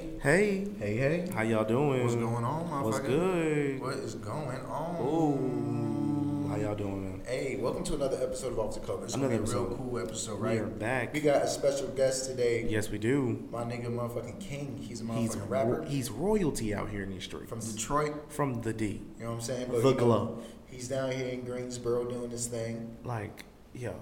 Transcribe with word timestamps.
Hey, 0.00 0.16
Hey, 0.22 0.66
hey, 0.78 0.96
hey. 0.96 1.28
how 1.34 1.42
y'all 1.42 1.64
doing? 1.64 2.02
What's 2.02 2.14
going 2.14 2.42
on, 2.42 2.68
motherfucker? 2.70 2.84
What's 2.84 3.00
good? 3.00 3.80
What 3.82 3.94
is 3.96 4.14
going 4.14 4.60
on? 4.60 4.96
Ooh, 5.02 6.48
how 6.48 6.56
y'all 6.56 6.74
doing, 6.74 7.02
man? 7.04 7.22
Hey, 7.26 7.58
welcome 7.60 7.84
to 7.84 7.96
another 7.96 8.16
episode 8.22 8.52
of 8.52 8.58
Off 8.60 8.72
the 8.74 8.80
Cover. 8.80 9.04
It's 9.04 9.14
Another 9.14 9.36
gonna 9.36 9.46
be 9.46 9.52
a 9.52 9.60
real 9.60 9.76
cool 9.76 9.98
episode, 9.98 10.40
right? 10.40 10.54
We 10.54 10.60
are 10.60 10.66
back. 10.68 11.12
We 11.12 11.20
got 11.20 11.42
a 11.42 11.48
special 11.48 11.88
guest 11.88 12.24
today. 12.30 12.64
Yes, 12.66 12.88
we 12.88 12.96
do. 12.96 13.46
My 13.50 13.62
nigga, 13.64 13.86
motherfucking 13.88 14.40
King. 14.40 14.78
He's 14.80 15.02
a 15.02 15.04
motherfucking 15.04 15.18
He's 15.20 15.36
rapper 15.36 15.84
he's 15.86 16.10
royalty 16.10 16.72
out 16.74 16.88
here 16.88 17.02
in 17.02 17.10
these 17.10 17.24
streets. 17.24 17.50
from 17.50 17.60
Detroit. 17.60 18.14
From 18.32 18.62
the 18.62 18.72
D. 18.72 19.02
You 19.18 19.24
know 19.24 19.30
what 19.30 19.34
I'm 19.34 19.40
saying? 19.42 19.68
The 19.70 19.76
you 19.76 19.82
know, 19.84 19.92
glove. 19.92 20.44
He's 20.66 20.88
down 20.88 21.12
here 21.12 21.26
in 21.28 21.42
Greensboro 21.44 22.06
doing 22.06 22.30
his 22.30 22.46
thing. 22.46 22.96
Like, 23.04 23.44
yo, 23.74 23.96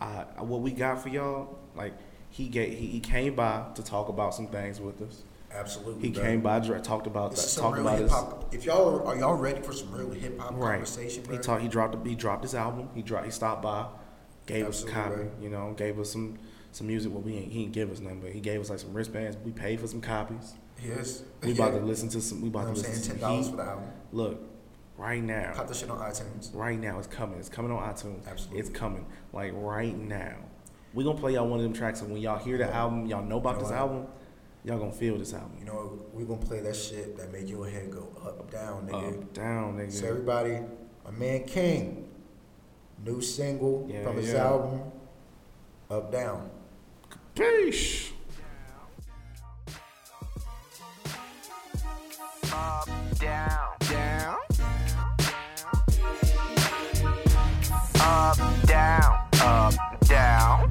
I, 0.00 0.24
what 0.38 0.60
we 0.60 0.70
got 0.70 1.02
for 1.02 1.08
y'all? 1.08 1.58
Like, 1.74 1.94
he 2.30 2.48
get 2.48 2.70
he, 2.70 2.86
he 2.86 3.00
came 3.00 3.34
by 3.34 3.64
to 3.74 3.82
talk 3.82 4.08
about 4.08 4.34
some 4.34 4.46
things 4.46 4.80
with 4.80 5.02
us. 5.02 5.22
Absolutely. 5.52 6.08
He 6.08 6.14
bro. 6.14 6.22
came 6.22 6.40
by, 6.40 6.60
talked 6.60 7.06
about 7.06 7.32
This 7.32 7.42
that, 7.42 7.48
some 7.50 7.64
talked 7.64 7.78
about 7.80 7.98
hip 7.98 8.08
his. 8.08 8.60
If 8.60 8.64
y'all 8.64 9.06
are 9.06 9.16
y'all 9.16 9.34
ready 9.34 9.60
for 9.60 9.72
some 9.72 9.90
real 9.92 10.10
hip 10.10 10.38
hop 10.38 10.52
right. 10.52 10.72
conversation, 10.74 11.24
bro? 11.24 11.36
He 11.36 11.42
talked. 11.42 11.62
He 11.62 11.68
dropped. 11.68 12.06
He 12.06 12.14
dropped 12.14 12.42
his 12.44 12.54
album. 12.54 12.88
He 12.94 13.02
dropped. 13.02 13.24
He 13.26 13.32
stopped 13.32 13.62
by, 13.62 13.86
gave 14.46 14.66
Absolutely, 14.66 15.00
us 15.00 15.06
a 15.06 15.08
copy. 15.08 15.20
right. 15.22 15.30
You 15.40 15.50
know, 15.50 15.74
gave 15.76 15.98
us 15.98 16.10
some 16.12 16.38
some 16.72 16.86
music. 16.86 17.12
Well, 17.12 17.22
we 17.22 17.34
ain't, 17.36 17.50
he 17.52 17.62
didn't 17.62 17.72
give 17.72 17.90
us 17.90 17.98
nothing, 17.98 18.20
but 18.20 18.30
he 18.30 18.40
gave 18.40 18.60
us 18.60 18.70
like 18.70 18.78
some 18.78 18.94
wristbands. 18.94 19.36
We 19.44 19.50
paid 19.50 19.80
for 19.80 19.88
some 19.88 20.00
copies. 20.00 20.54
Yes. 20.84 21.24
We 21.42 21.52
about 21.52 21.70
to 21.72 21.78
listen 21.84 22.08
to 22.10 22.20
some. 22.20 22.40
We 22.42 22.46
You 22.46 22.52
know 22.52 22.60
about 22.60 22.74
to 22.74 22.80
listen 22.80 22.94
saying? 22.94 23.02
to 23.02 23.10
Ten 23.10 23.20
dollars 23.20 23.48
for 23.50 23.56
the 23.56 23.64
album. 23.64 23.84
Look, 24.12 24.40
right 24.96 25.22
now, 25.22 25.52
Pop 25.54 25.66
that 25.66 25.76
shit 25.76 25.90
on 25.90 25.98
iTunes. 25.98 26.54
right 26.54 26.78
now 26.78 26.98
it's 26.98 27.08
coming. 27.08 27.40
It's 27.40 27.48
coming 27.48 27.72
on 27.72 27.82
iTunes. 27.92 28.26
Absolutely. 28.28 28.60
It's 28.60 28.70
coming. 28.70 29.04
Like 29.32 29.52
right 29.56 29.96
now, 29.96 30.36
we 30.94 31.04
gonna 31.04 31.18
play 31.18 31.34
y'all 31.34 31.46
one 31.46 31.58
of 31.60 31.64
them 31.64 31.72
tracks, 31.72 32.00
and 32.02 32.10
when 32.12 32.20
y'all 32.20 32.38
hear 32.38 32.58
the 32.58 32.64
Yeah. 32.64 32.78
album, 32.82 33.06
y'all 33.06 33.22
know 33.24 33.38
about 33.38 33.50
You 33.50 33.54
know 33.56 33.60
this 33.62 33.70
what? 33.70 33.78
album. 33.78 34.06
Y'all 34.64 34.78
gonna 34.78 34.92
feel 34.92 35.16
this 35.18 35.32
album. 35.32 35.52
You 35.58 35.64
know, 35.64 35.98
we 36.12 36.24
gonna 36.24 36.44
play 36.44 36.60
that 36.60 36.76
shit 36.76 37.16
that 37.16 37.32
made 37.32 37.48
your 37.48 37.66
head 37.66 37.90
go 37.90 38.08
up, 38.24 38.50
down, 38.50 38.86
nigga. 38.86 39.22
Up, 39.22 39.32
down, 39.32 39.76
nigga. 39.78 39.92
So 39.92 40.06
everybody, 40.08 40.58
my 41.04 41.10
man 41.12 41.44
King, 41.44 42.08
new 43.04 43.20
single 43.22 43.86
Yeah, 43.88 44.02
from 44.02 44.16
his 44.16 44.32
yeah. 44.32 44.44
album, 44.46 44.82
Up 45.90 46.12
Down. 46.12 46.50
Peace. 47.34 48.12
up, 52.52 52.88
down, 53.18 53.76
down, 53.88 54.38
up, 58.00 58.36
down, 58.66 59.28
up, 59.42 59.74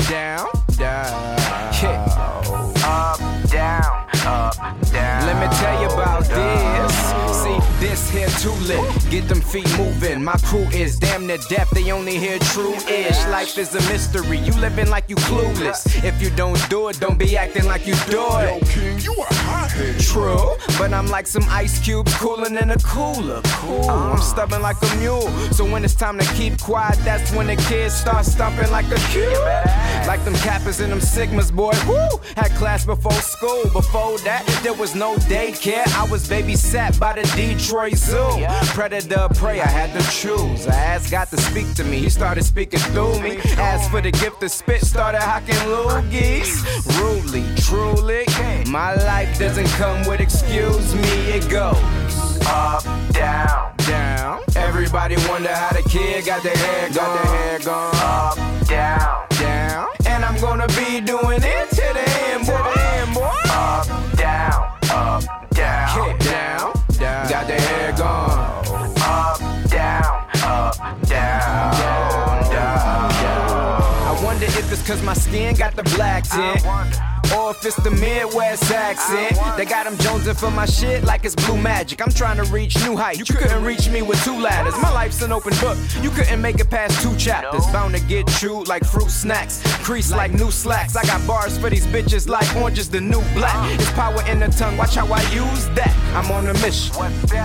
down, 0.10 0.48
down, 0.76 1.38
down, 1.80 2.10
up, 2.84 3.20
down, 3.48 4.08
up, 4.26 4.56
down. 4.92 5.26
Let 5.28 5.38
me 5.40 5.56
tell 5.58 5.82
you 5.82 5.88
about 5.90 6.24
this. 6.26 7.29
This 7.80 8.10
here 8.10 8.28
too 8.28 8.52
lit. 8.68 8.84
Get 9.10 9.30
them 9.30 9.40
feet 9.40 9.70
moving. 9.78 10.22
My 10.22 10.36
crew 10.44 10.68
is 10.74 11.00
damn 11.00 11.26
near 11.26 11.38
deaf. 11.50 11.70
They 11.70 11.90
only 11.92 12.18
hear 12.18 12.38
true 12.40 12.74
ish. 12.74 13.18
Life 13.28 13.58
is 13.58 13.74
a 13.74 13.82
mystery. 13.90 14.38
You 14.38 14.52
living 14.60 14.90
like 14.90 15.10
you 15.10 15.16
clueless. 15.16 16.04
If 16.04 16.22
you 16.22 16.30
don't 16.30 16.60
do 16.70 16.90
it, 16.90 17.00
don't 17.00 17.18
be 17.18 17.38
acting 17.38 17.66
like 17.66 17.88
you 17.88 17.96
do 18.10 18.26
it. 18.40 18.68
King, 18.68 19.00
you 19.00 19.14
a 19.14 19.34
hothead. 19.34 19.98
True, 20.00 20.58
but 20.78 20.92
I'm 20.92 21.08
like 21.08 21.26
some 21.26 21.46
ice 21.48 21.80
cubes 21.80 22.14
cooling 22.18 22.58
in 22.58 22.70
a 22.72 22.78
cooler. 22.80 23.42
Cool, 23.46 23.90
I'm 23.90 24.20
stubborn 24.20 24.62
like 24.62 24.82
a 24.82 24.96
mule. 24.98 25.30
So 25.54 25.64
when 25.64 25.86
it's 25.86 25.96
time 25.96 26.20
to 26.20 26.26
keep 26.34 26.60
quiet, 26.60 27.00
that's 27.06 27.32
when 27.32 27.48
the 27.48 27.56
kids 27.56 27.94
start 27.94 28.26
stomping 28.26 28.72
like 28.72 28.88
a 28.92 29.00
cube. 29.12 29.32
Like 30.06 30.24
them 30.26 30.34
Kappas 30.36 30.82
and 30.82 30.92
them 30.92 31.00
Sigmas, 31.00 31.50
boy. 31.54 31.72
Woo! 31.88 32.20
Had 32.36 32.52
class 32.58 32.86
before 32.86 33.14
school. 33.14 33.64
Before 33.72 34.18
that, 34.20 34.46
there 34.64 34.74
was 34.74 34.96
no 34.96 35.16
daycare. 35.32 35.88
I 35.96 36.10
was 36.12 36.28
babysat 36.28 37.00
by 37.00 37.14
the 37.14 37.22
Detroit 37.70 37.98
Zoo. 37.98 38.46
Predator, 38.74 39.28
prey, 39.36 39.62
I 39.62 39.68
had 39.68 39.94
to 39.94 40.02
choose. 40.10 40.66
I 40.66 40.74
asked 40.74 41.12
God 41.12 41.28
to 41.28 41.38
speak 41.38 41.72
to 41.76 41.84
me. 41.84 42.00
He 42.00 42.10
started 42.10 42.44
speaking 42.44 42.80
through 42.80 43.20
me. 43.22 43.38
Asked 43.60 43.92
for 43.92 44.02
the 44.02 44.10
gift 44.10 44.42
of 44.42 44.50
spit, 44.50 44.82
started 44.82 45.22
hocking 45.22 45.54
loogies. 45.70 46.66
Rudely, 47.00 47.46
truly, 47.58 48.26
my 48.72 48.96
life 48.96 49.38
doesn't 49.38 49.68
come 49.78 50.04
with 50.08 50.20
excuse 50.20 50.96
me. 50.96 51.02
It 51.30 51.48
goes 51.48 51.78
Up, 52.48 52.84
down, 53.14 53.76
down. 53.86 54.42
Everybody 54.56 55.18
wonder 55.28 55.54
how 55.54 55.70
the 55.70 55.88
kid 55.88 56.26
got 56.26 56.42
their 56.42 56.58
hair 56.58 56.88
gone. 56.88 56.96
Got 56.96 57.24
their 57.24 57.34
hair 57.36 57.60
gone. 57.60 57.96
up, 57.98 58.68
down, 58.68 59.28
down. 59.38 59.88
And 60.08 60.26
I'm 60.26 60.42
gonna 60.42 60.68
be 60.70 61.02
doing 61.02 61.44
it 61.44 61.69
wonder 74.40 74.58
if 74.58 74.72
it's 74.72 74.88
cause 74.88 75.02
my 75.04 75.14
skin 75.14 75.54
got 75.56 75.76
the 75.76 75.84
black 75.84 76.24
tint. 76.24 77.09
Or 77.36 77.52
if 77.52 77.66
it's 77.66 77.76
the 77.78 77.92
Midwest 77.92 78.72
accent. 78.72 79.38
They 79.58 79.66
got 79.66 79.86
them 79.86 79.96
jonesing 79.98 80.40
for 80.40 80.52
my 80.52 80.66
shit 80.66 81.04
like 81.04 81.26
it's 81.26 81.36
blue 81.36 81.58
magic. 81.58 82.02
I'm 82.02 82.12
trying 82.12 82.38
to 82.38 82.44
reach 82.52 82.76
new 82.84 82.96
heights. 82.96 83.20
You 83.20 83.36
couldn't 83.36 83.64
reach 83.64 83.90
me 83.90 84.02
with 84.02 84.24
two 84.24 84.40
ladders. 84.40 84.76
My 84.82 84.92
life's 84.92 85.22
an 85.22 85.32
open 85.32 85.54
book. 85.60 85.78
You 86.02 86.10
couldn't 86.10 86.42
make 86.42 86.60
it 86.60 86.70
past 86.70 87.02
two 87.02 87.16
chapters. 87.18 87.66
Bound 87.68 87.96
to 87.96 88.02
get 88.02 88.28
chewed 88.28 88.68
like 88.68 88.84
fruit 88.84 89.12
snacks. 89.12 89.62
Crease 89.84 90.12
like 90.12 90.32
new 90.34 90.52
slacks. 90.52 90.96
I 90.96 91.04
got 91.04 91.26
bars 91.28 91.58
for 91.58 91.70
these 91.70 91.86
bitches 91.88 92.28
like 92.28 92.48
orange 92.56 92.80
is 92.80 92.90
the 92.90 93.02
new 93.02 93.22
black. 93.34 93.56
Uh. 93.56 93.74
It's 93.74 93.92
power 93.92 94.22
in 94.28 94.40
the 94.40 94.48
tongue. 94.48 94.78
Watch 94.78 94.96
how 94.96 95.08
I 95.12 95.22
use 95.32 95.68
that. 95.76 95.94
I'm 96.16 96.32
on 96.32 96.48
a 96.48 96.54
mission. 96.54 96.94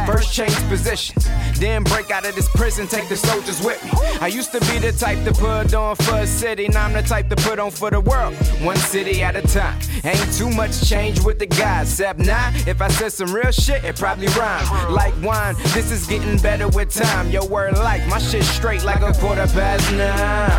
First 0.07 0.33
change 0.33 0.55
positions. 0.69 1.29
Then 1.59 1.85
break 1.85 2.11
out 2.11 2.27
of 2.27 2.35
this 2.35 2.49
prison. 2.49 2.87
Take 2.87 3.09
the 3.09 3.17
soldiers 3.17 3.63
with 3.63 3.83
me. 3.85 3.91
I 4.21 4.29
used 4.29 4.53
to 4.53 4.61
be 4.61 4.79
the 4.79 4.93
type 4.93 5.23
to 5.25 5.33
put 5.33 5.75
on 5.75 5.97
for 5.97 6.17
a 6.17 6.27
city. 6.27 6.69
Now 6.69 6.87
I'm 6.87 6.93
the 6.93 7.03
type 7.03 7.29
to 7.29 7.37
put 7.37 7.59
on 7.59 7.71
for 7.71 7.91
the 7.91 8.01
world. 8.01 8.35
One 8.63 8.77
city 8.77 9.23
at 9.23 9.37
a 9.37 9.43
time. 9.43 9.74
Ain't 10.05 10.33
too 10.35 10.51
much 10.51 10.89
change 10.89 11.21
with 11.21 11.39
the 11.39 11.47
guys. 11.47 11.89
Except 11.89 12.19
now, 12.19 12.51
if 12.67 12.83
I 12.83 12.89
said 12.89 13.13
some 13.13 13.33
real 13.33 13.53
shit, 13.53 13.85
it 13.85 13.97
probably 13.97 14.27
rhyme. 14.29 14.93
Like 14.93 15.15
wine, 15.23 15.55
this 15.75 15.91
is 15.91 16.07
getting 16.07 16.39
better 16.39 16.69
with 16.69 16.93
time. 16.93 17.31
Your 17.31 17.47
word 17.47 17.77
like 17.79 18.07
my 18.09 18.19
shit 18.19 18.45
straight 18.45 18.85
like 18.85 19.03
a 19.03 19.13
quarter 19.15 19.47
past 19.47 19.91
nine. 19.93 20.51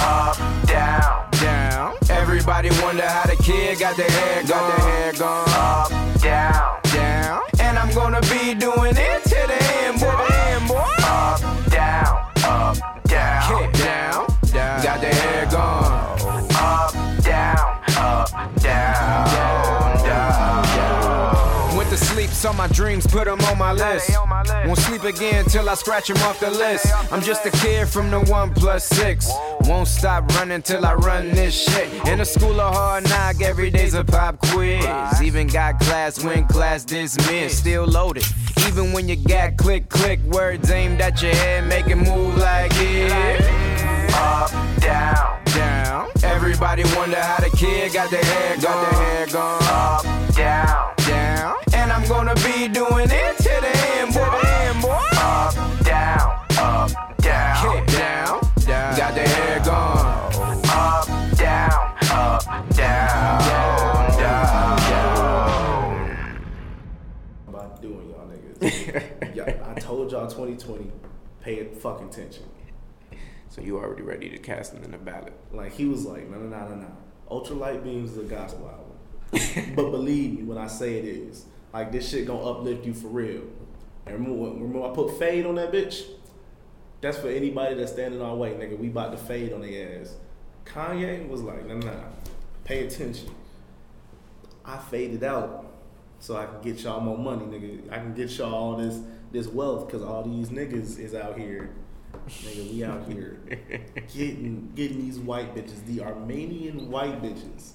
Up, 0.00 0.36
down, 0.66 1.28
Down. 1.40 1.96
Everybody 2.10 2.70
wonder 2.82 3.06
how 3.06 3.24
the 3.24 3.36
kid 3.42 3.78
got 3.78 3.96
their 3.96 4.10
hair 4.10 4.42
gone. 4.42 4.48
Got 4.48 4.76
their 4.76 4.86
hair 4.86 5.12
gone. 5.12 5.48
up, 5.48 6.20
down, 6.20 6.80
Down. 6.92 7.42
And 7.60 7.78
I'm 7.78 7.94
gonna 7.94 8.20
be 8.22 8.54
doing 8.54 8.94
it 8.96 9.21
saw 22.42 22.52
my 22.54 22.66
dreams, 22.66 23.06
put 23.06 23.26
them 23.26 23.40
on 23.42 23.56
my 23.56 23.72
list. 23.72 24.08
they 24.08 24.16
on 24.16 24.28
my 24.28 24.42
list. 24.42 24.66
Won't 24.66 24.78
sleep 24.80 25.04
again 25.04 25.44
till 25.44 25.68
I 25.68 25.74
scratch 25.74 26.08
them 26.08 26.16
off 26.22 26.40
the 26.40 26.50
list. 26.50 26.86
I'm 27.12 27.22
just 27.22 27.46
a 27.46 27.50
kid 27.50 27.88
from 27.88 28.10
the 28.10 28.18
one 28.18 28.52
plus 28.52 28.84
six. 28.84 29.30
Won't 29.60 29.86
stop 29.86 30.26
running 30.34 30.60
till 30.60 30.84
I 30.84 30.94
run 30.94 31.30
this 31.30 31.54
shit. 31.54 31.88
In 32.08 32.20
a 32.20 32.24
school 32.24 32.60
of 32.60 32.74
hard 32.74 33.04
knock, 33.08 33.40
every 33.42 33.70
day's 33.70 33.94
a 33.94 34.02
pop 34.02 34.40
quiz. 34.40 34.84
Even 35.22 35.46
got 35.46 35.78
class 35.78 36.24
when 36.24 36.44
class 36.48 36.84
dismissed. 36.84 37.58
Still 37.58 37.84
loaded. 37.84 38.24
Even 38.66 38.92
when 38.92 39.08
you 39.08 39.14
got 39.14 39.56
click, 39.56 39.88
click, 39.88 40.18
words 40.24 40.68
aimed 40.68 41.00
at 41.00 41.22
your 41.22 41.34
head, 41.36 41.68
make 41.68 41.86
it 41.86 41.94
move 41.94 42.36
like 42.38 42.72
it. 42.74 43.40
Up, 44.14 44.50
down, 44.80 45.44
Down. 45.54 46.10
Everybody 46.24 46.82
wonder 46.96 47.20
how 47.20 47.36
the 47.36 47.56
kid 47.56 47.92
got 47.92 48.10
their 48.10 48.24
hair 48.24 48.56
gone. 48.56 48.62
Got 48.62 48.90
their 48.90 49.00
hair 49.04 49.26
gone. 49.28 49.62
up, 49.62 50.34
down. 50.34 51.01
And 51.92 52.04
I'm 52.04 52.08
gonna 52.08 52.34
be 52.36 52.68
doing 52.68 53.10
it 53.10 53.36
to 53.36 53.42
the 53.42 53.72
end, 53.98 54.14
boy. 54.14 54.22
up, 54.22 55.54
down, 55.84 56.40
up, 56.58 56.90
down, 57.18 57.56
Kick 57.60 57.86
down, 57.94 58.40
down. 58.60 58.96
Got 58.96 59.14
the 59.14 59.20
hair 59.20 59.60
gone. 59.60 60.06
up, 60.70 61.06
down, 61.36 61.96
up, 62.10 62.44
down, 62.74 63.40
down, 64.16 64.78
down. 64.78 66.46
about 67.46 67.82
doing 67.82 68.08
y'all 68.08 68.26
niggas. 68.26 69.34
yeah, 69.34 69.62
I 69.70 69.78
told 69.78 70.12
y'all 70.12 70.26
2020, 70.26 70.90
pay 71.42 71.66
fucking 71.74 72.08
attention. 72.08 72.44
So 73.50 73.60
you 73.60 73.76
already 73.76 74.02
ready 74.02 74.30
to 74.30 74.38
cast 74.38 74.72
him 74.72 74.82
in 74.82 74.92
the 74.92 74.98
ballot? 74.98 75.34
Like 75.52 75.74
he 75.74 75.84
was 75.84 76.06
like, 76.06 76.30
no, 76.30 76.38
no, 76.38 76.46
no, 76.46 76.68
no, 76.68 76.74
no. 76.74 76.96
Ultra 77.30 77.56
Light 77.56 77.84
Beams 77.84 78.12
is 78.12 78.16
a 78.16 78.22
gospel 78.22 78.70
album, 78.70 79.74
but 79.76 79.90
believe 79.90 80.38
me 80.38 80.44
when 80.44 80.56
I 80.56 80.68
say 80.68 80.94
it 80.94 81.04
is. 81.04 81.48
Like 81.72 81.92
this 81.92 82.10
shit 82.10 82.26
gonna 82.26 82.44
uplift 82.44 82.84
you 82.84 82.94
for 82.94 83.08
real. 83.08 83.42
And 84.06 84.18
remember, 84.18 84.50
remember 84.50 84.90
I 84.90 84.94
put 84.94 85.18
fade 85.18 85.46
on 85.46 85.54
that 85.56 85.72
bitch. 85.72 86.04
That's 87.00 87.18
for 87.18 87.28
anybody 87.28 87.74
that's 87.74 87.92
standing 87.92 88.20
our 88.22 88.34
way, 88.34 88.50
nigga. 88.50 88.78
We 88.78 88.88
about 88.88 89.12
to 89.12 89.18
fade 89.18 89.52
on 89.52 89.62
their 89.62 90.00
ass. 90.00 90.14
Kanye 90.64 91.28
was 91.28 91.42
like, 91.42 91.66
nah, 91.66 91.74
nah, 91.74 92.04
pay 92.64 92.86
attention. 92.86 93.30
I 94.64 94.78
faded 94.78 95.24
out 95.24 95.66
so 96.20 96.36
I 96.36 96.46
can 96.46 96.60
get 96.62 96.78
y'all 96.82 97.00
more 97.00 97.18
money, 97.18 97.44
nigga. 97.46 97.90
I 97.90 97.96
can 97.96 98.14
get 98.14 98.30
y'all 98.38 98.54
all 98.54 98.76
this 98.76 99.00
this 99.32 99.46
wealth 99.48 99.86
because 99.86 100.02
all 100.02 100.22
these 100.22 100.50
niggas 100.50 100.98
is 100.98 101.14
out 101.14 101.38
here. 101.38 101.70
Nigga, 102.28 102.72
we 102.72 102.84
out 102.84 103.08
here 103.08 103.40
getting 104.14 104.70
getting 104.76 105.00
these 105.00 105.18
white 105.18 105.54
bitches, 105.56 105.84
the 105.86 106.02
Armenian 106.02 106.90
white 106.90 107.20
bitches. 107.20 107.72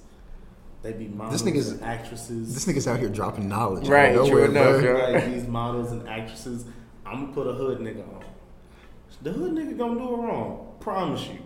They 0.83 0.93
be 0.93 1.07
models 1.07 1.43
this 1.43 1.51
nigga's- 1.53 1.71
and 1.71 1.83
actresses. 1.83 2.53
This 2.53 2.65
nigga's 2.65 2.87
out 2.87 2.99
here 2.99 3.09
dropping 3.09 3.49
knowledge. 3.49 3.87
Right, 3.89 4.15
out 4.15 4.21
of 4.21 4.27
true 4.27 4.47
nowhere, 4.51 4.79
enough, 4.79 4.81
bro. 4.81 5.07
yo. 5.07 5.13
like 5.13 5.33
these 5.33 5.47
models 5.47 5.91
and 5.91 6.07
actresses. 6.07 6.65
I'm 7.05 7.21
gonna 7.21 7.33
put 7.33 7.47
a 7.47 7.53
hood 7.53 7.79
nigga 7.79 8.01
on. 8.07 8.23
The 9.21 9.31
hood 9.31 9.53
nigga 9.53 9.77
gonna 9.77 9.99
do 9.99 10.13
it 10.13 10.17
wrong. 10.17 10.75
Promise 10.79 11.27
you. 11.29 11.39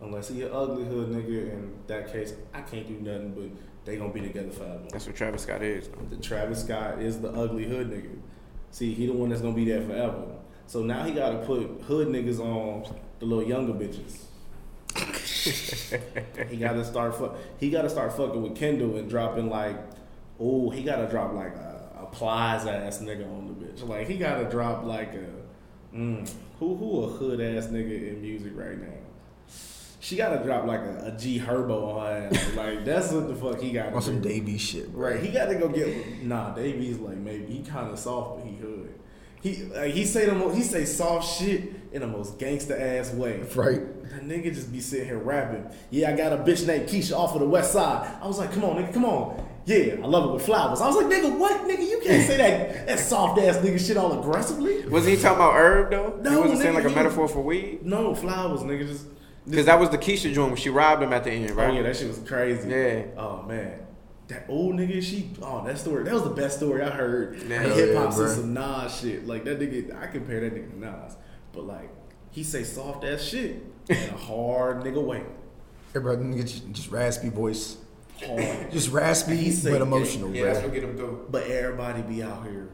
Unless 0.00 0.28
he 0.28 0.42
an 0.42 0.50
ugly 0.52 0.84
hood 0.84 1.08
nigga, 1.10 1.52
in 1.52 1.72
that 1.86 2.12
case, 2.12 2.34
I 2.54 2.60
can't 2.60 2.86
do 2.86 2.94
nothing. 2.94 3.32
But 3.32 3.50
they 3.84 3.96
gonna 3.96 4.12
be 4.12 4.20
together 4.20 4.50
forever. 4.50 4.82
That's 4.90 5.06
what 5.06 5.16
Travis 5.16 5.42
Scott 5.42 5.62
is. 5.62 5.88
The 6.10 6.16
Travis 6.16 6.62
Scott 6.62 7.00
is 7.00 7.20
the 7.20 7.30
ugly 7.30 7.64
hood 7.64 7.90
nigga. 7.90 8.16
See, 8.70 8.94
he 8.94 9.06
the 9.06 9.12
one 9.12 9.30
that's 9.30 9.40
gonna 9.40 9.54
be 9.54 9.64
there 9.64 9.82
forever. 9.82 10.24
So 10.66 10.82
now 10.82 11.04
he 11.04 11.12
gotta 11.12 11.38
put 11.38 11.62
hood 11.82 12.08
niggas 12.08 12.38
on 12.40 12.84
the 13.18 13.26
little 13.26 13.44
younger 13.44 13.72
bitches. 13.72 14.24
he 16.50 16.56
gotta 16.56 16.84
start 16.84 17.14
fuck. 17.16 17.36
He 17.58 17.70
gotta 17.70 17.90
start 17.90 18.16
fucking 18.16 18.42
with 18.42 18.56
Kendall 18.56 18.96
and 18.96 19.08
dropping 19.08 19.48
like, 19.48 19.76
oh, 20.40 20.70
he 20.70 20.82
gotta 20.82 21.06
drop 21.08 21.32
like 21.32 21.54
a, 21.54 21.90
a 22.02 22.06
plies 22.06 22.66
ass 22.66 22.98
nigga 22.98 23.26
on 23.26 23.46
the 23.48 23.64
bitch. 23.64 23.86
Like 23.86 24.08
he 24.08 24.16
gotta 24.18 24.44
drop 24.44 24.84
like 24.84 25.14
a, 25.14 25.96
mm, 25.96 26.30
who 26.58 26.76
who 26.76 27.04
a 27.04 27.08
hood 27.08 27.40
ass 27.40 27.66
nigga 27.66 28.08
in 28.08 28.22
music 28.22 28.52
right 28.54 28.80
now. 28.80 28.92
She 30.00 30.16
gotta 30.16 30.44
drop 30.44 30.66
like 30.66 30.80
a, 30.80 31.12
a 31.14 31.18
G 31.18 31.40
Herbo 31.40 31.96
on 31.96 32.06
her 32.06 32.28
ass. 32.32 32.52
Like 32.56 32.84
that's 32.84 33.12
what 33.12 33.28
the 33.28 33.34
fuck 33.34 33.60
he 33.60 33.72
got. 33.72 33.92
On 33.92 34.02
some 34.02 34.20
Davey 34.20 34.56
shit, 34.58 34.92
bro. 34.92 35.10
Right, 35.10 35.20
he 35.22 35.30
got 35.30 35.46
to 35.46 35.56
go 35.56 35.68
get. 35.68 36.22
Nah, 36.22 36.54
Davies 36.54 36.98
like 36.98 37.16
maybe 37.16 37.46
he 37.46 37.62
kind 37.62 37.90
of 37.90 37.98
soft, 37.98 38.38
but 38.38 38.46
he 38.46 38.56
hood. 38.56 38.94
He 39.46 39.62
like, 39.62 39.92
he 39.94 40.04
say 40.04 40.26
the 40.26 40.34
mo- 40.34 40.48
he 40.50 40.62
say 40.62 40.84
soft 40.84 41.38
shit 41.38 41.72
in 41.92 42.00
the 42.00 42.06
most 42.08 42.36
gangster 42.36 42.76
ass 42.76 43.12
way. 43.12 43.40
Right. 43.54 43.80
That 44.10 44.22
nigga 44.26 44.52
just 44.52 44.72
be 44.72 44.80
sitting 44.80 45.06
here 45.06 45.18
rapping. 45.18 45.70
Yeah, 45.90 46.10
I 46.10 46.16
got 46.16 46.32
a 46.32 46.38
bitch 46.38 46.66
named 46.66 46.88
Keisha 46.88 47.16
off 47.16 47.34
of 47.34 47.40
the 47.40 47.46
west 47.46 47.72
side. 47.72 48.10
I 48.20 48.26
was 48.26 48.38
like, 48.38 48.52
come 48.52 48.64
on, 48.64 48.76
nigga, 48.76 48.92
come 48.92 49.04
on. 49.04 49.46
Yeah, 49.66 49.96
I 50.02 50.06
love 50.06 50.30
it 50.30 50.32
with 50.32 50.44
flowers. 50.44 50.80
I 50.80 50.88
was 50.88 50.96
like, 50.96 51.06
nigga, 51.06 51.38
what, 51.38 51.60
nigga? 51.68 51.88
You 51.88 52.00
can't 52.02 52.26
say 52.26 52.36
that 52.38 52.86
that 52.88 52.98
soft 52.98 53.38
ass 53.38 53.58
nigga 53.58 53.84
shit 53.84 53.96
all 53.96 54.18
aggressively. 54.18 54.84
Wasn't 54.88 55.14
he 55.16 55.22
talking 55.22 55.36
about 55.36 55.54
herb 55.54 55.90
though? 55.92 56.18
No, 56.22 56.30
he 56.30 56.36
wasn't 56.38 56.60
saying 56.62 56.74
like 56.74 56.84
a 56.84 56.88
he- 56.88 56.94
metaphor 56.96 57.28
for 57.28 57.40
weed. 57.40 57.86
No 57.86 58.16
flowers, 58.16 58.62
nigga. 58.62 58.88
Just 58.88 59.06
Because 59.48 59.66
that 59.66 59.78
was 59.78 59.90
the 59.90 59.98
Keisha 59.98 60.32
joint 60.34 60.48
when 60.50 60.56
she 60.56 60.70
robbed 60.70 61.04
him 61.04 61.12
at 61.12 61.22
the 61.22 61.30
end, 61.30 61.50
right? 61.52 61.66
Oh 61.66 61.68
right? 61.68 61.76
yeah, 61.76 61.82
that 61.82 61.96
shit 61.96 62.08
was 62.08 62.18
crazy. 62.18 62.68
Yeah. 62.68 63.04
Oh 63.16 63.42
man. 63.42 63.85
That 64.28 64.46
old 64.48 64.74
nigga, 64.74 65.00
she 65.02 65.30
oh 65.40 65.64
that 65.64 65.78
story 65.78 66.02
that 66.04 66.12
was 66.12 66.24
the 66.24 66.30
best 66.30 66.56
story 66.58 66.82
I 66.82 66.90
heard. 66.90 67.36
Yeah. 67.38 67.62
in 67.62 67.68
Hell 67.68 67.74
hip 67.76 67.94
hop 67.96 68.04
yeah, 68.10 68.16
since 68.16 68.32
some 68.34 68.54
Nas 68.54 69.00
shit. 69.00 69.26
Like 69.26 69.44
that 69.44 69.60
nigga, 69.60 69.96
I 70.00 70.06
compare 70.08 70.40
that 70.40 70.54
nigga 70.54 70.70
to 70.72 70.78
Nas, 70.80 71.16
but 71.52 71.64
like 71.64 71.90
he 72.30 72.42
say 72.42 72.64
soft 72.64 73.04
ass 73.04 73.22
shit 73.22 73.62
in 73.88 73.96
a 73.96 74.16
hard 74.16 74.82
nigga 74.82 75.02
way. 75.02 75.22
Everybody 75.94 76.28
nigga 76.28 76.42
just, 76.42 76.72
just 76.72 76.90
raspy 76.90 77.28
voice. 77.28 77.76
Hard. 78.26 78.70
Just 78.72 78.90
raspy 78.92 79.36
He 79.36 79.50
say 79.50 79.72
but 79.72 79.82
emotional, 79.82 80.34
Yeah, 80.34 80.44
bro. 80.44 80.52
that's 80.54 80.64
what 80.64 80.72
get 80.72 80.84
him 80.84 80.96
through. 80.96 81.26
But 81.30 81.42
everybody 81.48 82.00
be 82.00 82.22
out 82.22 82.44
here 82.46 82.70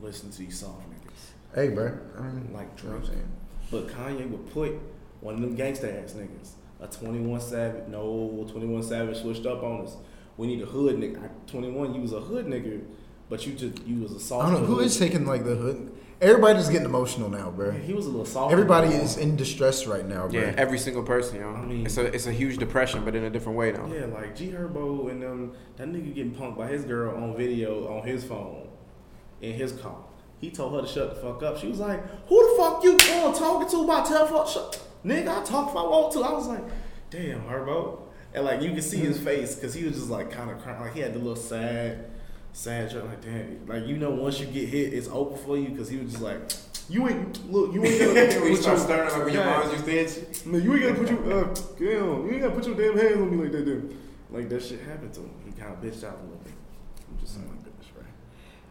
listening 0.00 0.30
to 0.30 0.38
these 0.38 0.56
soft 0.56 0.82
niggas 0.88 1.52
Hey, 1.52 1.68
bro. 1.70 1.98
I 2.16 2.22
mean, 2.22 2.52
like 2.54 2.68
you 2.80 2.90
know 2.90 2.98
Drake. 2.98 3.00
what 3.00 3.00
I'm 3.00 3.04
saying? 3.06 3.32
But 3.72 3.88
Kanye 3.88 4.30
would 4.30 4.52
put 4.52 4.72
one 5.20 5.34
of 5.34 5.40
them 5.40 5.56
gangsta 5.56 6.00
ass 6.02 6.12
niggas, 6.12 6.50
a 6.80 6.86
21 6.86 7.40
Savage, 7.40 7.88
no, 7.88 8.46
21 8.52 8.84
Savage 8.84 9.20
switched 9.20 9.46
up 9.46 9.64
on 9.64 9.80
us. 9.84 9.96
We 10.36 10.46
need 10.46 10.62
a 10.62 10.66
hood 10.66 10.96
nigga. 10.96 11.28
21, 11.46 11.94
you 11.94 12.00
was 12.00 12.12
a 12.12 12.20
hood 12.20 12.46
nigga, 12.46 12.82
but 13.28 13.46
you 13.46 13.52
just, 13.54 13.84
you 13.86 14.00
was 14.02 14.12
a 14.12 14.20
soft 14.20 14.46
I 14.48 14.50
don't 14.52 14.60
know 14.62 14.66
who 14.66 14.76
hood. 14.76 14.86
is 14.86 14.98
taking 14.98 15.26
like 15.26 15.44
the 15.44 15.54
hood. 15.54 15.92
Everybody's 16.20 16.68
getting 16.68 16.86
emotional 16.86 17.28
now, 17.28 17.50
bro. 17.50 17.70
Yeah, 17.72 17.78
he 17.78 17.92
was 17.92 18.06
a 18.06 18.08
little 18.08 18.24
soft. 18.24 18.52
Everybody 18.52 18.88
is 18.94 19.16
in 19.18 19.36
distress 19.36 19.86
right 19.86 20.06
now, 20.06 20.28
bro. 20.28 20.40
Yeah, 20.40 20.54
every 20.56 20.78
single 20.78 21.02
person, 21.02 21.40
yo. 21.40 21.50
I 21.50 21.60
mean- 21.64 21.84
it's 21.84 21.96
a 21.98 22.06
it's 22.06 22.26
a 22.26 22.32
huge 22.32 22.56
depression, 22.58 23.04
but 23.04 23.14
in 23.14 23.24
a 23.24 23.30
different 23.30 23.58
way 23.58 23.72
though. 23.72 23.86
Yeah, 23.92 24.06
like 24.06 24.34
G 24.34 24.48
Herbo 24.50 25.10
and 25.10 25.24
um, 25.24 25.52
that 25.76 25.88
nigga 25.88 26.14
getting 26.14 26.34
punked 26.34 26.56
by 26.56 26.68
his 26.68 26.84
girl 26.84 27.14
on 27.16 27.36
video 27.36 27.92
on 27.98 28.06
his 28.06 28.24
phone 28.24 28.68
in 29.42 29.52
his 29.54 29.72
car. 29.72 29.96
He 30.40 30.50
told 30.50 30.74
her 30.74 30.82
to 30.82 30.86
shut 30.92 31.14
the 31.14 31.20
fuck 31.20 31.42
up. 31.42 31.58
She 31.58 31.66
was 31.68 31.80
like, 31.80 32.00
"Who 32.28 32.36
the 32.36 32.62
fuck 32.62 32.82
you 32.84 32.94
uh, 32.96 33.32
talking 33.34 33.68
to 33.70 33.84
about 33.84 34.06
tell 34.06 34.26
fuck 34.26 34.48
shut, 34.48 34.80
nigga? 35.04 35.28
I 35.28 35.44
talk 35.44 35.70
if 35.70 35.76
I 35.76 35.82
want 35.82 36.12
to." 36.14 36.20
I 36.20 36.32
was 36.32 36.46
like, 36.46 36.62
"Damn, 37.10 37.42
Herbo," 37.42 37.98
and 38.34 38.44
like 38.44 38.60
you 38.62 38.72
could 38.74 38.84
see 38.84 38.98
his 38.98 39.18
face 39.18 39.54
because 39.54 39.72
he 39.74 39.84
was 39.84 39.94
just 39.96 40.10
like 40.10 40.30
kind 40.30 40.50
of 40.50 40.60
crying, 40.62 40.80
like 40.80 40.94
he 40.94 41.00
had 41.00 41.14
the 41.14 41.18
little 41.18 41.36
sad, 41.36 42.06
sad 42.52 42.90
joke. 42.90 43.04
Like 43.06 43.22
damn, 43.22 43.66
like 43.66 43.86
you 43.86 43.96
know, 43.96 44.10
once 44.10 44.40
you 44.40 44.46
get 44.46 44.68
hit, 44.68 44.92
it's 44.92 45.08
over 45.08 45.36
for 45.36 45.56
you 45.56 45.68
because 45.68 45.88
he 45.88 45.96
was 45.98 46.10
just 46.12 46.22
like, 46.22 46.40
"You 46.88 47.08
ain't 47.08 47.50
look, 47.52 47.72
you 47.72 47.84
ain't 47.84 47.98
gonna 47.98 48.40
put 48.56 48.66
your 48.66 48.76
stirring 48.78 49.10
like 49.10 49.24
when 49.24 49.34
your 49.34 49.44
mom's 49.44 49.72
used 49.72 49.84
to 49.84 49.90
hit 49.90 50.42
you. 50.46 50.52
no, 50.52 50.58
you 50.58 50.74
ain't 50.74 50.82
gotta 50.82 50.94
put 50.94 51.10
your 51.10 51.44
uh, 51.44 51.54
damn, 51.78 52.26
you 52.26 52.30
ain't 52.32 52.42
gotta 52.42 52.54
put 52.54 52.66
your 52.66 52.74
damn 52.76 52.98
hands 52.98 53.16
on 53.20 53.30
me 53.36 53.42
like 53.44 53.52
that. 53.52 53.64
Damn. 53.66 53.98
Like 54.30 54.48
that 54.48 54.62
shit 54.62 54.80
happened 54.80 55.12
to 55.14 55.20
him. 55.20 55.30
He 55.46 55.52
kind 55.52 55.72
of 55.72 55.80
bitched 55.80 56.02
out 56.04 56.18
a 56.18 56.22
little 56.24 56.40
bit. 56.42 56.52
I'm 57.08 57.18
just 57.20 57.34
saying. 57.34 57.46
Bitch, 57.64 57.86
bruh. 57.96 58.04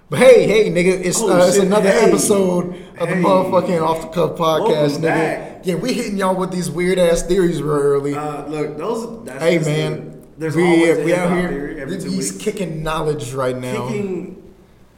But 0.10 0.20
hey, 0.20 0.46
hey, 0.46 0.70
nigga, 0.72 1.06
it's 1.06 1.22
Oh, 1.22 1.32
uh, 1.42 1.48
it's 1.48 1.58
another 1.58 1.90
hey. 1.90 2.10
episode 2.10 2.76
of 3.00 3.08
the 3.08 3.16
Hey. 3.16 3.22
motherfucking 3.24 3.82
off 3.82 4.02
the 4.02 4.08
cuff 4.08 4.32
podcast, 4.38 4.68
Welcome 4.70 4.98
nigga. 4.98 5.02
back. 5.04 5.53
Yeah, 5.64 5.76
we 5.76 5.94
hitting 5.94 6.18
y'all 6.18 6.36
with 6.36 6.52
these 6.52 6.70
weird 6.70 7.00
ass 7.00 7.24
theories 7.24 7.62
real 7.62 7.74
early. 7.76 8.14
Uh, 8.16 8.46
look, 8.48 8.78
those. 8.78 9.26
That's 9.26 9.42
hey 9.44 9.60
man, 9.60 10.10
the- 10.12 10.14
there's 10.38 10.56
we 10.56 10.64
always 10.64 11.06
we 11.06 11.14
out 11.14 11.38
here 11.38 11.48
theory 11.50 11.82
every 11.82 11.98
two 11.98 12.10
these 12.10 12.34
weeks. 12.34 12.44
kicking 12.44 12.84
knowledge 12.84 13.34
right 13.34 13.56
now. 13.58 13.88
Kicking 13.88 14.54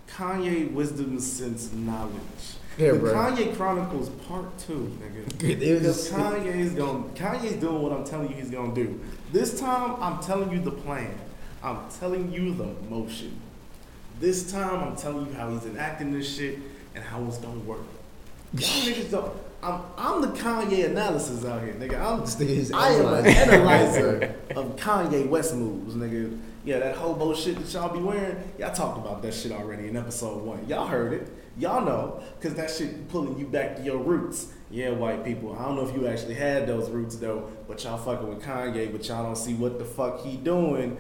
Kanye 0.10 0.72
wisdom 0.72 1.20
sense 1.20 1.72
knowledge. 1.74 2.14
Yeah, 2.78 2.92
the 2.94 3.00
bro. 3.00 3.14
Kanye 3.14 3.56
Chronicles 3.56 4.10
Part 4.28 4.58
Two, 4.58 4.92
nigga. 5.02 5.44
It 5.50 5.62
is- 5.62 5.82
Because 5.82 6.12
Kanye's 6.12 6.72
going 6.74 7.04
Kanye's 7.16 7.54
doing 7.62 7.82
what 7.82 7.92
I'm 7.92 8.04
telling 8.04 8.30
you 8.30 8.36
he's 8.36 8.50
gonna 8.50 8.74
do. 8.74 9.00
This 9.32 9.60
time 9.60 9.98
I'm 10.02 10.20
telling 10.22 10.52
you 10.52 10.60
the 10.62 10.72
plan. 10.72 11.12
I'm 11.64 11.80
telling 12.00 12.32
you 12.32 12.54
the 12.54 12.68
motion. 12.90 13.40
This 14.20 14.52
time 14.52 14.84
I'm 14.84 14.96
telling 14.96 15.28
you 15.28 15.34
how 15.34 15.50
he's 15.52 15.66
enacting 15.66 16.12
this 16.14 16.34
shit 16.36 16.60
and 16.96 17.04
how 17.04 17.24
it's 17.26 17.38
gonna 17.38 17.60
work. 17.62 17.80
Y'all 18.54 18.62
niggas 18.86 19.12
don't. 19.12 19.32
I'm, 19.66 19.82
I'm 19.98 20.22
the 20.22 20.28
Kanye 20.28 20.86
analysis 20.86 21.44
out 21.44 21.64
here, 21.64 21.74
nigga. 21.74 22.00
I'm, 22.00 22.22
This 22.22 22.36
nigga 22.36 22.50
is 22.50 22.72
I 22.72 22.90
am 22.90 23.12
an 23.12 23.26
analyzer. 23.26 24.36
of 24.56 24.76
Kanye 24.76 25.28
West 25.28 25.56
moves, 25.56 25.96
nigga. 25.96 26.40
Yeah, 26.64 26.80
that 26.80 26.96
hobo 26.96 27.34
shit 27.34 27.58
that 27.58 27.74
y'all 27.74 27.92
be 27.92 28.00
wearing. 28.00 28.38
Y'all 28.60 28.74
talked 28.74 29.00
about 29.00 29.24
that 29.24 29.34
shit 29.34 29.52
already 29.52 29.88
in 29.88 29.98
episode 29.98 30.44
one. 30.44 30.68
Y'all 30.68 30.86
heard 30.86 31.14
it. 31.14 31.30
Y'all 31.58 31.84
know, 31.84 32.22
cause 32.42 32.54
that 32.56 32.70
shit 32.70 33.08
pulling 33.10 33.40
you 33.40 33.48
back 33.48 33.78
to 33.78 33.82
your 33.82 33.98
roots. 33.98 34.52
Yeah, 34.70 34.92
white 34.92 35.24
people. 35.24 35.56
I 35.58 35.64
don't 35.64 35.78
know 35.78 35.88
if 35.88 35.96
you 35.96 36.08
actually 36.08 36.34
had 36.36 36.68
those 36.68 36.90
roots 36.90 37.16
though, 37.16 37.50
but 37.68 37.84
y'all 37.84 37.98
fucking 37.98 38.28
with 38.28 38.44
Kanye, 38.44 38.92
but 38.92 39.08
y'all 39.08 39.24
don't 39.24 39.38
see 39.38 39.54
what 39.54 39.80
the 39.80 39.86
fuck 39.86 40.22
he 40.22 40.38
doing. 40.38 40.98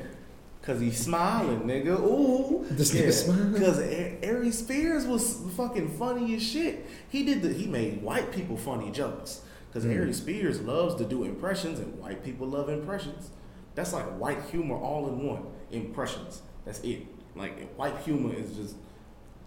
Cause 0.65 0.79
he's 0.79 0.97
smiling, 0.97 1.61
nigga. 1.61 1.99
Ooh, 1.99 2.65
This 2.71 2.91
nigga 2.91 3.11
smiling? 3.13 3.53
Cause 3.53 3.79
A- 3.79 4.17
Ari 4.27 4.51
Spears 4.51 5.05
was 5.05 5.41
fucking 5.55 5.95
funny 5.97 6.35
as 6.35 6.41
shit. 6.43 6.87
He 7.09 7.23
did 7.23 7.43
the 7.43 7.53
he 7.53 7.67
made 7.67 8.01
white 8.01 8.31
people 8.31 8.57
funny 8.57 8.89
jokes. 8.91 9.41
Cause 9.71 9.85
Mm. 9.85 9.99
Ari 9.99 10.13
Spears 10.13 10.61
loves 10.61 10.95
to 10.95 11.03
do 11.05 11.23
impressions, 11.23 11.77
and 11.79 11.99
white 11.99 12.23
people 12.23 12.47
love 12.47 12.69
impressions. 12.69 13.29
That's 13.75 13.93
like 13.93 14.05
white 14.17 14.41
humor 14.49 14.75
all 14.75 15.07
in 15.09 15.23
one. 15.27 15.43
Impressions. 15.69 16.41
That's 16.65 16.79
it. 16.79 17.05
Like 17.35 17.75
white 17.75 17.97
humor 17.99 18.33
is 18.33 18.55
just 18.55 18.75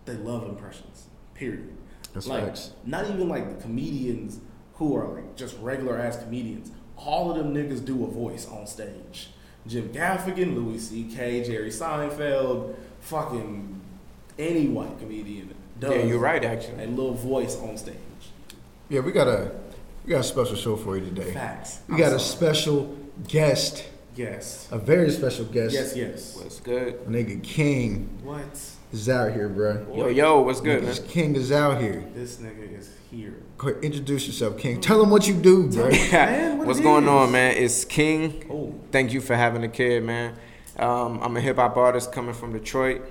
they 0.05 0.15
love 0.15 0.45
impressions. 0.49 1.07
Period. 1.35 1.77
That's 2.15 2.27
like 2.29 2.45
facts. 2.45 2.73
not 2.85 3.09
even 3.11 3.29
like 3.29 3.49
the 3.49 3.61
comedians 3.61 4.39
who 4.75 4.97
are 4.97 5.09
like 5.17 5.35
just 5.35 5.57
regular 5.59 5.99
ass 5.99 6.23
comedians. 6.23 6.71
All 6.97 7.31
of 7.31 7.37
them 7.39 7.53
niggas 7.55 7.85
do 7.85 8.05
a 8.05 8.07
voice 8.09 8.47
on 8.47 8.67
stage. 8.69 9.31
Jim 9.67 9.89
Gaffigan, 9.91 10.55
Louis 10.55 10.79
C.K., 10.79 11.45
Jerry 11.45 11.71
Seinfeld, 11.71 12.75
fucking 13.01 13.81
any 14.39 14.69
white 14.69 14.99
comedian 14.99 15.55
does. 15.81 15.93
Yeah, 15.93 16.03
you're 16.03 16.19
right, 16.19 16.45
actually. 16.45 16.85
A 16.85 16.87
little 16.87 17.15
voice 17.15 17.57
on 17.61 17.77
stage. 17.77 17.95
Yeah, 18.89 19.01
we 19.01 19.13
got 19.13 19.29
a 19.29 19.53
we 20.05 20.11
got 20.13 20.21
a 20.21 20.25
special 20.25 20.57
show 20.57 20.77
for 20.77 20.97
you 20.97 21.05
today. 21.05 21.33
Facts. 21.33 21.81
We 21.89 21.95
I'm 21.95 22.01
got 22.01 22.13
a 22.13 22.19
special 22.19 22.97
guest, 23.27 23.85
Yes. 24.17 24.67
a 24.73 24.79
very 24.79 25.11
special 25.11 25.45
guest. 25.45 25.75
Yes. 25.75 25.95
Yes. 25.95 26.37
What's 26.37 26.61
good? 26.61 27.05
Nigga 27.07 27.43
King 27.43 28.09
What? 28.23 28.59
is 28.93 29.09
out 29.11 29.33
here, 29.35 29.49
bro. 29.51 29.87
Yo, 29.95 30.07
yo, 30.09 30.41
what's 30.41 30.61
good, 30.63 30.83
man? 30.85 30.97
King 31.09 31.37
is 31.37 31.53
out 31.53 31.81
here. 31.83 32.03
This 32.15 32.37
nigga 32.37 32.79
is 32.79 32.89
here. 33.11 33.35
Go 33.57 33.69
ahead, 33.69 33.85
introduce 33.85 34.27
yourself, 34.27 34.59
King. 34.59 34.81
Tell 34.81 34.99
them 35.01 35.11
what 35.11 35.27
you 35.27 35.35
do, 35.35 35.69
bro. 35.69 35.89
Man, 36.13 36.59
what 36.59 36.67
What's 36.67 36.81
going 36.81 37.05
is? 37.05 37.11
on, 37.11 37.33
man? 37.33 37.57
It's 37.57 37.85
King. 37.85 38.45
Oh. 38.51 38.75
Thank 38.93 39.13
you 39.13 39.21
for 39.21 39.35
having 39.35 39.65
a 39.65 39.69
kid, 39.69 40.05
man. 40.05 40.35
Um, 40.79 41.21
I'm 41.23 41.37
a 41.37 41.41
hip 41.41 41.57
hop 41.57 41.77
artist 41.77 42.13
coming 42.13 42.35
from 42.35 42.53
Detroit. 42.53 43.03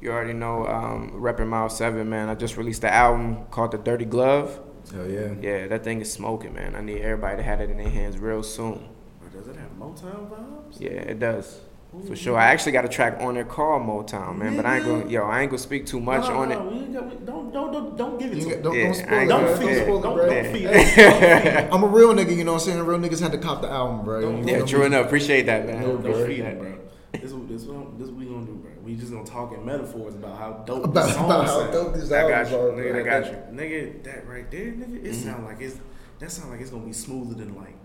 You 0.00 0.10
already 0.10 0.32
know, 0.32 0.66
um, 0.66 1.12
repping 1.14 1.46
Mile 1.46 1.68
7, 1.68 2.08
man. 2.08 2.28
I 2.28 2.34
just 2.34 2.56
released 2.56 2.82
an 2.84 2.90
album 2.90 3.44
called 3.50 3.70
The 3.70 3.78
Dirty 3.78 4.04
Glove. 4.04 4.58
Hell 4.92 5.08
yeah. 5.08 5.32
Yeah, 5.40 5.68
that 5.68 5.84
thing 5.84 6.00
is 6.00 6.12
smoking, 6.12 6.54
man. 6.54 6.74
I 6.74 6.80
need 6.80 7.00
everybody 7.02 7.36
to 7.36 7.42
have 7.42 7.60
it 7.60 7.70
in 7.70 7.76
their 7.76 7.88
hands 7.88 8.18
real 8.18 8.42
soon. 8.42 8.88
Does 9.32 9.46
it 9.48 9.56
have 9.56 9.70
Motown 9.78 10.28
vibes? 10.28 10.80
Yeah, 10.80 10.90
it 10.90 11.18
does. 11.18 11.60
For 12.06 12.16
sure. 12.16 12.38
I 12.38 12.46
actually 12.46 12.72
got 12.72 12.86
a 12.86 12.88
track 12.88 13.18
on 13.20 13.34
there 13.34 13.44
called 13.44 13.82
Motown, 13.82 14.38
man. 14.38 14.56
But 14.56 14.64
I 14.64 14.76
ain't 14.78 14.86
gonna 14.86 15.06
yo, 15.08 15.24
I 15.24 15.42
ain't 15.42 15.50
gonna 15.50 15.58
speak 15.58 15.84
too 15.84 16.00
much 16.00 16.22
No, 16.26 16.38
on 16.38 16.48
no, 16.48 16.58
it. 16.68 16.72
we 16.72 16.78
ain't 16.78 16.92
got- 16.94 17.04
we- 17.20 17.26
Don't, 17.26 17.52
don't, 17.52 17.72
don't, 17.72 17.96
don't 17.98 18.18
give 18.18 18.32
it 18.32 18.36
to 18.36 18.40
ain't 18.40 18.50
him. 18.50 18.54
got- 18.54 18.62
don't, 18.62 18.74
Yeah, 18.74 18.84
don't 18.84 18.94
spoil 18.94 19.18
it, 19.20 19.28
Don't 19.28 19.58
feed 19.58 19.68
it. 19.68 19.86
Don't, 19.86 20.02
don't 20.02 20.52
feed 20.52 20.64
it. 20.66 21.68
I'm 21.72 21.82
a 21.84 21.86
real 21.86 22.14
nigga, 22.14 22.34
you 22.34 22.44
know 22.44 22.54
what 22.54 22.62
I'm 22.62 22.66
saying? 22.66 22.86
Real 22.86 22.98
niggas 22.98 23.20
had 23.20 23.32
to 23.32 23.38
cop 23.38 23.60
the 23.60 23.68
album, 23.68 24.04
bro. 24.06 24.22
Don't- 24.22 24.38
You 24.48 24.52
Yeah, 24.52 24.58
feel 24.58 24.66
true 24.66 24.80
me? 24.80 24.86
enough. 24.86 25.06
Appreciate 25.06 25.42
that, 25.46 25.66
man. 25.66 25.82
Don't, 25.82 26.02
don't 26.02 26.26
feed 26.26 26.40
it, 26.40 26.58
bro. 26.58 26.78
This 27.12 27.24
is 27.30 27.46
this 27.46 27.62
what 27.64 27.98
this 27.98 28.08
we 28.08 28.24
gonna 28.24 28.46
do, 28.46 28.54
bro. 28.54 28.70
We 28.82 28.94
just 28.96 29.12
gonna 29.12 29.26
talk 29.26 29.52
in 29.52 29.62
metaphors 29.66 30.14
about 30.14 30.38
how 30.38 30.52
dope 30.64 30.84
About, 30.84 31.04
this 31.04 31.14
song 31.14 31.24
about 31.26 31.44
how 31.46 31.58
sound. 31.60 31.72
dope 31.72 31.94
these 31.94 32.10
I 32.10 32.22
got 32.22 32.30
albums 32.46 32.50
you. 32.52 32.58
are, 32.58 32.72
Nigga. 32.72 33.00
I 33.00 33.02
got 33.20 33.26
you. 33.30 33.38
Nigga, 33.52 34.02
that 34.04 34.26
right 34.26 34.50
there, 34.50 34.60
nigga, 34.72 34.96
it 34.96 35.04
mm-hmm. 35.04 35.12
sound 35.28 35.44
like 35.44 35.60
it's 35.60 35.76
that 36.20 36.30
sound 36.30 36.50
like 36.52 36.60
it's 36.62 36.70
gonna 36.70 36.86
be 36.86 36.92
smoother 36.94 37.34
than 37.34 37.54
like 37.54 37.76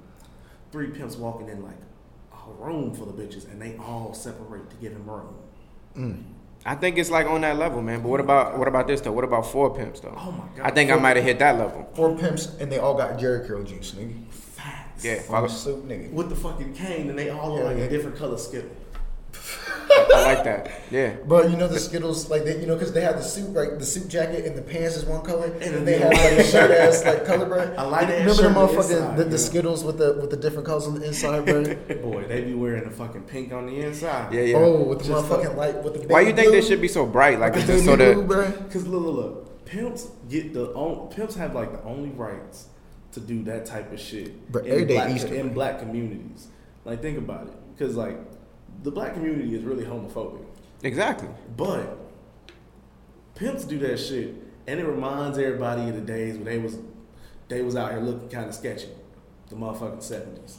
three 0.72 0.88
pimps 0.92 1.18
walking 1.18 1.50
in 1.50 1.62
like 1.62 1.76
a 2.50 2.64
room 2.66 2.94
full 2.94 3.10
of 3.10 3.16
bitches 3.16 3.50
and 3.52 3.62
they 3.62 3.76
all 3.78 4.14
separate 4.14 4.70
to 4.70 4.76
give 4.78 4.94
him 4.94 5.06
room. 5.10 6.26
I 6.66 6.76
think 6.76 6.98
it's 6.98 7.10
like 7.10 7.28
on 7.28 7.42
that 7.42 7.58
level, 7.58 7.82
man. 7.82 8.02
But 8.02 8.10
what 8.10 8.20
about 8.20 8.58
what 8.58 8.68
about 8.68 8.88
this 8.88 9.02
though? 9.02 9.12
What 9.12 9.24
about 9.24 9.46
four 9.48 9.74
pimps 9.76 10.00
though? 10.02 10.14
Oh 10.18 10.32
my 10.32 10.46
God. 10.58 10.66
I 10.66 10.72
think 10.72 10.92
I 10.92 10.96
might 10.96 11.16
have 11.16 11.26
hit 11.26 11.40
that 11.40 11.58
level. 11.58 11.90
Four 11.96 12.18
pimps 12.18 12.56
and 12.60 12.72
they 12.72 12.78
all 12.80 12.94
got 12.94 13.18
Jerry 13.20 13.48
curl 13.48 13.64
juice, 13.64 13.92
nigga. 13.94 14.28
Facts. 14.32 15.04
Yeah, 15.06 15.14
On 15.16 15.24
follow. 15.24 15.48
the 15.48 15.54
soup, 15.54 15.86
nigga. 15.88 16.12
With 16.12 16.30
the 16.30 16.36
fucking 16.36 16.74
cane 16.74 17.10
and 17.10 17.18
they 17.18 17.30
all 17.30 17.52
look 17.52 17.60
Yeah, 17.60 17.66
like 17.70 17.78
yeah. 17.78 17.84
a 17.86 17.90
different 17.90 18.18
color 18.18 18.38
skittle. 18.38 18.70
I 19.90 20.34
like 20.34 20.44
that. 20.44 20.72
Yeah. 20.92 21.16
Bro, 21.26 21.48
you 21.48 21.58
know 21.58 21.68
the 21.68 21.80
Skittles, 21.80 22.30
like 22.30 22.44
they, 22.44 22.60
you 22.60 22.66
know, 22.66 22.76
because 22.76 22.94
they 22.94 23.02
have 23.02 23.16
the 23.18 23.24
suit, 23.24 23.54
right? 23.56 23.78
The 23.78 23.86
suit 23.86 24.08
jacket 24.08 24.46
and 24.46 24.56
the 24.56 24.62
pants 24.62 24.96
is 24.96 25.06
one 25.06 25.24
color, 25.24 25.46
and, 25.46 25.62
then 25.62 25.86
they 25.86 25.98
the 25.98 26.04
have 26.06 26.12
like 26.14 26.22
a 26.24 26.44
shirt 26.44 26.70
shirt. 26.70 26.72
ass 26.72 27.06
like 27.06 27.26
color, 27.26 27.46
bro. 27.46 27.74
A 27.78 27.88
light 27.88 28.10
ass 28.10 28.38
Remember 28.38 28.68
the 28.68 28.84
shirt 28.84 29.02
on 29.02 29.16
the 29.16 29.16
motherfucking 29.16 29.18
the, 29.18 29.24
the. 29.26 29.38
Skittles 29.38 29.84
with 29.84 29.98
the 29.98 30.14
with 30.20 30.30
the 30.30 30.38
different 30.38 30.66
colors 30.66 30.88
on 30.88 30.96
the 31.00 31.06
inside, 31.06 31.46
bro. 31.46 31.64
Boy, 32.02 32.26
they 32.26 32.42
be 32.42 32.54
wearing 32.54 32.84
the 32.84 32.92
fucking 32.92 33.24
pink 33.24 33.54
on 33.54 33.68
the 33.68 33.80
inside. 33.82 34.34
Yeah, 34.34 34.42
yeah. 34.42 34.58
Oh, 34.58 34.84
with 34.84 35.00
the 35.00 35.06
Just 35.06 35.26
motherfucking 35.26 35.56
light 35.56 35.84
with 35.84 36.02
the. 36.02 36.08
Why 36.08 36.22
you 36.22 36.34
think 36.34 36.50
blue, 36.50 36.62
they 36.62 36.68
should 36.68 36.82
be 36.82 36.88
so 36.88 37.06
bright? 37.06 37.40
Like 37.40 37.54
with 37.54 37.70
it's 37.70 37.86
the 37.86 37.94
just 37.94 37.98
baby 37.98 38.04
so 38.04 38.14
blue, 38.14 38.22
that. 38.22 38.52
bro? 38.58 38.64
Because 38.64 38.88
look, 38.88 39.04
look, 39.04 39.16
look, 39.16 39.66
pimps 39.66 40.08
get 40.30 40.54
the 40.54 40.68
on, 40.74 41.10
pimps 41.10 41.36
have 41.36 41.54
like 41.56 41.72
the 41.72 41.84
only 41.84 42.10
rights 42.10 42.68
to 43.14 43.20
do 43.20 43.44
that 43.44 43.66
type 43.66 43.92
of 43.92 44.00
shit 44.00 44.52
But 44.52 44.66
every 44.68 44.86
day 44.86 44.96
black, 44.96 45.10
Easter, 45.16 45.34
in 45.34 45.48
bro. 45.48 45.54
black 45.56 45.80
communities. 45.80 46.48
Like 46.86 47.02
think 47.02 47.18
about 47.18 47.48
it, 47.48 47.54
because 47.76 47.96
like 47.96 48.18
the 48.88 48.92
black 48.92 49.14
community 49.14 49.54
is 49.54 49.64
really 49.64 49.84
homophobic, 49.84 50.46
Exactly. 50.82 51.28
but 51.58 51.98
pimps 53.36 53.66
do 53.66 53.78
that 53.80 53.98
shit, 53.98 54.34
and 54.66 54.80
it 54.80 54.86
reminds 54.86 55.38
everybody 55.38 55.90
of 55.90 55.96
the 55.96 56.02
days 56.02 56.36
when 56.36 56.46
they 56.46 56.58
was 56.58 56.78
they 57.50 57.62
was 57.62 57.76
out 57.76 57.92
here 57.92 58.00
looking 58.00 58.30
kind 58.30 58.48
of 58.48 58.56
sketchy, 58.56 58.88
the 59.50 59.56
motherfucking 59.56 60.02
seventies. 60.02 60.58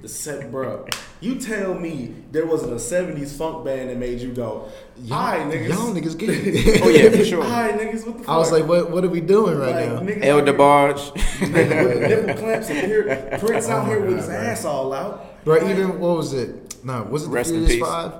The 0.00 0.08
set, 0.08 0.50
bro. 0.50 0.86
You 1.20 1.38
tell 1.38 1.74
me 1.74 2.14
there 2.32 2.46
wasn't 2.46 2.72
a 2.72 2.76
'70s 2.76 3.36
funk 3.36 3.64
band 3.64 3.90
that 3.90 3.98
made 3.98 4.20
you 4.20 4.32
go, 4.32 4.68
Y'all, 5.02 5.18
"All 5.18 5.32
right, 5.32 5.46
niggas, 5.46 5.68
y'all 5.68 5.94
niggas 5.94 6.18
get 6.18 6.30
it. 6.32 6.80
Oh 6.82 6.88
yeah, 6.88 7.10
for 7.10 7.24
sure. 7.24 7.44
all 7.44 7.50
right, 7.50 7.74
niggas, 7.78 8.04
what 8.06 8.18
the 8.18 8.24
fuck?" 8.24 8.28
I 8.28 8.36
was 8.38 8.50
like, 8.52 8.66
what 8.66 8.90
what 8.90 9.04
are 9.04 9.08
we 9.08 9.20
doing 9.20 9.58
right 9.58 9.74
Like, 9.74 9.88
now? 9.92 10.00
niggas 10.00 10.24
El 10.24 10.40
DeBarge. 10.42 11.12
nigga 11.40 11.84
with 11.84 12.08
nipple 12.26 12.34
clamps 12.42 12.70
and 12.70 12.86
here, 12.86 13.38
Prince 13.40 13.68
Oh 13.68 13.72
out 13.72 13.82
my 13.86 13.88
here 13.90 14.00
with 14.00 14.16
his 14.16 14.26
oh 14.26 14.28
bro. 14.28 14.36
ass 14.38 14.64
all 14.64 14.92
out. 14.92 15.44
Bro, 15.44 15.68
even 15.68 15.98
what 16.00 16.16
was 16.16 16.32
it? 16.34 16.69
No, 16.84 17.02
was 17.04 17.22
it 17.24 17.26
the 17.26 17.32
Rest 17.32 17.50
in 17.50 17.66
Furious 17.66 17.72
peace. 17.74 17.82
Five? 17.84 18.12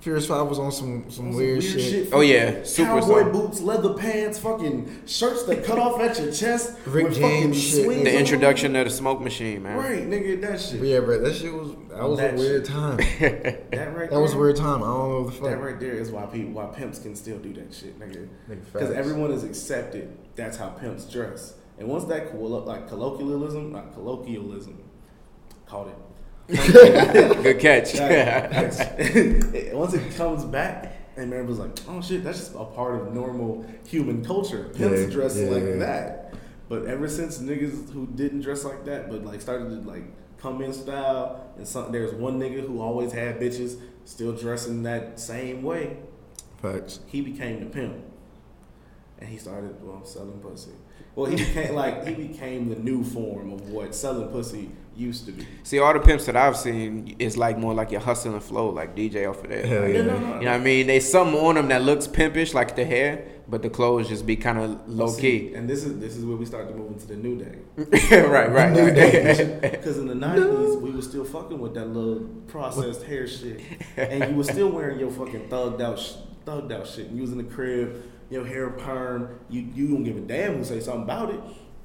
Furious 0.00 0.26
Five 0.26 0.48
was 0.48 0.58
on 0.58 0.72
some 0.72 1.04
some 1.04 1.10
some 1.12 1.32
weird, 1.32 1.62
shit. 1.62 2.08
Oh, 2.12 2.22
yeah, 2.22 2.64
super 2.64 2.98
cowboy 3.00 3.22
song. 3.22 3.32
boots, 3.32 3.60
leather 3.60 3.94
pants, 3.94 4.36
fucking 4.36 5.06
shirts 5.06 5.44
that 5.44 5.64
cut 5.64 5.78
off 5.78 6.00
at 6.00 6.18
your 6.18 6.32
chest. 6.32 6.76
Rick 6.86 7.04
with 7.04 7.14
fucking 7.20 7.52
James 7.52 7.62
shit. 7.62 7.84
swings 7.84 8.02
the 8.02 8.10
on 8.12 8.16
introduction 8.16 8.74
of 8.74 8.84
the 8.86 8.90
smoke 8.90 9.20
machine, 9.20 9.62
man. 9.62 9.76
Right, 9.76 10.02
nigga, 10.02 10.40
that 10.40 10.60
shit. 10.60 10.80
But 10.80 10.88
yeah, 10.88 10.98
bro, 11.00 11.20
that 11.20 11.34
shit 11.36 11.52
was 11.52 11.70
that 11.90 12.02
was 12.02 12.18
That 12.18 12.34
a 12.34 12.36
weird 12.36 12.64
time. 12.64 12.96
That 13.20 13.96
right 13.96 14.10
That 14.10 14.20
was 14.20 14.32
a 14.32 14.34
there- 14.34 14.40
weird 14.42 14.56
time. 14.56 14.82
I 14.82 14.86
don't 14.86 15.08
know 15.10 15.20
what 15.22 15.26
the 15.26 15.32
fuck. 15.40 15.50
That 15.50 15.62
right 15.62 15.78
there 15.78 15.92
is 15.94 16.10
why 16.10 16.26
people, 16.26 16.50
why 16.50 16.66
pimps 16.74 16.98
can 16.98 17.14
still 17.14 17.38
do 17.38 17.52
that 17.54 17.72
shit, 17.72 17.96
nigga. 18.00 18.26
Nigga, 18.48 18.64
Because 18.72 18.88
facts. 18.88 18.98
everyone 18.98 19.30
is 19.30 19.44
accepted. 19.44 20.18
That's 20.34 20.56
how 20.56 20.70
pimps 20.70 21.04
dress. 21.04 21.54
And 21.78 21.86
once 21.86 22.04
that 22.06 22.32
collo- 22.32 22.64
like 22.66 22.88
colloquialism, 22.88 23.70
not 23.70 23.94
colloquialism, 23.94 24.82
called 25.66 25.88
it. 25.88 25.94
Good 26.52 27.58
catch. 27.60 27.94
Like, 28.02 29.72
once 29.72 29.94
it 29.94 30.14
comes 30.16 30.44
back, 30.44 30.92
and 31.16 31.32
everyone's 31.32 31.58
like, 31.58 31.78
"Oh 31.88 32.00
shit, 32.00 32.24
that's 32.24 32.38
just 32.38 32.54
a 32.54 32.64
part 32.64 33.00
of 33.00 33.14
normal 33.14 33.66
human 33.86 34.24
culture." 34.24 34.70
Pimps 34.74 35.02
Yeah, 35.02 35.06
dress 35.10 35.38
yeah, 35.38 35.50
like 35.50 35.64
yeah. 35.64 35.76
that. 35.76 36.34
But 36.68 36.86
ever 36.86 37.08
since 37.08 37.38
niggas 37.38 37.92
who 37.92 38.06
didn't 38.06 38.40
dress 38.40 38.64
like 38.64 38.84
that, 38.86 39.10
but 39.10 39.24
like 39.24 39.40
started 39.40 39.68
to 39.84 39.88
like 39.88 40.04
come 40.38 40.62
in 40.62 40.72
style, 40.72 41.52
and 41.56 41.66
some, 41.66 41.92
there's 41.92 42.14
one 42.14 42.38
nigga 42.40 42.66
who 42.66 42.80
always 42.80 43.12
had 43.12 43.38
bitches 43.40 43.80
still 44.04 44.32
dressing 44.32 44.82
that 44.82 45.18
same 45.20 45.62
way. 45.62 45.96
Facts. 46.60 47.00
He 47.06 47.20
became 47.20 47.60
the 47.60 47.66
pimp, 47.66 47.96
and 49.18 49.28
he 49.28 49.36
started 49.36 49.82
well 49.82 50.04
selling 50.04 50.40
pussy. 50.40 50.72
Well, 51.14 51.26
he 51.26 51.36
became 51.36 51.74
like 51.74 52.06
he 52.06 52.14
became 52.14 52.68
the 52.68 52.76
new 52.76 53.04
form 53.04 53.52
of 53.52 53.68
what 53.68 53.94
selling 53.94 54.28
pussy 54.28 54.70
used 54.96 55.26
to 55.26 55.32
be. 55.32 55.46
See, 55.62 55.78
all 55.78 55.92
the 55.92 56.00
pimps 56.00 56.26
that 56.26 56.36
I've 56.36 56.56
seen 56.56 57.16
is 57.18 57.36
like 57.36 57.58
more 57.58 57.74
like 57.74 57.90
your 57.90 58.00
hustle 58.00 58.32
and 58.34 58.42
flow, 58.42 58.68
like 58.70 58.94
DJ 58.94 59.28
off 59.28 59.42
of 59.44 59.50
that. 59.50 59.64
Hell 59.64 59.88
yeah. 59.88 59.96
You 59.98 60.02
know 60.04 60.16
what 60.36 60.46
I 60.48 60.58
mean? 60.58 60.86
They 60.86 61.00
something 61.00 61.38
on 61.38 61.54
them 61.56 61.68
that 61.68 61.82
looks 61.82 62.06
pimpish, 62.06 62.54
like 62.54 62.76
the 62.76 62.84
hair, 62.84 63.24
but 63.48 63.62
the 63.62 63.70
clothes 63.70 64.08
just 64.08 64.26
be 64.26 64.36
kind 64.36 64.58
of 64.58 64.88
low 64.88 65.08
See, 65.08 65.20
key. 65.48 65.54
and 65.54 65.68
this 65.68 65.84
is 65.84 65.98
this 65.98 66.16
is 66.16 66.24
where 66.24 66.36
we 66.36 66.44
start 66.46 66.68
to 66.68 66.74
move 66.74 66.92
into 66.92 67.06
the 67.06 67.16
new 67.16 67.36
day. 67.36 67.58
right, 68.22 68.50
right, 68.50 68.72
New 68.72 68.86
right. 68.86 69.60
Because 69.62 69.98
in 70.02 70.06
the 70.06 70.14
nineties, 70.14 70.76
we 70.76 70.90
were 70.90 71.02
still 71.02 71.24
fucking 71.24 71.58
with 71.58 71.74
that 71.74 71.86
little 71.88 72.20
processed 72.48 73.02
hair 73.04 73.26
shit, 73.26 73.60
and 73.96 74.30
you 74.30 74.36
were 74.36 74.44
still 74.44 74.68
wearing 74.70 74.98
your 74.98 75.10
fucking 75.10 75.48
thugged 75.48 75.80
out, 75.80 75.98
sh- 75.98 76.14
thugged 76.46 76.72
out 76.72 76.86
shit. 76.86 77.06
And 77.08 77.16
you 77.16 77.22
was 77.22 77.32
in 77.32 77.38
the 77.38 77.44
crib, 77.44 78.02
your 78.30 78.44
hair 78.46 78.70
perm. 78.70 79.38
You 79.48 79.60
you 79.74 79.88
don't 79.88 80.04
give 80.04 80.16
a 80.16 80.20
damn 80.20 80.56
who 80.56 80.64
say 80.64 80.80
something 80.80 81.02
about 81.04 81.30
it. 81.30 81.40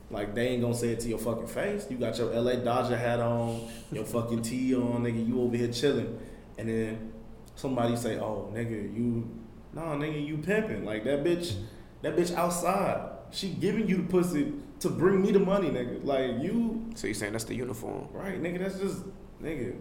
Like 0.10 0.34
they 0.34 0.50
ain't 0.50 0.62
gonna 0.62 0.74
say 0.74 0.90
it 0.90 1.00
to 1.02 1.10
your 1.10 1.18
fucking 1.18 1.48
face. 1.48 1.88
You 1.90 1.98
got 1.98 2.18
your 2.18 2.34
LA 2.34 2.56
Dodger 2.56 2.98
hat 2.98 3.20
on, 3.20 3.68
your 3.92 4.06
fucking 4.16 4.42
tee 4.42 4.74
on, 4.76 5.04
nigga. 5.04 5.28
You 5.28 5.42
over 5.42 5.58
here 5.58 5.72
chilling, 5.72 6.18
and 6.58 6.70
then 6.70 7.14
somebody 7.56 7.96
say, 7.98 8.18
"Oh, 8.18 8.50
nigga, 8.54 8.96
you, 8.96 9.30
nah, 9.74 9.96
nigga, 9.96 10.26
you 10.26 10.38
pimping." 10.38 10.86
Like 10.86 11.04
that 11.04 11.24
bitch, 11.24 11.56
that 12.02 12.16
bitch 12.16 12.34
outside. 12.36 13.10
She 13.32 13.50
giving 13.50 13.90
you 13.90 13.98
the 13.98 14.04
pussy 14.04 14.54
to 14.80 14.90
bring 14.90 15.22
me 15.22 15.32
the 15.32 15.40
money, 15.40 15.70
nigga. 15.70 16.04
Like 16.06 16.42
you 16.42 16.90
so 16.96 17.08
you 17.08 17.14
saying 17.14 17.34
that's 17.34 17.44
the 17.44 17.56
uniform? 17.56 18.08
Right, 18.14 18.42
nigga, 18.42 18.60
that's 18.60 18.80
just 18.80 19.04
nigga. 19.42 19.76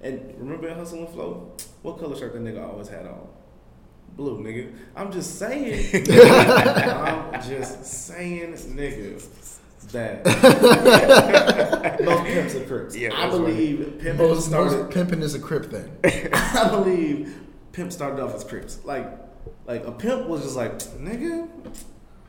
And 0.00 0.34
remember 0.38 0.72
Hustle 0.74 1.00
and 1.00 1.08
Flow? 1.08 1.52
What 1.82 1.98
color 1.98 2.16
shirt 2.16 2.32
the 2.32 2.38
nigga 2.40 2.68
always 2.68 2.88
had 2.88 3.06
on? 3.06 3.28
Blue, 4.16 4.38
nigga. 4.42 4.74
I'm 4.96 5.12
just 5.12 5.38
saying. 5.38 6.04
I'm 6.10 7.42
just 7.42 7.84
saying, 7.84 8.52
nigga, 8.54 9.20
that 9.92 10.24
most 12.04 12.24
pimps 12.24 12.54
are 12.54 12.64
crips. 12.64 12.96
Yeah, 12.96 13.10
I 13.14 13.26
that's 13.26 13.36
believe 13.38 13.98
pimp 14.00 14.18
Most, 14.18 14.46
started. 14.48 14.78
most 14.78 14.90
pimping 14.94 15.22
is 15.22 15.34
a 15.34 15.38
crip 15.40 15.66
thing. 15.70 15.96
I 16.32 16.68
believe 16.70 17.34
pimp 17.72 17.92
started 17.92 18.22
off 18.22 18.34
as 18.34 18.44
crips. 18.44 18.80
Like, 18.84 19.06
like 19.66 19.86
a 19.86 19.92
pimp 19.92 20.26
was 20.26 20.42
just 20.42 20.56
like, 20.56 20.78
nigga, 20.78 21.48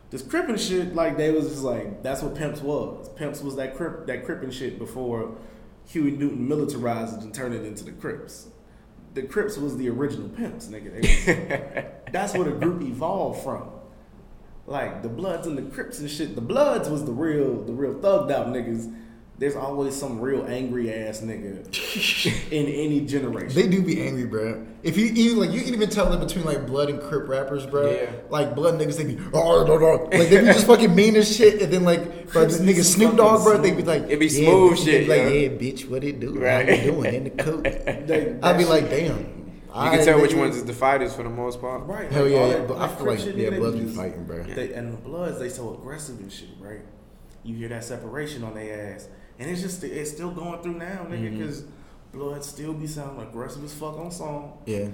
this 0.10 0.22
crippin' 0.22 0.58
shit. 0.58 0.96
Like 0.96 1.18
they 1.18 1.32
was 1.32 1.50
just 1.50 1.64
like, 1.64 2.02
that's 2.04 2.22
what 2.22 2.36
pimps 2.36 2.62
was. 2.62 3.10
Pimps 3.16 3.42
was 3.42 3.56
that 3.58 3.76
crip, 3.76 4.08
that 4.08 4.26
crippin' 4.26 4.52
shit 4.52 4.80
before 4.80 5.36
Huey 5.88 6.12
Newton 6.12 6.48
militarized 6.48 7.18
it 7.18 7.24
and 7.24 7.34
turned 7.34 7.54
it 7.56 7.66
into 7.66 7.84
the 7.84 7.92
Crips. 7.92 8.48
The 9.16 9.24
Crips 9.24 9.58
was 9.58 9.76
the 9.78 9.90
original 9.90 10.30
pimps, 10.30 10.68
nigga. 10.68 10.94
Was- 11.02 11.86
that's 12.12 12.34
where 12.36 12.44
the 12.44 12.52
group 12.52 12.84
evolved 12.84 13.44
from. 13.44 13.70
Like 14.70 15.02
the 15.02 15.10
Bloods 15.10 15.48
and 15.48 15.58
the 15.58 15.64
Crips 15.64 15.98
and 15.98 16.10
shit. 16.10 16.36
The 16.36 16.42
Bloods 16.42 16.90
was 16.90 17.04
the 17.04 17.12
real, 17.12 17.64
the 17.64 17.74
real 17.74 17.96
thugged 17.96 18.32
out 18.32 18.48
niggas. 18.48 18.96
There's 19.40 19.56
always 19.56 19.96
some 19.96 20.20
real 20.20 20.46
angry 20.48 20.94
ass 20.94 21.22
nigga 21.22 21.66
in 22.52 22.68
any 22.68 23.02
generation. 23.02 23.56
They 23.56 23.68
do 23.68 23.82
be 23.82 24.00
angry, 24.02 24.26
bro. 24.26 24.68
If 24.84 24.96
you 24.96 25.06
even 25.08 25.40
like, 25.40 25.52
you 25.52 25.62
can 25.62 25.74
even 25.74 25.90
tell 25.90 26.10
them 26.12 26.20
between 26.20 26.46
like 26.46 26.68
blood 26.68 26.90
and 26.90 27.02
crip 27.02 27.28
rappers, 27.28 27.66
bro. 27.66 27.90
Yeah. 27.90 28.12
Like 28.30 28.54
blood 28.54 28.76
niggas, 28.76 28.98
they 28.98 29.06
be 29.06 29.18
oh, 29.34 29.66
no, 29.66 29.78
no. 29.78 30.04
like 30.04 30.30
they 30.30 30.40
be 30.40 30.46
just 30.48 30.68
fucking 30.68 30.94
mean 30.94 31.16
as 31.16 31.36
shit, 31.36 31.64
and 31.64 31.74
then 31.74 31.84
like, 31.84 32.28
bro, 32.32 32.46
be 32.46 32.52
nigga 32.52 32.84
Snoop 32.84 33.16
Dogg, 33.16 33.44
bro, 33.44 33.58
they 33.58 33.72
be 33.72 33.82
like, 33.82 34.04
It 34.04 34.20
be 34.20 34.28
yeah, 34.28 34.50
smooth 34.50 34.74
bitch, 34.74 34.86
shit, 34.86 35.08
be 35.08 35.08
like, 35.08 35.18
yeah. 35.20 35.30
yeah, 35.30 35.48
bitch, 35.48 35.90
what 35.90 36.04
it 36.04 36.20
do? 36.20 36.38
Right. 36.38 36.70
How 36.70 36.76
you 36.76 36.92
doing 36.92 37.16
in 37.16 37.24
the 37.24 37.30
coop? 37.32 37.66
I'd 38.44 38.58
be 38.58 38.66
like, 38.66 38.90
damn. 38.90 39.39
You 39.86 39.92
can 39.92 40.06
tell 40.06 40.22
which 40.22 40.34
ones 40.34 40.56
is 40.58 40.66
the 40.66 40.74
fighters 40.74 41.14
for 41.16 41.24
the 41.24 41.30
most 41.30 41.62
part. 41.62 41.86
Right. 41.86 42.12
Hell 42.12 42.24
like, 42.24 42.32
yeah, 42.34 42.46
yeah, 42.48 42.54
that- 42.58 42.68
but 42.68 42.78
I 42.78 42.88
that 42.88 42.98
feel 42.98 43.08
like 43.08 43.20
yeah, 43.20 43.32
nigga, 43.48 43.50
they 43.52 43.58
bloods 43.60 43.78
be 43.78 43.84
be 43.86 43.92
fighting, 43.92 44.24
bro. 44.26 44.44
They, 44.44 44.74
and 44.74 44.94
the 44.94 44.98
Bloods, 44.98 45.40
they 45.40 45.50
so 45.50 45.74
aggressive 45.74 46.20
and 46.20 46.32
shit, 46.32 46.50
right? 46.60 46.82
You 47.44 47.56
hear 47.56 47.70
that 47.70 47.84
separation 47.84 48.44
on 48.44 48.54
their 48.56 48.94
ass, 48.96 49.08
and 49.40 49.50
it's 49.50 49.62
just 49.62 49.84
it's 49.84 50.12
still 50.12 50.32
going 50.32 50.62
through 50.62 50.74
now, 50.76 51.06
nigga, 51.10 51.20
Mm-hmm. 51.30 51.38
because 51.40 51.64
Bloods 52.12 52.48
still 52.48 52.74
be 52.74 52.88
sounding 52.88 53.22
aggressive 53.28 53.64
as 53.64 53.74
fuck 53.74 53.98
on 54.00 54.12
song, 54.12 54.58
Yeah, 54.66 54.88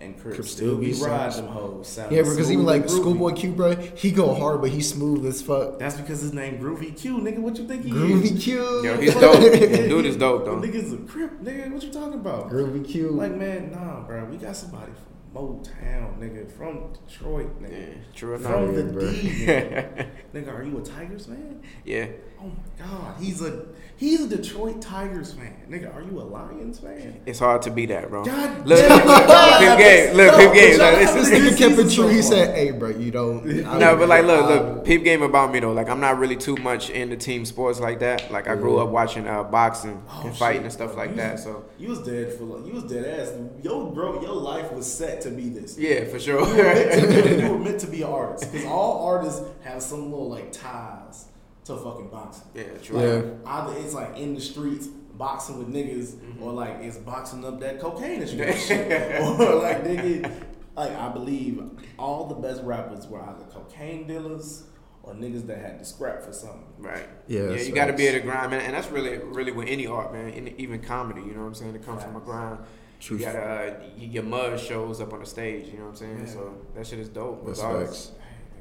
and 0.00 0.20
Crip, 0.20 0.34
Crip 0.36 0.46
still 0.46 0.76
be 0.76 0.92
still 0.92 1.08
riding 1.08 1.44
them 1.44 1.46
hoes. 1.52 1.88
sound 1.88 2.12
Yeah, 2.12 2.22
because 2.22 2.50
even 2.52 2.64
like. 2.64 2.88
Schoolboy 2.88 3.32
Q, 3.32 3.52
bro, 3.52 3.74
he 3.76 4.10
go 4.12 4.34
hard, 4.34 4.60
but 4.60 4.70
he's 4.70 4.88
smooth 4.92 5.26
as 5.26 5.42
fuck. 5.42 5.78
That's 5.78 5.96
because 5.96 6.20
his 6.20 6.32
name 6.32 6.58
Groovy 6.58 6.96
Q, 6.96 7.18
nigga. 7.18 7.38
What 7.38 7.56
you 7.58 7.66
think 7.66 7.82
he 7.84 7.90
is? 7.90 7.96
Groovy 7.96 8.40
Q. 8.40 8.84
Yo, 8.84 8.96
he's 9.00 9.14
dope. 9.14 9.40
Dude 9.52 10.06
is 10.06 10.16
dope 10.16 10.46
Well, 10.46 10.56
though. 10.60 10.66
nigga's 10.66 10.92
a 10.92 10.98
crip, 10.98 11.40
nigga. 11.42 11.70
What 11.72 11.82
you 11.82 11.90
talking 11.92 12.14
about? 12.14 12.50
Groovy 12.50 12.86
Q. 12.88 13.10
Like, 13.10 13.34
man, 13.34 13.72
nah, 13.72 14.02
bro. 14.02 14.24
We 14.26 14.36
got 14.36 14.56
somebody 14.56 14.92
from 14.92 15.34
Motown, 15.34 16.18
nigga. 16.18 16.50
From 16.50 16.92
Detroit, 17.06 17.50
Yeah, 17.60 17.68
nigga. 17.68 17.94
true 18.14 18.34
enough. 18.34 18.52
From 18.52 18.74
the 18.74 18.82
Yeah, 18.84 18.90
bro. 18.92 19.10
D, 19.12 19.18
nigga. 19.46 20.08
nigga, 20.34 20.54
are 20.54 20.62
you 20.62 20.78
a 20.78 20.82
Tigers 20.82 21.28
man? 21.28 21.60
Yeah. 21.84 22.06
Oh 22.40 22.46
my 22.46 22.86
God, 22.86 23.14
he's 23.20 23.42
a 23.42 23.66
he's 23.98 24.22
a 24.22 24.28
Detroit 24.36 24.80
Tigers 24.80 25.34
fan, 25.34 25.54
nigga. 25.68 25.94
Are 25.94 26.02
you 26.02 26.18
a 26.20 26.22
Lions 26.22 26.78
fan? 26.78 27.20
It's 27.26 27.38
hard 27.38 27.60
to 27.62 27.70
be 27.70 27.84
that, 27.86 28.08
bro. 28.08 28.24
God 28.24 28.66
Look, 28.66 28.78
damn. 28.78 29.06
look, 29.06 29.28
look, 29.28 29.58
Pip 29.58 29.78
Game, 29.78 30.16
look, 30.16 30.34
Pip 30.36 30.52
Game. 30.54 30.78
Like, 30.78 30.98
this 30.98 31.12
this 31.12 31.30
nigga 31.30 31.58
kept 31.58 31.78
it 31.78 31.90
true. 31.94 32.08
He 32.08 32.22
said, 32.22 32.54
"Hey, 32.54 32.70
bro, 32.70 32.88
you 32.90 33.10
don't." 33.10 33.42
I 33.66 33.78
No, 33.78 33.90
don't- 33.90 33.98
but 33.98 34.08
like, 34.08 34.24
look, 34.24 34.46
look, 34.48 34.66
don't- 34.66 34.84
peep 34.84 35.04
game 35.04 35.22
about 35.22 35.52
me 35.52 35.60
though. 35.60 35.72
Like, 35.72 35.88
I'm 35.90 36.00
not 36.00 36.18
really 36.18 36.36
too 36.36 36.56
much 36.56 36.88
into 36.90 37.16
team 37.16 37.44
sports 37.44 37.78
like 37.80 37.98
that. 38.00 38.30
Like, 38.32 38.48
I 38.48 38.54
grew 38.56 38.78
up 38.78 38.88
watching 38.88 39.26
uh, 39.28 39.42
boxing 39.44 40.02
Oh, 40.08 40.22
and 40.26 40.34
fighting 40.36 40.58
shit, 40.60 40.64
and 40.64 40.72
stuff 40.72 40.96
like 40.96 41.10
You 41.10 41.16
that. 41.16 41.40
So, 41.40 41.64
you 41.78 41.88
was 41.88 42.00
dead 42.02 42.32
for 42.32 42.44
like, 42.44 42.66
you 42.66 42.72
was 42.72 42.84
dead 42.84 43.04
ass. 43.20 43.32
Yo, 43.62 43.90
bro, 43.90 44.22
your 44.22 44.32
life 44.34 44.72
was 44.72 44.90
set 44.90 45.20
to 45.22 45.30
be 45.30 45.48
this. 45.50 45.76
yeah, 45.78 46.04
for 46.04 46.18
sure. 46.18 46.40
You 46.40 46.56
were 46.56 46.64
meant 46.74 46.90
to, 47.02 47.40
you 47.42 47.50
were 47.50 47.58
meant 47.58 47.80
to 47.80 47.86
be 47.86 48.02
an 48.02 48.08
artist 48.08 48.50
because 48.52 48.66
all 48.66 49.06
artists 49.06 49.42
have 49.64 49.82
some 49.82 50.10
little 50.10 50.28
like 50.30 50.52
ties 50.52 51.26
to 51.68 51.76
fucking 51.76 52.08
boxing. 52.08 52.44
yeah, 52.54 52.64
true. 52.82 53.00
Yeah. 53.00 53.22
Either 53.50 53.76
it's 53.78 53.94
like 53.94 54.16
in 54.16 54.34
the 54.34 54.40
streets 54.40 54.86
boxing 54.86 55.58
with 55.58 55.68
niggas, 55.68 56.14
Mm-hmm. 56.16 56.42
or 56.42 56.52
like 56.52 56.76
it's 56.80 56.96
boxing 56.98 57.44
up 57.44 57.60
that 57.60 57.80
cocaine 57.80 58.20
that 58.20 58.28
you 58.32 58.44
got, 58.44 58.54
shit. 58.56 59.20
or 59.20 59.54
like 59.56 59.84
nigga, 59.84 60.32
like 60.76 60.92
I 60.92 61.08
believe 61.10 61.62
all 61.98 62.26
the 62.26 62.34
best 62.36 62.62
rappers 62.62 63.06
were 63.06 63.20
either 63.22 63.44
cocaine 63.52 64.06
dealers 64.06 64.64
or 65.02 65.14
niggas 65.14 65.46
that 65.46 65.58
had 65.58 65.78
to 65.78 65.84
scrap 65.84 66.22
for 66.22 66.32
something. 66.32 66.64
Right. 66.78 67.08
Yeah, 67.26 67.50
Yeah, 67.50 67.62
you 67.62 67.72
got 67.74 67.86
to 67.86 67.92
be 67.94 68.04
facts. 68.04 68.14
able 68.16 68.18
to 68.26 68.30
grind, 68.30 68.50
man, 68.50 68.60
and 68.60 68.74
that's 68.74 68.90
really, 68.90 69.16
really 69.18 69.52
with 69.52 69.66
any 69.68 69.86
art, 69.86 70.12
man. 70.12 70.28
In, 70.30 70.48
even 70.60 70.80
comedy, 70.82 71.22
you 71.22 71.32
know 71.32 71.40
what 71.40 71.46
I'm 71.46 71.54
saying? 71.54 71.74
It 71.74 71.84
comes 71.84 72.02
from 72.02 72.16
a 72.16 72.20
grind. 72.20 72.58
Truth. 73.00 73.20
You 73.20 73.26
gotta, 73.26 73.40
uh, 73.40 73.84
your 73.96 74.24
mud 74.24 74.58
shows 74.60 75.00
up 75.00 75.12
on 75.12 75.20
the 75.20 75.26
stage. 75.26 75.68
You 75.68 75.78
know 75.78 75.84
what 75.84 75.90
I'm 75.90 75.96
saying? 75.96 76.18
Yeah. 76.26 76.32
So 76.32 76.54
that 76.74 76.84
shit 76.86 76.98
is 76.98 77.08
dope. 77.08 77.46
That's 77.46 77.60
regardless. 77.60 78.10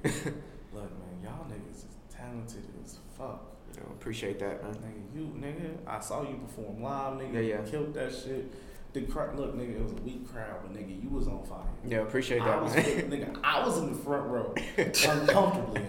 facts. 0.04 0.26
Look, 0.74 0.92
man, 0.92 1.24
y'all 1.24 1.46
niggas 1.46 1.76
is 1.78 1.86
talented 2.16 2.64
as 2.86 3.00
fuck. 3.18 3.44
You 3.74 3.82
know, 3.82 3.96
appreciate 4.08 4.40
that, 4.40 4.64
man. 4.64 4.74
Nigga, 4.76 5.16
you 5.16 5.24
nigga, 5.38 5.78
I 5.86 6.00
saw 6.00 6.22
you 6.22 6.38
perform 6.38 6.82
live, 6.82 7.14
nigga. 7.20 7.34
Yeah, 7.34 7.40
yeah. 7.42 7.66
You 7.66 7.70
killed 7.70 7.94
that 7.96 8.14
shit. 8.16 8.54
The 8.94 9.02
crowd, 9.02 9.36
look, 9.36 9.54
nigga, 9.54 9.76
it 9.76 9.84
was 9.84 9.92
a 9.92 9.96
weak 9.96 10.32
crowd, 10.32 10.62
but 10.64 10.74
nigga, 10.74 11.04
you 11.04 11.10
was 11.10 11.28
on 11.28 11.44
fire. 11.46 11.60
Yeah, 11.86 11.98
appreciate 12.00 12.42
I 12.42 12.46
that, 12.46 12.64
was, 12.64 12.74
man. 12.74 12.86
nigga, 13.12 13.38
I 13.44 13.66
was 13.66 13.78
in 13.80 13.92
the 13.92 13.98
front 14.00 14.26
row, 14.28 14.56
uncomfortably. 14.78 15.82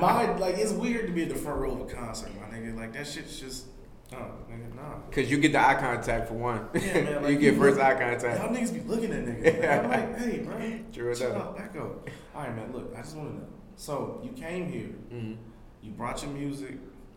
my, 0.00 0.34
like, 0.38 0.58
it's 0.58 0.72
weird 0.72 1.06
to 1.06 1.12
be 1.12 1.22
in 1.22 1.28
the 1.28 1.36
front 1.36 1.60
row 1.60 1.70
of 1.70 1.80
a 1.82 1.84
concert, 1.94 2.32
my 2.34 2.48
nigga. 2.54 2.76
Like 2.76 2.92
that 2.94 3.06
shit's 3.06 3.38
just, 3.38 3.66
oh, 4.12 4.16
nigga, 4.50 4.74
nah. 4.74 4.98
Cause 5.12 5.30
you 5.30 5.38
get 5.38 5.52
the 5.52 5.60
eye 5.64 5.76
contact 5.76 6.26
for 6.28 6.34
one. 6.34 6.66
Yeah, 6.74 6.94
man. 6.94 7.22
Like, 7.22 7.32
you 7.34 7.38
get 7.38 7.56
first 7.56 7.76
look- 7.78 7.86
eye 7.86 7.94
contact. 7.94 8.40
Y'all 8.42 8.52
niggas 8.52 8.74
be 8.74 8.80
looking 8.80 9.12
at 9.12 9.24
niggas. 9.24 9.60
Like, 9.60 9.70
I'm 9.70 9.88
like, 9.88 10.18
hey, 10.18 10.38
bro, 10.38 10.78
True 10.92 11.14
chill 11.14 11.32
out, 11.36 11.56
back 11.56 11.76
up. 11.76 12.10
All 12.34 12.42
right, 12.42 12.56
man. 12.56 12.72
Look, 12.72 12.92
I 12.96 13.02
just 13.02 13.16
want 13.16 13.30
to 13.30 13.36
know. 13.36 13.46
So 13.76 14.20
you 14.24 14.30
came 14.32 14.68
here, 14.70 14.86
hmm 14.86 15.34
you 15.80 15.92
brought 15.92 16.20
your 16.24 16.32
music, 16.32 16.74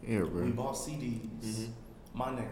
Yeah, 0.07 0.19
bro. 0.19 0.43
we 0.43 0.51
bought 0.51 0.75
CDs. 0.75 1.29
Mhm. 1.43 1.69
My 2.13 2.25
nigga, 2.29 2.47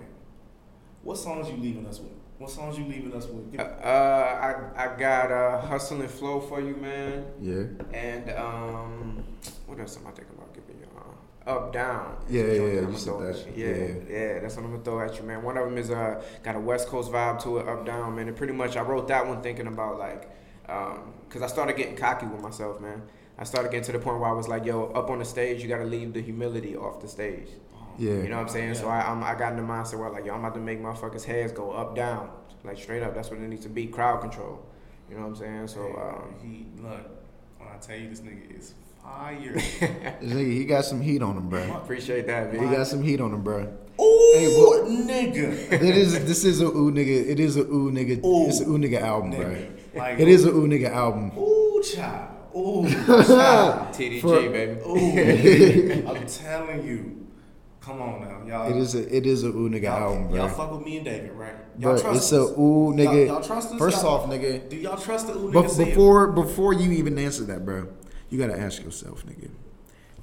what 1.03 1.17
songs 1.17 1.49
you 1.49 1.57
leaving 1.57 1.85
us 1.85 1.99
with? 1.99 2.11
What 2.37 2.49
songs 2.49 2.77
you 2.77 2.85
leaving 2.85 3.13
us 3.13 3.25
with? 3.27 3.47
Uh, 3.47 3.51
Give- 3.51 3.59
I 3.61 4.69
I 4.77 4.95
got 4.97 5.31
uh, 5.31 5.59
hustle 5.61 5.99
and 6.01 6.09
flow 6.09 6.39
for 6.39 6.61
you, 6.61 6.75
man. 6.75 7.25
Yeah. 7.41 7.63
And 7.93 8.29
um, 8.31 9.23
what 9.65 9.79
else 9.79 9.97
am 9.97 10.07
I 10.07 10.11
thinking 10.11 10.35
about 10.37 10.53
giving 10.53 10.79
you? 10.79 10.87
Uh, 10.97 11.49
up 11.49 11.73
down. 11.73 12.15
Yeah, 12.29 12.43
yeah, 12.43 12.51
yeah, 12.53 12.79
I'ma 12.81 12.89
you 12.91 12.97
said 12.97 13.19
that. 13.19 13.57
you. 13.57 13.65
Yeah, 13.65 14.17
yeah, 14.17 14.39
that's 14.39 14.55
what 14.55 14.65
I'm 14.65 14.71
gonna 14.71 14.83
throw 14.83 15.01
at 15.01 15.17
you, 15.17 15.23
man. 15.23 15.41
One 15.43 15.57
of 15.57 15.65
them 15.65 15.77
is 15.77 15.89
uh 15.91 16.21
got 16.43 16.55
a 16.55 16.59
West 16.59 16.87
Coast 16.87 17.11
vibe 17.11 17.41
to 17.43 17.57
it, 17.57 17.67
up 17.67 17.85
down, 17.85 18.15
man. 18.15 18.27
And 18.29 18.37
pretty 18.37 18.53
much 18.53 18.77
I 18.77 18.81
wrote 18.83 19.07
that 19.09 19.27
one 19.27 19.41
thinking 19.41 19.67
about 19.67 19.97
like, 19.99 20.29
um, 20.69 21.11
cause 21.29 21.41
I 21.41 21.47
started 21.47 21.75
getting 21.75 21.95
cocky 21.97 22.25
with 22.27 22.41
myself, 22.41 22.79
man. 22.79 23.01
I 23.39 23.45
started 23.45 23.71
getting 23.71 23.85
to 23.85 23.91
the 23.93 23.99
point 23.99 24.19
where 24.19 24.29
I 24.29 24.33
was 24.33 24.49
like, 24.49 24.65
yo, 24.65 24.87
up 24.91 25.09
on 25.09 25.19
the 25.19 25.25
stage, 25.25 25.61
you 25.63 25.69
gotta 25.69 25.85
leave 25.85 26.11
the 26.13 26.21
humility 26.21 26.75
off 26.75 27.01
the 27.01 27.07
stage. 27.07 27.47
Yeah. 27.97 28.11
You 28.11 28.29
know 28.29 28.35
what 28.35 28.43
I'm 28.43 28.49
saying? 28.49 28.75
So 28.75 28.89
I 28.89 29.01
I'm, 29.09 29.23
I 29.23 29.33
got 29.33 29.53
in 29.53 29.57
the 29.57 29.63
mindset 29.63 29.97
where 29.97 30.09
like, 30.09 30.25
yo, 30.25 30.33
I'm 30.33 30.41
about 30.41 30.53
to 30.55 30.59
make 30.59 30.81
motherfuckers' 30.81 31.23
heads 31.23 31.53
go 31.53 31.71
up, 31.71 31.95
down, 31.95 32.29
like 32.65 32.77
straight 32.77 33.01
up. 33.01 33.15
That's 33.15 33.29
what 33.29 33.39
it 33.39 33.47
needs 33.47 33.63
to 33.63 33.69
be, 33.69 33.87
crowd 33.87 34.19
control. 34.21 34.65
You 35.09 35.15
know 35.15 35.21
what 35.21 35.29
I'm 35.29 35.35
saying? 35.37 35.67
So 35.69 35.81
um, 35.97 36.35
he 36.43 36.67
look. 36.81 37.01
When 37.57 37.67
I 37.69 37.77
tell 37.77 37.97
you 37.97 38.09
this 38.09 38.21
nigga 38.21 38.57
is 38.57 38.73
fire. 39.03 39.53
This 40.21 40.33
nigga, 40.33 40.51
he 40.51 40.65
got 40.65 40.83
some 40.85 41.01
heat 41.01 41.21
on 41.21 41.35
him, 41.37 41.49
bro. 41.49 41.61
appreciate 41.77 42.27
that, 42.27 42.53
Man. 42.53 42.67
He 42.69 42.75
got 42.75 42.87
some 42.87 43.01
heat 43.01 43.19
on 43.21 43.33
him, 43.33 43.41
bro. 43.41 43.61
Ooh, 44.01 44.33
Hey, 44.35 44.47
what- 44.57 44.85
nigga. 44.85 45.71
It 45.71 45.81
is. 45.97 46.25
This 46.25 46.43
is 46.45 46.61
a 46.61 46.65
ooh 46.67 46.91
nigga. 46.91 47.27
It 47.29 47.39
is 47.39 47.55
a 47.57 47.61
ooh 47.61 47.91
nigga. 47.91 48.23
Ooh, 48.23 48.47
it's 48.47 48.59
a 48.61 48.63
ooh 48.65 48.77
nigga 48.77 49.01
album, 49.01 49.31
bro. 49.31 49.39
nigga. 49.45 49.95
Like- 49.95 50.19
It 50.19 50.27
is 50.27 50.45
a 50.45 50.49
ooh 50.49 50.67
nigga 50.67 50.89
album. 50.91 51.31
Ooh, 51.37 51.81
child. 51.83 52.35
Ooh, 52.55 52.87
child. 53.05 53.93
TDG, 53.93 54.21
For- 54.21 54.49
baby. 54.49 54.81
Ooh, 54.81 56.07
I'm 56.09 56.25
telling 56.27 56.85
you. 56.85 57.15
Come 57.81 58.01
on 58.01 58.21
now, 58.21 58.45
y'all. 58.45 58.69
It 58.71 58.77
is 58.77 58.93
a. 58.95 59.15
It 59.15 59.25
is 59.25 59.43
a 59.43 59.47
ooh 59.47 59.69
nigga 59.69 59.83
y'all, 59.83 60.01
album, 60.13 60.27
bro. 60.27 60.35
y'all 60.37 60.49
fuck 60.49 60.71
with 60.71 60.85
me 60.85 60.97
and 60.97 61.05
David, 61.05 61.31
right? 61.31 61.53
Y'all 61.77 61.93
Bro, 61.93 62.01
trust 62.01 62.17
it's 62.17 62.31
a 62.33 62.41
ooh 62.59 62.93
nigga. 62.93 63.03
Y'all, 63.05 63.25
y'all 63.35 63.41
trust 63.43 63.71
us? 63.71 63.77
First 63.79 64.03
Y'all- 64.03 64.15
off, 64.15 64.29
nigga. 64.29 64.69
Do 64.69 64.75
y'all 64.75 64.97
trust 64.97 65.27
the 65.27 65.33
ooh 65.37 65.51
But 65.51 65.65
nigga? 65.65 65.69
saying? 65.71 65.89
before 65.89 66.27
before 66.27 66.73
you 66.73 66.91
even 66.91 67.17
answer 67.17 67.43
that, 67.45 67.65
bro, 67.65 67.87
you 68.29 68.37
gotta 68.37 68.59
ask 68.59 68.83
yourself, 68.83 69.25
nigga. 69.25 69.49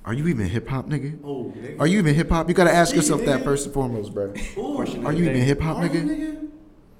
Are 0.05 0.13
you 0.13 0.29
even 0.29 0.47
hip 0.47 0.69
hop, 0.69 0.87
nigga? 0.89 1.15
Ooh, 1.25 1.53
nigga. 1.57 1.81
Are 1.81 1.87
you 1.87 1.99
even 1.99 2.15
hip 2.15 2.29
hop? 2.31 2.49
You 2.49 2.55
gotta 2.55 2.73
ask 2.73 2.91
Speak, 2.91 2.99
yourself 3.03 3.25
that 3.25 3.43
first 3.43 3.65
and 3.65 3.75
foremost, 3.75 4.15
bro. 4.15 4.33
Ooh, 4.59 4.79
Are 5.05 5.13
you 5.13 5.25
even 5.25 5.43
hip 5.43 5.61
hop, 5.61 5.79
nigga? 5.79 6.05
nigga? 6.05 6.49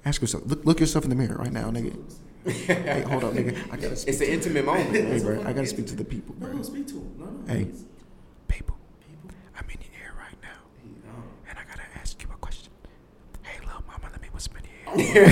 Ask 0.03 0.21
yourself. 0.21 0.43
Look 0.47 0.65
look 0.65 0.79
yourself 0.79 1.03
in 1.05 1.11
the 1.11 1.15
mirror 1.15 1.35
right 1.37 1.53
now, 1.53 1.69
nigga. 1.69 1.95
hey, 2.65 3.01
hold 3.01 3.23
up, 3.23 3.33
nigga. 3.33 3.57
I 3.71 3.75
gotta 3.77 3.95
speak. 3.95 4.13
It's 4.13 4.21
an 4.21 4.27
intimate 4.27 4.65
moment. 4.65 4.89
Hey, 4.95 5.01
man. 5.03 5.21
bro, 5.21 5.41
I 5.43 5.53
gotta 5.53 5.67
speak 5.67 5.87
to 5.87 5.95
the 5.95 6.05
people, 6.05 6.35
No, 6.39 6.47
bro. 6.47 6.55
no, 6.57 6.63
speak 6.63 6.87
to 6.87 6.93
him. 6.95 7.11
No, 7.17 7.25
no. 7.25 7.53
Hey. 7.53 7.65
please. 7.65 7.83
People, 8.47 8.77
I'm 9.57 9.65
in 9.69 9.77
the 9.79 9.85
air 10.03 10.13
right 10.17 10.37
now, 10.41 10.59
He, 10.83 10.89
um, 11.09 11.23
and 11.49 11.57
I 11.57 11.63
gotta 11.69 11.83
ask 11.99 12.21
you 12.21 12.29
a 12.33 12.37
question. 12.37 12.71
Hey, 13.43 13.59
little 13.65 13.83
mama, 13.87 14.07
let 14.11 14.21
me 14.21 14.29
whisper 14.33 14.57
in 14.59 14.63
your 14.97 15.07
ear. 15.15 15.25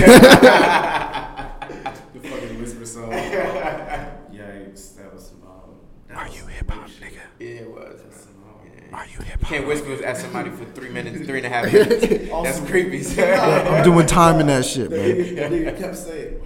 the 2.12 2.20
fucking 2.20 2.60
whisper 2.60 2.86
song. 2.86 3.10
Yikes, 3.10 4.96
that 4.96 5.14
was 5.14 5.26
some. 5.28 5.42
Um, 5.46 5.80
that 6.08 6.16
Are 6.18 6.24
was 6.26 6.34
you 6.34 6.40
some 6.40 6.48
hip 6.50 6.70
hop, 6.70 6.88
nigga? 6.88 7.20
Yeah, 7.38 7.46
it 7.46 7.70
was. 7.70 8.00
That's 8.02 8.20
some, 8.24 8.34
Yeah. 8.64 8.96
Are 8.96 9.06
you 9.06 9.18
hip 9.20 9.40
You 9.40 9.46
hop? 9.46 9.48
can't 9.48 9.66
whisper 9.66 10.04
at 10.04 10.16
somebody 10.18 10.50
for 10.50 10.64
three 10.66 10.90
minutes, 10.90 11.24
three 11.26 11.38
and 11.38 11.46
a 11.46 11.48
half 11.48 11.72
minutes. 11.72 12.06
That's 12.06 12.30
Awesome. 12.30 12.66
creepy. 12.66 13.04
I'm 13.22 13.82
doing 13.84 14.06
time 14.06 14.40
in 14.40 14.46
that 14.48 14.64
shit, 14.64 14.90
man. 14.90 14.98
nigga, 15.00 15.48
nigga 15.50 15.78
kept 15.78 15.96
saying, 15.96 16.40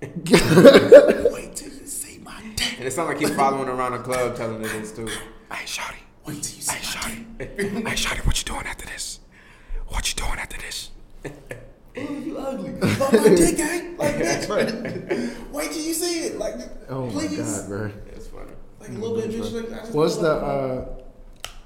"Wait 0.02 0.24
till 0.26 0.38
you 0.38 0.46
see 0.46 0.58
my 0.58 1.02
dick. 1.04 1.32
Wait 1.32 1.56
till 1.56 1.68
you 1.72 1.86
see 1.86 2.18
my 2.18 2.40
dick. 2.56 2.78
and 2.78 2.86
it 2.86 2.92
sounds 2.92 3.08
like 3.08 3.18
he's 3.18 3.30
following 3.34 3.68
around 3.68 3.92
the 3.92 3.98
club 3.98 4.36
telling 4.36 4.60
it 4.62 4.68
this 4.72 4.92
too. 4.92 5.06
Hey, 5.50 5.64
shawty. 5.66 5.96
Wait 6.26 6.42
till 6.42 6.56
you 6.56 6.62
see 6.62 6.76
Hey, 6.76 7.24
my 7.38 7.44
dick." 7.44 7.58
hey, 7.58 7.94
shawty, 7.94 8.26
what 8.26 8.38
you 8.38 8.44
doing 8.52 8.66
after 8.66 8.86
this? 8.86 9.20
What 9.88 10.08
you 10.08 10.14
doing 10.24 10.38
after 10.38 10.56
this? 10.60 10.90
Oh, 11.24 11.30
you 11.96 12.38
ugly. 12.38 12.70
But 12.80 13.12
my 13.12 13.34
dick 13.34 13.58
ain't 13.58 13.98
like 13.98 14.16
that. 14.18 14.48
Right. 14.48 14.72
Wait 15.52 15.70
till 15.72 15.82
you 15.82 15.92
see 15.94 16.26
it. 16.28 16.38
Like, 16.38 16.54
Oh 16.88 17.08
please. 17.10 17.38
my 17.38 17.44
god, 17.44 17.68
bro. 17.68 17.90
It's 18.14 18.26
funny. 18.28 18.50
Like 18.80 18.88
a 18.90 18.92
little 18.92 19.16
bit, 19.16 19.30
bitch. 19.30 19.52
Like, 19.52 19.72
I 19.72 19.80
just 19.82 19.92
What's 19.92 20.16
the 20.16 20.32
like- 20.34 20.42
uh? 20.42 20.84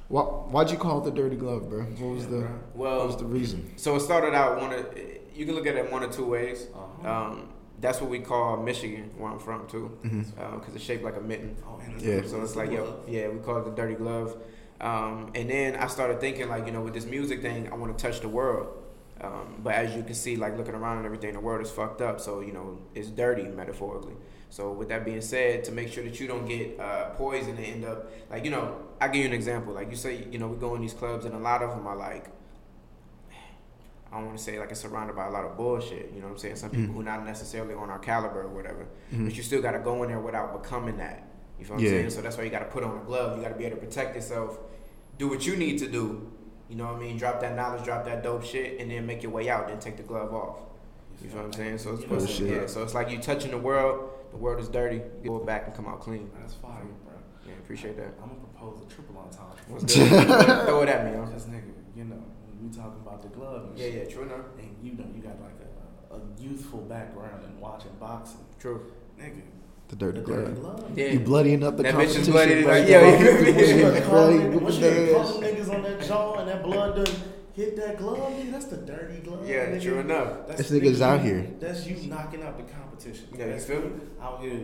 Why, 0.09 0.23
why'd 0.23 0.71
you 0.71 0.77
call 0.77 1.01
it 1.01 1.05
the 1.05 1.11
dirty 1.13 1.37
glove, 1.37 1.69
bro? 1.71 1.83
What 1.83 2.15
was 2.17 2.27
the 2.27 2.47
Well- 2.75 2.99
what 2.99 3.07
was 3.07 3.17
the 3.17 3.25
reason? 3.25 3.73
So 3.77 3.95
it 3.97 4.01
started 4.01 4.35
out 4.35 4.61
one 4.61 4.73
of 4.73 4.87
you 5.35 5.45
can 5.47 5.55
look 5.55 5.67
at 5.67 5.77
it 5.77 5.91
one 5.93 6.03
or 6.05 6.09
two 6.13 6.25
ways. 6.27 6.67
Uh-huh. 6.75 7.11
Um, 7.33 7.49
that's 7.81 8.01
what 8.01 8.09
we 8.11 8.21
call 8.21 8.57
Michigan, 8.63 9.11
where 9.19 9.31
I'm 9.31 9.39
from 9.39 9.67
too, 9.67 9.97
because 10.03 10.27
Mm-hmm. 10.27 10.75
it's 10.77 10.85
shaped 10.85 11.05
like 11.05 11.17
a 11.17 11.21
mitten. 11.21 11.57
Oh, 11.67 11.81
and 11.85 12.01
Yeah. 12.01 12.23
So 12.27 12.41
it's 12.43 12.57
like, 12.57 12.71
yo, 12.71 13.01
yeah, 13.07 13.29
we 13.29 13.39
call 13.41 13.59
it 13.59 13.65
the 13.65 13.71
dirty 13.73 13.95
glove. 13.95 14.37
Um, 14.81 15.31
and 15.35 15.49
then 15.51 15.77
I 15.77 15.87
started 15.87 16.21
thinking, 16.21 16.49
like, 16.49 16.67
you 16.67 16.73
know, 16.73 16.83
with 16.83 16.95
this 16.95 17.07
music 17.07 17.43
thing, 17.43 17.71
I 17.73 17.75
want 17.77 17.97
to 17.97 18.03
touch 18.03 18.21
the 18.21 18.29
world. 18.29 18.69
Um, 19.21 19.61
but 19.63 19.75
as 19.75 19.95
you 19.97 20.03
can 20.03 20.15
see, 20.15 20.37
like 20.37 20.57
looking 20.57 20.75
around 20.75 20.99
and 20.99 21.07
everything, 21.07 21.33
the 21.35 21.41
world 21.41 21.63
is 21.63 21.71
fucked 21.71 22.01
up. 22.03 22.21
So 22.21 22.41
you 22.41 22.53
know, 22.53 22.79
it's 22.95 23.09
dirty 23.09 23.45
metaphorically. 23.45 24.15
So 24.51 24.73
with 24.73 24.89
that 24.89 25.05
being 25.05 25.21
said, 25.21 25.65
to 25.65 25.73
make 25.73 25.89
sure 25.93 26.05
that 26.05 26.19
you 26.21 26.27
don't 26.27 26.47
get 26.47 26.79
uh, 26.79 27.11
poisoned 27.11 27.59
and 27.59 27.67
end 27.67 27.85
up 27.85 28.11
like, 28.31 28.45
you 28.45 28.51
know, 28.51 28.77
I 29.01 29.09
give 29.09 29.23
you 29.23 29.29
an 29.29 29.33
example. 29.35 29.73
Like 29.73 29.91
you 29.91 29.97
say, 29.97 30.27
you 30.31 30.39
know, 30.39 30.49
we 30.49 30.57
go 30.57 30.75
in 30.75 30.81
these 30.83 30.93
clubs 30.95 31.25
and 31.25 31.35
a 31.35 31.39
lot 31.39 31.63
of 31.63 31.71
them 31.71 31.87
are 31.87 31.97
like. 31.97 32.27
I 34.15 34.19
don't 34.19 34.27
want 34.27 34.39
to 34.39 34.45
say 34.45 34.61
like 34.61 34.71
it's 34.71 34.81
surrounded 34.81 35.17
by 35.17 35.27
a 35.27 35.31
lot 35.31 35.45
of 35.45 35.57
bullshit. 35.57 36.13
You 36.15 36.21
know 36.21 36.29
what 36.29 36.35
I'm 36.35 36.39
saying? 36.39 36.57
Some 36.57 36.71
people 36.71 36.95
mm. 36.95 36.97
who 36.99 37.03
not 37.03 37.27
necessarily 37.27 37.75
on 37.75 37.91
our 37.91 37.99
caliber 37.99 38.43
or 38.43 38.49
whatever, 38.49 38.87
mm-hmm. 39.13 39.25
but 39.27 39.37
you 39.37 39.43
still 39.43 39.61
got 39.61 39.73
to 39.73 39.81
go 39.81 40.05
in 40.05 40.09
there 40.09 40.21
without 40.21 40.63
becoming 40.63 40.99
that. 40.99 41.27
You 41.59 41.65
feel 41.65 41.75
what 41.75 41.83
Yeah. 41.83 41.91
I'm 41.91 41.97
saying? 41.97 42.11
So 42.11 42.23
that's 42.23 42.37
why 42.37 42.45
you 42.45 42.51
got 42.51 42.61
to 42.61 42.67
put 42.67 42.85
on 42.85 42.97
a 42.97 43.05
glove. 43.05 43.37
You 43.37 43.43
got 43.43 43.51
to 43.51 43.57
be 43.57 43.65
able 43.65 43.77
to 43.77 43.85
protect 43.85 44.15
yourself. 44.15 44.61
Do 45.19 45.29
what 45.29 45.45
you 45.45 45.57
need 45.57 45.79
to 45.81 45.89
do. 45.89 46.31
You 46.69 46.77
know 46.77 46.85
what 46.85 46.95
I 46.97 47.01
mean? 47.01 47.19
Drop 47.19 47.41
that 47.41 47.57
knowledge, 47.57 47.85
drop 47.85 48.05
that 48.05 48.23
dope 48.23 48.45
shit, 48.45 48.81
and 48.81 48.89
then 48.89 49.05
make 49.05 49.25
your 49.25 49.33
way 49.33 49.49
out. 49.51 49.67
Then 49.67 49.81
take 49.81 49.97
the 49.97 50.05
glove 50.05 50.33
off. 50.33 50.61
You 51.21 51.29
feel 51.29 51.39
what 51.39 51.47
I'm 51.47 51.53
saying? 51.53 51.79
So 51.79 51.95
it's 51.95 52.03
You 52.03 52.09
supposed 52.09 52.37
to, 52.37 52.47
yeah. 52.47 52.67
So 52.67 52.83
it's 52.85 52.95
like 52.95 53.11
you 53.11 53.19
touching 53.19 53.51
the 53.51 53.59
world. 53.59 54.11
The 54.31 54.37
world 54.37 54.61
is 54.61 54.69
dirty. 54.69 55.01
You 55.23 55.31
go 55.31 55.39
back 55.41 55.67
and 55.67 55.75
come 55.75 55.87
out 55.89 56.01
clean. 56.01 56.31
That's 56.39 56.55
fire, 56.55 56.83
bro. 57.05 57.15
Yeah, 57.47 57.53
appreciate 57.55 57.97
that. 57.97 58.15
I'm 58.23 58.29
gonna 58.29 58.41
propose 58.41 58.81
a 58.81 58.95
triple 58.95 59.19
entendre. 59.19 59.57
What's 59.69 59.85
good? 59.85 60.09
Throw 60.67 60.83
it 60.83 60.89
at 60.89 61.05
me, 61.05 61.13
yo. 61.13 61.27
Cause 61.27 61.47
nigga, 61.47 61.53
you 61.53 61.59
know, 61.59 61.75
when 61.75 61.84
we 62.65 62.75
talking 62.77 63.01
about 63.07 63.23
the 63.23 63.29
glove 63.29 63.69
and 63.71 63.79
Yeah, 63.79 63.87
shit, 63.87 64.09
yeah. 64.09 64.15
True 64.15 64.23
enough. 64.25 64.47
and 64.59 64.77
you 64.83 64.93
know, 64.93 65.05
you 65.15 65.23
got 65.23 65.41
like 65.41 65.59
a, 66.11 66.15
a 66.17 66.21
youthful 66.43 66.81
background 66.83 67.45
in 67.45 67.61
watching 67.61 67.91
boxing, 68.01 68.45
True. 68.59 68.87
nigga. 69.19 69.43
The 69.89 69.97
dirty 69.97 70.21
The 70.21 70.27
dirty 70.27 70.53
glove. 70.55 70.77
glove. 70.79 70.99
Yeah. 70.99 71.07
You 71.09 71.21
bloodying 71.21 71.63
up 71.63 71.77
the 71.77 71.83
That 71.83 71.95
bitch 71.95 72.17
is 72.17 72.27
competition. 72.29 72.33
bloody 72.33 72.63
bro. 72.63 72.73
like, 72.73 72.89
yo, 72.89 73.01
you- 73.05 73.15
Once 73.15 73.19
you 74.57 74.61
Once 74.61 74.77
you 74.77 74.81
crazy, 74.81 74.81
got 74.81 74.81
whip 74.81 74.81
the 74.81 74.81
you 74.81 75.13
got 75.13 75.21
ass. 75.21 75.27
couple 75.33 75.43
niggas 75.43 75.75
on 75.75 75.83
that 75.83 76.01
jaw 76.09 76.35
and 76.37 76.49
that 76.49 76.63
blood 76.63 76.97
done 76.97 77.15
hit 77.53 77.77
that 77.77 77.99
glove, 77.99 78.19
nigga, 78.33 78.51
that's 78.53 78.65
the 78.67 78.77
dirty 78.79 79.19
glove. 79.21 79.47
Yeah, 79.49 79.67
nigga. 79.67 79.83
true 79.83 79.99
enough. 80.01 80.47
That's 80.49 80.69
This 80.69 80.71
nigga's 80.71 81.01
nigga, 81.01 81.03
out 81.03 81.21
here. 81.21 81.47
That's 81.61 81.87
you 81.87 81.97
knocking 82.09 82.43
out 82.43 82.57
the 82.57 82.65
competition. 82.73 83.29
Yeah, 83.37 83.45
you 83.47 83.51
That's 83.53 83.65
feel 83.67 83.81
me? 83.83 83.91
Out 84.21 84.41
here 84.41 84.61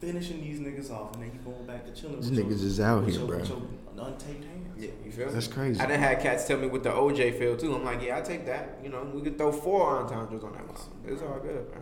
finishing 0.00 0.40
these 0.40 0.60
niggas 0.60 0.90
off, 0.90 1.14
and 1.14 1.22
then 1.22 1.32
you 1.32 1.40
going 1.50 1.66
back 1.66 1.84
to 1.86 1.92
chilling. 1.92 2.20
These 2.20 2.30
niggas 2.30 2.58
your, 2.60 2.66
is 2.68 2.80
out 2.80 3.04
with 3.04 3.10
here, 3.14 3.18
your, 3.20 3.28
bro. 3.28 3.38
With 3.38 3.48
your 3.48 3.58
untaped 3.96 4.44
hands. 4.44 4.76
Yeah, 4.76 4.90
you 5.04 5.12
feel 5.12 5.26
me? 5.26 5.32
That's 5.32 5.46
crazy. 5.46 5.80
I 5.80 5.86
done 5.86 5.98
had 6.00 6.20
cats 6.20 6.46
tell 6.46 6.58
me 6.58 6.66
what 6.66 6.82
the 6.82 6.90
OJ 6.90 7.38
feel 7.38 7.56
too. 7.56 7.74
I'm 7.74 7.84
like, 7.84 8.02
yeah, 8.02 8.18
I 8.18 8.20
take 8.22 8.44
that. 8.46 8.78
You 8.82 8.88
know, 8.90 9.08
we 9.14 9.22
could 9.22 9.38
throw 9.38 9.52
four 9.52 9.98
entendres 10.00 10.42
on 10.42 10.52
that 10.52 10.66
one. 10.66 10.76
It's 11.06 11.22
all 11.22 11.38
good, 11.40 11.70
bro. 11.72 11.80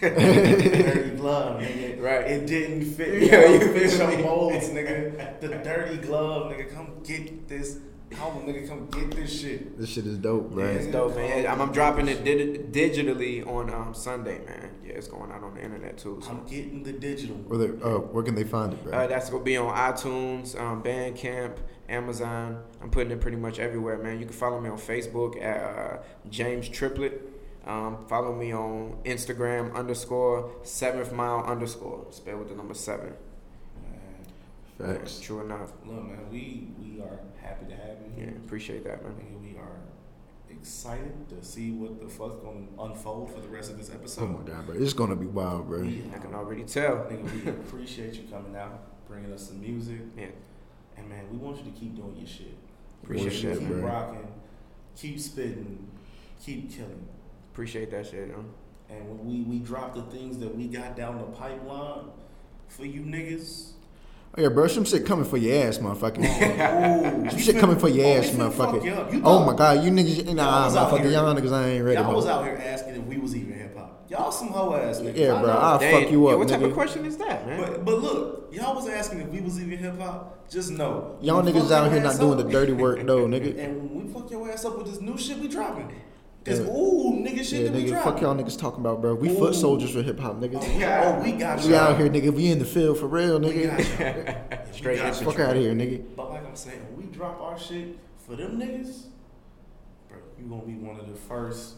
dirty 0.00 1.10
glove, 1.16 1.60
nigga. 1.60 2.00
Right. 2.02 2.26
It 2.26 2.46
didn't 2.46 2.84
fit. 2.84 3.22
Yeah, 3.22 3.40
Yeah, 3.40 3.46
you 3.48 3.52
you 3.54 3.72
fit 3.72 3.90
feel 3.90 4.08
your 4.10 4.16
me? 4.18 4.22
molds, 4.24 4.68
nigga. 4.70 5.18
The 5.40 5.48
dirty 5.48 5.96
glove, 5.98 6.52
nigga. 6.52 6.72
Come 6.74 7.02
get 7.04 7.48
this. 7.48 7.78
How 8.12 8.28
nigga 8.30 8.68
come 8.68 8.86
get 8.88 9.10
this 9.12 9.40
shit? 9.40 9.78
This 9.78 9.88
shit 9.88 10.06
is 10.06 10.18
dope, 10.18 10.50
bro. 10.50 10.66
It's 10.66 10.86
dope, 10.88 11.16
man. 11.16 11.46
I'm, 11.46 11.60
I'm 11.62 11.72
dropping 11.72 12.08
it 12.08 12.22
digi- 12.22 12.70
digitally 12.70 13.46
on 13.46 13.72
um, 13.72 13.94
Sunday, 13.94 14.40
man. 14.44 14.70
Yeah, 14.84 14.94
it's 14.94 15.08
going 15.08 15.30
out 15.30 15.42
on 15.42 15.54
the 15.54 15.62
internet 15.62 15.96
too. 15.98 16.20
So. 16.22 16.30
I'm 16.30 16.44
getting 16.46 16.82
the 16.82 16.92
digital. 16.92 17.36
Where, 17.36 17.58
they, 17.58 17.82
uh, 17.82 17.98
where 17.98 18.24
can 18.24 18.34
they 18.34 18.44
find 18.44 18.72
it, 18.72 18.82
bro? 18.82 18.92
Uh, 18.92 19.06
that's 19.06 19.30
gonna 19.30 19.44
be 19.44 19.56
on 19.56 19.74
iTunes, 19.76 20.58
um, 20.60 20.82
Bandcamp, 20.82 21.56
Amazon. 21.88 22.62
I'm 22.82 22.90
putting 22.90 23.12
it 23.12 23.20
pretty 23.20 23.36
much 23.36 23.58
everywhere, 23.58 23.98
man. 23.98 24.18
You 24.18 24.24
can 24.26 24.34
follow 24.34 24.60
me 24.60 24.68
on 24.68 24.78
Facebook 24.78 25.40
at 25.40 25.62
uh, 25.62 25.96
James 26.30 26.68
Triplet. 26.68 27.20
Um, 27.64 28.04
follow 28.08 28.34
me 28.34 28.52
on 28.52 28.98
Instagram 29.04 29.72
underscore 29.74 30.50
seventh 30.64 31.12
mile 31.12 31.44
underscore. 31.44 32.06
Spell 32.10 32.38
with 32.38 32.48
the 32.48 32.56
number 32.56 32.74
seven. 32.74 33.14
Man, 34.80 34.96
Facts. 34.96 35.20
True 35.20 35.40
enough. 35.42 35.72
look, 35.86 36.04
man. 36.04 36.18
We 36.30 36.68
we 36.80 37.00
are 37.00 37.20
happy 37.40 37.66
to 37.66 37.76
have 37.76 37.98
you 38.16 38.24
Yeah, 38.24 38.30
appreciate 38.44 38.82
that, 38.84 39.04
man. 39.04 39.14
Nigga, 40.62 40.84
we 40.84 40.92
are 40.92 40.98
excited 40.98 41.28
to 41.28 41.44
see 41.44 41.70
what 41.72 42.00
the 42.00 42.08
fuck's 42.08 42.42
gonna 42.42 42.66
unfold 42.90 43.32
for 43.34 43.40
the 43.40 43.48
rest 43.48 43.70
of 43.70 43.78
this 43.78 43.90
Oh 43.90 43.94
episode. 43.94 44.30
my 44.30 44.42
god, 44.52 44.66
bro. 44.66 44.76
It's 44.76 44.92
gonna 44.92 45.16
be 45.16 45.26
wild, 45.26 45.68
bro. 45.68 45.80
We, 45.80 46.04
I 46.14 46.18
can 46.18 46.34
already 46.34 46.64
tell. 46.64 46.96
nigga, 47.10 47.44
we 47.44 47.50
appreciate 47.50 48.14
you 48.14 48.24
coming 48.30 48.56
out, 48.56 49.06
bringing 49.08 49.32
us 49.32 49.48
some 49.48 49.60
music, 49.60 50.00
Yeah, 50.16 50.26
and 50.96 51.08
man, 51.08 51.24
we 51.30 51.38
want 51.38 51.58
you 51.58 51.64
to 51.70 51.78
keep 51.78 51.96
doing 51.96 52.16
your 52.16 52.26
shit. 52.26 52.54
Appreciate 53.02 53.24
We 53.24 53.30
want 53.30 53.42
you 53.42 53.54
to 53.54 53.58
keep 53.60 53.68
bro. 53.68 53.90
rocking, 53.90 54.28
keep 54.96 55.20
spitting, 55.20 55.88
keep 56.44 56.70
killing. 56.70 57.06
appreciate 57.52 57.90
that 57.90 58.06
shit. 58.06 58.28
Yo. 58.28 58.44
And 58.90 59.08
when 59.08 59.24
we 59.26 59.42
we 59.42 59.58
drop 59.64 59.94
the 59.94 60.02
things 60.02 60.38
that 60.38 60.54
we 60.54 60.66
got 60.68 60.96
down 60.96 61.18
the 61.18 61.24
pipeline 61.24 62.06
for 62.68 62.84
you 62.86 63.00
niggas. 63.02 63.72
Oh 64.36 64.40
yeah, 64.40 64.48
bro. 64.48 64.66
Some 64.66 64.84
shit 64.86 65.04
coming 65.04 65.26
for 65.26 65.36
your 65.36 65.66
ass, 65.66 65.76
motherfucker. 65.78 66.18
Ooh, 67.26 67.30
Some 67.30 67.38
shit 67.38 67.58
coming 67.58 67.78
for 67.78 67.88
your 67.88 68.06
oh, 68.06 68.18
ass, 68.18 68.32
we 68.32 68.38
finna 68.38 68.38
you 68.38 68.44
up. 68.44 68.52
motherfucker. 69.10 69.12
You 69.12 69.22
Oh 69.24 69.44
my 69.44 69.54
god, 69.54 69.84
you 69.84 69.90
niggas, 69.90 70.24
nah, 70.34 70.42
Y'all 70.42 70.64
was 70.64 70.76
out 70.76 70.90
motherfucker, 70.90 71.00
here- 71.02 71.10
y'all 71.10 71.34
niggas, 71.34 71.52
I 71.52 71.68
ain't 71.68 71.84
ready. 71.84 72.00
Y'all 72.00 72.14
was 72.14 72.24
bro. 72.24 72.34
out 72.34 72.44
here 72.46 72.62
asking 72.64 72.94
if 72.94 73.02
we 73.04 73.18
was 73.18 73.36
even 73.36 73.52
hip 73.52 73.76
hop. 73.76 74.06
Y'all 74.08 74.32
some 74.32 74.48
hoe 74.48 74.74
ass 74.74 75.00
niggas. 75.00 75.16
Yeah, 75.16 75.34
I 75.34 75.42
bro. 75.42 75.52
know. 75.52 75.58
I'll 75.58 75.78
Dang, 75.78 76.02
fuck 76.02 76.10
you 76.12 76.26
yeah, 76.26 76.32
up, 76.32 76.38
What 76.38 76.48
type 76.48 76.62
of 76.62 76.72
question 76.72 77.04
is 77.04 77.18
that, 77.18 77.46
man? 77.46 77.60
But 77.60 77.84
but 77.84 77.98
look, 77.98 78.48
y'all 78.52 78.74
was 78.74 78.88
asking 78.88 79.20
if 79.20 79.28
we 79.28 79.40
was 79.42 79.60
even 79.60 79.76
hip 79.76 79.98
hop. 80.00 80.48
Just 80.48 80.70
know 80.70 81.18
Y'all 81.20 81.42
niggas 81.42 81.70
out 81.70 81.90
here 81.92 82.00
not 82.02 82.12
ass 82.14 82.18
doing 82.18 82.38
up. 82.40 82.46
the 82.46 82.50
dirty 82.52 82.72
work 82.72 83.04
though, 83.06 83.26
nigga. 83.28 83.58
And 83.58 83.90
when 83.90 84.06
we 84.06 84.12
fuck 84.12 84.30
your 84.30 84.50
ass 84.50 84.64
up 84.64 84.78
with 84.78 84.86
this 84.86 85.00
new 85.02 85.18
shit 85.18 85.38
we 85.38 85.48
dropping. 85.48 85.92
Cause 86.44 86.58
Yeah. 86.60 86.66
ooh, 86.66 87.12
nigga 87.22 87.36
shit 87.44 87.52
Yeah, 87.52 87.62
that 87.68 87.72
we 87.74 87.84
nigga, 87.84 87.88
dropping. 87.90 88.12
fuck 88.12 88.20
y'all 88.20 88.34
niggas 88.34 88.58
talking 88.58 88.80
about, 88.80 89.00
bro. 89.00 89.14
We 89.14 89.30
Ooh. 89.30 89.38
foot 89.38 89.54
soldiers 89.54 89.90
for 89.92 90.02
hip 90.02 90.18
hop, 90.18 90.40
nigga. 90.40 90.58
Oh, 90.60 90.78
yeah, 90.78 91.14
oh, 91.18 91.22
we 91.22 91.32
got 91.32 91.62
We 91.62 91.70
y'all. 91.70 91.78
out 91.80 91.98
here, 91.98 92.08
nigga. 92.10 92.32
We 92.32 92.50
in 92.50 92.58
the 92.58 92.64
field 92.64 92.98
for 92.98 93.06
real, 93.06 93.38
nigga. 93.38 93.78
Straight 94.74 94.98
We 94.98 95.04
got. 95.04 95.14
Fuck 95.16 95.38
out 95.38 95.56
of 95.56 95.62
here, 95.62 95.72
nigga. 95.72 96.02
But 96.16 96.30
like 96.30 96.44
I'm 96.46 96.56
saying, 96.56 96.80
when 96.90 97.06
we 97.06 97.12
drop 97.14 97.40
our 97.40 97.56
shit 97.56 97.96
for 98.26 98.34
them 98.34 98.58
niggas, 98.58 99.04
bro, 100.08 100.18
you 100.38 100.46
gonna 100.46 100.62
be 100.62 100.74
one 100.74 100.98
of 100.98 101.06
the 101.08 101.14
first 101.14 101.74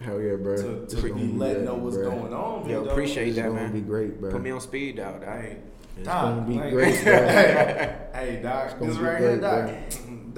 Hell 0.00 0.20
yeah, 0.20 0.34
bro. 0.36 0.56
to, 0.56 0.86
to 0.86 0.96
gonna 1.08 1.14
be 1.14 1.32
letting 1.32 1.64
know 1.64 1.74
what's 1.76 1.96
bro. 1.96 2.10
going 2.10 2.34
on. 2.34 2.68
Yo, 2.68 2.80
big 2.80 2.84
dog. 2.84 2.86
appreciate 2.88 3.28
It's 3.28 3.36
that, 3.36 3.42
gonna 3.48 3.54
man. 3.54 3.72
be 3.72 3.80
great, 3.80 4.20
bro. 4.20 4.30
Put 4.32 4.42
me 4.42 4.50
on 4.50 4.60
speed 4.60 4.96
dial, 4.96 5.12
dog. 5.18 5.22
Hey, 5.24 5.56
It's 5.96 6.06
Doc, 6.06 6.22
gonna 6.24 6.42
be 6.46 6.54
like- 6.56 6.70
great, 6.72 7.00
bro. 7.04 7.12
hey, 7.12 7.96
hey, 8.12 8.40
doc, 8.42 8.78
gonna 8.78 8.90
this 8.90 8.98
be 8.98 9.04
right 9.04 9.18
great, 9.18 9.30
here, 9.30 9.40
doc, 9.40 9.66
bro. 9.66 9.76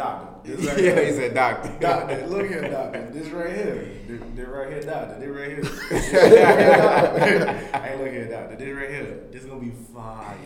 doctor, 0.46 0.56
this 0.56 0.66
right 0.74 0.84
yeah, 0.84 0.94
here. 0.94 1.06
he 1.06 1.12
said 1.12 1.34
doctor. 1.34 1.76
Doctor, 1.80 2.26
look 2.26 2.48
here, 2.48 2.70
doctor. 2.70 3.10
This 3.12 3.28
right 3.28 3.54
here. 3.54 3.88
This, 4.06 4.20
this 4.34 4.48
right 4.48 4.68
here, 4.72 4.82
doctor. 4.82 5.18
This 5.18 5.28
right 5.28 5.48
here. 5.48 5.62
This 5.90 6.12
right 6.12 7.28
here, 7.28 7.46
doctor. 7.46 7.78
hey, 7.78 7.98
look 7.98 8.10
here, 8.12 8.28
doctor. 8.30 8.56
This 8.56 8.76
right 8.76 8.90
here. 8.90 9.20
This 9.32 9.44
gonna 9.44 9.60
be 9.60 9.72
fire. 9.94 10.36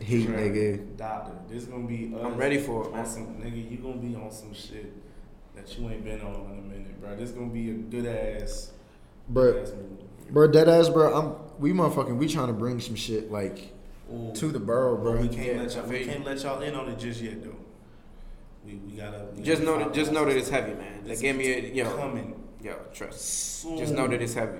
Heat, 0.00 0.26
This 0.26 0.26
right- 0.26 0.52
nigga. 0.52 0.96
Doctor, 0.96 1.32
this 1.48 1.64
gonna 1.64 1.86
be. 1.86 2.12
Us 2.14 2.20
I'm 2.24 2.36
ready 2.36 2.58
for 2.58 2.86
it, 2.88 2.94
on. 2.94 3.06
Some, 3.06 3.26
nigga, 3.36 3.70
you 3.70 3.78
gonna 3.78 3.96
be 3.96 4.14
on 4.14 4.30
some 4.30 4.52
shit 4.54 4.92
that 5.54 5.76
you 5.78 5.88
ain't 5.90 6.04
been 6.04 6.20
on 6.20 6.34
in 6.52 6.58
a 6.58 6.62
minute, 6.62 7.00
bro. 7.00 7.16
This 7.16 7.30
gonna 7.30 7.46
be 7.48 7.70
a 7.70 7.74
good 7.74 8.06
ass. 8.06 8.72
Bro, 9.28 9.52
good 9.52 9.62
ass 9.62 9.72
movie. 9.72 10.04
bro, 10.30 10.46
dead 10.48 10.68
ass, 10.68 10.88
bro. 10.88 11.14
I'm 11.14 11.34
we 11.60 11.72
motherfucking 11.72 12.16
we 12.16 12.28
trying 12.28 12.48
to 12.48 12.52
bring 12.52 12.78
some 12.80 12.94
shit 12.94 13.32
like 13.32 13.72
Ooh. 14.12 14.32
to 14.34 14.48
the 14.48 14.60
borough, 14.60 14.96
bro. 14.96 15.20
we 15.20 15.28
can't 15.28 15.46
Yeah, 15.56 15.62
let 15.62 15.74
y'all. 15.74 15.86
We 15.86 16.04
can't 16.04 16.24
let 16.24 16.42
y'all 16.42 16.60
in 16.60 16.74
on 16.74 16.88
it 16.88 16.98
just 16.98 17.20
yet, 17.20 17.42
though. 17.42 17.56
We 18.66 18.74
we 18.74 18.92
gotta. 18.96 19.26
We 19.36 19.42
Just 19.42 19.62
gotta 19.62 19.78
know 19.78 19.84
that, 19.84 19.94
just 19.94 20.12
know 20.12 20.24
that 20.24 20.36
it's 20.36 20.48
heavy, 20.50 20.74
man. 20.74 21.04
They 21.04 21.12
It's 21.12 21.20
give 21.20 21.36
me 21.36 21.52
a 21.52 21.60
yo, 21.72 21.96
coming 21.96 22.34
yo, 22.62 22.74
trust. 22.92 23.20
soon. 23.62 23.78
Just 23.78 23.94
know 23.94 24.06
that 24.08 24.20
it's 24.20 24.34
heavy. 24.34 24.58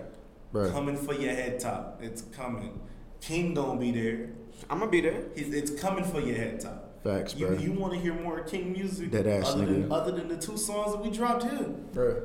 Bro, 0.52 0.70
coming 0.70 0.96
for 0.96 1.14
your 1.14 1.32
head 1.34 1.58
top. 1.58 1.98
It's 2.02 2.22
coming. 2.22 2.78
King 3.20 3.54
gonna 3.54 3.80
be 3.80 3.90
there. 3.90 4.30
I'm 4.70 4.78
gonna 4.78 4.90
be 4.90 5.00
there. 5.00 5.24
He's, 5.34 5.52
it's 5.52 5.72
coming 5.80 6.04
for 6.04 6.20
your 6.20 6.36
head 6.36 6.60
top. 6.60 7.02
facts, 7.02 7.34
You, 7.34 7.48
bro. 7.48 7.56
you 7.58 7.72
want 7.72 7.92
to 7.94 7.98
hear 7.98 8.14
more 8.14 8.40
King 8.44 8.72
music? 8.72 9.10
Dead 9.10 9.26
ass, 9.26 9.48
other 9.50 9.66
than 9.66 9.84
nigga. 9.88 9.92
other 9.92 10.12
than 10.12 10.28
the 10.28 10.36
two 10.36 10.56
songs 10.56 10.92
that 10.92 11.02
we 11.02 11.10
dropped 11.10 11.42
here, 11.42 11.64
Bro, 11.92 12.22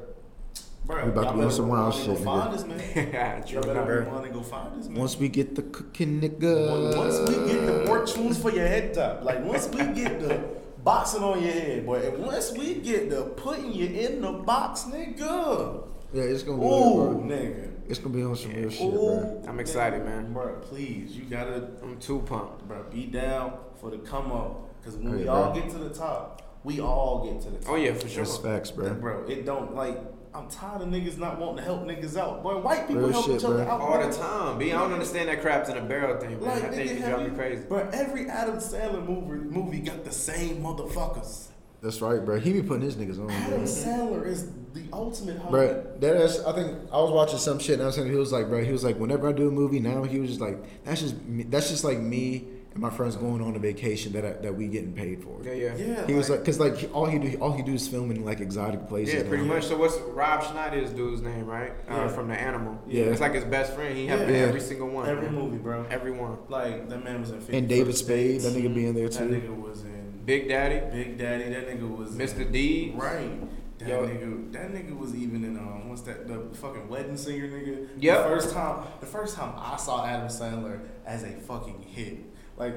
bro. 0.85 1.05
We 1.05 1.09
about 1.11 1.21
to 1.21 1.27
y'all 1.29 1.37
be 1.37 1.43
on 1.43 1.51
some 1.51 1.67
wild 1.67 1.93
shit, 1.95 2.17
find 2.19 2.53
nigga. 2.53 2.55
us, 2.55 2.63
man. 2.65 3.43
True 3.47 3.53
Y'all 3.55 3.63
better 3.73 4.01
enough. 4.01 4.13
run 4.13 4.23
and 4.25 4.33
go 4.33 4.41
find 4.41 4.79
us, 4.79 4.87
man. 4.87 4.99
once 4.99 5.17
we 5.17 5.27
get 5.29 5.55
the 5.55 5.63
cooking, 5.63 6.21
nigga. 6.21 6.95
Once 6.95 7.17
we 7.27 7.35
get 7.51 7.65
the 7.65 7.85
more 7.85 8.05
tunes 8.05 8.37
for 8.39 8.51
your 8.51 8.67
head 8.67 8.93
top, 8.93 9.23
like 9.23 9.43
once 9.43 9.67
we 9.69 9.83
get 9.93 10.19
the 10.21 10.39
boxing 10.83 11.23
on 11.23 11.41
your 11.41 11.51
head, 11.51 11.85
boy, 11.85 11.99
and 12.07 12.23
once 12.25 12.51
we 12.51 12.75
get 12.75 13.09
the 13.09 13.23
putting 13.23 13.71
you 13.73 13.87
in 13.87 14.21
the 14.21 14.31
box, 14.31 14.83
nigga. 14.83 15.87
Yeah, 16.13 16.23
it's 16.23 16.43
gonna 16.43 16.57
be 16.59 16.65
lit, 16.65 16.73
Ooh, 16.73 16.95
bro. 16.95 17.23
nigga. 17.37 17.71
It's 17.87 17.99
gonna 17.99 18.15
be 18.15 18.23
on 18.23 18.35
some 18.35 18.53
real 18.53 18.69
shit, 18.69 18.85
Ooh, 18.87 18.91
bro. 18.91 19.43
I'm 19.47 19.59
excited, 19.59 20.03
man. 20.05 20.33
Bro, 20.33 20.59
please, 20.61 21.15
you 21.15 21.23
gotta 21.25 21.67
I'm 21.83 21.97
too 21.99 22.19
pumped. 22.25 22.67
bro, 22.67 22.83
be 22.91 23.05
down 23.05 23.53
for 23.79 23.89
the 23.89 23.97
come 23.99 24.31
up. 24.31 24.67
Cause 24.83 24.95
when 24.97 25.13
Oh, 25.13 25.17
we 25.17 25.23
yeah, 25.25 25.31
all 25.31 25.53
get 25.53 25.69
to 25.69 25.77
the 25.77 25.89
top, 25.89 26.41
we 26.63 26.79
all 26.81 27.23
get 27.29 27.41
to 27.43 27.49
the 27.51 27.57
top. 27.59 27.71
Oh 27.73 27.75
yeah, 27.75 27.93
for 27.93 28.07
sure. 28.09 28.23
That's 28.23 28.37
facts, 28.37 28.71
bro. 28.71 28.93
Bro, 28.95 29.25
it 29.27 29.45
don't 29.45 29.75
like 29.75 29.97
I'm 30.33 30.47
tired 30.49 30.81
of 30.81 30.87
niggas 30.87 31.17
not 31.17 31.39
wanting 31.39 31.57
to 31.57 31.63
help 31.63 31.83
niggas 31.85 32.15
out. 32.17 32.41
Boy, 32.41 32.57
white 32.59 32.87
people 32.87 33.03
Real 33.03 33.11
help 33.11 33.25
shit, 33.25 33.35
each 33.39 33.43
other 33.43 33.63
bro. 33.65 33.67
out 33.67 33.81
All 33.81 34.07
the 34.09 34.15
time, 34.15 34.57
B. 34.57 34.71
I 34.71 34.79
don't 34.79 34.93
understand 34.93 35.27
that 35.29 35.41
crabs 35.41 35.69
in 35.69 35.77
a 35.77 35.81
barrel 35.81 36.19
thing, 36.21 36.39
man. 36.39 36.41
Like, 36.41 36.63
I 36.63 36.69
think 36.69 36.89
nigga, 36.89 36.93
it 36.95 36.97
have 37.01 37.09
drive 37.09 37.19
me 37.23 37.25
you- 37.25 37.35
crazy. 37.35 37.63
Bro, 37.67 37.89
every 37.91 38.29
Adam 38.29 38.55
Sandler 38.55 39.05
movie 39.05 39.43
movie 39.49 39.79
got 39.79 40.05
the 40.05 40.11
same 40.11 40.61
motherfuckers. 40.63 41.47
That's 41.81 41.99
right, 42.01 42.23
bro. 42.23 42.39
He 42.39 42.53
be 42.53 42.61
putting 42.61 42.83
his 42.83 42.95
niggas 42.95 43.19
on, 43.19 43.29
Adam 43.31 43.49
bro. 43.51 43.59
Sandler 43.63 44.25
is 44.27 44.49
the 44.73 44.83
ultimate 44.93 45.37
homie. 45.41 45.49
Bro, 45.51 45.85
that 45.99 46.15
is. 46.15 46.39
I 46.45 46.53
think 46.53 46.77
I 46.93 47.01
was 47.01 47.11
watching 47.11 47.39
some 47.39 47.59
shit 47.59 47.73
and 47.73 47.83
I 47.83 47.87
was 47.87 47.95
saying 47.95 48.09
he 48.09 48.15
was 48.15 48.31
like, 48.31 48.47
bro, 48.47 48.63
he 48.63 48.71
was 48.71 48.83
like, 48.85 48.97
whenever 48.99 49.27
I 49.27 49.33
do 49.33 49.47
a 49.49 49.51
movie 49.51 49.79
now, 49.81 50.03
he 50.03 50.19
was 50.19 50.29
just 50.29 50.39
like, 50.41 50.57
that's 50.85 51.01
just 51.01 51.21
me, 51.23 51.43
that's 51.43 51.69
just 51.69 51.83
like 51.83 51.97
me 51.99 52.45
and 52.73 52.81
my 52.81 52.89
friends 52.89 53.15
going 53.17 53.41
on 53.41 53.55
a 53.55 53.59
vacation 53.59 54.13
that 54.13 54.25
I, 54.25 54.31
that 54.41 54.55
we 54.55 54.67
getting 54.67 54.93
paid 54.93 55.21
for. 55.23 55.41
Yeah, 55.43 55.53
yeah. 55.53 55.75
Yeah, 55.75 56.07
He 56.07 56.13
was 56.13 56.29
like, 56.29 56.43
cause 56.45 56.59
like 56.59 56.89
all 56.93 57.05
he 57.05 57.19
do 57.19 57.37
all 57.39 57.51
he 57.51 57.63
do 57.63 57.73
is 57.73 57.87
film 57.87 58.11
in 58.11 58.23
like 58.23 58.39
exotic 58.39 58.87
places. 58.87 59.13
Yeah, 59.15 59.21
now. 59.23 59.29
pretty 59.29 59.43
much. 59.43 59.65
So 59.65 59.77
what's 59.77 59.97
Rob 59.97 60.43
Schneider's 60.43 60.91
dude's 60.91 61.21
name, 61.21 61.45
right? 61.45 61.71
Uh, 61.89 61.93
Yeah. 61.95 62.07
From 62.07 62.27
the 62.29 62.35
Animal. 62.39 62.79
Yeah. 62.87 63.05
It's 63.05 63.21
like 63.21 63.33
his 63.33 63.43
best 63.43 63.73
friend. 63.73 63.97
He 63.97 64.07
have 64.07 64.21
Yeah. 64.21 64.35
every 64.47 64.61
single 64.61 64.87
one. 64.89 65.07
every 65.09 65.25
man. 65.29 65.35
movie, 65.35 65.57
bro. 65.57 65.85
Every 65.89 66.11
one. 66.11 66.37
Like 66.49 66.87
that 66.89 67.03
man 67.03 67.19
was 67.21 67.31
in 67.31 67.39
50 67.39 67.57
And 67.57 67.67
David 67.67 67.95
Spade, 67.97 68.41
Dates. 68.41 68.43
that 68.45 68.53
nigga 68.57 68.73
being 68.73 68.93
there 68.93 69.09
too 69.09 69.27
That 69.27 69.43
nigga 69.43 69.55
was 69.61 69.83
in 69.83 70.21
Big 70.25 70.47
Daddy, 70.47 70.79
Big 70.95 71.17
Daddy. 71.17 71.49
That 71.49 71.67
nigga 71.67 71.97
was 71.97 72.11
Mr. 72.11 72.49
D. 72.49 72.93
Right. 72.95 73.31
That 73.79 73.89
Yo. 73.89 74.07
nigga, 74.07 74.51
that 74.53 74.71
nigga 74.71 74.95
was 74.95 75.15
even 75.15 75.43
in 75.43 75.57
um, 75.57 75.89
what's 75.89 76.03
that? 76.03 76.27
The 76.27 76.55
fucking 76.57 76.87
wedding 76.87 77.17
singer 77.17 77.47
nigga. 77.47 77.87
Yep. 77.97 78.17
The 78.23 78.29
first 78.29 78.53
time, 78.53 78.85
the 78.99 79.07
first 79.07 79.35
time 79.35 79.53
I 79.57 79.75
saw 79.77 80.05
Adam 80.05 80.27
Sandler 80.27 80.81
as 81.03 81.23
a 81.23 81.31
fucking 81.31 81.81
hit, 81.81 82.17
like 82.61 82.75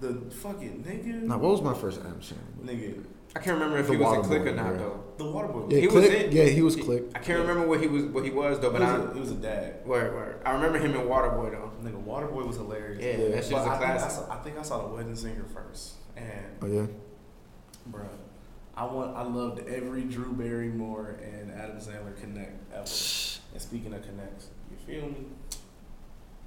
The 0.00 0.14
fucking 0.30 0.84
nigga. 0.86 1.22
Now, 1.22 1.38
what 1.38 1.50
was 1.52 1.62
my 1.62 1.74
first 1.74 2.00
Adam 2.00 2.20
Sandler? 2.20 2.64
Nigga. 2.64 3.04
I 3.36 3.40
can't 3.40 3.54
remember 3.58 3.78
if 3.78 3.86
The 3.88 3.92
he 3.94 3.98
was 3.98 4.24
a 4.24 4.28
click 4.28 4.42
or 4.46 4.54
not 4.54 4.68
bro. 4.76 4.78
though. 4.78 5.04
The 5.18 5.24
Waterboy. 5.24 5.70
Yeah, 5.72 5.78
He 5.80 5.86
was 5.88 6.06
Click. 6.06 6.26
in- 6.26 6.32
Yeah, 6.32 6.44
he 6.44 6.62
was 6.62 6.76
Click. 6.76 7.02
I 7.14 7.18
can't 7.18 7.40
remember 7.40 7.66
what 7.68 7.80
he 7.80 7.86
was 7.88 8.04
what 8.04 8.24
he 8.24 8.30
was 8.30 8.58
though, 8.60 8.70
He 8.72 8.78
but 8.78 8.80
was, 8.80 9.06
I 9.06 9.10
a, 9.10 9.14
he 9.14 9.20
was 9.20 9.30
a 9.32 9.34
dad. 9.34 9.86
word, 9.86 10.14
word. 10.14 10.42
I 10.46 10.52
remember 10.52 10.78
him 10.78 10.94
in 10.94 11.00
Waterboy 11.06 11.50
though. 11.50 11.70
Nigga, 11.84 12.02
Waterboy 12.04 12.46
was 12.46 12.56
hilarious. 12.56 13.02
Yeah, 13.04 13.24
Yeah. 13.24 13.34
that 13.34 13.44
shit 13.44 13.52
was 13.54 13.66
a 13.66 13.70
I, 13.70 13.78
think 13.78 13.90
I, 13.90 13.96
classic. 13.98 14.10
saw, 14.24 14.32
I 14.32 14.36
think 14.42 14.58
I 14.58 14.62
saw 14.62 14.88
the 14.88 14.94
Wedding 14.94 15.14
Singer 15.16 15.44
first, 15.52 15.94
and 16.16 16.56
Oh 16.62 16.66
yeah. 16.66 16.86
bruh, 17.92 18.06
I 18.76 18.84
want 18.84 19.14
I 19.16 19.22
loved 19.24 19.68
every 19.68 20.04
Drew 20.04 20.32
Barrymore 20.32 21.18
and 21.22 21.50
Adam 21.50 21.76
Sandler 21.78 22.16
connect 22.20 22.72
ever. 22.72 22.84
And 23.50 23.62
speaking 23.62 23.92
of 23.94 24.02
connects, 24.02 24.48
you 24.70 24.76
feel 24.86 25.06
me? 25.08 25.24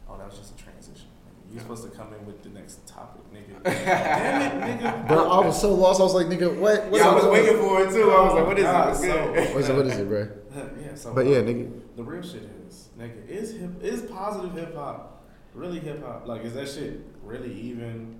Oh, 0.07 0.17
that 0.19 0.27
was 0.29 0.37
just 0.37 0.53
a 0.53 0.63
transition. 0.63 1.07
You're 1.51 1.61
supposed 1.61 1.83
to 1.83 1.89
come 1.89 2.13
in 2.13 2.25
with 2.25 2.41
the 2.43 2.49
next 2.49 2.87
topic, 2.87 3.21
nigga. 3.33 3.61
Damn 3.63 4.61
it, 4.69 4.81
nigga. 4.81 5.07
Bro, 5.07 5.29
I 5.29 5.45
was 5.45 5.59
so 5.59 5.73
lost. 5.73 5.99
I 5.99 6.03
was 6.03 6.13
like, 6.13 6.27
nigga, 6.27 6.55
what? 6.57 6.85
what's 6.85 7.03
Yeah, 7.03 7.09
I 7.09 7.15
was 7.15 7.25
waiting 7.25 7.57
for 7.57 7.81
it 7.83 7.91
too. 7.91 8.09
I 8.09 8.23
was 8.23 8.33
like, 8.33 8.47
what 8.47 8.57
is 8.59 8.63
God, 8.63 8.87
it? 8.87 8.89
What's 8.89 9.01
so- 9.01 9.35
What 9.53 9.57
is 9.57 9.69
it? 9.69 9.75
What 9.75 9.87
is 9.87 9.97
it, 9.97 10.07
bro? 10.07 10.29
yeah, 10.81 10.95
so 10.95 11.13
But 11.13 11.25
yeah, 11.25 11.37
uh, 11.37 11.41
nigga. 11.43 11.71
the 11.97 12.03
real 12.03 12.21
shit 12.21 12.49
is, 12.67 12.89
nigga, 12.97 13.27
is 13.27 13.53
hip 13.57 13.71
is 13.83 14.01
positive 14.03 14.53
hip 14.53 14.75
hop 14.75 15.23
really 15.53 15.79
hip 15.79 16.03
hop? 16.05 16.25
Like, 16.27 16.43
is 16.45 16.53
that 16.53 16.69
shit 16.69 17.01
really 17.23 17.53
even? 17.53 18.19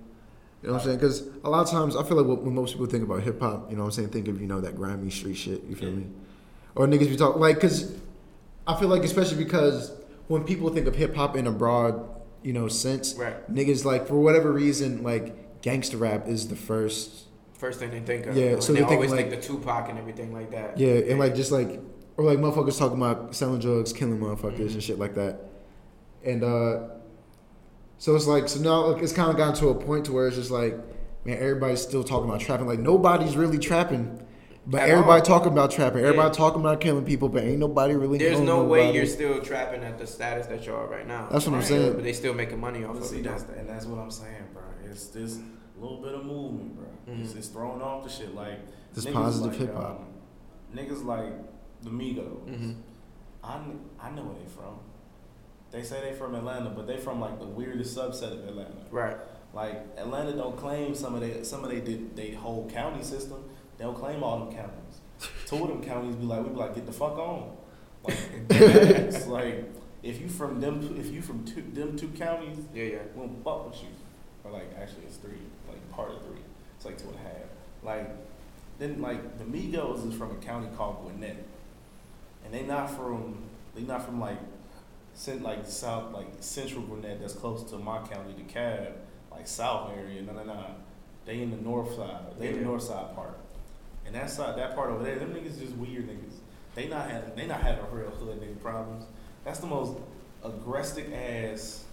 You 0.62 0.68
know 0.68 0.74
what 0.74 0.80
I'm 0.82 0.84
saying? 0.86 0.98
Because 0.98 1.26
a 1.42 1.50
lot 1.50 1.62
of 1.62 1.70
times 1.70 1.96
I 1.96 2.02
feel 2.04 2.16
like 2.18 2.26
what, 2.26 2.42
when 2.42 2.54
most 2.54 2.72
people 2.72 2.86
think 2.86 3.02
about 3.04 3.22
hip 3.22 3.40
hop, 3.40 3.70
you 3.70 3.76
know 3.76 3.82
what 3.84 3.88
I'm 3.88 3.92
saying, 3.92 4.08
think 4.10 4.28
of, 4.28 4.40
you 4.40 4.46
know, 4.46 4.60
that 4.60 4.76
grimy 4.76 5.10
street 5.10 5.34
shit. 5.36 5.64
You 5.64 5.74
feel 5.74 5.88
Yeah. 5.88 5.96
me? 5.96 6.06
Or 6.74 6.86
niggas 6.86 7.08
be 7.08 7.16
talking, 7.16 7.40
like, 7.40 7.56
because 7.56 7.94
I 8.66 8.78
feel 8.78 8.88
like, 8.88 9.02
especially 9.02 9.42
because 9.42 9.90
when 10.28 10.44
people 10.44 10.68
think 10.70 10.86
of 10.86 10.94
hip 10.94 11.14
hop 11.16 11.36
in 11.36 11.46
a 11.46 11.50
broad, 11.50 12.08
you 12.42 12.52
know, 12.52 12.68
sense, 12.68 13.14
Right. 13.14 13.52
niggas, 13.52 13.84
like, 13.84 14.06
for 14.06 14.16
whatever 14.16 14.50
reason, 14.52 15.02
like, 15.02 15.60
gangster 15.62 15.96
rap 15.96 16.28
is 16.28 16.48
the 16.48 16.56
first. 16.56 17.26
First 17.54 17.78
thing 17.78 17.90
they 17.90 18.00
think 18.00 18.26
of. 18.26 18.36
Yeah, 18.36 18.46
And 18.54 18.62
so 18.62 18.72
they 18.72 18.80
they 18.80 18.86
think, 18.86 18.94
always 18.96 19.10
like- 19.12 19.30
think 19.30 19.40
the 19.40 19.46
Tupac 19.46 19.88
and 19.88 19.98
everything 19.98 20.32
like 20.32 20.50
that. 20.50 20.76
Yeah, 20.78 20.94
and 20.94 21.18
like, 21.20 21.34
just 21.36 21.52
like, 21.52 21.80
or 22.16 22.24
like 22.24 22.38
motherfuckers 22.38 22.76
talking 22.78 22.96
about 22.98 23.34
selling 23.36 23.60
drugs, 23.60 23.92
killing 23.92 24.18
motherfuckers, 24.18 24.58
Mhm. 24.70 24.72
and 24.74 24.82
shit 24.82 24.98
like 24.98 25.14
that. 25.14 25.38
And, 26.24 26.42
uh, 26.42 26.78
so 27.98 28.16
it's 28.16 28.26
like, 28.26 28.48
so 28.48 28.60
now 28.60 28.86
like, 28.86 29.02
it's 29.02 29.12
kind 29.12 29.30
of 29.30 29.36
gotten 29.36 29.54
to 29.60 29.68
a 29.68 29.74
point 29.74 30.06
to 30.06 30.12
where 30.12 30.26
it's 30.26 30.36
just 30.36 30.50
like, 30.50 30.76
man, 31.24 31.36
everybody's 31.38 31.80
still 31.80 32.02
talking 32.02 32.28
about 32.28 32.40
trapping. 32.40 32.66
Like 32.66 32.80
nobody's 32.80 33.36
really 33.36 33.58
trapping, 33.58 34.20
but 34.66 34.82
At 34.82 34.88
everybody 34.90 35.20
all. 35.20 35.26
talking 35.26 35.52
about 35.52 35.70
trapping. 35.70 36.00
Everybody 36.00 36.28
Yeah. 36.28 36.32
talking 36.32 36.60
about 36.60 36.80
killing 36.80 37.04
people, 37.04 37.28
but 37.28 37.42
ain't 37.42 37.58
nobody 37.58 37.94
really. 37.94 38.18
There's 38.18 38.32
killing 38.32 38.46
no 38.46 38.64
way 38.64 38.92
you're 38.94 39.06
still 39.06 39.40
trapping 39.40 39.82
at 39.82 39.98
the 39.98 40.06
status 40.06 40.46
that 40.46 40.64
you 40.66 40.74
are 40.74 40.86
right 40.86 41.06
now. 41.06 41.28
That's 41.30 41.46
what 41.46 41.56
I'm 41.56 41.62
saying. 41.62 41.94
But 41.94 42.04
they 42.04 42.12
still 42.12 42.34
making 42.34 42.60
money 42.60 42.84
off 42.84 42.94
But 42.94 43.02
of 43.02 43.08
see, 43.08 43.18
it. 43.18 43.24
that's 43.24 43.42
and 43.44 43.68
that's 43.68 43.86
what 43.86 43.98
I'm 43.98 44.10
saying, 44.10 44.44
bro. 44.52 44.62
It's 44.88 45.06
this 45.08 45.38
little 45.80 46.00
bit 46.02 46.14
of 46.14 46.24
movement, 46.24 46.76
bro. 46.76 46.86
It's, 47.14 47.32
Mhm. 47.32 47.36
it's 47.38 47.48
throwing 47.48 47.82
off 47.82 48.04
the 48.04 48.10
shit 48.10 48.34
like 48.34 48.60
This 48.94 49.06
positive 49.06 49.50
like, 49.52 49.60
hip-hop. 49.68 50.00
um, 50.00 50.06
niggas 50.76 51.04
like 51.04 51.32
the 51.82 51.90
Migos. 51.90 52.46
Mhm. 52.46 52.74
I 53.42 53.58
I 54.00 54.10
know 54.10 54.22
where 54.22 54.34
they 54.38 54.46
from. 54.48 54.78
They 55.72 55.82
say 55.82 56.00
they 56.02 56.12
from 56.16 56.34
Atlanta, 56.34 56.70
but 56.70 56.86
they 56.86 56.98
from 56.98 57.20
like 57.20 57.40
the 57.40 57.46
weirdest 57.46 57.96
subset 57.96 58.32
of 58.32 58.46
Atlanta. 58.46 58.86
Right. 58.90 59.16
Like 59.54 59.84
Atlanta 59.96 60.32
don't 60.32 60.56
claim 60.56 60.94
some 60.94 61.14
of 61.14 61.20
they 61.20 61.42
some 61.42 61.64
of 61.64 61.70
they 61.70 61.80
did 61.80 62.14
they 62.14 62.30
whole 62.32 62.68
county 62.70 63.02
system. 63.02 63.44
They 63.78 63.84
don't 63.84 63.94
claim 63.96 64.22
all 64.22 64.38
them 64.44 64.54
counties. 64.54 65.00
Two 65.46 65.62
of 65.64 65.68
them 65.68 65.82
counties 65.82 66.16
be 66.16 66.24
like 66.24 66.42
we 66.44 66.50
be 66.50 66.56
like 66.56 66.74
get 66.74 66.86
the 66.86 66.92
fuck 66.92 67.16
on. 67.18 67.56
Like 68.04 68.16
it's 68.50 69.26
like 69.26 69.70
if 70.02 70.20
you 70.20 70.28
from 70.28 70.60
them 70.60 70.96
if 70.98 71.12
you 71.12 71.22
from 71.22 71.44
two, 71.44 71.62
them 71.72 71.96
two 71.96 72.08
counties, 72.08 72.58
Yeah, 72.74 72.84
yeah. 72.84 72.98
we 73.14 73.22
don't 73.26 73.42
fuck 73.44 73.70
with 73.70 73.80
you. 73.82 73.88
Or 74.44 74.50
like 74.50 74.72
actually 74.80 75.04
it's 75.06 75.16
three, 75.16 75.38
like 75.68 75.90
part 75.92 76.10
of 76.10 76.22
three. 76.26 76.40
It's 76.76 76.84
like 76.84 76.98
two 76.98 77.08
and 77.08 77.16
a 77.16 77.22
half. 77.22 77.48
Like 77.82 78.10
then 78.78 79.00
like 79.00 79.38
the 79.38 79.44
Migos 79.44 80.08
is 80.08 80.14
from 80.14 80.32
a 80.32 80.36
county 80.36 80.68
called 80.76 81.02
Gwinnett. 81.02 81.44
And 82.44 82.52
they 82.52 82.62
not 82.62 82.90
from 82.90 83.36
they 83.74 83.82
not 83.82 84.04
from 84.04 84.20
like 84.20 84.38
cent 85.14 85.42
like 85.42 85.66
south 85.66 86.12
like 86.12 86.26
central 86.40 86.82
Gwinnett 86.82 87.20
that's 87.20 87.34
close 87.34 87.62
to 87.70 87.78
my 87.78 87.98
county, 87.98 88.34
DeKalb, 88.34 88.92
like 89.30 89.46
south 89.46 89.92
area. 89.96 90.22
No 90.22 90.32
no 90.32 90.42
no. 90.44 90.66
They 91.24 91.40
in 91.42 91.50
the 91.52 91.56
north 91.58 91.94
side. 91.94 92.36
They 92.38 92.48
in 92.48 92.58
the 92.58 92.64
north 92.64 92.82
side 92.82 93.14
part. 93.14 93.38
And 94.12 94.20
that 94.20 94.30
side 94.30 94.58
that 94.58 94.74
part 94.74 94.90
over 94.90 95.02
there, 95.02 95.18
them 95.18 95.32
niggas 95.32 95.58
just 95.58 95.72
weird 95.76 96.06
niggas. 96.06 96.34
They 96.74 96.86
not 96.86 97.08
having 97.10 97.34
they 97.34 97.46
not 97.46 97.62
having 97.62 97.82
real 97.90 98.10
hood 98.10 98.40
nigga 98.42 98.60
problems. 98.60 99.06
That's 99.42 99.58
the 99.58 99.66
most 99.66 99.96
aggressive 100.44 101.10
ass 101.14 101.84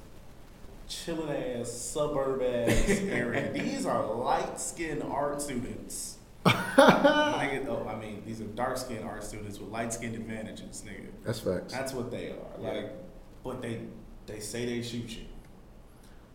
chilling 0.89 1.29
ass 1.29 1.71
suburb 1.71 2.41
ass 2.41 2.89
area. 2.89 3.53
These 3.53 3.85
are 3.85 4.05
light 4.05 4.59
skinned 4.59 5.01
art 5.03 5.41
students. 5.41 6.17
nigga, 6.45 7.67
oh, 7.69 7.87
I 7.87 7.95
mean, 7.95 8.21
these 8.25 8.41
are 8.41 8.45
dark 8.45 8.77
skinned 8.77 9.05
art 9.05 9.23
students 9.23 9.57
with 9.57 9.69
light 9.69 9.93
skinned 9.93 10.15
advantages, 10.15 10.83
nigga. 10.85 11.07
That's 11.23 11.39
facts. 11.39 11.71
That's 11.73 11.93
what 11.93 12.11
they 12.11 12.31
are. 12.31 12.61
Yeah. 12.61 12.69
Like, 12.71 12.91
but 13.45 13.61
they 13.61 13.79
they 14.25 14.41
say 14.41 14.65
they 14.65 14.81
shoot 14.81 15.09
you, 15.09 15.23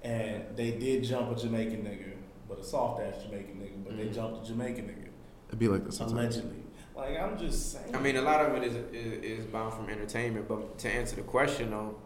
and 0.02 0.44
they 0.56 0.70
did 0.72 1.04
jump 1.04 1.36
a 1.36 1.38
Jamaican 1.38 1.82
nigga, 1.82 2.12
but 2.48 2.58
a 2.58 2.64
soft 2.64 3.02
ass 3.02 3.22
Jamaican 3.22 3.56
nigga. 3.56 3.84
But 3.84 3.98
they 3.98 4.04
Mhm. 4.06 4.14
jumped 4.14 4.44
a 4.44 4.48
Jamaican 4.48 4.86
nigga 4.86 5.08
It'd 5.48 5.58
be 5.58 5.68
like 5.68 5.84
this 5.84 5.96
sometimes. 5.98 6.36
allegedly. 6.36 6.62
Like 6.96 7.18
I'm 7.18 7.38
just 7.38 7.72
saying. 7.72 7.94
I 7.94 7.98
mean, 8.00 8.16
a 8.16 8.22
lot 8.22 8.40
of 8.44 8.54
it 8.56 8.64
is, 8.64 8.74
is 8.92 9.40
is 9.40 9.46
bound 9.46 9.74
from 9.74 9.88
entertainment. 9.90 10.46
But 10.48 10.78
to 10.78 10.88
answer 10.88 11.16
the 11.16 11.22
question, 11.22 11.70
though, 11.70 11.96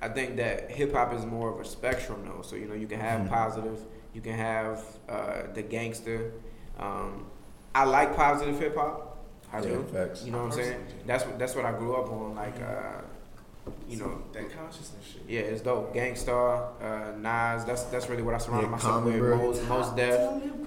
I 0.00 0.08
think 0.08 0.36
that 0.36 0.70
hip 0.70 0.92
hop 0.94 1.12
is 1.14 1.26
more 1.26 1.52
of 1.52 1.60
a 1.60 1.64
spectrum, 1.64 2.24
though. 2.24 2.42
So 2.42 2.56
you 2.56 2.66
know, 2.66 2.74
you 2.74 2.86
can 2.86 3.00
have 3.00 3.22
Mhm. 3.22 3.28
positive, 3.28 3.78
you 4.14 4.20
can 4.22 4.32
have 4.34 4.82
uh, 5.08 5.42
the 5.54 5.62
gangster. 5.62 6.32
Um, 6.78 7.26
I 7.74 7.84
like 7.84 8.16
positive 8.16 8.58
hip 8.58 8.74
hop. 8.76 9.18
I 9.52 9.58
Yeah, 9.58 9.68
do. 9.68 9.82
facts. 9.92 10.24
You 10.24 10.32
know 10.32 10.38
what 10.44 10.52
I'm 10.52 10.52
saying? 10.52 10.84
That's 11.06 11.24
what 11.26 11.38
that's 11.38 11.54
what 11.54 11.64
I 11.66 11.72
grew 11.72 11.94
up 11.96 12.10
on. 12.10 12.34
Like, 12.36 12.60
uh, 12.62 13.02
you 13.88 13.96
know, 13.98 14.22
that 14.32 14.50
consciousness 14.56 15.04
shit. 15.12 15.22
yeah, 15.28 15.40
it's 15.40 15.60
dope. 15.62 15.92
Gang 15.94 16.14
Starr, 16.16 16.70
uh, 16.80 17.16
Nas. 17.16 17.64
That's 17.64 17.84
that's 17.84 18.08
really 18.08 18.22
what 18.22 18.34
I 18.34 18.38
surrounded 18.38 18.66
Yeah, 18.66 18.70
myself 18.72 19.04
with. 19.04 19.18
bro. 19.18 19.36
Most, 19.36 19.68
most 19.68 19.96
def. 19.96 20.18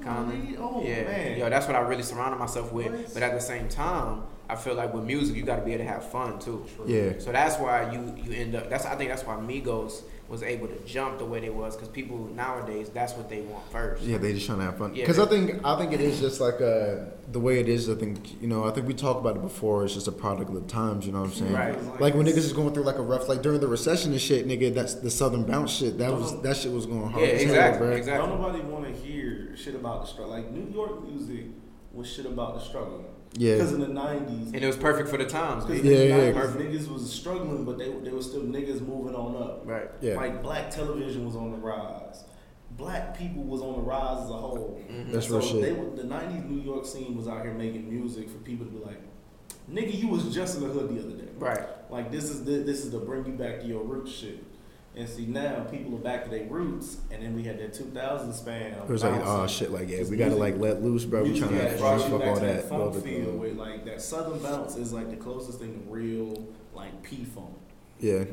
Common. 0.03 0.57
Oh 0.59 0.81
yeah, 0.83 1.03
man. 1.03 1.37
yo, 1.39 1.49
that's 1.49 1.65
what 1.67 1.75
I 1.75 1.79
really 1.79 2.03
surrounded 2.03 2.37
myself 2.37 2.71
with. 2.73 2.91
What? 2.91 3.13
But 3.13 3.23
at 3.23 3.33
the 3.33 3.39
same 3.39 3.69
time, 3.69 4.23
I 4.49 4.55
feel 4.55 4.75
like 4.75 4.93
with 4.93 5.03
music, 5.05 5.35
you 5.37 5.43
got 5.43 5.55
to 5.57 5.61
be 5.61 5.73
able 5.73 5.85
to 5.85 5.89
have 5.89 6.03
fun 6.11 6.39
too. 6.39 6.65
Yeah. 6.85 7.13
So 7.19 7.31
that's 7.31 7.57
why 7.57 7.91
you 7.93 8.13
you 8.23 8.33
end 8.33 8.55
up. 8.55 8.69
That's 8.69 8.85
I 8.85 8.95
think 8.95 9.09
that's 9.09 9.23
why 9.25 9.35
Migos 9.35 10.01
was 10.33 10.41
able 10.41 10.67
to 10.67 10.79
jump 10.79 11.19
the 11.19 11.25
way 11.25 11.39
they 11.39 11.51
was 11.51 11.75
because 11.75 11.89
people 11.89 12.17
nowadays 12.33 12.89
that's 12.89 13.13
what 13.13 13.29
they 13.29 13.41
want 13.41 13.63
first. 13.71 14.01
Yeah, 14.01 14.17
they 14.17 14.33
just 14.33 14.47
trying 14.47 14.57
to 14.57 14.65
have 14.65 14.79
fun. 14.79 14.95
Yeah. 14.95 15.03
Because 15.03 15.19
I 15.19 15.27
think 15.27 15.63
I 15.63 15.77
think 15.77 15.93
it 15.93 16.01
is 16.01 16.19
just 16.19 16.41
like 16.41 16.55
uh, 16.55 17.05
the 17.31 17.39
way 17.39 17.59
it 17.59 17.69
is. 17.69 17.87
I 17.87 17.93
think 17.93 18.41
you 18.41 18.47
know. 18.47 18.63
I 18.63 18.71
think 18.71 18.87
we 18.87 18.95
talked 18.95 19.19
about 19.19 19.35
it 19.35 19.43
before. 19.43 19.85
It's 19.85 19.93
just 19.93 20.07
a 20.07 20.11
product 20.11 20.49
of 20.49 20.55
the 20.55 20.61
times. 20.61 21.05
You 21.05 21.11
know 21.11 21.21
what 21.21 21.29
I'm 21.29 21.35
saying? 21.35 21.53
Right. 21.53 22.01
Like 22.01 22.15
when 22.15 22.25
niggas 22.25 22.37
is 22.49 22.51
going 22.51 22.73
through 22.73 22.83
like 22.83 22.97
a 22.97 23.03
rough, 23.03 23.29
like 23.29 23.43
during 23.43 23.59
the 23.59 23.67
recession 23.67 24.11
and 24.11 24.19
shit, 24.19 24.47
nigga. 24.47 24.73
That's 24.73 24.95
the 24.95 25.11
Southern 25.11 25.43
bounce 25.43 25.71
shit. 25.71 25.99
That 25.99 26.11
was 26.11 26.41
that 26.41 26.57
shit 26.57 26.71
was 26.71 26.87
going 26.87 27.11
hard. 27.11 27.23
Yeah, 27.23 27.33
as 27.33 27.43
hell, 27.43 27.51
exactly, 27.51 27.95
exactly. 27.95 28.27
Don't 28.27 28.41
nobody 28.41 28.63
want 28.63 28.85
to 28.85 29.01
hear 29.05 29.55
shit 29.55 29.75
about 29.75 30.01
the 30.01 30.07
struggle. 30.07 30.33
Like 30.33 30.49
New 30.49 30.73
York 30.73 31.07
music 31.07 31.45
was 31.91 32.11
shit 32.11 32.25
about 32.25 32.55
the 32.55 32.61
struggle. 32.61 33.05
Yeah. 33.35 33.55
Because 33.55 33.73
in 33.73 33.79
the 33.81 33.87
nineties, 33.87 34.47
And 34.53 34.57
it 34.63 34.67
was 34.67 34.77
perfect 34.77 35.09
for 35.09 35.17
the 35.17 35.25
times. 35.25 35.65
because 35.65 35.83
Yeah, 35.83 35.97
in 35.97 36.09
yeah, 36.09 36.17
the 36.17 36.25
yeah. 36.27 36.31
90s, 36.45 36.55
niggas 36.55 36.91
was 36.91 37.11
struggling, 37.11 37.65
but 37.65 37.77
they 37.77 37.89
they 37.91 38.11
were 38.11 38.21
still 38.21 38.41
niggas 38.41 38.81
moving 38.85 39.15
on 39.15 39.35
up. 39.41 39.61
Right. 39.65 39.89
Yeah. 40.01 40.15
Like 40.15 40.43
black 40.43 40.69
television 40.69 41.25
was 41.25 41.35
on 41.35 41.51
the 41.51 41.57
rise. 41.57 42.23
Black 42.77 43.17
people 43.17 43.43
was 43.43 43.61
on 43.61 43.73
the 43.73 43.81
rise 43.81 44.23
as 44.23 44.29
a 44.29 44.33
whole. 44.33 44.81
Mm-hmm. 44.89 45.11
That's 45.11 45.27
so 45.27 45.37
real 45.39 45.47
shit. 45.47 45.61
They, 45.61 45.71
were- 45.73 45.95
the 45.95 46.03
'90s 46.03 46.49
New 46.49 46.61
York 46.61 46.85
scene 46.85 47.15
was 47.15 47.27
out 47.27 47.43
here 47.43 47.53
making 47.53 47.89
music 47.89 48.29
for 48.29 48.37
people 48.39 48.65
to 48.65 48.71
be 48.71 48.79
like, 48.83 48.99
"Nigga, 49.71 49.93
you 49.99 50.07
was 50.07 50.33
just 50.33 50.57
in 50.57 50.63
the 50.63 50.69
hood 50.69 50.89
the 50.95 50.99
other 50.99 51.15
day." 51.17 51.29
Right. 51.37 51.61
Like 51.91 52.11
this 52.11 52.25
is 52.25 52.43
the, 52.45 52.51
this 52.63 52.83
is 52.85 52.91
to 52.91 52.99
bring 52.99 53.25
you 53.25 53.33
back 53.33 53.61
to 53.61 53.65
your 53.67 53.83
roots 53.83 54.11
shit. 54.11 54.43
And 54.95 55.09
see 55.09 55.25
now 55.25 55.63
people 55.71 55.95
are 55.95 55.99
back 55.99 56.23
to 56.25 56.29
their 56.29 56.43
roots, 56.45 56.97
and 57.11 57.23
then 57.23 57.33
we 57.35 57.41
had 57.43 57.57
that 57.59 57.73
2000 57.73 58.31
span. 58.31 58.73
It 58.73 58.87
was 58.87 59.03
like, 59.03 59.21
oh 59.25 59.47
shit, 59.47 59.71
like 59.71 59.89
yeah, 59.89 59.95
Because 59.97 60.11
we 60.11 60.17
gotta 60.17 60.35
like 60.35 60.57
let 60.59 60.83
loose, 60.83 61.03
bro. 61.03 61.23
We 61.23 61.37
trying 61.39 61.49
to 61.49 61.55
had 61.55 61.71
have 61.71 61.79
brought 61.79 62.01
fun, 62.01 62.11
you 62.11 62.19
fuck 62.19 62.27
all 62.27 62.35
to 62.35 62.41
that. 62.45 62.69
funk 62.69 62.69
blah, 62.83 62.89
blah, 62.91 63.01
feel 63.01 63.23
blah. 63.31 63.33
with 63.41 63.57
like 63.57 63.85
that 63.85 64.01
southern 64.03 64.37
bounce 64.39 64.75
is 64.75 64.93
like 64.93 65.09
the 65.09 65.15
closest 65.15 65.59
thing 65.59 65.73
to 65.83 65.91
real 65.91 66.47
like 66.75 67.01
P 67.01 67.23
funk. 67.25 67.55
Yeah, 67.99 68.25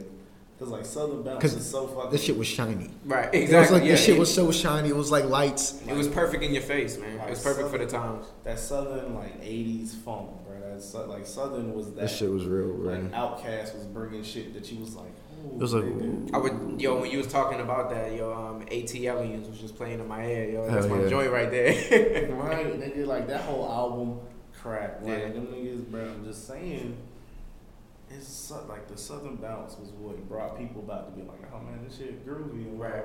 Cause 0.58 0.68
like 0.68 0.84
southern 0.84 1.22
bounce 1.22 1.40
'Cause 1.40 1.54
is 1.54 1.64
so 1.70 1.86
fucking. 1.86 2.10
this 2.10 2.22
shit 2.24 2.36
was 2.36 2.46
shiny. 2.46 2.90
Right. 3.06 3.30
It 3.32 3.40
was 3.40 3.42
Exactly. 3.44 3.78
like 3.78 3.84
yeah, 3.86 3.92
this 3.92 4.04
shit 4.04 4.16
it- 4.16 4.20
was 4.20 4.34
so 4.34 4.50
shiny. 4.52 4.90
It 4.90 4.96
was 4.96 5.10
like 5.10 5.24
lights. 5.24 5.80
It 5.88 5.94
was 5.96 6.08
perfect 6.08 6.42
in 6.42 6.52
your 6.52 6.62
face, 6.62 6.98
man. 6.98 7.18
It 7.20 7.30
was 7.30 7.42
perfect 7.42 7.70
for 7.70 7.78
the 7.78 7.86
times. 7.86 8.26
that 8.44 8.58
southern 8.58 9.14
like 9.14 9.40
'80s 9.42 9.94
funk, 10.04 10.28
bro. 10.46 10.60
That 10.74 10.82
su- 10.82 10.98
like 11.06 11.24
southern 11.26 11.72
was 11.74 11.86
that. 11.92 11.96
That 12.02 12.10
shit 12.10 12.30
was 12.30 12.44
real, 12.44 12.74
bro. 12.74 12.92
like 12.92 13.10
OutKast 13.12 13.74
was 13.76 13.86
bringing 13.86 14.22
shit 14.22 14.52
that 14.52 14.70
you 14.70 14.78
was 14.80 14.94
like. 14.94 15.06
It 15.44 15.58
was 15.58 15.74
like. 15.74 15.84
I 16.32 16.38
would, 16.38 16.80
yo, 16.80 17.00
when 17.00 17.10
you 17.10 17.18
was 17.18 17.26
talking 17.26 17.60
about 17.60 17.90
that, 17.90 18.14
yo, 18.14 18.32
um, 18.32 18.64
ATLiens 18.66 19.48
was 19.48 19.58
just 19.60 19.76
playing 19.76 20.00
in 20.00 20.08
my 20.08 20.22
head, 20.22 20.52
yo. 20.52 20.66
That's 20.70 20.86
Hell 20.86 20.96
my 20.96 21.02
yeah. 21.04 21.08
joy 21.08 21.28
right 21.28 21.50
there. 21.50 21.72
right, 22.32 22.80
nigga. 22.80 23.06
Like 23.06 23.26
that 23.28 23.42
whole 23.42 23.68
album, 23.68 24.20
crack. 24.54 24.98
Like 25.02 25.08
Yeah. 25.18 25.28
them 25.28 25.46
niggas, 25.48 25.86
bro. 25.90 26.02
I'm 26.02 26.24
just 26.24 26.46
saying. 26.46 26.96
It's 28.12 28.50
like 28.68 28.88
the 28.88 28.98
southern 28.98 29.36
bounce 29.36 29.78
was 29.78 29.90
what 29.90 30.28
brought 30.28 30.58
people 30.58 30.82
back 30.82 31.06
to 31.06 31.10
be 31.12 31.22
like, 31.22 31.38
oh 31.54 31.60
man, 31.60 31.84
this 31.84 31.98
shit 31.98 32.26
groovy 32.26 32.66
and 32.66 32.80
Right. 32.80 33.04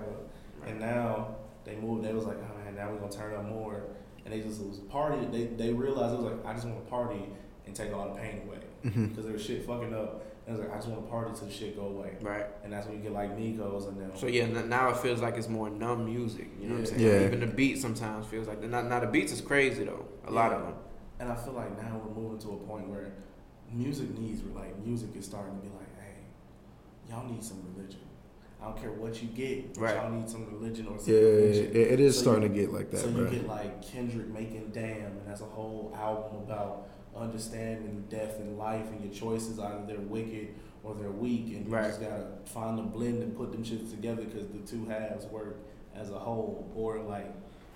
And 0.66 0.80
now 0.80 1.36
they 1.64 1.76
moved. 1.76 2.04
They 2.04 2.14
was 2.14 2.26
like, 2.26 2.38
oh 2.38 2.64
man, 2.64 2.76
now 2.76 2.90
we're 2.90 2.98
gonna 2.98 3.12
turn 3.12 3.36
up 3.36 3.46
more, 3.46 3.84
and 4.26 4.34
they 4.34 4.40
just 4.42 4.62
was 4.62 4.80
party. 4.80 5.26
They 5.32 5.46
they 5.46 5.74
realized 5.74 6.16
it 6.16 6.22
was 6.22 6.32
like, 6.34 6.46
I 6.46 6.54
just 6.54 6.66
want 6.66 6.84
to 6.84 6.90
party 6.90 7.22
and 7.66 7.76
take 7.76 7.94
all 7.94 8.10
the 8.14 8.20
pain 8.20 8.42
away 8.48 8.58
Mm-hmm. 8.86 9.08
because 9.08 9.24
there 9.26 9.34
was 9.34 9.44
shit 9.44 9.66
fucking 9.66 9.94
up. 9.96 10.24
And 10.46 10.56
it 10.56 10.60
was 10.60 10.68
like, 10.68 10.72
I 10.72 10.76
just 10.78 10.88
want 10.90 11.04
to 11.04 11.10
party 11.10 11.32
till 11.36 11.48
the 11.48 11.54
shit 11.54 11.76
go 11.76 11.88
away, 11.88 12.18
Right. 12.22 12.46
and 12.64 12.72
that's 12.72 12.86
when 12.86 12.98
you 12.98 13.02
get 13.02 13.14
like 13.14 13.36
Migos 13.36 13.88
and 13.88 14.00
them. 14.00 14.12
So 14.14 14.28
yeah, 14.28 14.46
now 14.46 14.90
it 14.90 14.98
feels 14.98 15.20
like 15.20 15.38
it's 15.38 15.50
more 15.50 15.72
numb 15.72 16.06
music. 16.06 16.48
You 16.62 16.68
know 16.68 16.76
what 16.76 16.80
I'm 16.82 16.86
saying? 16.86 17.02
Yeah. 17.02 17.26
Even 17.26 17.40
the 17.40 17.48
beat 17.48 17.80
sometimes 17.82 18.28
feels 18.28 18.48
like 18.48 18.62
now, 18.62 18.82
now 18.84 19.00
the 19.00 19.08
beats 19.08 19.32
is 19.32 19.42
crazy 19.42 19.86
though. 19.86 20.06
A 20.28 20.32
lot 20.32 20.54
of 20.54 20.62
them. 20.62 20.74
And 21.20 21.32
I 21.32 21.36
feel 21.36 21.54
like 21.54 21.76
now 21.82 22.00
we're 22.06 22.14
moving 22.22 22.38
to 22.40 22.50
a 22.50 22.58
point 22.58 22.88
where 22.90 23.12
music 23.74 24.16
needs 24.20 24.44
like 24.56 24.78
music 24.86 25.10
is 25.16 25.26
starting 25.26 25.56
to 25.58 25.62
be 25.64 25.70
like, 25.70 25.90
hey, 26.00 27.10
y'all 27.10 27.26
need 27.28 27.44
some 27.44 27.64
religion. 27.76 28.02
I 28.62 28.66
don't 28.66 28.80
care 28.80 28.92
what 28.92 29.22
you 29.24 29.30
get, 29.30 29.74
but 29.74 29.82
Right. 29.82 29.96
y'all 29.96 30.12
need 30.12 30.30
some 30.30 30.46
religion 30.52 30.88
or 30.88 31.00
some 31.00 31.12
Yeah, 31.14 31.20
religion. 31.22 31.66
it, 31.72 31.76
it 31.76 32.00
is 32.00 32.16
So 32.16 32.22
starting 32.22 32.44
you- 32.44 32.50
to 32.50 32.56
get 32.68 32.72
like 32.74 32.92
that, 32.92 33.00
so 33.00 33.10
bro. 33.12 33.24
you 33.24 33.30
get 33.32 33.48
like 33.48 33.82
Kendrick 33.82 34.28
making 34.28 34.70
"Damn," 34.74 35.06
and 35.18 35.22
that's 35.28 35.42
a 35.42 35.46
whole 35.46 35.92
album 35.96 36.38
about 36.44 36.88
understanding 37.16 38.06
death 38.10 38.40
and 38.40 38.58
life 38.58 38.86
and 38.92 39.04
your 39.04 39.14
choices. 39.14 39.60
Either 39.60 39.84
they're 39.88 40.00
wicked 40.00 40.50
or 40.84 40.94
they're 40.96 41.12
weak, 41.12 41.48
and 41.56 41.66
you 41.68 41.74
Right. 41.74 41.86
just 41.88 42.02
gotta 42.02 42.28
find 42.46 42.78
the 42.78 42.84
blend 42.84 43.22
and 43.24 43.36
put 43.36 43.52
them 43.52 43.64
shits 43.64 43.90
together 43.92 44.24
because 44.24 44.48
the 44.48 44.60
two 44.60 44.86
halves 44.86 45.26
work 45.28 45.58
as 45.96 46.12
a 46.12 46.20
whole. 46.20 46.70
Or 46.76 47.00
like 47.00 47.34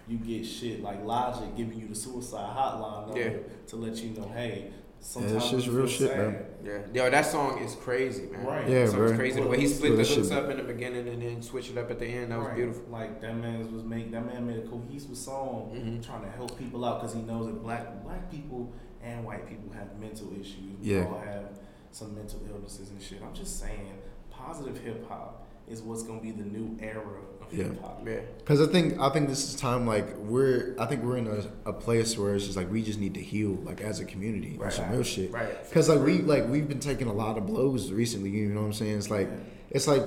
you 0.08 0.18
get 0.18 0.44
shit 0.46 0.82
like 0.84 1.04
Logic 1.06 1.56
giving 1.56 1.80
you 1.80 1.88
the 1.88 1.96
suicide 1.96 2.56
hotline 2.56 3.08
number 3.08 3.20
Yeah. 3.20 3.38
to 3.68 3.76
let 3.76 3.96
you 4.04 4.12
know, 4.20 4.28
hey, 4.34 4.72
sometimes 5.00 5.36
it's 5.36 5.50
just 5.52 5.68
real 5.68 5.88
feel 5.88 6.08
shit, 6.08 6.18
man. 6.18 6.46
Yeah. 6.64 7.04
Yo, 7.06 7.10
that 7.12 7.26
song 7.26 7.60
is 7.60 7.76
crazy, 7.76 8.26
man. 8.28 8.46
Right. 8.46 8.68
Yeah, 8.68 8.80
that 8.82 8.90
song's 8.92 9.10
bro. 9.12 9.16
crazy. 9.18 9.42
The 9.42 9.48
way 9.48 9.60
he 9.60 9.68
split 9.68 9.96
the 9.98 10.04
hooks 10.04 10.32
up 10.32 10.50
in 10.50 10.58
the 10.58 10.64
beginning 10.64 11.08
and 11.08 11.22
then 11.22 11.42
switch 11.42 11.70
it 11.72 11.78
up 11.78 11.90
at 11.90 12.00
the 12.00 12.06
end, 12.08 12.32
that 12.32 12.38
was 12.40 12.48
Right. 12.48 12.56
beautiful. 12.58 12.84
Like 12.92 13.22
that 13.22 13.36
man 13.38 13.60
was 13.74 13.84
make 13.84 14.12
that 14.12 14.26
man 14.26 14.46
made 14.48 14.58
a 14.58 14.68
cohesive 14.68 15.16
song 15.18 15.72
Mhm. 15.74 16.04
trying 16.06 16.24
to 16.24 16.30
help 16.30 16.58
people 16.58 16.84
out 16.86 17.00
because 17.02 17.16
he 17.16 17.22
knows 17.22 17.46
that 17.48 17.62
black 17.64 18.04
black 18.04 18.30
people 18.32 18.72
and 19.04 19.26
white 19.26 19.48
people 19.48 19.72
have 19.74 20.00
mental 20.00 20.32
issues. 20.40 20.78
We 20.82 20.94
Yeah. 20.96 21.06
all 21.06 21.20
have 21.20 21.46
some 21.92 22.16
mental 22.16 22.40
illnesses 22.50 22.90
and 22.90 23.02
shit. 23.02 23.22
I'm 23.24 23.34
just 23.34 23.60
saying, 23.60 23.94
positive 24.30 24.78
hip 24.80 25.08
hop 25.08 25.46
is 25.68 25.82
what's 25.82 26.04
gonna 26.04 26.22
be 26.22 26.32
the 26.32 26.44
new 26.44 26.78
era 26.82 27.02
of 27.42 27.54
Yeah. 27.54 27.66
hip 27.66 27.82
hop. 27.82 28.04
Yeah. 28.08 28.20
Cause 28.46 28.60
I 28.62 28.66
think 28.68 29.00
I 29.00 29.10
think 29.10 29.30
this 29.30 29.48
is 29.48 29.56
time 29.60 29.86
like 29.86 30.18
we're 30.18 30.76
I 30.80 30.86
think 30.88 31.04
we're 31.04 31.18
in 31.18 31.28
a, 31.28 31.70
a 31.70 31.74
place 31.74 32.18
where 32.18 32.36
it's 32.36 32.46
just 32.46 32.58
like 32.58 32.72
we 32.72 32.82
just 32.82 33.00
need 33.00 33.14
to 33.16 33.22
heal 33.22 33.58
like 33.64 33.82
as 33.82 34.00
a 34.00 34.06
community 34.06 34.58
Right. 34.60 34.74
some 34.74 34.90
real 34.92 35.04
shit. 35.04 35.32
Right. 35.32 35.50
Cause 35.72 35.88
like 35.90 36.02
we 36.02 36.20
like 36.20 36.48
we've 36.50 36.68
been 36.68 36.80
taking 36.80 37.08
a 37.08 37.14
lot 37.14 37.38
of 37.38 37.46
blows 37.46 37.92
recently. 37.92 38.30
You 38.32 38.50
know 38.50 38.62
what 38.62 38.68
I'm 38.68 38.74
saying? 38.74 38.98
It's 38.98 39.10
like 39.12 39.30
it's 39.70 39.88
like 39.88 40.04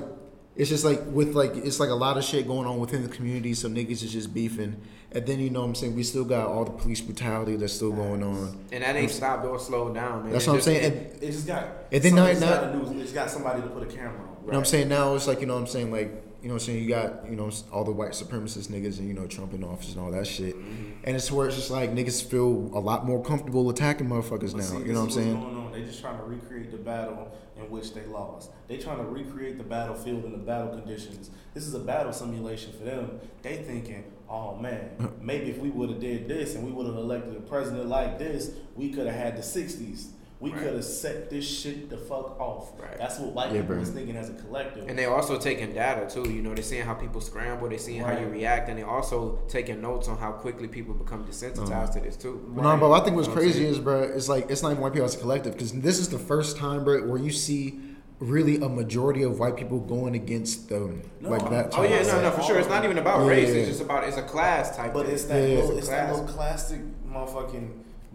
it's 0.57 0.69
just 0.69 0.85
like 0.85 1.01
with 1.11 1.35
like 1.35 1.57
it's 1.57 1.81
like 1.81 1.91
a 1.91 1.95
lot 1.95 2.19
of 2.19 2.25
shit 2.25 2.47
going 2.47 2.67
on 2.67 2.79
within 2.81 3.03
the 3.03 3.09
community. 3.09 3.55
So 3.55 3.69
niggas 3.69 4.03
is 4.03 4.13
just 4.13 4.35
beefing, 4.35 4.77
and 5.15 5.27
then 5.27 5.39
you 5.41 5.51
know 5.51 5.61
what 5.61 5.67
I'm 5.67 5.75
saying 5.75 5.95
we 5.95 6.03
still 6.03 6.25
got 6.25 6.49
all 6.49 6.65
the 6.65 6.71
police 6.71 7.01
brutality 7.01 7.57
that's 7.57 7.73
still 7.73 7.93
going 7.93 8.23
on. 8.23 8.59
And 8.73 8.83
that 8.83 8.97
ain't 8.97 9.11
stopped 9.11 9.45
or 9.45 9.59
slowed 9.59 9.95
down, 9.95 10.25
man. 10.25 10.33
That's 10.33 10.47
It 10.47 10.51
what 10.51 10.57
I'm 10.57 10.63
saying. 10.63 10.85
it- 10.85 11.13
And, 11.15 11.23
It 11.23 11.33
just 11.33 11.47
got 11.47 11.65
And 11.93 12.03
then 12.03 12.11
some- 12.11 12.17
now- 12.17 12.27
it's 12.27 12.41
got 12.41 12.75
it's 13.01 13.13
got 13.13 13.31
somebody 13.31 13.63
to 13.63 13.69
put 13.69 13.83
a 13.83 13.87
camera 13.87 14.11
on. 14.11 14.17
You 14.17 14.23
know 14.23 14.37
what 14.47 14.57
I'm 14.57 14.65
saying? 14.65 14.89
Now 14.89 15.15
it's 15.15 15.27
like, 15.27 15.41
you 15.41 15.47
know 15.47 15.55
what 15.55 15.61
I'm 15.61 15.67
saying? 15.69 15.93
Like, 15.93 16.11
you 16.43 16.49
know 16.49 16.55
what 16.55 16.63
I'm 16.63 16.67
saying? 16.67 16.83
You 16.83 16.89
got, 16.89 17.31
you 17.31 17.37
know, 17.37 17.51
all 17.73 17.85
the 17.85 17.93
white 17.93 18.11
supremacist 18.13 18.69
niggas 18.69 18.99
and, 18.99 19.07
you 19.07 19.15
know, 19.15 19.27
Trump 19.27 19.55
in 19.55 19.63
office 19.63 19.93
and 19.95 20.01
all 20.01 20.11
that 20.11 20.27
shit. 20.27 20.57
Mm-hmm. 20.57 20.91
And 21.05 21.15
it's 21.15 21.31
where 21.31 21.47
it's 21.47 21.55
just 21.57 21.71
like 21.71 21.95
niggas 21.95 22.25
feel 22.25 22.71
a 22.75 22.81
lot 22.81 23.07
more 23.07 23.23
comfortable 23.23 23.71
attacking 23.71 24.09
motherfuckers 24.09 24.55
now. 24.55 24.63
see, 24.63 24.79
you 24.79 24.93
know 24.93 25.01
what 25.01 25.05
I'm 25.07 25.11
saying? 25.13 25.41
Going 25.41 25.57
on? 25.57 25.73
They 25.73 25.83
just 25.85 26.01
trying 26.01 26.19
to 26.19 26.25
recreate 26.25 26.73
the 26.73 26.79
battle 26.79 27.31
in 27.57 27.71
which 27.71 27.95
they 27.95 28.05
lost. 28.07 28.51
They 28.67 28.79
trying 28.79 28.99
to 28.99 29.05
recreate 29.05 29.57
the 29.59 29.65
battlefield 29.65 30.25
and 30.25 30.35
the 30.35 30.39
battle 30.39 30.69
conditions. 30.77 31.31
This 31.55 31.65
is 31.67 31.75
a 31.75 31.79
battle 31.79 32.13
simulation 32.13 32.73
for 32.73 32.85
them. 32.85 33.21
They 33.43 33.57
thinking, 33.59 34.03
oh 34.33 34.57
man, 34.57 34.89
maybe 35.21 35.51
if 35.51 35.59
we 35.59 35.69
would 35.71 35.91
have 35.91 36.01
did 36.01 36.27
this 36.27 36.55
and 36.55 36.65
we 36.65 36.73
would 36.73 36.87
have 36.87 36.97
elected 36.97 37.37
a 37.37 37.41
president 37.41 37.87
like 37.87 38.19
this, 38.19 38.51
we 38.75 38.91
could 38.91 39.07
have 39.07 39.15
had 39.15 39.37
the 39.37 39.43
'60s. 39.43 40.07
We 40.41 40.51
Right. 40.51 40.61
could 40.61 40.75
have 40.75 40.85
set 40.85 41.31
this 41.31 41.45
shit 41.45 41.89
the 41.89 41.97
fuck 41.97 42.41
off. 42.41 42.73
Right. 42.81 42.99
That's 42.99 43.17
what 43.21 43.33
white 43.33 43.53
Yeah, 43.53 43.61
people 43.61 43.75
bro. 43.75 43.79
was 43.79 43.91
thinking 43.91 44.17
as 44.17 44.29
a 44.29 44.33
collective. 44.33 44.89
And 44.89 44.99
they 44.99 45.05
also 45.05 45.39
taking 45.39 45.73
data 45.73 46.13
too. 46.13 46.29
You 46.29 46.43
know, 46.43 46.53
they're 46.53 46.65
seeing 46.65 46.83
how 46.85 46.95
people 46.95 47.21
scramble, 47.21 47.69
they're 47.69 47.79
seeing 47.79 48.01
how 48.01 48.19
you 48.19 48.27
react, 48.27 48.69
and 48.69 48.77
they 48.77 48.83
also 48.83 49.39
taking 49.47 49.81
notes 49.81 50.09
on 50.09 50.19
how 50.19 50.33
quickly 50.33 50.67
people 50.67 50.95
become 50.95 51.25
desensitized 51.25 51.93
to 51.93 52.01
this 52.01 52.17
too. 52.17 52.53
No, 52.57 52.77
but 52.77 52.91
I 52.91 53.05
think 53.05 53.15
what's 53.15 53.29
You 53.29 53.35
know 53.35 53.41
what 53.41 53.45
crazy 53.45 53.59
saying? 53.61 53.71
is, 53.71 53.79
bro, 53.79 54.03
it's 54.03 54.29
like, 54.29 54.51
it's 54.51 54.63
not 54.65 54.71
even 54.73 54.83
white 54.83 54.93
people 54.95 55.05
as 55.07 55.15
a 55.15 55.19
collective 55.19 55.53
because 55.53 55.71
this 55.75 56.01
is 56.01 56.09
the 56.09 56.19
first 56.19 56.57
time, 56.57 56.83
bro, 56.83 57.07
where 57.07 57.19
you 57.21 57.31
see 57.31 57.79
really 58.23 58.57
a 58.57 58.69
majority 58.69 59.23
of 59.23 59.39
white 59.39 59.57
people 59.57 59.81
going 59.81 60.15
against 60.15 60.69
them. 60.69 61.03
No, 61.21 61.31
like 61.31 61.49
that. 61.51 61.71
Oh 61.77 61.83
yeah, 61.83 62.03
no, 62.03 62.23
no, 62.23 62.31
for 62.31 62.43
sure. 62.43 62.59
It's 62.59 62.69
not 62.69 62.85
even 62.85 62.99
about 62.99 63.21
Yeah, 63.23 63.29
race. 63.29 63.49
yeah, 63.49 63.55
It's 63.57 63.69
just 63.71 63.83
about 63.83 64.05
it's 64.05 64.17
a 64.17 64.23
class 64.23 64.77
type. 64.77 64.93
But 64.95 65.07
thing. 65.07 65.15
it's 65.15 65.25
that 65.25 65.37
Yeah, 65.49 65.57
little, 65.57 65.71
it's 65.71 65.79
it's 65.81 65.89
a 65.89 65.91
that 65.91 66.09
class. 66.09 66.19
little 66.21 66.35
classic 66.35 66.81
motherfucking 67.11 67.69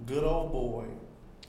good 0.06 0.24
old 0.24 0.52
boy. 0.52 0.86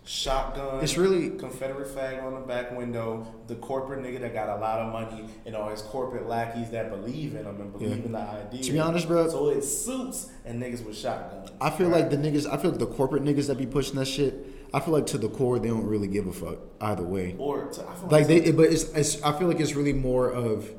Shotgun. 0.04 0.82
It's 0.82 0.96
really- 0.96 1.30
Confederate 1.30 1.86
flag 1.88 2.20
on 2.24 2.32
the 2.32 2.40
back 2.40 2.74
window. 2.76 3.26
The 3.46 3.56
corporate 3.56 4.02
nigga 4.02 4.20
that 4.22 4.32
got 4.32 4.48
a 4.48 4.58
lot 4.58 4.78
of 4.80 4.90
money, 4.90 5.26
and 5.44 5.54
all 5.54 5.68
his 5.68 5.82
corporate 5.82 6.26
lackeys 6.26 6.70
that 6.70 6.88
believe 6.90 7.34
in 7.34 7.44
him 7.44 7.60
and 7.60 7.70
believe 7.72 7.90
Yeah. 7.90 8.04
in 8.06 8.12
the 8.12 8.18
idea. 8.18 8.62
To 8.62 8.72
be 8.72 8.78
honest, 8.78 9.06
bro- 9.06 9.28
So 9.28 9.50
it 9.50 9.62
suits 9.62 10.30
and 10.46 10.62
niggas 10.62 10.84
with 10.84 10.96
shotguns. 10.96 11.50
I 11.60 11.68
feel 11.68 11.88
like 11.88 12.08
the 12.08 12.16
niggas, 12.16 12.50
I 12.50 12.56
feel 12.56 12.70
like 12.70 12.80
the 12.80 12.86
corporate 12.86 13.22
niggas 13.22 13.48
that 13.48 13.58
be 13.58 13.66
pushing 13.66 13.96
that 13.96 14.06
shit, 14.06 14.34
I 14.74 14.80
feel 14.80 14.92
like 14.94 15.06
to 15.06 15.18
the 15.18 15.28
core, 15.28 15.58
they 15.58 15.68
don't 15.68 15.86
really 15.86 16.08
give 16.08 16.26
a 16.26 16.32
fuck 16.32 16.58
either 16.80 17.02
way. 17.02 17.34
Or 17.38 17.66
to, 17.66 17.88
I 17.88 17.94
feel 17.94 18.08
like 18.10 18.26
they 18.26 18.50
but 18.52 18.66
it's, 18.72 18.84
it's 18.92 19.22
i 19.22 19.32
feel 19.38 19.48
like 19.48 19.60
it's 19.60 19.74
really 19.74 19.92
more 19.92 20.28
of 20.30 20.70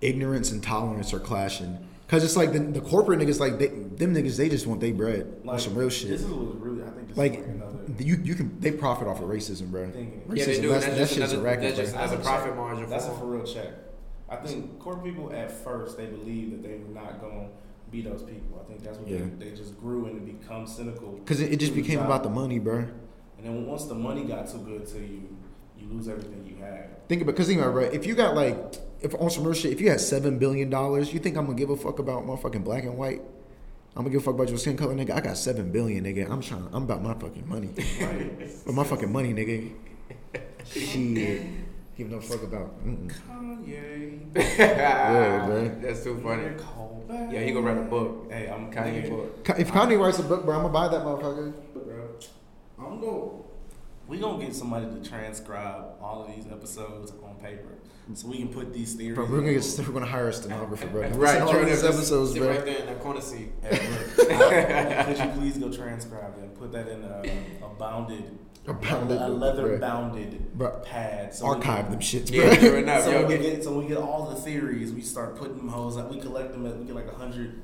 ignorance 0.00 0.50
and 0.52 0.62
tolerance 0.62 1.12
are 1.14 1.20
clashing 1.20 1.78
because 2.06 2.24
it's 2.24 2.36
like 2.36 2.52
the, 2.52 2.58
the 2.58 2.80
corporate 2.80 3.18
niggas 3.20 3.40
like 3.40 3.58
they, 3.58 3.68
them 3.68 4.14
niggas 4.14 4.36
they 4.36 4.48
just 4.48 4.66
want 4.66 4.80
their 4.80 4.92
bread 4.92 5.40
like, 5.44 5.60
some 5.60 5.74
real 5.74 5.88
shit 5.88 6.10
This 6.10 6.22
is 6.22 6.26
what 6.28 6.60
really. 6.60 6.82
I 6.82 6.90
think 6.90 7.08
this 7.08 7.16
like 7.16 7.32
like 7.32 7.44
another. 7.46 7.78
you 8.02 8.16
you 8.22 8.34
can 8.34 8.58
they 8.60 8.70
profit 8.72 9.06
off 9.08 9.20
of 9.20 9.28
racism 9.28 9.70
bro 9.70 9.90
Thing. 9.90 10.22
racism 10.28 10.36
Yeah, 10.36 10.44
they 10.46 10.60
do. 10.60 10.68
that's, 10.68 10.84
That's 10.84 10.96
that 10.96 11.00
just 11.02 11.14
shit's 11.14 11.32
a 11.32 11.36
another- 11.36 11.42
racket 11.48 11.62
that's 11.62 11.74
bro. 11.76 11.84
just- 11.84 11.94
That's 11.94 12.12
a 12.12 12.16
check. 12.16 12.24
profit 12.24 12.56
margin 12.56 12.90
That's 12.90 13.06
for 13.06 13.12
a 13.12 13.18
for 13.18 13.26
real 13.26 13.44
check. 13.44 13.68
I 14.28 14.36
think 14.36 14.78
corporate 14.80 15.04
people 15.14 15.32
at 15.32 15.50
first 15.52 15.96
they 15.96 16.06
believe 16.06 16.50
that 16.50 16.62
they 16.62 16.76
were 16.78 16.92
not 16.94 17.20
gonna 17.20 17.48
be 17.94 18.02
those 18.02 18.22
people. 18.22 18.60
I 18.60 18.68
think 18.68 18.82
that's 18.82 18.98
what 18.98 19.08
Yeah. 19.08 19.18
they, 19.38 19.50
they 19.50 19.56
just 19.56 19.78
grew 19.78 20.06
and 20.06 20.24
become 20.26 20.66
cynical. 20.66 21.12
because 21.12 21.40
it, 21.40 21.52
it 21.52 21.60
just 21.60 21.74
became 21.74 22.00
about 22.00 22.22
the 22.22 22.30
money 22.30 22.58
bro 22.58 22.78
And 23.38 23.42
then 23.46 23.66
once 23.66 23.84
the 23.84 23.94
money 23.94 24.24
got 24.24 24.50
too 24.50 24.58
good 24.58 24.86
to 24.92 24.98
you, 24.98 25.22
you 25.78 25.86
lose 25.92 26.08
everything 26.08 26.44
you 26.48 26.56
had. 26.64 27.06
think 27.08 27.22
about 27.22 27.32
because 27.34 27.46
think 27.48 27.60
about 27.60 27.70
it, 27.70 27.72
bro 27.72 27.82
if 27.98 28.06
you 28.06 28.14
got 28.14 28.34
like 28.34 28.56
if 29.00 29.14
on 29.14 29.30
some 29.30 29.44
real 29.44 29.54
shit 29.54 29.72
if 29.72 29.80
you 29.80 29.90
had 29.90 30.00
seven 30.00 30.38
billion 30.38 30.70
dollars 30.70 31.12
you 31.12 31.20
think 31.20 31.36
i'm 31.36 31.44
gonna 31.46 31.58
give 31.58 31.70
a 31.70 31.76
fuck 31.76 31.98
about 31.98 32.24
motherfucking 32.26 32.64
black 32.64 32.84
and 32.84 32.96
white 32.96 33.20
I'm 33.96 34.02
gonna 34.02 34.10
give 34.10 34.22
a 34.22 34.24
fuck 34.24 34.34
about 34.34 34.48
your 34.48 34.58
skin 34.58 34.76
color, 34.76 34.92
nigga. 34.92 35.12
I 35.12 35.20
got 35.20 35.36
seven 35.36 35.70
billion, 35.70 36.02
nigga. 36.02 36.28
I'm 36.28 36.40
trying. 36.42 36.66
I'm 36.72 36.82
about 36.82 37.00
my 37.00 37.14
fucking 37.14 37.48
money. 37.48 37.68
But 38.66 38.74
my 38.74 38.82
fucking 38.82 39.12
money, 39.12 39.32
nigga. 39.32 39.70
Shit. 40.66 41.42
Give 41.96 42.10
no 42.10 42.20
fuck 42.20 42.42
about. 42.42 42.84
Mm-mm. 42.84 43.12
Kanye. 43.28 44.20
Yeah, 44.58 45.46
man. 45.48 45.80
That's 45.80 46.02
too 46.02 46.18
funny. 46.20 46.54
Yeah, 47.32 47.40
he 47.40 47.52
gonna 47.52 47.66
write 47.66 47.78
a 47.78 47.82
book. 47.88 48.30
Hey, 48.32 48.48
I'm 48.48 48.70
Kanye 48.72 49.04
nigga, 49.04 49.10
book. 49.10 49.58
If 49.58 49.70
Kanye 49.70 49.98
writes 50.00 50.18
a 50.18 50.22
book, 50.24 50.44
bro, 50.44 50.56
I'm 50.56 50.62
gonna 50.62 50.72
buy 50.72 50.88
that 50.88 51.04
motherfucker. 51.04 51.52
bro. 51.72 52.08
I'm 52.78 53.00
going. 53.00 53.30
We 54.08 54.18
gonna 54.18 54.44
get 54.44 54.54
somebody 54.54 54.86
to 54.86 55.08
transcribe 55.08 55.84
all 56.02 56.22
of 56.26 56.34
these 56.34 56.46
episodes 56.50 57.12
on 57.24 57.36
paper, 57.36 57.78
so 58.14 58.28
we 58.28 58.38
can 58.38 58.48
put 58.48 58.72
these 58.74 58.94
theories. 58.94 59.14
Bro, 59.14 59.26
we're 59.30 59.40
gonna 59.40 59.54
get. 59.54 59.78
We're 59.86 59.92
gonna 59.94 60.06
hire 60.06 60.28
a 60.28 60.32
stenographer, 60.32 60.86
bro. 60.88 61.08
Right, 61.14 61.40
all 61.40 61.64
these 61.64 61.84
episodes, 61.84 62.32
sit 62.32 62.40
bro. 62.42 62.50
right 62.50 62.64
there 62.64 62.78
in 62.80 62.86
that 62.86 63.00
corner 63.00 63.20
seat. 63.20 63.50
Hey, 63.62 65.04
could 65.06 65.18
you 65.18 65.30
please 65.40 65.56
go 65.58 65.70
transcribe 65.70 66.36
them? 66.36 66.48
Put 66.50 66.72
that 66.72 66.88
in 66.88 67.02
a, 67.04 67.22
a 67.64 67.68
bounded, 67.78 68.24
A 68.26 68.53
bounded 68.72 69.20
a 69.20 69.28
leather 69.28 69.76
bruh. 69.76 69.80
bounded 69.80 70.58
Bruh. 70.58 70.82
pad. 70.84 71.34
So 71.34 71.46
Archive 71.46 71.84
can- 71.84 71.90
them 71.92 72.00
shits, 72.00 72.30
Yeah, 72.32 72.46
bro. 72.46 72.56
true 72.70 72.74
enough. 72.78 73.04
So 73.04 73.10
Yo, 73.10 73.18
when 73.18 73.28
we 73.28 73.36
get, 73.36 73.42
get 73.56 73.64
so 73.64 73.78
we 73.78 73.86
get 73.88 73.96
all 73.98 74.30
the 74.30 74.36
theories, 74.36 74.92
we 74.92 75.02
start 75.02 75.36
putting 75.36 75.56
them 75.58 75.68
hoes 75.68 75.96
Like 75.96 76.10
We 76.10 76.18
collect 76.20 76.52
them. 76.52 76.64
At, 76.66 76.78
we 76.78 76.84
get 76.86 76.94
like 76.94 77.06
a 77.08 77.14
hundred, 77.14 77.62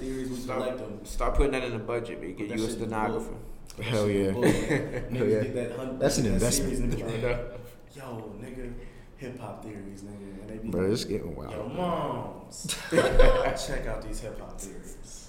theories. 0.00 0.28
We 0.30 0.36
start, 0.36 0.58
collect 0.62 0.78
them. 0.78 1.00
start 1.04 1.34
putting 1.36 1.52
that 1.52 1.62
in 1.62 1.72
the 1.72 1.78
budget, 1.78 2.20
man. 2.20 2.34
Get 2.34 2.48
Put 2.48 2.58
you 2.58 2.64
a 2.64 2.66
that 2.66 2.72
shit 2.72 2.82
in 2.82 2.88
the 2.90 2.96
stenographer. 2.96 3.30
book. 3.30 3.40
Put 3.68 3.76
that 3.76 3.84
Hell 3.84 4.10
yeah. 4.10 4.26
the 4.26 4.32
book. 4.32 4.44
Niggas 4.44 5.16
Hell 5.16 5.26
yeah. 5.28 5.42
that 5.52 5.76
hun- 5.76 5.98
That's 6.00 6.18
an 6.18 6.24
that 6.24 6.32
investment. 6.32 6.76
series 6.76 6.80
and 7.02 7.22
like, 7.22 7.38
Yo, 7.94 8.34
nigga, 8.42 8.72
hip 9.18 9.38
hop 9.38 9.62
theories, 9.62 10.02
nigga. 10.02 10.40
And 10.40 10.50
they 10.50 10.56
be 10.58 10.68
Bro, 10.70 10.82
like, 10.82 10.92
it's 10.92 11.04
getting 11.04 11.36
wild. 11.36 11.52
Yo, 11.52 11.58
wild, 11.60 11.74
moms, 11.76 12.76
check 12.90 13.86
out 13.86 14.02
these 14.02 14.18
hip 14.20 14.40
hop 14.40 14.58
theories, 14.60 15.28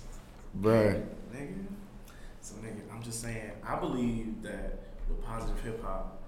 bro. 0.56 1.02
nigga. 1.34 1.65
So, 2.41 2.56
nigga, 2.56 2.82
I'm 2.93 3.04
just 3.04 3.21
saying, 3.21 3.52
I 3.65 3.76
believe 3.80 4.41
that 4.43 4.80
with 5.10 5.24
positive 5.24 5.60
hip 5.62 5.84
hop, 5.84 6.22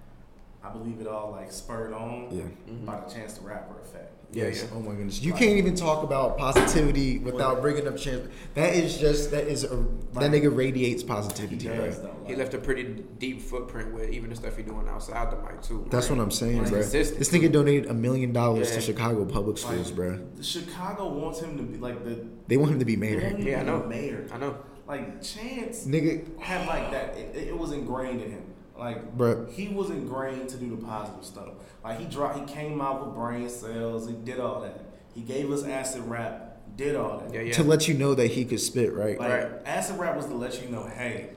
I 0.63 0.69
believe 0.71 0.99
it 0.99 1.07
all 1.07 1.31
like 1.31 1.51
spurred 1.51 1.93
on 1.93 2.29
Yeah. 2.31 2.43
Mm-hmm. 2.43 2.85
by 2.85 2.99
the 2.99 3.11
Chance 3.13 3.35
the 3.35 3.45
Rapper 3.45 3.79
effect. 3.81 4.11
Yeah, 4.31 4.45
Yes. 4.45 4.63
yeah. 4.63 4.69
Oh 4.75 4.79
my 4.81 4.95
goodness. 4.95 5.21
You 5.21 5.33
can't 5.33 5.57
even 5.57 5.75
talk 5.75 6.03
about 6.03 6.37
positivity 6.39 7.19
without 7.19 7.61
bringing 7.61 7.87
up 7.87 7.95
chance. 7.95 8.27
That 8.55 8.73
is 8.73 8.97
just 8.97 9.29
that 9.31 9.47
is 9.47 9.63
a 9.63 9.75
that 10.13 10.31
nigga 10.31 10.53
radiates 10.55 11.03
positivity, 11.03 11.57
He 11.57 11.67
bro. 11.67 11.85
does, 11.85 12.01
though. 12.01 12.15
He 12.25 12.35
left 12.35 12.55
a 12.55 12.57
pretty 12.57 13.03
deep 13.19 13.41
footprint 13.43 13.93
with 13.93 14.09
even 14.09 14.31
the 14.31 14.35
stuff 14.35 14.57
he 14.57 14.63
doing 14.63 14.89
outside 14.89 15.29
the 15.31 15.37
mic 15.37 15.61
too. 15.61 15.85
That's 15.91 16.09
what 16.09 16.17
I'm 16.19 16.31
saying, 16.31 16.61
He's 16.61 16.69
bro. 16.71 16.81
This 16.81 17.29
nigga 17.29 17.51
donated 17.51 17.85
a 17.91 17.93
million 17.93 18.33
dollars 18.33 18.71
to 18.71 18.81
Chicago 18.81 19.23
public 19.25 19.59
schools, 19.59 19.87
like, 19.89 19.95
bro. 19.95 20.19
Chicago 20.41 21.07
wants 21.09 21.39
him 21.41 21.55
to 21.57 21.63
be 21.63 21.77
like 21.77 22.03
the. 22.03 22.25
They 22.47 22.57
want 22.57 22.71
him 22.71 22.79
to 22.79 22.85
be 22.85 22.95
mayor. 22.95 23.35
Yeah, 23.37 23.59
I 23.59 23.63
know. 23.63 23.83
Mayor. 23.83 24.25
I 24.33 24.37
know. 24.39 24.57
Like 24.87 25.21
Chance 25.21 25.85
Nigga, 25.85 26.39
had 26.39 26.67
like 26.67 26.91
that. 26.91 27.15
It, 27.15 27.49
it 27.49 27.57
was 27.57 27.71
ingrained 27.71 28.21
in 28.21 28.31
him. 28.31 28.43
Like, 28.77 29.17
Bruh. 29.17 29.49
he 29.51 29.69
was 29.69 29.89
ingrained 29.89 30.49
to 30.49 30.57
do 30.57 30.69
the 30.75 30.77
positive 30.85 31.23
stuff. 31.23 31.49
Like 31.83 31.99
he 31.99 32.05
dropped. 32.05 32.37
He 32.39 32.45
came 32.53 32.81
out 32.81 33.05
with 33.05 33.15
brain 33.15 33.49
cells. 33.49 34.07
He 34.07 34.13
did 34.15 34.39
all 34.39 34.61
that. 34.61 34.83
He 35.13 35.21
gave 35.21 35.51
us 35.51 35.63
acid 35.63 36.03
rap. 36.03 36.41
Did 36.75 36.95
all 36.97 37.19
that. 37.19 37.33
Yeah, 37.33 37.41
yeah. 37.41 37.53
to 37.53 37.63
let 37.63 37.87
you 37.87 37.93
know 37.93 38.15
that 38.15 38.27
he 38.27 38.43
could 38.43 38.59
spit, 38.59 38.93
right? 38.93 39.17
Like 39.17 39.29
Right. 39.29 39.51
acid 39.65 39.97
rap 39.97 40.17
was 40.17 40.25
to 40.25 40.33
let 40.33 40.61
you 40.61 40.67
know, 40.69 40.83
hey, 40.87 41.29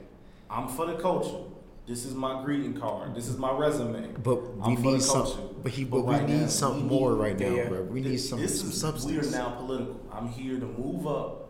I'm 0.50 0.66
for 0.66 0.86
the 0.86 0.94
culture. 0.94 1.44
This 1.86 2.04
is 2.04 2.12
my 2.14 2.42
greeting 2.42 2.74
card. 2.74 3.14
This 3.14 3.28
is 3.28 3.36
my 3.38 3.52
resume. 3.56 4.14
But 4.22 4.40
I'm 4.62 4.74
we 4.74 4.82
need 4.82 4.96
the 4.96 5.00
some, 5.00 5.54
but 5.62 5.70
he, 5.72 5.84
but, 5.84 6.02
we 6.02 6.14
right 6.14 6.28
need 6.28 6.40
now, 6.40 6.46
something 6.48 6.82
we 6.88 6.88
need- 6.90 7.00
more 7.00 7.14
right 7.14 7.38
Yeah, 7.38 7.48
now, 7.50 7.54
yeah. 7.56 7.68
bro. 7.68 7.82
We 7.84 8.00
need 8.00 8.16
some, 8.18 8.40
this 8.40 8.58
some 8.60 8.70
is 8.70 8.80
substance. 8.80 9.12
we 9.12 9.18
are 9.18 9.30
now 9.30 9.50
political. 9.50 10.00
I'm 10.12 10.28
here 10.28 10.58
to 10.58 10.66
move 10.66 11.06
up, 11.06 11.47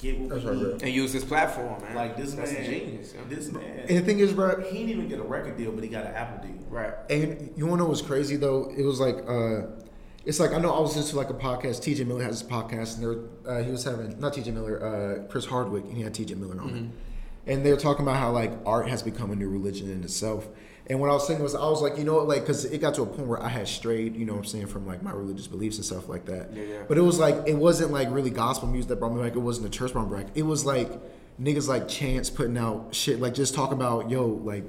get 0.00 0.18
what 0.18 0.28
That's 0.30 0.42
we 0.44 0.48
right, 0.50 0.56
need. 0.58 0.64
bro. 0.64 0.78
And 0.82 0.88
use 0.94 1.12
his 1.12 1.24
platform, 1.24 1.82
man. 1.82 1.94
Like 1.94 2.16
this 2.16 2.34
That's 2.34 2.52
man, 2.52 2.64
genius. 2.64 3.14
yeah. 3.14 3.20
this 3.28 3.50
man. 3.52 3.80
And 3.88 3.98
the 3.98 4.02
thing 4.02 4.18
is, 4.18 4.32
bro, 4.32 4.60
he 4.62 4.78
didn't 4.78 4.90
even 4.90 5.08
get 5.08 5.18
a 5.18 5.22
record 5.22 5.56
deal, 5.56 5.72
but 5.72 5.82
he 5.84 5.90
got 5.90 6.06
an 6.06 6.14
Apple 6.14 6.46
deal. 6.48 6.56
Right. 6.68 6.92
And 7.10 7.52
you 7.56 7.66
wanna 7.66 7.82
know 7.82 7.88
what's 7.88 8.02
crazy 8.02 8.36
though? 8.36 8.72
It 8.76 8.82
was 8.82 9.00
like 9.00 9.16
uh 9.28 9.66
it's 10.24 10.38
like 10.38 10.52
I 10.52 10.58
know 10.58 10.72
I 10.74 10.80
was 10.80 10.96
listening 10.96 11.12
to 11.12 11.16
like 11.16 11.30
a 11.30 11.34
podcast. 11.34 11.80
TJ 11.82 12.06
Miller 12.06 12.22
has 12.24 12.42
a 12.42 12.44
podcast, 12.44 12.98
and 12.98 13.02
there 13.46 13.54
uh, 13.58 13.62
he 13.62 13.70
was 13.70 13.84
having 13.84 14.18
not 14.20 14.34
TJ 14.34 14.52
Miller, 14.52 14.82
uh, 15.24 15.28
Chris 15.30 15.46
Hardwick, 15.46 15.84
and 15.84 15.96
he 15.96 16.02
had 16.02 16.12
TJ 16.14 16.36
Miller 16.36 16.60
on 16.60 16.68
Mm-hmm. 16.68 16.76
it. 16.84 16.90
And 17.46 17.64
they 17.64 17.70
were 17.70 17.78
talking 17.78 18.02
about 18.04 18.16
how 18.16 18.30
like 18.30 18.52
art 18.66 18.86
has 18.88 19.02
become 19.02 19.30
a 19.30 19.34
new 19.36 19.48
religion 19.48 19.90
in 19.90 20.04
itself. 20.04 20.46
And 20.90 20.98
what 20.98 21.08
I 21.08 21.12
was 21.12 21.24
saying 21.24 21.40
was, 21.40 21.54
I 21.54 21.60
was 21.60 21.82
like, 21.82 21.96
you 21.96 22.02
know, 22.02 22.16
what, 22.16 22.26
like, 22.26 22.40
because 22.40 22.64
it 22.64 22.78
got 22.78 22.94
to 22.94 23.02
a 23.02 23.06
point 23.06 23.28
where 23.28 23.40
I 23.40 23.46
had 23.46 23.68
strayed, 23.68 24.16
you 24.16 24.24
know, 24.24 24.32
what 24.32 24.40
I'm 24.40 24.44
saying, 24.44 24.66
from 24.66 24.88
like 24.88 25.04
my 25.04 25.12
religious 25.12 25.46
beliefs 25.46 25.76
and 25.76 25.84
stuff 25.84 26.08
like 26.08 26.26
that. 26.26 26.52
Yeah, 26.52 26.64
yeah. 26.64 26.82
But 26.88 26.98
it 26.98 27.02
was 27.02 27.16
like 27.16 27.46
it 27.46 27.54
wasn't 27.54 27.92
like 27.92 28.10
really 28.10 28.30
gospel 28.30 28.66
music 28.66 28.88
that 28.88 28.96
brought 28.96 29.14
me 29.14 29.22
back. 29.22 29.36
It 29.36 29.38
wasn't 29.38 29.70
the 29.70 29.76
church 29.78 29.92
brought 29.92 30.10
me 30.10 30.20
back. 30.20 30.32
It 30.34 30.42
was 30.42 30.66
like 30.66 30.90
niggas 31.40 31.68
like 31.68 31.86
Chance 31.86 32.30
putting 32.30 32.58
out 32.58 32.92
shit, 32.92 33.20
like 33.20 33.34
just 33.34 33.54
talking 33.54 33.74
about 33.74 34.10
yo, 34.10 34.26
like 34.26 34.64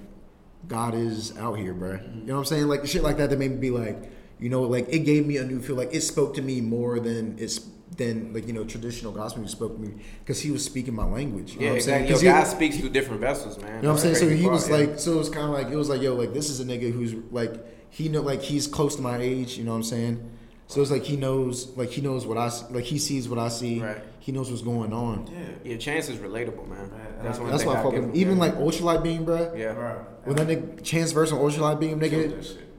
God 0.68 0.94
is 0.94 1.36
out 1.40 1.56
here, 1.56 1.74
bro. 1.74 1.94
Mm-hmm. 1.94 2.20
You 2.20 2.26
know 2.28 2.34
what 2.34 2.40
I'm 2.42 2.46
saying? 2.46 2.68
Like 2.68 2.86
shit 2.86 3.02
like 3.02 3.18
that 3.18 3.32
that 3.32 3.40
made 3.40 3.52
me 3.52 3.58
be 3.58 3.72
like, 3.72 3.98
you 4.40 4.50
know, 4.50 4.62
like 4.62 4.90
it 4.90 5.00
gave 5.00 5.26
me 5.26 5.38
a 5.38 5.44
new 5.44 5.60
feel. 5.60 5.76
Like 5.76 5.92
it 5.92 6.02
spoke 6.02 6.36
to 6.36 6.44
me 6.44 6.62
more 6.62 7.00
than 7.00 7.36
it's 7.40 7.62
than 7.98 8.34
like 8.34 8.48
you 8.48 8.54
know 8.54 8.64
traditional 8.64 9.12
gospel 9.12 9.42
music 9.42 9.58
spoke 9.58 9.76
to 9.76 9.82
me 9.82 9.94
because 10.20 10.40
he 10.42 10.50
was 10.52 10.64
speaking 10.64 10.96
my 10.96 11.06
language. 11.06 11.54
You 11.54 11.60
know 11.60 11.66
Yeah, 11.66 11.72
what 11.72 11.76
I'm 11.78 11.82
saying? 11.82 12.04
exactly. 12.06 12.28
Yo, 12.28 12.34
'Cause 12.34 12.50
he- 12.52 12.56
speaks 12.56 12.78
through 12.78 12.90
different 12.90 13.22
vessels, 13.22 13.58
man. 13.60 13.76
you 13.78 13.82
know 13.84 13.90
what 13.90 13.94
I'm 13.96 14.14
saying? 14.14 14.16
So 14.16 14.30
he 14.30 14.48
was 14.48 14.70
Yeah. 14.70 14.76
like, 14.78 15.00
so 15.00 15.14
it 15.14 15.18
was 15.18 15.30
kind 15.30 15.46
of 15.48 15.52
like, 15.52 15.70
it 15.70 15.76
was 15.76 15.90
like, 15.90 16.02
yo, 16.02 16.16
like 16.16 16.34
this 16.34 16.50
is 16.50 16.60
a 16.62 16.66
nigga 16.66 16.92
who's 16.92 17.14
like, 17.32 17.54
he 17.90 18.08
know, 18.08 18.22
like 18.22 18.42
he's 18.42 18.66
close 18.68 18.96
to 18.96 19.02
my 19.02 19.18
age. 19.18 19.58
You 19.58 19.66
know 19.66 19.72
what 19.72 19.78
I'm 19.78 19.84
saying? 19.84 20.24
So 20.68 20.82
it's 20.82 20.90
like 20.90 21.04
he 21.04 21.18
knows, 21.18 21.76
like 21.76 21.90
he 21.90 22.00
knows 22.02 22.26
what 22.26 22.38
I, 22.38 22.46
s- 22.46 22.64
like 22.72 22.86
he 22.86 22.98
sees 22.98 23.28
what 23.28 23.38
I 23.38 23.50
see. 23.50 23.82
Right. 23.82 23.98
He 24.20 24.32
knows 24.32 24.50
what's 24.50 24.62
going 24.62 24.94
on. 24.94 25.28
Yeah. 25.34 25.72
Yeah, 25.72 25.78
Chance 25.78 26.08
is 26.10 26.18
relatable, 26.20 26.70
man. 26.70 26.90
Man, 26.92 26.92
That's 27.22 27.38
and 27.40 27.44
one 27.48 27.52
That's 27.52 27.64
thing 27.64 27.72
why 27.74 27.76
I 27.78 27.80
I 27.80 27.84
fuck 27.84 27.94
give 27.94 28.06
with. 28.06 28.16
Even 28.16 28.36
yeah. 28.38 28.40
like 28.44 28.56
Ultralight 28.58 29.04
Beam, 29.04 29.26
bro. 29.26 29.52
yeah. 29.56 29.74
Bro, 29.74 30.06
When 30.24 30.36
that 30.38 30.48
nigga 30.48 30.82
Chance 30.84 31.12
verse 31.12 31.32
on 31.34 31.40
Ultralight 31.40 31.80
Beam, 31.82 32.00
killed 32.00 32.14
nigga, 32.14 32.36
that 32.36 32.46
shit. 32.46 32.54
Fucking 32.56 32.71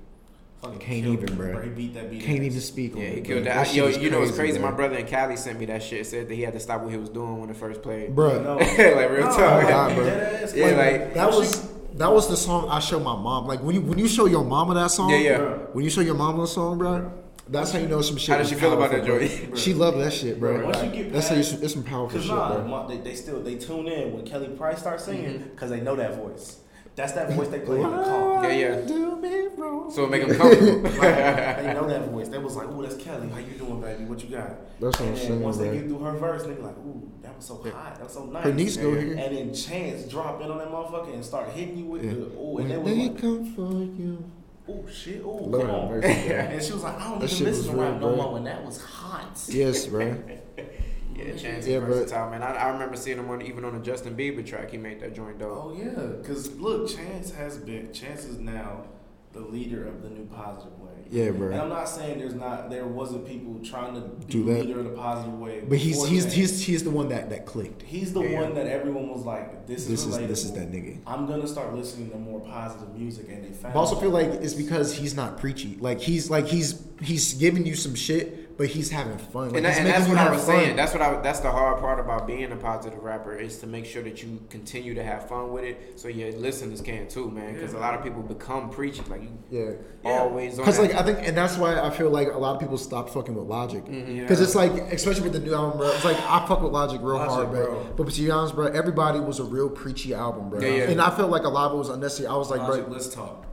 Can't 0.63 1.07
even, 1.07 1.25
it, 1.25 1.37
bro. 1.37 1.61
He 1.61 1.71
beat 1.71 1.95
that 1.95 2.11
beat. 2.11 2.23
can't 2.23 2.39
ass. 2.39 2.45
even 2.47 2.61
speak. 2.61 2.95
Yeah, 2.95 3.03
he 3.09 3.21
killed 3.21 3.45
bro. 3.45 3.53
that. 3.53 3.67
shit 3.67 3.77
Yo, 3.77 3.87
you 3.89 4.11
know 4.11 4.21
what's 4.21 4.31
crazy? 4.37 4.59
bro. 4.61 4.71
My 4.71 4.77
brother 4.77 4.97
in 4.97 5.07
Cali 5.07 5.37
sent 5.37 5.59
me 5.59 5.67
that 5.67 5.83
shit. 5.83 6.07
Said 6.07 6.29
that 6.29 6.35
he 6.35 6.43
had 6.43 6.53
to 6.55 6.61
stop 6.61 6.83
what 6.83 6.93
he 6.93 6.99
was 6.99 7.09
doing 7.09 7.41
when 7.41 7.51
it 7.51 7.57
first 7.57 7.83
played. 7.83 8.15
Bruh. 8.15 8.43
No. 8.45 8.57
like 8.97 9.11
real 9.11 9.27
No, 9.27 9.37
talk. 9.37 9.69
God, 9.69 9.95
bro. 9.97 10.05
dead. 10.05 10.53
Yeah, 10.55 10.65
like- 10.67 11.15
That 11.15 11.31
was 11.31 11.69
that 11.95 12.11
was 12.13 12.29
the 12.29 12.37
song 12.37 12.69
I 12.71 12.79
show 12.79 13.01
my 13.01 13.17
mom. 13.17 13.47
Like 13.47 13.61
when 13.63 13.75
you 13.75 13.81
when 13.83 13.99
you 13.99 14.07
show 14.09 14.27
your 14.27 14.45
mama 14.45 14.75
that 14.75 14.91
song, 14.93 15.11
Yeah, 15.11 15.17
yeah. 15.19 15.39
When 15.73 15.83
you 15.85 15.91
show 15.91 16.01
your 16.01 16.15
mama 16.15 16.45
a 16.45 16.47
song, 16.47 16.79
bro, 16.79 17.13
that's 17.49 17.73
how 17.73 17.81
you 17.81 17.89
know 17.89 18.01
some 18.01 18.17
shit. 18.17 18.31
How 18.31 18.39
does 18.39 18.49
she 18.49 18.55
feel 18.55 18.73
about 18.73 18.93
that, 18.93 19.05
bro. 19.05 19.19
Jordy? 19.19 19.57
She 19.57 19.75
loved 19.75 19.99
that 19.99 20.13
shit, 20.13 20.39
bro. 20.39 20.65
Once 20.65 20.81
you 20.85 20.91
get 20.91 21.13
That's 21.13 21.29
how 21.29 21.35
you, 21.35 21.41
it's 21.41 21.73
some 21.75 21.83
powerful 21.83 22.21
shit, 22.21 22.31
nah, 22.31 22.61
bro. 22.63 22.87
they, 22.89 22.99
they 22.99 23.15
still 23.15 23.43
they 23.43 23.57
tune 23.57 23.89
in 23.89 24.13
when 24.15 24.25
Kelly 24.25 24.49
Price 24.49 24.79
starts 24.79 25.05
singing 25.05 25.41
Mm-hmm. 25.41 25.51
because 25.51 25.71
they 25.71 25.81
know 25.81 25.97
that 25.97 26.15
voice. 26.15 26.61
That's 26.95 27.12
that 27.12 27.30
voice 27.32 27.49
they 27.49 27.61
play 27.61 27.76
in 27.80 27.82
the 27.90 28.03
car. 28.05 28.45
Yeah, 28.45 28.53
yeah. 28.76 28.80
Do 28.86 29.16
me 29.16 29.47
wrong. 29.57 29.90
So 29.90 30.05
it 30.05 30.11
make 30.11 30.26
them 30.26 30.36
comfortable. 30.36 30.82
they 30.90 31.72
know 31.74 31.88
that 31.88 32.09
voice. 32.11 32.28
They 32.28 32.36
was 32.38 32.55
like, 32.57 32.68
"Ooh, 32.68 32.82
that's 32.82 32.97
Kelly. 32.97 33.28
How 33.30 33.38
you 33.38 33.55
doing, 33.55 33.80
baby? 33.80 34.05
What 34.05 34.22
you 34.22 34.28
got?" 34.28 34.51
That's 34.78 34.99
what 34.99 35.01
I'm 35.01 35.07
and 35.09 35.16
then 35.16 35.26
saying, 35.26 35.40
once 35.40 35.57
they 35.57 35.72
get 35.72 35.86
through 35.86 35.99
her 36.01 36.12
verse, 36.18 36.43
they 36.45 36.53
be 36.53 36.61
like, 36.61 36.76
"Ooh, 36.78 37.11
that 37.22 37.34
was 37.34 37.47
so 37.47 37.57
hot. 37.57 37.95
That 37.97 38.05
was 38.05 38.12
so 38.12 38.26
nice." 38.26 38.45
Her 38.45 38.53
niece 38.53 38.76
go 38.76 38.95
here. 38.95 39.12
And 39.16 39.34
then 39.36 39.55
Chance 39.55 40.05
drop 40.11 40.43
in 40.43 40.51
on 40.51 40.59
that 40.59 40.68
motherfucker 40.68 41.14
and 41.14 41.24
start 41.24 41.49
hitting 41.51 41.78
you 41.78 41.84
with 41.86 42.05
Yeah. 42.05 42.11
the 42.11 42.16
ooh, 42.38 42.55
When 42.57 42.64
and 42.64 42.72
they 42.72 42.76
was 42.78 42.93
they 42.93 43.09
like, 43.09 43.18
come 43.20 43.55
for 43.55 43.72
you. 43.72 44.24
"Ooh, 44.68 44.84
shit, 44.93 45.22
ooh, 45.22 45.28
Lord 45.30 45.62
come 45.62 45.70
have 45.70 45.78
on." 45.84 45.88
mercy. 45.93 46.09
And 46.34 46.62
she 46.62 46.72
was 46.74 46.82
like, 46.82 46.97
"I 47.01 47.09
don't 47.09 47.20
That 47.20 47.24
even 47.24 47.36
shit 47.38 47.47
was 47.49 47.59
listen 47.59 47.74
to 47.74 47.80
rap 47.80 48.01
real, 48.01 48.11
no 48.11 48.16
more." 48.16 48.32
When 48.34 48.45
that 48.45 48.64
was 48.66 48.80
hot. 48.82 49.40
Yes, 49.49 49.86
bro. 49.86 50.14
Yeah, 51.17 51.25
Chance 51.37 51.67
Yeah, 51.67 51.79
is 51.79 51.83
versatile, 51.85 52.31
man. 52.31 52.43
I, 52.43 52.55
I 52.55 52.69
remember 52.73 52.97
seeing 52.97 53.19
him 53.19 53.31
on 53.31 53.43
even 53.43 53.65
on 53.65 53.75
the 53.79 53.85
Justin 53.85 54.17
Bieber 54.17 54.45
track. 54.47 54.71
He 54.71 54.77
made 54.79 55.01
that 55.01 55.15
joint 55.15 55.39
dope. 55.39 55.51
Oh 55.53 55.77
yeah, 55.77 56.07
because 56.21 56.55
look, 56.59 56.89
Chance 56.89 57.33
has 57.35 57.57
been 57.59 57.93
Chance 57.93 58.25
is 58.25 58.39
now 58.39 58.85
the 59.33 59.41
leader 59.41 59.87
of 59.87 60.03
the 60.03 60.11
new 60.11 60.27
positive 60.27 60.79
way. 60.79 60.89
Yeah, 61.11 61.31
bro. 61.31 61.49
And 61.51 61.61
I'm 61.61 61.69
not 61.69 61.89
saying 61.89 62.19
there's 62.19 62.35
not 62.35 62.71
there 62.71 62.87
wasn't 62.87 63.27
people 63.27 63.61
trying 63.63 63.95
to 63.95 64.01
be 64.01 64.25
Do 64.27 64.45
that. 64.45 64.65
leader 64.67 64.81
of 64.81 64.85
the 64.87 64.91
positive 64.93 65.39
way. 65.39 65.61
But 65.67 65.79
he's 65.79 65.97
before 65.97 66.07
he's 66.09 66.23
Chance. 66.25 66.35
he's 66.35 66.67
he's 66.67 66.85
the 66.85 66.91
one 66.91 67.09
that 67.11 67.29
that 67.31 67.45
clicked. 67.47 67.83
He's 67.83 68.13
the 68.15 68.21
Yeah, 68.23 68.29
yeah. 68.31 68.41
one 68.43 68.55
that 68.55 68.67
everyone 68.67 69.09
was 69.11 69.23
like, 69.25 69.67
this, 69.67 69.87
This 69.87 70.05
is 70.07 70.17
is 70.17 70.29
this 70.29 70.45
is 70.45 70.53
that 70.53 70.71
nigga. 70.73 70.99
I'm 71.07 71.27
gonna 71.27 71.47
start 71.47 71.75
listening 71.75 72.11
to 72.11 72.17
more 72.19 72.41
positive 72.41 72.95
music, 72.97 73.29
and 73.29 73.45
they 73.45 73.51
found. 73.53 73.75
I 73.75 73.79
also 73.79 73.97
feel 73.97 74.11
like 74.11 74.29
it's 74.29 74.55
because 74.55 74.95
he's 74.95 75.15
not 75.15 75.39
preachy. 75.39 75.77
Like 75.81 76.01
he's 76.01 76.31
like 76.31 76.47
he's 76.47 76.83
he's 77.03 77.35
giving 77.35 77.67
you 77.67 77.75
some 77.75 77.95
shit, 77.95 78.41
but 78.57 78.68
he's 78.68 78.90
having 78.90 79.18
fun. 79.18 79.48
Like, 79.48 79.57
and, 79.57 79.64
that, 79.66 79.78
and 79.78 79.86
that's 79.86 80.09
what 80.09 80.18
I 80.18 80.30
was 80.30 80.44
fun. 80.44 80.57
saying. 80.59 80.76
That's 80.76 80.92
what 80.92 81.03
I. 81.03 81.20
That's 81.20 81.40
the 81.40 81.50
hard 81.50 81.80
part 81.80 81.98
about 82.00 82.26
being 82.26 82.50
a 82.53 82.57
positive 82.57 83.03
rapper 83.03 83.34
is 83.36 83.59
to 83.59 83.66
make 83.66 83.86
sure 83.86 84.03
that 84.03 84.22
you 84.22 84.40
continue 84.50 84.94
to 84.94 85.03
have 85.03 85.28
fun 85.28 85.53
with 85.53 85.64
it, 85.64 85.98
so 85.98 86.09
your 86.09 86.32
listeners 86.32 86.80
can 86.80 87.09
too, 87.09 87.30
man. 87.30 87.55
Because 87.55 87.74
a 87.74 87.78
lot 87.78 87.94
of 87.94 88.03
people 88.03 88.22
become 88.22 88.70
preachy, 88.70 89.03
like 89.09 89.22
you 89.22 89.38
yeah. 89.50 89.72
always. 90.05 90.57
Because 90.57 90.78
like 90.78 90.94
I 90.94 91.03
think, 91.03 91.18
and 91.26 91.36
that's 91.36 91.57
why 91.57 91.80
I 91.80 91.90
feel 91.90 92.11
like 92.11 92.28
a 92.28 92.38
lot 92.38 92.55
of 92.55 92.61
people 92.61 92.78
stop 92.78 93.11
fucking 93.11 93.34
with 93.34 93.46
Logic. 93.46 93.84
Because 93.84 94.38
Yeah. 94.38 94.44
it's 94.44 94.55
like, 94.55 94.72
especially 94.92 95.22
with 95.22 95.32
the 95.32 95.40
new 95.40 95.55
album, 95.55 95.78
bro. 95.78 95.90
It's 95.92 96.05
like 96.05 96.18
I 96.20 96.46
fuck 96.46 96.62
with 96.62 96.72
Logic 96.72 97.00
real 97.00 97.16
Logic, 97.16 97.30
hard, 97.30 97.50
bro. 97.50 97.66
bro. 97.66 97.94
But 97.96 98.11
to 98.12 98.22
be 98.22 98.30
honest, 98.30 98.55
bro, 98.55 98.66
everybody 98.66 99.20
was 99.20 99.38
a 99.38 99.44
real 99.44 99.68
preachy 99.70 100.14
album, 100.14 100.50
bro. 100.50 100.61
Yeah, 100.61 100.68
yeah. 100.68 100.90
And 100.90 101.00
I 101.00 101.11
felt 101.16 101.30
like 101.30 101.44
a 101.44 101.48
lot 101.48 101.66
of 101.70 101.74
it 101.74 101.78
was 101.78 101.88
unnecessary. 101.88 102.28
I 102.28 102.36
was 102.36 102.50
like, 102.50 102.61
Logic, 102.61 102.84
bro, 102.84 102.92
let's 102.92 103.09
talk. 103.14 103.46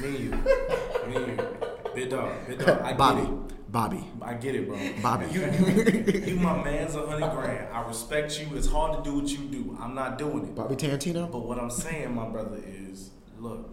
Me 0.00 0.08
and 0.08 0.18
you, 0.20 0.30
me 0.30 1.16
and 1.16 1.38
you, 1.38 1.48
big 1.94 2.08
dog, 2.10 2.32
big 2.46 2.58
dog. 2.58 2.80
I 2.80 2.88
get 2.88 2.98
Bobby, 2.98 3.22
it. 3.22 3.55
Bobby, 3.76 4.02
I 4.22 4.32
get 4.32 4.54
it, 4.54 4.66
bro. 4.66 4.78
Bobby. 5.02 5.26
You, 5.30 5.42
you, 5.42 6.20
you 6.28 6.36
my 6.36 6.64
man's 6.64 6.94
a 6.94 7.06
hundred 7.06 7.30
grand. 7.32 7.68
I 7.74 7.86
respect 7.86 8.40
you. 8.40 8.56
It's 8.56 8.66
hard 8.66 8.96
to 8.96 9.10
do 9.10 9.18
what 9.18 9.28
you 9.28 9.36
do. 9.48 9.76
I'm 9.78 9.94
not 9.94 10.16
doing 10.16 10.44
it. 10.44 10.54
Bobby 10.54 10.76
Tarantino. 10.76 11.30
But 11.30 11.40
what 11.40 11.58
I'm 11.58 11.68
saying, 11.68 12.14
my 12.14 12.26
brother, 12.26 12.58
is 12.64 13.10
look, 13.38 13.68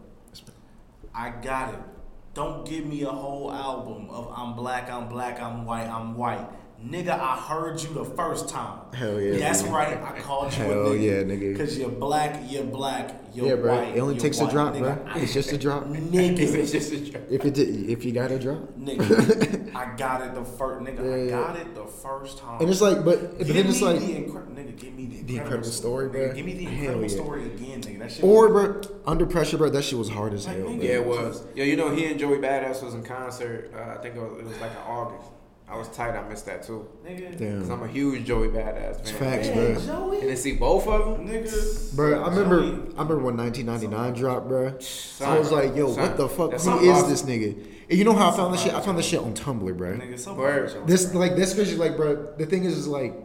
I 1.16 1.30
got 1.30 1.74
it. 1.74 1.80
Don't 2.34 2.68
give 2.68 2.86
me 2.86 3.04
a 3.04 3.12
whole 3.12 3.50
album 3.54 4.10
of 4.10 4.30
I'm 4.36 4.58
black, 4.58 4.92
I'm 4.92 5.08
black, 5.08 5.42
I'm 5.42 5.64
white, 5.64 5.88
I'm 5.88 6.18
white. 6.18 6.50
Nigga, 6.84 7.18
I 7.18 7.38
heard 7.38 7.82
you 7.82 7.94
the 7.94 8.04
first 8.04 8.50
time. 8.50 8.80
Hell 8.94 9.20
yeah, 9.20 9.40
That's 9.40 9.62
nigga. 9.62 9.72
right. 9.72 9.98
I 10.04 10.20
called 10.20 10.52
you 10.52 10.64
Hell 10.64 10.88
a 10.88 10.90
nigga. 10.90 11.02
yeah, 11.02 11.24
nigga. 11.24 11.58
Cause 11.58 11.78
you're 11.78 11.88
black, 11.90 12.42
you're 12.50 12.66
black, 12.66 13.22
you're 13.34 13.48
Yeah, 13.48 13.56
bro. 13.56 13.76
white. 13.78 13.96
It 13.96 14.00
only 14.02 14.16
you're 14.16 14.22
takes 14.22 14.42
a 14.42 14.50
drop, 14.50 14.74
nigga, 14.74 15.04
bro. 15.06 15.14
It's 15.22 15.34
just 15.34 15.54
a 15.54 15.58
drop. 15.58 15.86
Nigga, 15.86 16.40
it's 16.40 16.72
just 16.74 16.92
a 16.92 17.00
joke. 17.00 17.22
If 17.32 17.46
it 17.46 17.54
did, 17.54 17.90
if 17.90 18.04
you 18.04 18.12
got 18.12 18.32
a 18.32 18.38
drop. 18.38 18.58
nigga, 18.78 19.74
I 19.76 19.96
got 19.96 20.24
it 20.24 20.36
the 20.36 20.44
first 20.44 20.84
nigga. 20.86 20.98
Yeah, 21.06 21.14
I 21.14 21.18
yeah. 21.42 21.48
got 21.48 21.56
it 21.56 21.74
the 21.74 21.86
first 21.86 22.38
time. 22.40 22.60
And 22.60 22.70
it's 22.70 22.82
like, 22.82 23.06
but, 23.06 23.38
but 23.38 23.48
Give 23.48 23.56
then 23.56 23.68
it's 23.68 23.82
like, 23.82 24.00
the 24.02 24.06
incre- 24.06 24.54
nigga, 24.54 24.78
give 24.78 24.94
me 24.94 25.06
the 25.06 25.20
incredible, 25.20 25.28
The 25.28 25.38
Incredible 25.38 25.70
Story, 25.72 26.10
nigga. 26.10 26.12
bro. 26.12 26.34
Give 26.34 26.46
me 26.46 26.54
the 26.54 26.66
incredible 26.68 27.02
yeah. 27.04 27.08
story 27.08 27.46
again, 27.46 27.82
nigga. 27.82 28.00
That 28.00 28.12
shit. 28.12 28.24
or 28.26 28.50
bro, 28.50 28.82
under 29.08 29.26
pressure, 29.26 29.58
bro. 29.58 29.70
That 29.70 29.84
shit 29.84 29.98
was 29.98 30.10
hard 30.10 30.34
as 30.34 30.46
Like, 30.48 30.58
hell. 30.58 30.66
nigga. 30.68 30.84
Yeah, 30.84 30.90
it 30.96 31.06
was. 31.06 31.44
Yo, 31.56 31.64
you 31.64 31.78
know, 31.78 31.96
he 31.96 32.06
and 32.08 32.20
Joey 32.20 32.40
Badass 32.40 32.84
was 32.84 32.94
in 32.94 33.04
concert. 33.04 33.72
Uh, 33.74 33.94
I 33.98 34.02
think 34.02 34.16
it 34.18 34.22
was, 34.22 34.40
it 34.42 34.46
was 34.48 34.60
like 34.60 34.72
in 34.72 34.78
August. 34.86 35.30
I 35.74 35.78
was 35.78 35.88
tight. 35.90 36.16
I 36.16 36.28
missed 36.30 36.46
that 36.46 36.62
too. 36.62 36.88
nigga. 37.04 37.36
Damn. 37.36 37.62
Cause 37.62 37.70
I'm 37.72 37.82
a 37.82 37.88
huge 37.88 38.26
Joey 38.26 38.50
Badass 38.50 39.10
fan. 39.10 39.16
Facts, 39.16 39.48
Man, 39.48 39.74
bro. 39.74 39.82
Joey. 39.84 40.20
And 40.20 40.30
to 40.30 40.38
see 40.38 40.54
both 40.54 40.88
of 40.88 41.18
them, 41.18 41.28
Nigga. 41.28 41.96
Bro, 41.96 42.24
I 42.24 42.30
remember, 42.30 42.62
Joey. 42.62 42.70
I 42.70 43.02
remember 43.02 43.18
when 43.20 43.38
1999 43.38 44.14
dropped, 44.14 44.48
bro. 44.48 44.68
I 45.22 45.40
was 45.40 45.52
like, 45.52 45.76
yo, 45.76 45.92
son, 45.94 46.02
what 46.04 46.18
the 46.18 46.30
fuck? 46.30 46.52
that's 46.52 46.64
Who 46.64 46.70
something 46.72 46.90
is 46.90 46.98
awesome. 46.98 47.10
this 47.10 47.22
nigga? 47.24 47.68
And 47.90 47.98
you 47.98 48.06
know 48.06 48.14
how 48.14 48.30
I 48.30 48.38
found 48.38 48.54
this 48.54 48.62
shit? 48.62 48.74
I 48.76 48.82
found 48.82 49.00
this 49.00 49.08
shit 49.08 49.20
on 49.20 49.34
Tumblr, 49.34 49.76
bro. 49.76 49.98
Nigga, 49.98 50.20
so 50.20 50.36
Word. 50.36 50.88
This 50.88 51.06
bro. 51.06 51.20
like 51.20 51.36
this 51.36 51.54
because 51.56 51.76
like, 51.78 51.98
bro. 51.98 52.34
The 52.38 52.46
thing 52.46 52.66
is, 52.66 52.78
is 52.78 52.88
like, 52.88 53.16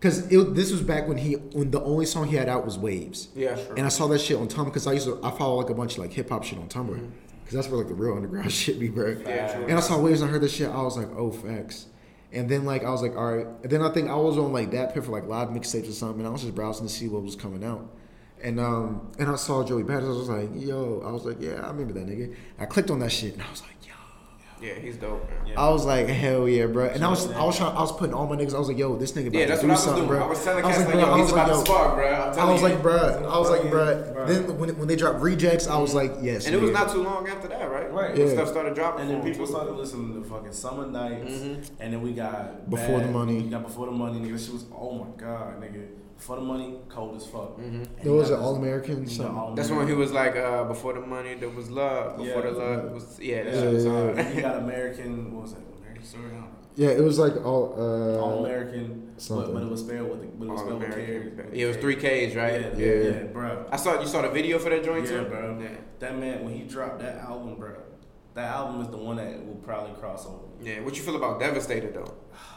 cause 0.00 0.26
it, 0.30 0.54
this 0.56 0.72
was 0.72 0.82
back 0.82 1.06
when 1.06 1.18
he 1.18 1.34
when 1.34 1.70
the 1.70 1.80
only 1.82 2.04
song 2.06 2.26
he 2.26 2.34
had 2.34 2.48
out 2.48 2.64
was 2.64 2.76
Waves. 2.78 3.28
Yeah. 3.36 3.54
Sure. 3.54 3.74
And 3.76 3.86
I 3.86 3.90
saw 3.90 4.08
that 4.08 4.20
shit 4.20 4.38
on 4.38 4.48
Tumblr 4.48 4.64
because 4.66 4.88
I 4.88 4.92
used 4.94 5.06
to 5.06 5.20
I 5.22 5.30
follow 5.30 5.54
like 5.60 5.70
a 5.70 5.74
bunch 5.74 5.92
of 5.92 5.98
like 6.00 6.12
hip 6.12 6.30
hop 6.30 6.42
shit 6.42 6.58
on 6.58 6.68
Tumblr. 6.68 6.96
Mm-hmm. 6.96 7.10
Cause 7.46 7.54
that's 7.54 7.68
where 7.68 7.78
like 7.78 7.88
the 7.88 7.94
real 7.94 8.16
underground 8.16 8.52
shit 8.52 8.78
be, 8.80 8.88
bro. 8.88 9.16
Yeah, 9.24 9.54
true. 9.54 9.66
And 9.66 9.78
I 9.78 9.80
saw 9.80 10.00
waves 10.00 10.20
and 10.20 10.28
I 10.28 10.32
heard 10.32 10.42
this 10.42 10.52
shit. 10.52 10.68
I 10.68 10.82
was 10.82 10.96
like, 10.96 11.08
oh, 11.16 11.30
facts. 11.30 11.86
And 12.32 12.48
then 12.48 12.64
like 12.64 12.84
I 12.84 12.90
was 12.90 13.02
like, 13.02 13.16
all 13.16 13.36
right. 13.36 13.46
And 13.62 13.70
then 13.70 13.82
I 13.82 13.90
think 13.90 14.10
I 14.10 14.16
was 14.16 14.36
on 14.36 14.52
like 14.52 14.72
that 14.72 14.92
pit 14.92 15.04
for 15.04 15.12
like 15.12 15.26
live 15.26 15.48
mixtapes 15.50 15.88
or 15.88 15.92
something. 15.92 16.20
And 16.20 16.28
I 16.28 16.30
was 16.32 16.42
just 16.42 16.54
browsing 16.54 16.86
to 16.86 16.92
see 16.92 17.08
what 17.08 17.22
was 17.22 17.36
coming 17.36 17.64
out. 17.64 17.88
And 18.42 18.58
um 18.58 19.12
and 19.18 19.30
I 19.30 19.36
saw 19.36 19.64
Joey 19.64 19.84
Badass. 19.84 20.04
I 20.04 20.08
was 20.08 20.28
like, 20.28 20.50
yo. 20.54 21.02
I 21.06 21.12
was 21.12 21.24
like, 21.24 21.40
yeah, 21.40 21.64
I 21.64 21.68
remember 21.68 21.92
that 21.94 22.06
nigga. 22.06 22.34
I 22.58 22.66
clicked 22.66 22.90
on 22.90 22.98
that 22.98 23.12
shit 23.12 23.34
and 23.34 23.42
I 23.42 23.50
was 23.50 23.62
like, 23.62 23.70
yo. 23.70 23.75
Yeah, 24.60 24.74
he's 24.74 24.96
dope, 24.96 25.28
man. 25.28 25.46
Yeah. 25.48 25.60
I 25.60 25.68
was 25.68 25.84
like, 25.84 26.08
hell 26.08 26.48
yeah, 26.48 26.66
bro. 26.66 26.86
And 26.86 27.04
I 27.04 27.08
was 27.08 27.30
I 27.30 27.44
was 27.44 27.56
trying 27.58 27.76
I 27.76 27.80
was 27.80 27.92
putting 27.92 28.14
all 28.14 28.26
my 28.26 28.36
niggas. 28.36 28.54
I 28.54 28.58
was 28.58 28.68
like, 28.68 28.78
yo, 28.78 28.96
this 28.96 29.12
nigga. 29.12 29.28
About 29.28 29.38
Yeah, 29.38 29.44
to 29.44 29.48
that's 29.50 29.60
do 29.60 29.66
what 29.68 29.72
I 29.72 29.74
was 29.76 29.84
something, 29.84 30.06
bro. 30.06 30.24
I 30.24 30.26
was 30.26 30.44
telling 30.44 30.64
I 30.64 30.68
was 30.68 30.76
cats 30.76 30.86
like, 30.88 30.94
like, 30.94 31.04
bro, 31.04 31.08
yo, 31.08 31.14
I 31.14 31.18
he's 31.18 31.22
was 31.24 31.32
about 31.32 31.48
like, 31.48 31.52
to 31.52 31.58
yo. 31.58 31.64
spark, 31.76 31.94
bro. 31.96 32.14
I'm 32.14 32.30
I 32.30 32.34
telling 32.34 32.52
was 32.52 32.62
like, 32.62 32.82
bruh. 32.82 33.30
I 33.30 33.38
was 33.38 33.50
like, 33.50 33.60
bruh. 33.62 34.14
Bruh. 34.14 34.26
Then 34.26 34.58
when, 34.58 34.78
when 34.78 34.88
they 34.88 34.96
dropped 34.96 35.20
Rejex, 35.20 35.68
I 35.68 35.78
was 35.78 35.94
like, 35.94 36.12
yes. 36.22 36.46
and 36.46 36.54
it 36.54 36.60
was 36.60 36.70
nigga. 36.70 36.74
not 36.74 36.90
too 36.92 37.02
long 37.02 37.28
after 37.28 37.48
that, 37.48 37.70
right? 37.70 37.92
Right. 37.92 38.16
When 38.16 38.26
Yeah. 38.26 38.32
Stuff 38.32 38.48
started 38.48 38.74
dropping. 38.74 39.02
And 39.02 39.10
then 39.10 39.22
people 39.22 39.46
too. 39.46 39.52
started 39.52 39.72
listening 39.72 40.22
to 40.22 40.28
fucking 40.28 40.52
Summer 40.52 40.86
Knights, 40.86 41.70
and 41.78 41.92
then 41.92 42.00
we 42.02 42.12
got 42.12 42.68
Before 42.70 43.00
the 43.00 43.08
Money. 43.08 43.42
We 43.42 43.50
got 43.50 43.62
Before 43.62 43.86
the 43.86 43.92
Money, 43.92 44.20
nigga. 44.20 44.44
She 44.44 44.52
was, 44.52 44.64
oh 44.74 44.92
my 44.92 45.20
god, 45.22 45.60
nigga. 45.60 45.86
Before 46.16 46.36
the 46.36 46.42
Money, 46.42 46.74
cold 46.88 47.16
as 47.16 47.26
fuck. 47.26 47.58
And 47.58 47.84
There 47.84 48.06
you 48.06 48.12
was 48.12 48.30
an 48.30 48.40
All-American 48.40 48.94
you 48.96 49.00
know, 49.02 49.06
something. 49.08 49.36
All 49.36 49.54
That's 49.54 49.70
when 49.70 49.86
he 49.86 49.94
was 49.94 50.12
like, 50.12 50.34
uh, 50.36 50.64
before 50.64 50.94
the 50.94 51.00
money, 51.00 51.34
there 51.34 51.48
was 51.50 51.70
love. 51.70 52.16
Before 52.16 52.42
Yeah. 52.44 52.50
the 52.50 52.58
love 52.58 52.92
was, 52.92 53.20
yeah, 53.20 53.44
that 53.44 53.54
Yeah, 53.54 53.60
shit 53.60 53.72
was 53.74 53.84
yeah, 53.84 53.90
hard. 53.92 54.18
And 54.18 54.34
you 54.34 54.40
got 54.42 54.56
American, 54.66 55.34
what 55.34 55.42
was 55.42 55.52
that? 55.54 55.62
American 55.78 56.04
Story? 56.04 56.24
I. 56.34 56.44
Yeah, 56.74 56.88
it 56.88 57.02
was 57.02 57.18
like 57.18 57.36
all. 57.44 57.74
Uh, 57.78 58.18
All 58.20 58.44
American, 58.44 59.14
but, 59.30 59.52
but 59.54 59.62
it 59.62 59.70
was 59.70 59.80
spelled 59.80 60.10
with, 60.10 60.20
the, 60.20 60.26
but 60.26 60.44
it 60.46 60.50
was 60.50 60.60
spelled 60.60 60.80
with 60.80 60.94
K. 60.94 61.32
Yeah, 61.58 61.64
it 61.64 61.68
was 61.68 61.76
three 61.78 61.96
Ks, 61.96 62.34
right? 62.34 62.60
Yeah, 62.60 62.76
Yeah. 62.76 62.86
yeah, 62.86 63.02
yeah, 63.08 63.22
bro. 63.32 63.66
I 63.70 63.76
saw 63.76 63.98
you 64.00 64.06
saw 64.06 64.20
the 64.22 64.28
video 64.28 64.58
for 64.58 64.68
that 64.70 64.84
joint 64.84 65.04
Yeah, 65.04 65.22
too, 65.22 65.24
bro. 65.24 65.58
Yeah. 65.60 65.68
That 66.00 66.18
man, 66.18 66.44
when 66.44 66.52
he 66.54 66.64
dropped 66.64 66.98
that 67.00 67.16
album, 67.16 67.54
bro, 67.56 67.76
that 68.34 68.50
album 68.54 68.82
is 68.82 68.88
the 68.88 68.98
one 68.98 69.16
that 69.16 69.46
will 69.46 69.54
probably 69.56 69.94
cross 69.98 70.26
over. 70.26 70.44
Yeah, 70.62 70.80
what 70.80 70.96
you 70.96 71.02
feel 71.02 71.16
about 71.16 71.40
Devastator 71.40 71.90
though? 71.90 72.14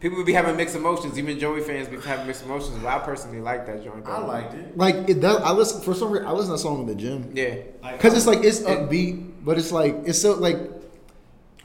People 0.00 0.16
would 0.16 0.26
be 0.26 0.32
having 0.32 0.56
mixed 0.56 0.74
emotions. 0.74 1.18
Even 1.18 1.38
Joey 1.38 1.60
fans 1.60 1.86
be 1.86 1.98
having 2.00 2.26
mixed 2.26 2.44
emotions. 2.44 2.78
But 2.82 2.88
I 2.88 2.98
personally 3.00 3.40
like 3.40 3.66
that 3.66 3.84
joint. 3.84 4.04
Though. 4.06 4.12
I 4.12 4.18
liked 4.24 4.54
it. 4.54 4.76
like 4.76 5.08
it 5.08 5.20
does. 5.20 5.36
I 5.42 5.52
listen 5.52 5.82
for 5.82 5.94
some 5.94 6.10
reason. 6.10 6.26
I 6.26 6.32
listen 6.32 6.46
to 6.46 6.52
that 6.52 6.58
song 6.58 6.80
in 6.80 6.86
the 6.86 6.94
gym 6.94 7.30
Yeah, 7.34 7.56
because 7.92 8.16
it's 8.16 8.26
like 8.26 8.42
it's 8.42 8.60
upbeat, 8.60 9.44
but 9.44 9.58
it's 9.58 9.70
like 9.72 9.94
it's 10.06 10.18
so 10.20 10.32
like 10.34 10.56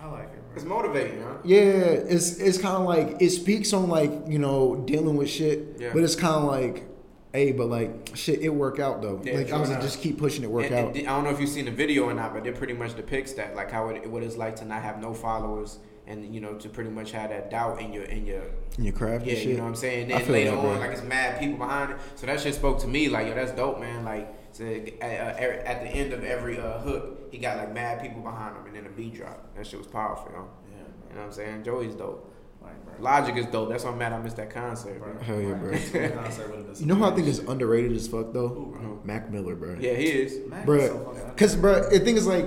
I 0.02 0.08
like 0.08 0.26
it, 0.26 0.44
it's 0.56 0.66
motivating, 0.66 1.22
huh? 1.24 1.36
yeah, 1.46 1.62
it's 1.62 2.38
it's 2.40 2.58
kind 2.58 2.76
of 2.76 2.84
like 2.84 3.22
it 3.22 3.30
speaks 3.30 3.72
on 3.74 3.88
like 3.90 4.12
you 4.28 4.40
know 4.40 4.76
dealing 4.86 5.16
with 5.16 5.30
shit, 5.30 5.78
Yeah. 5.80 5.92
but 5.94 6.04
it's 6.04 6.16
kind 6.16 6.36
of 6.36 6.44
like, 6.44 6.84
hey, 7.32 7.54
but 7.54 7.68
like 7.68 8.12
shit, 8.16 8.42
it 8.42 8.50
work 8.50 8.80
out 8.80 9.02
though. 9.02 9.22
Yeah, 9.24 9.36
like 9.38 9.52
I 9.54 9.58
was 9.58 9.70
like, 9.70 9.82
just 9.82 10.02
keep 10.02 10.18
pushing 10.18 10.44
it, 10.44 10.52
work 10.52 10.66
And- 10.66 10.76
out. 10.76 10.96
and 10.96 11.08
I 11.08 11.12
don't 11.16 11.24
know 11.24 11.30
if 11.30 11.40
you've 11.40 11.50
seen 11.50 11.66
the 11.66 11.72
video 11.72 12.04
or 12.04 12.14
not, 12.14 12.34
but 12.34 12.46
it 12.46 12.56
pretty 12.56 12.74
much 12.74 12.96
depicts 12.98 13.32
that, 13.34 13.56
like 13.56 13.72
how 13.72 13.88
it 13.90 14.10
what 14.12 14.24
it's 14.24 14.36
like 14.36 14.58
to 14.58 14.66
not 14.66 14.82
have 14.84 15.02
no 15.02 15.14
followers, 15.14 15.80
and 16.08 16.34
you 16.34 16.42
know 16.42 16.54
to 16.56 16.70
pretty 16.70 16.90
much 16.90 17.12
have 17.12 17.30
that 17.30 17.50
doubt 17.50 17.82
in 17.82 17.92
your 17.94 18.04
in 18.04 18.26
your 18.26 18.44
in 18.78 18.84
your 18.84 18.94
craft, 18.94 19.26
yeah, 19.26 19.34
and 19.34 19.40
shit. 19.42 19.48
you 19.52 19.58
know 19.58 19.64
what 19.64 19.70
I'm 19.70 19.76
saying. 19.76 20.14
I 20.14 20.22
Then 20.22 20.32
later 20.32 20.52
that, 20.52 20.60
on, 20.60 20.80
like 20.80 20.92
it's 20.92 21.04
mad 21.04 21.40
people 21.40 21.58
behind 21.58 21.92
it, 21.92 21.98
so 22.16 22.26
that 22.28 22.40
shit 22.40 22.56
spoke 22.56 22.80
to 22.80 22.88
me. 22.88 23.10
Like 23.10 23.28
yo, 23.28 23.36
that's 23.36 23.52
dope, 23.52 23.80
man. 23.80 24.04
Like 24.06 24.34
so, 24.52 24.64
uh, 24.64 25.06
uh, 25.06 25.06
at 25.08 25.82
the 25.82 25.90
end 25.90 26.14
of 26.14 26.24
every 26.24 26.60
uh, 26.60 26.80
hook, 26.80 27.30
he 27.32 27.38
got 27.38 27.58
like 27.58 27.74
mad 27.74 28.02
people 28.02 28.22
behind 28.22 28.56
him, 28.56 28.66
and 28.68 28.76
then 28.76 28.86
a 28.86 28.90
beat 28.90 29.16
drop. 29.16 29.56
That 29.56 29.68
shit 29.68 29.80
was 29.80 29.88
powerful, 29.88 30.32
yo. 30.32 30.38
Yeah, 30.70 30.78
You 31.10 31.16
know 31.16 31.22
what 31.22 31.26
I'm 31.28 31.32
saying? 31.34 31.64
Joey's 31.64 31.96
dope. 31.96 32.32
like. 32.62 32.72
Logic 33.00 33.36
is 33.36 33.46
dope. 33.48 33.70
That's 33.70 33.84
why 33.84 33.92
I'm 33.92 33.98
mad 33.98 34.14
I 34.14 34.20
missed 34.20 34.38
that 34.38 34.50
concert. 34.52 34.98
Bro. 35.00 35.20
Hell 35.22 35.42
yeah, 35.42 35.54
bro. 35.56 35.72
Concert 36.24 36.50
would've 36.50 36.68
been 36.68 36.76
You 36.80 36.86
know 36.86 36.96
who 36.96 37.04
I 37.04 37.12
think 37.12 37.28
is 37.28 37.40
underrated 37.40 37.92
as 37.92 38.08
fuck 38.08 38.32
though? 38.32 38.48
Who, 38.48 38.66
bro? 38.68 39.02
Mac 39.04 39.30
Miller, 39.30 39.56
bro. 39.56 39.76
Yeah, 39.80 39.96
he 39.96 40.06
is. 40.06 40.48
Mac 40.50 40.66
bro. 40.66 41.14
fucking 41.14 41.36
Cause, 41.36 41.56
bro, 41.58 41.90
the 41.90 42.00
thing 42.00 42.16
is 42.16 42.26
like, 42.26 42.46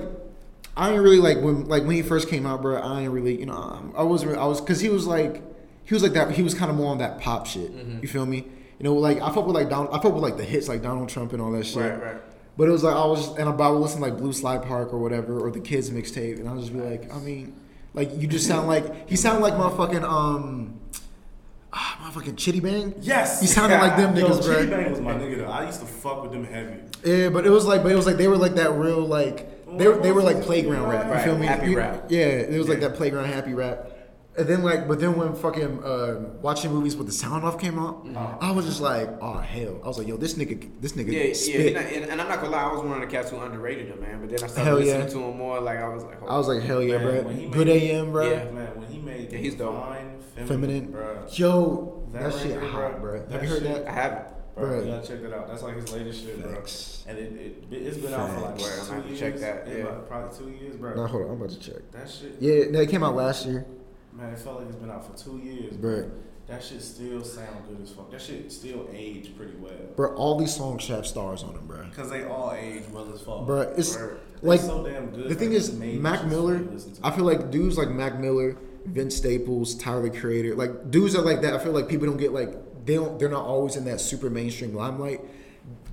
I 0.78 0.92
ain't 0.92 1.02
really 1.02 1.18
like 1.18 1.38
when 1.40 1.66
like 1.66 1.82
when 1.82 1.96
he 1.96 2.02
first 2.02 2.28
came 2.28 2.46
out, 2.46 2.62
bro. 2.62 2.76
I 2.76 3.02
ain't 3.02 3.12
really, 3.12 3.38
you 3.38 3.46
know, 3.46 3.54
um, 3.54 3.92
I 3.96 4.04
wasn't. 4.04 4.38
I 4.38 4.46
was 4.46 4.60
because 4.60 4.78
he 4.78 4.88
was 4.88 5.08
like, 5.08 5.42
he 5.84 5.92
was 5.92 6.04
like 6.04 6.12
that. 6.12 6.30
He 6.30 6.42
was 6.42 6.54
kind 6.54 6.70
of 6.70 6.76
more 6.76 6.92
on 6.92 6.98
that 6.98 7.18
pop 7.18 7.46
shit. 7.46 7.76
Mm-hmm. 7.76 7.98
You 8.00 8.08
feel 8.08 8.24
me? 8.24 8.46
You 8.78 8.84
know, 8.84 8.94
like 8.94 9.20
I 9.20 9.32
fuck 9.32 9.44
with 9.44 9.56
like 9.56 9.68
Don. 9.68 9.88
I 9.88 10.00
fuck 10.00 10.14
with 10.14 10.22
like 10.22 10.36
the 10.36 10.44
hits 10.44 10.68
like 10.68 10.80
Donald 10.80 11.08
Trump 11.08 11.32
and 11.32 11.42
all 11.42 11.50
that 11.50 11.66
shit. 11.66 11.82
Right, 11.82 12.00
right. 12.00 12.22
But 12.56 12.68
it 12.68 12.70
was 12.70 12.84
like 12.84 12.94
I 12.94 13.04
was, 13.06 13.36
and 13.36 13.48
I 13.48 13.70
would 13.70 13.78
listen 13.78 14.00
to, 14.00 14.06
like 14.06 14.18
Blue 14.18 14.32
Slide 14.32 14.62
Park 14.62 14.92
or 14.92 14.98
whatever, 14.98 15.40
or 15.40 15.50
the 15.50 15.60
Kids 15.60 15.90
mixtape, 15.90 16.38
and 16.38 16.48
I 16.48 16.52
would 16.52 16.60
just 16.60 16.72
be 16.72 16.80
like, 16.80 17.12
I 17.12 17.18
mean, 17.18 17.56
like 17.94 18.16
you 18.16 18.28
just 18.28 18.46
sound 18.46 18.68
like 18.68 19.08
he 19.08 19.16
sounded 19.16 19.42
like 19.42 19.54
motherfucking 19.54 20.04
um, 20.04 20.78
ah, 21.72 21.98
motherfucking 22.04 22.36
Chiddy 22.36 22.62
Bang. 22.62 22.94
Yes. 23.00 23.40
He 23.40 23.48
sounded 23.48 23.78
like 23.78 23.96
them 23.96 24.16
Yo, 24.16 24.28
niggas, 24.28 24.44
bro. 24.44 24.56
Chiddy 24.56 24.70
Bang 24.70 24.90
was 24.92 25.00
my 25.00 25.14
nigga 25.14 25.38
though. 25.38 25.50
I 25.50 25.66
used 25.66 25.80
to 25.80 25.86
fuck 25.86 26.22
with 26.22 26.30
them 26.30 26.44
heavy. 26.44 26.78
Yeah, 27.04 27.30
but 27.30 27.46
it 27.46 27.50
was 27.50 27.64
like, 27.64 27.82
but 27.82 27.90
it 27.90 27.96
was 27.96 28.06
like 28.06 28.16
they 28.16 28.28
were 28.28 28.36
like 28.36 28.54
that 28.54 28.70
real 28.74 29.00
like 29.00 29.57
they 29.76 29.88
were, 29.88 29.98
they 29.98 30.12
were 30.12 30.22
like 30.22 30.42
playground 30.42 30.88
rap. 30.88 31.06
You 31.06 31.12
Right, 31.12 31.24
feel 31.24 31.38
me? 31.38 31.46
happy 31.46 31.70
You- 31.70 31.76
rap. 31.78 32.04
Yeah, 32.08 32.26
it 32.26 32.58
was 32.58 32.68
like 32.68 32.80
that 32.80 32.94
playground 32.94 33.26
happy 33.26 33.54
rap. 33.54 33.92
And 34.36 34.46
then 34.46 34.62
like, 34.62 34.86
but 34.86 35.00
then 35.00 35.16
when 35.18 35.34
fucking 35.34 35.82
uh, 35.82 36.20
watching 36.40 36.72
movies 36.72 36.94
with 36.94 37.08
the 37.08 37.12
sound 37.12 37.44
off 37.44 37.58
came 37.58 37.76
out, 37.76 38.06
I 38.40 38.52
was 38.52 38.66
just 38.66 38.80
like, 38.80 39.08
oh 39.20 39.38
hell! 39.38 39.80
I 39.82 39.88
was 39.88 39.98
like, 39.98 40.06
yo, 40.06 40.16
this 40.16 40.34
nigga, 40.34 40.70
this 40.80 40.92
nigga 40.92 41.10
Yeah, 41.12 41.22
yeah, 41.24 41.34
spit. 41.34 41.60
he 41.66 41.70
not, 41.72 41.82
and, 41.86 42.04
and 42.04 42.20
I'm 42.20 42.28
not 42.28 42.36
gonna 42.40 42.50
lie, 42.52 42.62
I 42.62 42.72
was 42.72 42.80
one 42.84 42.92
of 42.92 43.00
the 43.00 43.08
cats 43.08 43.30
who 43.30 43.38
underrated 43.40 43.88
him, 43.88 44.00
man. 44.00 44.20
But 44.20 44.30
then 44.30 44.44
I 44.44 44.46
started 44.46 44.64
Hell 44.64 44.76
listening 44.76 45.00
yeah. 45.00 45.08
to 45.08 45.18
him 45.24 45.36
more, 45.38 45.60
like 45.60 45.78
I 45.80 45.88
was 45.88 46.04
like, 46.04 46.22
I 46.22 46.38
was 46.38 46.46
like, 46.46 46.62
hell 46.62 46.80
yeah, 46.80 46.98
Man, 46.98 47.02
bro. 47.06 47.22
when 47.24 47.50
Good 47.50 47.66
made- 47.66 47.82
AM, 47.90 48.12
bro. 48.12 48.30
Yeah. 48.30 48.44
Man, 48.52 48.80
when 48.80 48.86
he 48.88 48.98
made 49.00 49.32
Yeah, 49.32 49.38
he's 49.38 49.56
dope. 49.56 49.74
Divine, 49.74 50.20
feminine, 50.36 50.46
Feminine. 50.48 50.90
bro. 50.92 51.26
Yo, 51.32 52.08
that, 52.12 52.22
That 52.30 52.32
shit 52.40 52.54
record, 52.54 52.70
hot, 52.70 53.00
bro. 53.00 53.20
bro. 53.20 53.30
Have 53.32 53.42
you 53.42 53.48
heard 53.48 53.62
shit- 53.64 53.74
that? 53.84 53.88
I 53.88 53.92
haven't. 53.92 54.28
Bro, 54.58 54.68
Bruh. 54.68 54.84
you 54.86 54.92
gotta 54.92 55.06
check 55.06 55.22
that 55.22 55.32
out. 55.32 55.48
That's 55.48 55.62
like 55.62 55.76
his 55.76 55.92
latest 55.92 56.24
shit, 56.24 56.42
bro. 56.42 56.54
Facts. 56.54 57.04
And 57.06 57.18
it, 57.18 57.32
it 57.32 57.64
it's 57.70 57.96
been 57.98 58.12
out 58.14 58.30
for 58.34 58.40
like 58.40 58.58
Facts. 58.60 58.62
what, 58.62 58.80
I'm 58.80 58.86
two 58.86 58.92
gonna 59.02 59.06
years. 59.08 59.18
check 59.20 59.36
that, 59.38 59.56
It's 59.68 59.76
yeah. 59.78 59.84
about 59.84 60.08
probably 60.08 60.38
two 60.38 60.50
years, 60.50 60.76
bro. 60.76 60.94
Nah, 60.94 61.06
hold 61.06 61.22
on, 61.24 61.30
I'm 61.30 61.36
about 61.36 61.50
to 61.50 61.58
check. 61.60 61.90
That 61.92 62.10
shit, 62.10 62.36
Yeah, 62.40 62.64
no, 62.70 62.80
it 62.80 62.90
came 62.90 63.02
out 63.04 63.14
last 63.14 63.46
year, 63.46 63.64
man, 64.12 64.32
it 64.32 64.38
felt 64.38 64.58
like 64.60 64.68
it's 64.68 64.76
been 64.76 64.90
out 64.90 65.04
for 65.06 65.22
two 65.22 65.38
years, 65.38 65.76
bro. 65.76 66.10
That 66.48 66.62
shit 66.64 66.80
still 66.80 67.22
sound 67.24 67.68
good 67.68 67.82
as 67.82 67.90
fuck. 67.90 68.10
That 68.10 68.22
shit 68.22 68.50
still 68.50 68.88
aged 68.90 69.36
pretty 69.36 69.52
well. 69.58 69.70
bro. 69.96 70.14
All 70.14 70.38
these 70.38 70.54
songs 70.56 70.88
have 70.88 71.06
stars 71.06 71.42
on 71.42 71.52
them, 71.54 71.66
bro. 71.66 71.84
Cause 71.94 72.08
they 72.08 72.24
all 72.24 72.54
age 72.58 72.84
well 72.90 73.06
as 73.12 73.20
fuck. 73.20 73.44
Bro, 73.44 73.74
it's 73.76 73.94
Word. 73.94 74.18
They're 74.40 74.48
like 74.50 74.60
so 74.60 74.82
damn 74.82 75.10
good. 75.10 75.28
The 75.28 75.34
thing 75.34 75.52
is, 75.52 75.74
Mac 75.74 76.24
Miller. 76.24 76.58
still 76.58 76.72
listen 76.72 76.94
to 76.94 77.06
I 77.06 77.10
feel 77.10 77.24
like 77.26 77.50
dudes 77.50 77.76
like 77.76 77.90
Mac 77.90 78.18
Miller, 78.18 78.56
Vince 78.86 79.14
Staples, 79.14 79.74
Tyler 79.74 80.08
the 80.08 80.18
Creator, 80.18 80.54
like 80.54 80.90
dudes 80.90 81.14
are 81.14 81.20
like 81.22 81.42
that. 81.42 81.52
I 81.52 81.58
feel 81.58 81.72
like 81.72 81.86
people 81.86 82.06
don't 82.06 82.16
get 82.16 82.32
like 82.32 82.54
they 82.88 82.94
don't. 82.94 83.18
They're 83.18 83.28
not 83.28 83.44
always 83.44 83.76
in 83.76 83.84
that 83.84 84.00
super 84.00 84.28
mainstream 84.30 84.74
limelight. 84.74 85.20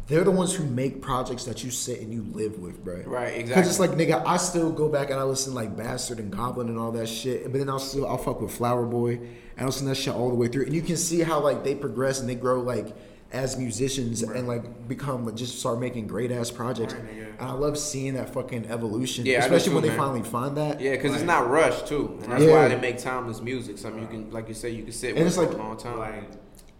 They're 0.07 0.23
the 0.23 0.29
ones 0.31 0.53
who 0.53 0.63
make 0.65 1.01
projects 1.01 1.45
that 1.45 1.63
you 1.63 1.71
sit 1.71 1.99
and 1.99 2.13
you 2.13 2.23
live 2.31 2.59
with, 2.59 2.83
bro. 2.83 3.01
Right, 3.07 3.29
exactly. 3.37 3.43
Because 3.47 3.67
it's 3.69 3.79
like 3.79 3.91
nigga, 3.91 4.23
I 4.25 4.37
still 4.37 4.71
go 4.71 4.87
back 4.87 5.09
and 5.09 5.19
I 5.19 5.23
listen 5.23 5.53
like 5.55 5.75
Bastard 5.75 6.19
and 6.19 6.31
Goblin 6.31 6.69
and 6.69 6.77
all 6.77 6.91
that 6.91 7.07
shit, 7.09 7.43
but 7.51 7.53
then 7.57 7.69
I'll 7.69 7.79
still 7.79 8.07
I'll 8.07 8.17
fuck 8.19 8.39
with 8.39 8.51
Flower 8.51 8.85
Boy 8.85 9.13
and 9.13 9.29
I'll 9.61 9.65
listen 9.67 9.83
to 9.85 9.89
that 9.89 9.95
shit 9.95 10.13
all 10.13 10.29
the 10.29 10.35
way 10.35 10.47
through, 10.47 10.65
and 10.65 10.73
you 10.73 10.81
can 10.83 10.95
see 10.97 11.21
how 11.21 11.39
like 11.39 11.63
they 11.63 11.73
progress 11.75 12.19
and 12.19 12.29
they 12.29 12.35
grow 12.35 12.61
like 12.61 12.95
as 13.31 13.57
musicians 13.57 14.21
and 14.21 14.47
like 14.47 14.87
become 14.87 15.25
like, 15.25 15.35
just 15.35 15.59
start 15.59 15.79
making 15.79 16.05
great 16.05 16.31
ass 16.31 16.51
projects. 16.51 16.93
Right, 16.93 17.03
nigga. 17.07 17.39
And 17.39 17.49
I 17.49 17.53
love 17.53 17.75
seeing 17.77 18.13
that 18.13 18.31
fucking 18.31 18.67
evolution, 18.67 19.25
Yeah, 19.25 19.39
especially 19.39 19.69
too, 19.69 19.73
when 19.73 19.81
they 19.83 19.89
man. 19.89 19.97
finally 19.97 20.21
find 20.23 20.55
that. 20.57 20.79
Yeah, 20.79 20.91
because 20.91 21.15
it's 21.15 21.23
not 21.23 21.49
rushed 21.49 21.87
too, 21.87 22.17
and 22.21 22.31
that's 22.31 22.43
Yeah. 22.43 22.51
why 22.53 22.67
they 22.67 22.79
make 22.79 22.99
timeless 22.99 23.41
music. 23.41 23.79
Something 23.79 24.03
you 24.03 24.07
can, 24.07 24.31
like 24.31 24.47
you 24.47 24.53
say, 24.53 24.69
you 24.69 24.83
can 24.83 24.91
sit 24.93 25.09
And 25.15 25.17
with 25.19 25.27
it's 25.29 25.35
for 25.35 25.45
like- 25.47 25.53
a 25.55 25.57
long 25.57 25.75
time. 25.77 25.97
Like, 25.97 26.31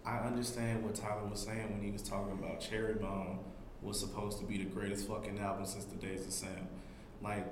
I 0.06 0.18
understand 0.18 0.84
what 0.84 0.94
Tyler 0.94 1.26
was 1.28 1.40
saying 1.40 1.72
when 1.72 1.82
he 1.82 1.90
was 1.90 2.02
talking 2.02 2.32
about 2.32 2.60
Cherry 2.60 2.94
Bomb 2.94 3.40
was 3.82 3.98
supposed 3.98 4.38
to 4.38 4.44
be 4.44 4.58
the 4.58 4.64
greatest 4.64 5.08
fucking 5.08 5.38
album 5.38 5.66
since 5.66 5.84
the 5.86 5.96
days 5.96 6.24
of 6.26 6.32
Sam. 6.32 6.68
Like, 7.20 7.44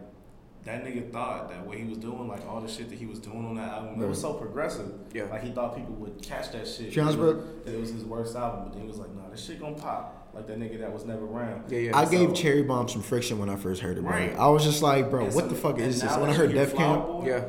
that 0.64 0.84
nigga 0.84 1.10
thought 1.12 1.50
that 1.50 1.66
what 1.66 1.76
he 1.76 1.84
was 1.84 1.98
doing, 1.98 2.26
like 2.28 2.46
all 2.48 2.60
the 2.60 2.68
shit 2.68 2.88
that 2.88 2.98
he 2.98 3.04
was 3.06 3.18
doing 3.18 3.44
on 3.44 3.56
that 3.56 3.68
album, 3.70 4.02
it 4.02 4.06
was 4.08 4.20
so 4.20 4.32
progressive. 4.34 4.90
Yeah. 5.12 5.24
Like 5.24 5.42
he 5.42 5.50
thought 5.50 5.76
people 5.76 5.94
would 5.96 6.22
catch 6.22 6.52
that 6.52 6.66
shit. 6.66 6.94
That 6.94 7.12
it 7.12 7.18
was- 7.18 7.44
that 7.64 7.74
it 7.74 7.80
was 7.80 7.90
his 7.90 8.04
worst 8.04 8.34
album, 8.36 8.64
but 8.64 8.72
then 8.72 8.82
he 8.82 8.88
was 8.88 8.98
like, 8.98 9.14
nah, 9.14 9.28
this 9.30 9.44
shit 9.44 9.60
gonna 9.60 9.74
pop. 9.74 10.30
Like 10.32 10.46
that 10.46 10.58
nigga 10.58 10.80
that 10.80 10.92
was 10.92 11.04
never 11.04 11.26
around. 11.26 11.70
yeah, 11.70 11.78
yeah. 11.78 11.96
I 11.98 12.06
gave 12.06 12.34
Cherry 12.34 12.62
Bomb 12.62 12.88
some 12.88 13.02
friction 13.02 13.38
when 13.38 13.50
I 13.50 13.56
first 13.56 13.82
heard 13.82 13.98
it, 13.98 14.02
bro. 14.02 14.10
Right. 14.12 14.34
I 14.36 14.48
was 14.48 14.64
just 14.64 14.82
like, 14.82 15.10
bro, 15.10 15.26
And 15.26 15.34
what 15.34 15.44
so- 15.44 15.50
the 15.50 15.54
fuck 15.56 15.78
is 15.78 16.00
this? 16.00 16.16
When 16.16 16.30
I 16.30 16.32
heard 16.32 16.52
Def 16.52 16.74
Camp, 16.74 17.06
Boy, 17.06 17.24
yeah. 17.26 17.44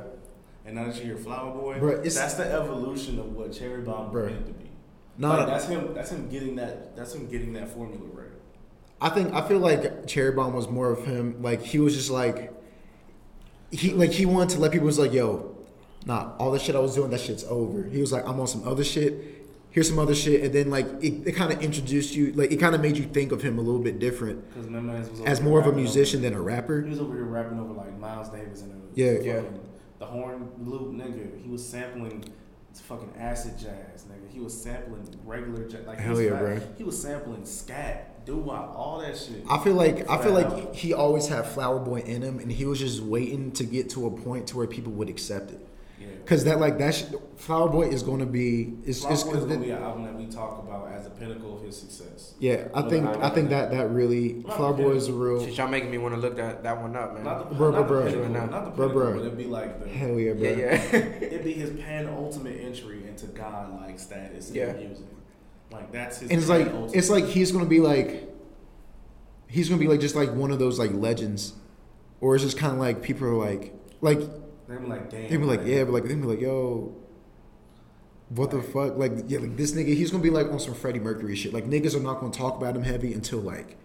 And 0.66 0.76
now 0.76 0.86
that 0.88 0.96
you 0.98 1.04
hear 1.04 1.18
Flower 1.18 1.52
Boy, 1.58 1.76
it's- 1.78 2.16
that's 2.16 2.34
the 2.34 2.52
evolution 2.52 3.18
of 3.20 3.34
what 3.34 3.54
Cherry 3.54 3.82
Bomb 3.82 4.12
was 4.12 4.26
meant 4.32 4.46
to 4.48 4.52
be. 4.54 4.65
No, 5.18 5.30
like, 5.30 5.48
that's 5.48 5.66
him. 5.68 5.94
That's 5.94 6.12
him 6.12 6.30
getting 6.30 6.56
that. 6.58 6.96
That's 6.96 7.14
him 7.14 7.28
getting 7.28 7.54
that 7.54 7.70
formula 7.70 8.04
right. 8.14 8.28
I 9.02 9.10
think 9.10 9.34
I 9.34 9.48
feel 9.48 9.60
like 9.60 10.08
Cherry 10.08 10.32
Bomb 10.32 10.54
was 10.54 10.68
more 10.70 10.92
of 10.92 11.06
him. 11.06 11.42
Like 11.42 11.62
he 11.62 11.80
was 11.80 11.96
just 11.96 12.10
like 12.10 12.52
he 13.72 13.92
like 13.94 14.12
he 14.12 14.26
wanted 14.26 14.56
to 14.56 14.60
let 14.60 14.72
people 14.72 14.86
was 14.88 15.00
like, 15.00 15.14
yo, 15.14 15.56
nah, 16.06 16.32
all 16.38 16.52
the 16.52 16.60
shit 16.60 16.76
I 16.76 16.80
was 16.80 16.96
doing, 16.96 17.12
that 17.12 17.20
shit's 17.22 17.44
over. 17.46 17.84
He 17.84 18.00
was 18.02 18.12
like, 18.12 18.28
I'm 18.28 18.40
on 18.40 18.48
some 18.48 18.68
other 18.68 18.84
shit. 18.84 19.32
Here's 19.72 19.90
some 19.90 20.00
other 20.00 20.16
shit, 20.16 20.42
and 20.42 20.54
then 20.56 20.70
like 20.70 20.86
it, 21.04 21.28
it 21.28 21.32
kind 21.34 21.52
of 21.52 21.62
introduced 21.62 22.16
you, 22.16 22.32
like 22.32 22.50
it 22.50 22.58
kind 22.58 22.74
of 22.76 22.80
made 22.82 22.96
you 22.96 23.04
think 23.04 23.34
of 23.34 23.42
him 23.42 23.58
a 23.58 23.62
little 23.62 23.82
bit 23.82 24.00
different 24.00 24.48
Because 24.54 24.70
my 24.70 24.80
man 24.80 25.02
was 25.02 25.20
as 25.26 25.42
more 25.42 25.60
of 25.60 25.68
a 25.68 25.74
musician 25.74 26.20
Over, 26.20 26.30
than 26.30 26.40
a 26.40 26.42
rapper. 26.42 26.82
he 26.82 26.90
was 26.92 27.00
over 27.02 27.14
here 27.14 27.26
rapping 27.26 27.60
over 27.60 27.74
like 27.74 27.98
Miles 28.00 28.30
Davis 28.30 28.62
and 28.62 28.72
a 28.72 28.76
Yeah. 28.98 29.20
Yeah. 29.20 29.42
the 30.00 30.06
horn 30.06 30.50
loop 30.60 30.94
nigga. 30.94 31.44
He 31.44 31.50
was 31.50 31.68
sampling 31.68 32.24
fucking 32.82 33.14
acid 33.18 33.58
jazz, 33.58 34.06
nigga. 34.06 34.30
He 34.32 34.40
was 34.40 34.60
sampling 34.60 35.08
regular 35.24 35.68
jazz. 35.68 35.86
Like 35.86 35.98
he 35.98 36.04
Hell 36.04 36.16
was 36.16 36.26
yeah, 36.26 36.40
bro. 36.40 36.62
He 36.78 36.84
was 36.84 37.02
sampling 37.02 37.46
scat, 37.46 38.26
doo 38.26 38.38
wop, 38.38 38.76
all 38.76 39.00
that 39.00 39.18
shit. 39.18 39.44
I 39.50 39.64
feel 39.64 39.74
like 39.74 40.10
I 40.10 40.22
feel 40.22 40.34
like 40.34 40.76
he 40.76 40.94
always 40.94 41.28
had 41.28 41.46
Flower 41.46 41.80
Boy 41.80 42.00
in 42.02 42.22
him, 42.22 42.40
and 42.40 42.52
he 42.52 42.66
was 42.66 42.80
just 42.80 43.02
waiting 43.02 43.52
to 43.54 43.64
get 43.64 43.90
to 43.92 44.08
a 44.08 44.12
point 44.12 44.48
to 44.48 44.58
where 44.58 44.68
people 44.68 44.92
would 44.94 45.10
accept 45.10 45.52
it. 45.52 45.65
Yeah. 46.26 46.30
Cause 46.30 46.44
that 46.46 46.60
like 46.60 46.78
that 46.80 46.96
sh- 46.96 47.04
Flower 47.38 47.70
Boy 47.70 47.90
is 47.90 48.02
going 48.04 48.20
to 48.20 48.26
be 48.26 48.74
it's, 48.86 49.02
Flower 49.02 49.14
it's 49.14 49.24
Boy 49.24 49.34
is 49.34 49.46
gonna 49.46 49.60
be 49.60 49.70
an 49.70 49.82
album 49.84 50.04
that 50.06 50.16
we 50.16 50.26
talk 50.26 50.60
about 50.64 50.92
as 50.92 51.04
the 51.04 51.10
pinnacle 51.12 51.58
of 51.58 51.64
his 51.64 51.78
success. 51.78 52.34
yeah. 52.40 52.68
I 52.74 52.82
But 52.82 52.90
think 52.90 53.06
I- 53.08 53.28
I 53.28 53.30
think 53.30 53.50
that 53.50 53.72
that 53.72 53.92
really 53.92 54.34
Not 54.46 54.58
Flower 54.58 54.74
Boy 54.74 54.92
is 54.94 55.08
a 55.08 55.14
real 55.14 55.46
Shit, 55.46 55.58
y'all 55.58 55.68
making 55.68 55.92
me 55.92 55.98
want 56.00 56.16
to 56.16 56.20
look 56.22 56.36
that, 56.38 56.64
that 56.64 56.82
one 56.82 56.96
up, 56.96 57.14
man. 57.14 57.24
Not 57.26 57.50
the, 57.50 57.56
Bro, 57.56 57.72
not 57.72 57.88
bro, 57.88 58.06
the 58.06 58.12
bro. 58.12 58.12
pinnacle, 58.26 58.34
Nah. 58.34 58.46
not 58.48 58.66
the 58.66 58.72
pinnacle, 58.72 58.90
bro. 59.02 59.14
but 59.14 59.22
it'd 59.22 59.38
be 59.38 59.44
like 59.46 59.84
the 59.84 59.90
hell 59.90 60.20
yeah, 60.20 60.34
bro. 60.34 60.50
yeah, 60.50 60.56
yeah. 60.58 60.96
it'd 61.22 61.44
be 61.44 61.54
his 61.54 61.70
pan 61.80 62.08
ultimate 62.08 62.60
entry 62.60 63.08
into 63.08 63.28
God 63.28 63.80
like 63.82 64.00
status 64.00 64.50
in 64.52 64.78
music. 64.78 65.06
Like 65.72 65.92
that's 65.92 66.20
his. 66.20 66.30
And 66.32 66.40
it's 66.40 66.50
like 66.50 66.68
ultimate. 66.68 66.96
it's 66.96 67.10
like 67.10 67.26
he's 67.26 67.52
gonna 67.52 67.66
be 67.66 67.80
like 67.82 68.30
he's 69.48 69.70
gonna 69.70 69.80
be 69.80 69.88
like 69.88 70.00
just 70.00 70.16
like 70.16 70.32
one 70.34 70.52
of 70.52 70.58
those 70.60 70.80
like 70.80 70.92
legends, 70.94 71.54
or 72.22 72.36
it's 72.36 72.44
just 72.44 72.58
kind 72.58 72.74
of 72.74 72.80
like 72.80 73.02
people 73.02 73.28
are 73.28 73.34
like 73.36 73.74
like 74.02 74.20
They 74.68 74.78
be 74.78 74.86
like, 74.88 75.10
damn. 75.10 75.30
they 75.30 75.38
be 75.38 75.44
like 75.46 75.62
man. 75.62 75.70
yeah, 75.70 75.84
but 75.84 75.94
like 75.94 76.04
they 76.06 76.16
be 76.16 76.22
like 76.24 76.42
yo. 76.42 76.96
What 78.30 78.50
the 78.50 78.62
fuck? 78.62 78.98
Like, 78.98 79.12
yeah, 79.28 79.38
like 79.38 79.56
this 79.56 79.74
nigga, 79.74 79.86
he's 79.96 80.10
gonna 80.10 80.24
be 80.24 80.32
like 80.32 80.48
on 80.52 80.60
some 80.60 80.74
Freddie 80.74 81.00
Mercury 81.00 81.36
shit. 81.36 81.54
Like, 81.54 81.66
niggas 81.66 81.96
are 81.96 82.00
not 82.00 82.20
gonna 82.20 82.34
talk 82.34 82.58
about 82.58 82.76
him 82.76 82.82
heavy 82.82 83.14
until 83.14 83.38
like, 83.40 83.78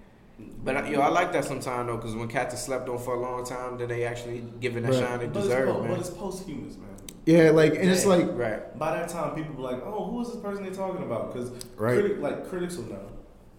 But 0.64 0.76
uh, 0.78 0.84
yo, 0.84 1.00
I 1.00 1.08
like 1.08 1.32
that 1.32 1.44
sometimes 1.44 1.86
though, 1.88 1.96
because 1.98 2.14
when 2.16 2.26
cats 2.28 2.54
are 2.54 2.58
slept 2.58 2.88
on 2.88 2.98
for 2.98 3.16
a 3.16 3.20
long 3.20 3.44
time, 3.44 3.76
then 3.76 3.88
they 3.88 4.04
actually 4.06 4.42
give 4.58 4.78
it 4.78 4.82
that 4.84 4.92
Right. 4.92 4.98
shine 4.98 5.18
they 5.18 5.26
But 5.26 5.42
deserve, 5.42 5.68
it's, 5.68 5.78
man. 5.80 5.88
but 5.90 6.00
it's 6.00 6.08
posthumous, 6.10 6.76
man. 6.78 6.88
yeah, 7.26 7.50
like, 7.50 7.74
and 7.74 7.90
it's 7.90 8.06
like, 8.06 8.28
right. 8.32 8.78
By 8.78 8.96
that 8.96 9.10
time, 9.10 9.34
people 9.34 9.54
be 9.56 9.60
like, 9.60 9.82
"Oh, 9.84 10.06
who 10.10 10.22
is 10.22 10.28
this 10.32 10.40
person 10.40 10.62
they're 10.64 10.72
talking 10.72 11.02
about?" 11.02 11.34
Because 11.34 11.50
Right. 11.76 12.00
critic, 12.00 12.20
like 12.20 12.48
critics 12.48 12.76
will 12.78 12.84
know, 12.84 13.08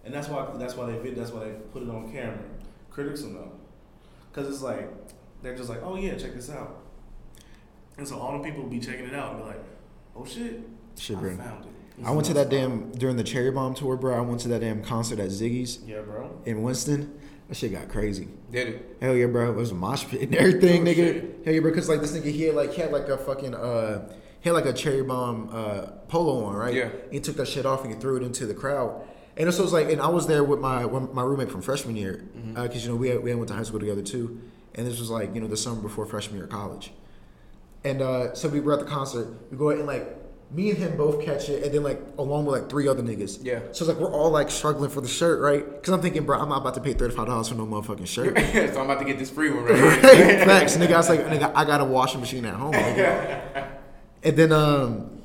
and 0.04 0.12
that's 0.12 0.28
why 0.28 0.48
that's 0.58 0.76
why 0.76 0.86
they 0.90 0.98
vid- 0.98 1.14
that's 1.14 1.30
why 1.30 1.44
they 1.44 1.52
put 1.72 1.84
it 1.84 1.88
on 1.90 2.10
camera. 2.10 2.40
Critics 2.90 3.22
will 3.22 3.30
know, 3.30 3.52
because 4.32 4.52
it's 4.52 4.62
like 4.62 4.90
they're 5.42 5.54
just 5.56 5.68
like, 5.68 5.80
"Oh 5.84 5.94
yeah, 5.96 6.16
check 6.16 6.34
this 6.34 6.50
out," 6.50 6.81
and 7.98 8.06
so 8.06 8.18
all 8.18 8.36
the 8.38 8.44
people 8.44 8.62
will 8.62 8.70
be 8.70 8.80
checking 8.80 9.04
it 9.06 9.14
out 9.14 9.34
and 9.34 9.42
be 9.42 9.46
like, 9.48 9.60
"Oh 10.16 10.24
shit, 10.24 10.60
shit, 10.98 11.16
I 11.16 11.20
bro. 11.20 11.36
found 11.36 11.64
it." 11.64 11.70
I 12.04 12.10
went 12.10 12.26
to 12.26 12.34
that 12.34 12.48
damn 12.48 12.90
during 12.92 13.16
the 13.16 13.22
Cherry 13.24 13.50
Bomb 13.50 13.74
tour, 13.74 13.96
bro. 13.96 14.16
I 14.16 14.20
went 14.22 14.40
to 14.40 14.48
that 14.48 14.60
damn 14.60 14.82
concert 14.82 15.18
at 15.18 15.28
Ziggy's 15.28 15.78
Yeah, 15.86 16.00
bro. 16.00 16.30
in 16.46 16.62
Winston. 16.62 17.18
That 17.48 17.56
shit 17.56 17.72
got 17.72 17.88
crazy. 17.90 18.28
Did 18.50 18.68
it? 18.68 18.96
Hell 19.00 19.14
yeah, 19.14 19.26
bro. 19.26 19.50
It 19.50 19.56
was 19.56 19.72
a 19.72 19.74
mosh 19.74 20.06
pit 20.06 20.22
and 20.22 20.34
everything, 20.34 20.82
Oh, 20.82 20.90
nigga. 20.90 20.94
shit. 20.94 21.38
Hell 21.44 21.54
yeah, 21.54 21.60
bro. 21.60 21.72
Cause 21.72 21.88
like 21.90 22.00
this 22.00 22.12
nigga, 22.16 22.32
he 22.32 22.42
had 22.44 22.54
like 22.54 22.72
he 22.72 22.80
had 22.80 22.92
like 22.92 23.08
a 23.08 23.18
fucking 23.18 23.54
uh, 23.54 24.10
he 24.40 24.48
had 24.48 24.54
like 24.54 24.64
a 24.64 24.72
cherry 24.72 25.02
bomb 25.02 25.50
uh 25.52 25.82
polo 26.08 26.44
on, 26.46 26.56
right? 26.56 26.74
Yeah. 26.74 26.88
He 27.10 27.20
took 27.20 27.36
that 27.36 27.46
shit 27.46 27.66
off 27.66 27.84
and 27.84 27.92
he 27.92 28.00
threw 28.00 28.16
it 28.16 28.22
into 28.22 28.46
the 28.46 28.54
crowd. 28.54 29.06
And 29.36 29.52
so 29.52 29.60
it 29.60 29.64
was 29.64 29.72
like, 29.72 29.90
and 29.90 30.00
I 30.00 30.08
was 30.08 30.26
there 30.26 30.42
with 30.44 30.60
my 30.60 30.86
with 30.86 31.12
my 31.12 31.22
roommate 31.22 31.50
from 31.50 31.60
freshman 31.62 31.94
year, 31.96 32.24
Mm-hmm. 32.36 32.56
uh 32.56 32.62
'cause 32.64 32.72
cause 32.74 32.84
you 32.84 32.90
know 32.90 32.96
we 32.96 33.08
had, 33.10 33.22
we 33.22 33.30
had 33.30 33.38
went 33.38 33.48
to 33.48 33.54
high 33.54 33.62
school 33.64 33.80
together 33.80 34.02
too, 34.02 34.40
and 34.74 34.86
this 34.86 34.98
was 34.98 35.10
like 35.10 35.34
you 35.34 35.40
know 35.42 35.46
the 35.46 35.56
summer 35.56 35.80
before 35.80 36.06
freshman 36.06 36.36
year 36.36 36.44
of 36.44 36.50
college, 36.50 36.92
and 37.84 38.02
uh, 38.02 38.34
so 38.34 38.48
we 38.48 38.60
were 38.60 38.72
at 38.72 38.80
the 38.80 38.86
concert. 38.86 39.28
We 39.50 39.56
go 39.56 39.70
and 39.70 39.86
like 39.86 40.18
me 40.50 40.68
and 40.68 40.78
him 40.78 40.96
both 40.98 41.24
catch 41.24 41.48
it, 41.48 41.64
and 41.64 41.74
then 41.74 41.82
like 41.82 42.00
along 42.18 42.44
with 42.44 42.60
like 42.60 42.68
three 42.70 42.86
other 42.86 43.02
niggas. 43.02 43.38
Yeah. 43.42 43.60
So 43.72 43.84
it's 43.84 43.88
like 43.88 43.96
we're 43.96 44.12
all 44.12 44.30
like 44.30 44.50
struggling 44.50 44.90
for 44.90 45.00
the 45.00 45.08
shirt, 45.08 45.40
right? 45.40 45.64
Cause 45.82 45.94
I'm 45.94 46.02
thinking, 46.02 46.24
bro, 46.24 46.38
I'm 46.38 46.48
not 46.50 46.58
about 46.60 46.74
to 46.74 46.80
pay 46.80 46.92
thirty 46.92 47.14
five 47.14 47.26
dollars 47.26 47.48
for 47.48 47.54
no 47.54 47.66
motherfucking 47.66 48.06
shirt. 48.06 48.36
so 48.74 48.80
I'm 48.80 48.90
about 48.90 48.98
to 48.98 49.04
get 49.06 49.18
this 49.18 49.30
free 49.30 49.50
one 49.50 49.64
right 49.64 49.80
Right, 49.80 50.14
here. 50.14 50.44
Facts, 50.44 50.76
nigga. 50.76 50.92
I 50.92 50.96
was 50.98 51.08
like, 51.08 51.20
nigga, 51.26 51.52
I 51.54 51.64
got 51.64 51.80
a 51.80 51.84
washing 51.84 52.20
machine 52.20 52.44
at 52.44 52.54
home. 52.54 52.74
And 54.24 54.36
then, 54.36 54.52
um, 54.52 55.20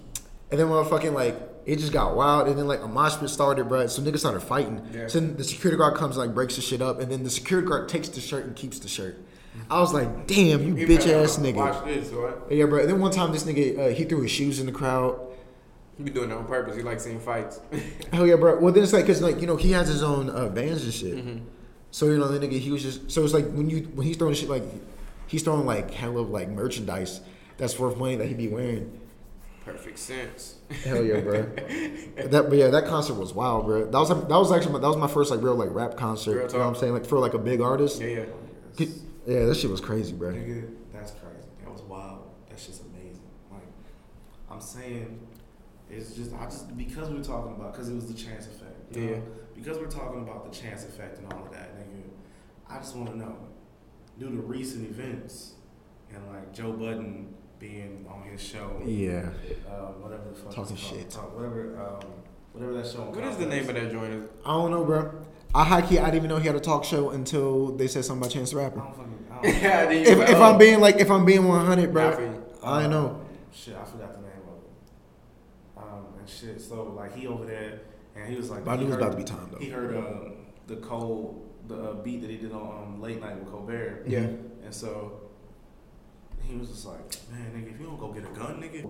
and 0.49 0.59
then 0.59 0.65
motherfucking 0.67 1.13
like, 1.13 1.35
it 1.67 1.75
just 1.77 1.93
got 1.93 2.15
wild. 2.15 2.47
And 2.47 2.57
then 2.57 2.67
like 2.67 2.81
a 2.81 2.87
mosh 2.87 3.15
pit 3.17 3.29
started, 3.29 3.65
bro. 3.69 3.85
So 3.85 4.01
niggas 4.01 4.19
started 4.19 4.39
fighting. 4.41 4.81
Yeah. 4.91 5.05
So 5.07 5.19
then 5.19 5.35
the 5.37 5.43
security 5.43 5.77
guard 5.77 5.95
comes 5.95 6.17
and 6.17 6.25
like 6.25 6.33
breaks 6.33 6.55
the 6.55 6.61
shit 6.63 6.81
up, 6.81 6.99
and 6.99 7.11
then 7.11 7.23
the 7.23 7.29
security 7.29 7.67
guard 7.67 7.89
takes 7.89 8.09
the 8.09 8.21
shirt 8.21 8.45
and 8.45 8.55
keeps 8.55 8.79
the 8.79 8.87
shirt. 8.87 9.17
I 9.69 9.79
was 9.79 9.93
like, 9.93 10.27
damn, 10.27 10.77
you 10.77 10.87
bitch 10.87 11.07
ass 11.07 11.37
nigga. 11.37 11.55
Watch 11.55 11.85
this? 11.85 12.11
Yeah, 12.49 12.65
bro. 12.65 12.81
And 12.81 12.89
then 12.89 12.99
one 12.99 13.11
time 13.11 13.31
this 13.31 13.43
nigga 13.43 13.77
uh, 13.77 13.95
he 13.95 14.05
threw 14.05 14.21
his 14.21 14.31
shoes 14.31 14.59
in 14.59 14.65
the 14.65 14.71
crowd. 14.71 15.19
He 15.97 16.03
be 16.03 16.11
doing 16.11 16.29
that 16.29 16.37
on 16.37 16.45
purpose. 16.45 16.75
He 16.75 16.83
like 16.83 16.99
seeing 16.99 17.19
fights. 17.19 17.59
Hell 18.13 18.27
yeah, 18.27 18.35
bro. 18.35 18.59
Well, 18.59 18.71
then 18.71 18.83
it's 18.83 18.93
like, 18.93 19.05
cause 19.05 19.21
like 19.21 19.41
you 19.41 19.47
know 19.47 19.55
he 19.55 19.71
has 19.71 19.87
his 19.87 20.03
own 20.03 20.29
uh, 20.29 20.47
bands 20.49 20.83
and 20.83 20.93
shit. 20.93 21.17
Mm-hmm. 21.17 21.45
So 21.91 22.05
you 22.05 22.17
know 22.17 22.27
the 22.27 22.45
nigga 22.45 22.59
he 22.59 22.71
was 22.71 22.83
just 22.83 23.09
so 23.09 23.23
it's 23.23 23.33
like 23.33 23.49
when 23.51 23.69
you 23.69 23.79
when 23.95 24.05
he's 24.05 24.17
throwing 24.17 24.35
shit 24.35 24.49
like 24.49 24.63
he's 25.25 25.43
throwing 25.43 25.65
like 25.65 25.91
hell 25.91 26.17
of 26.17 26.29
like 26.29 26.49
merchandise 26.49 27.21
that's 27.57 27.77
worth 27.79 27.97
money 27.97 28.15
that 28.15 28.27
he 28.27 28.33
be 28.33 28.47
wearing. 28.47 29.01
Perfect 29.65 29.99
sense. 29.99 30.55
Hell 30.85 31.03
yeah, 31.03 31.19
bro. 31.19 31.41
that 32.15 32.45
but 32.49 32.53
yeah, 32.53 32.67
that 32.67 32.85
concert 32.85 33.15
was 33.15 33.33
wild, 33.33 33.65
bro. 33.65 33.85
That 33.85 33.97
was 33.97 34.09
that 34.09 34.29
was 34.29 34.51
actually 34.51 34.73
my, 34.73 34.79
that 34.79 34.87
was 34.87 34.97
my 34.97 35.07
first 35.07 35.31
like 35.31 35.41
real 35.41 35.55
like 35.55 35.73
rap 35.73 35.97
concert. 35.97 36.51
You 36.51 36.57
know 36.57 36.65
what 36.65 36.67
I'm 36.67 36.75
saying? 36.75 36.93
Like 36.93 37.05
for 37.05 37.19
like 37.19 37.33
a 37.33 37.39
big 37.39 37.59
artist. 37.59 37.99
Yeah, 37.99 38.25
yeah. 38.77 38.85
Yeah, 39.27 39.45
that 39.45 39.55
shit 39.57 39.69
was 39.69 39.81
crazy, 39.81 40.13
bro. 40.13 40.31
Nigga, 40.31 40.69
that's 40.93 41.11
crazy. 41.11 41.47
That 41.63 41.71
was 41.71 41.81
wild. 41.81 42.29
That 42.49 42.57
shit's 42.57 42.79
amazing. 42.81 43.21
Like, 43.51 43.67
I'm 44.49 44.61
saying, 44.61 45.19
it's 45.89 46.13
just 46.15 46.33
I 46.33 46.45
just 46.45 46.75
because 46.77 47.09
we're 47.09 47.21
talking 47.23 47.55
about 47.55 47.73
because 47.73 47.89
it 47.89 47.95
was 47.95 48.07
the 48.07 48.13
chance 48.13 48.47
effect. 48.47 48.95
You 48.95 49.01
Yeah. 49.03 49.09
Know? 49.17 49.23
Because 49.55 49.77
we're 49.79 49.89
talking 49.91 50.21
about 50.21 50.49
the 50.51 50.57
chance 50.57 50.83
effect 50.85 51.17
and 51.19 51.31
all 51.33 51.43
of 51.45 51.51
that, 51.51 51.75
nigga. 51.77 52.03
I 52.69 52.77
just 52.77 52.95
want 52.95 53.09
to 53.11 53.17
know, 53.17 53.35
due 54.19 54.29
to 54.29 54.41
recent 54.41 54.89
events 54.89 55.53
and 56.13 56.25
like 56.27 56.53
Joe 56.53 56.71
Budden 56.73 57.33
being 57.59 58.05
on 58.09 58.21
his 58.23 58.39
show, 58.41 58.81
Yeah. 58.85 59.29
uh, 59.69 59.87
whatever 59.99 60.29
the 60.29 60.35
fuck, 60.35 60.53
Talking 60.53 60.75
it's 60.75 60.87
called, 60.87 60.99
shit. 61.01 61.09
talk, 61.09 61.35
whatever, 61.35 61.81
um, 61.81 62.09
whatever 62.53 62.73
that 62.73 62.85
show. 62.87 63.09
What 63.09 63.23
is 63.25 63.37
the 63.37 63.45
name 63.47 63.67
of 63.67 63.75
that 63.75 63.91
joint? 63.91 64.29
I 64.45 64.49
don't 64.51 64.71
know, 64.71 64.85
bro. 64.85 65.11
I 65.55 65.63
high 65.63 65.81
key 65.81 65.97
I 65.97 66.05
didn't 66.05 66.17
even 66.17 66.29
know 66.29 66.37
he 66.37 66.45
had 66.47 66.55
a 66.55 66.59
talk 66.59 66.83
show 66.83 67.09
until 67.11 67.71
they 67.75 67.87
said 67.87 68.05
something 68.05 68.21
about 68.21 68.31
Chance 68.33 68.51
the 68.51 68.59
I 68.59 68.63
Rapper. 68.65 68.79
don't 68.79 68.95
fucking. 68.95 69.16
I 69.43 69.47
Yeah, 69.47 69.89
If, 69.89 70.29
if 70.29 70.35
oh. 70.35 70.43
I'm 70.43 70.57
being 70.57 70.79
like 70.79 70.95
if 70.97 71.09
I'm 71.11 71.25
being 71.25 71.47
100, 71.47 71.93
Nah, 71.93 72.07
I 72.07 72.11
feel 72.11 72.17
bro, 72.17 72.29
you. 72.29 72.43
I 72.63 72.87
know. 72.87 73.21
Shit, 73.51 73.75
I 73.75 73.83
forgot 73.85 74.13
the 74.13 74.19
name 74.21 74.31
of 74.47 74.63
it. 74.63 75.83
Um, 75.83 76.05
and 76.19 76.27
shit. 76.29 76.61
So 76.61 76.83
like 76.95 77.15
he 77.15 77.27
over 77.27 77.45
there, 77.45 77.81
and 78.15 78.29
he 78.29 78.35
was 78.35 78.49
like, 78.49 78.63
But 78.65 78.71
I 78.71 78.77
he 78.77 78.85
knew 78.85 78.93
it 78.93 78.95
was 78.95 78.95
heard- 78.95 79.01
about 79.07 79.11
to 79.11 79.17
be 79.17 79.23
time 79.23 79.49
though. 79.51 79.59
He 79.59 79.69
heard 79.69 79.95
um, 79.95 80.33
the 80.67 80.75
Cole, 80.77 81.45
the 81.67 81.75
uh, 81.75 81.93
beat 81.95 82.21
that 82.21 82.29
he 82.29 82.37
did 82.37 82.51
on 82.51 82.83
um, 82.83 83.01
Late 83.01 83.19
Night 83.21 83.37
with 83.39 83.49
Colbert. 83.51 84.03
Yeah. 84.07 84.19
And 84.63 84.73
so 84.73 85.21
he 86.43 86.55
was 86.57 86.69
just 86.69 86.85
like, 86.85 86.99
man, 87.31 87.51
nigga, 87.53 87.73
if 87.73 87.79
you 87.79 87.85
don't 87.85 87.99
go 87.99 88.11
get 88.11 88.23
a 88.23 88.27
gun, 88.37 88.61
nigga, 88.61 88.83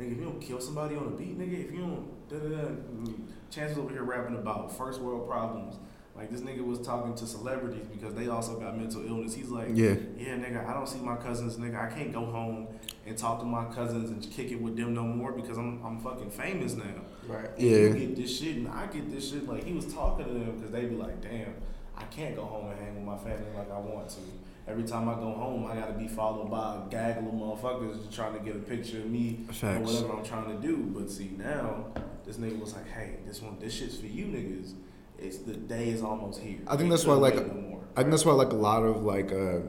nigga, 0.00 0.12
if 0.12 0.18
you 0.18 0.24
don't 0.24 0.40
kill 0.40 0.60
somebody 0.60 0.96
on 0.96 1.06
a 1.06 1.10
beat, 1.10 1.38
nigga, 1.38 1.64
if 1.66 1.72
you 1.72 1.78
don't, 1.78 2.28
da 2.28 2.38
da 2.38 2.62
da. 2.62 3.12
Chances 3.50 3.78
over 3.78 3.90
here 3.90 4.02
rapping 4.02 4.36
about 4.36 4.76
first 4.76 5.00
world 5.00 5.28
problems. 5.28 5.76
Like 6.16 6.30
this 6.30 6.40
nigga 6.40 6.64
was 6.64 6.78
talking 6.80 7.14
to 7.14 7.26
celebrities 7.26 7.84
because 7.92 8.14
they 8.14 8.28
also 8.28 8.58
got 8.58 8.76
mental 8.78 9.06
illness. 9.06 9.34
He's 9.34 9.48
like, 9.50 9.68
Yeah. 9.74 9.94
yeah, 10.16 10.36
nigga, 10.36 10.66
I 10.66 10.72
don't 10.72 10.88
see 10.88 10.98
my 11.00 11.16
cousins, 11.16 11.56
nigga. 11.56 11.78
I 11.78 11.94
can't 11.94 12.12
go 12.12 12.24
home 12.24 12.68
and 13.06 13.16
talk 13.18 13.38
to 13.40 13.44
my 13.44 13.66
cousins 13.66 14.10
and 14.10 14.32
kick 14.32 14.50
it 14.50 14.60
with 14.60 14.76
them 14.76 14.94
no 14.94 15.02
more 15.02 15.32
because 15.32 15.58
I'm 15.58 15.82
I'm 15.84 16.00
fucking 16.00 16.30
famous 16.30 16.74
now. 16.74 16.84
Right. 17.28 17.50
Yeah. 17.58 17.76
You 17.76 17.92
get 17.94 18.16
this 18.16 18.38
shit 18.38 18.56
and 18.56 18.68
I 18.68 18.86
get 18.86 19.10
this 19.10 19.30
shit. 19.30 19.46
Like 19.46 19.64
he 19.64 19.72
was 19.72 19.92
talking 19.92 20.24
to 20.26 20.32
them 20.32 20.56
because 20.56 20.70
they 20.70 20.86
be 20.86 20.96
like, 20.96 21.20
damn, 21.20 21.52
I 21.96 22.04
can't 22.04 22.34
go 22.34 22.44
home 22.44 22.70
and 22.70 22.78
hang 22.80 22.94
with 22.94 23.04
my 23.04 23.18
family 23.18 23.50
like 23.56 23.70
I 23.70 23.78
want 23.78 24.08
to. 24.10 24.20
Every 24.68 24.82
time 24.82 25.08
I 25.08 25.14
go 25.14 25.32
home, 25.32 25.64
I 25.66 25.76
gotta 25.76 25.92
be 25.92 26.08
followed 26.08 26.50
by 26.50 26.76
a 26.76 26.90
gaggle 26.90 27.28
of 27.28 27.34
motherfuckers 27.60 28.12
trying 28.12 28.32
to 28.32 28.40
get 28.40 28.56
a 28.56 28.58
picture 28.58 28.98
of 28.98 29.06
me 29.08 29.40
or 29.62 29.68
whatever 29.84 30.12
I'm 30.18 30.24
trying 30.24 30.60
to 30.60 30.66
do. 30.66 30.78
But 30.78 31.08
see 31.08 31.30
now, 31.38 31.84
this 32.24 32.38
nigga 32.38 32.58
was 32.58 32.74
like, 32.74 32.88
hey, 32.90 33.18
this 33.26 33.40
one, 33.40 33.58
this 33.60 33.74
shit's 33.74 33.96
for 33.98 34.06
you 34.06 34.24
niggas. 34.24 34.72
It's 35.18 35.38
the 35.38 35.54
day 35.54 35.88
is 35.88 36.02
almost 36.02 36.40
here. 36.40 36.58
I 36.66 36.76
think 36.76 36.90
that's 36.90 37.04
why, 37.04 37.14
like, 37.14 37.34
no 37.34 37.54
more. 37.54 37.76
I 37.96 38.00
think 38.00 38.10
that's 38.10 38.24
why 38.26 38.34
like 38.34 38.52
a 38.52 38.56
lot 38.56 38.82
of 38.82 39.02
like 39.04 39.32
uh, 39.32 39.60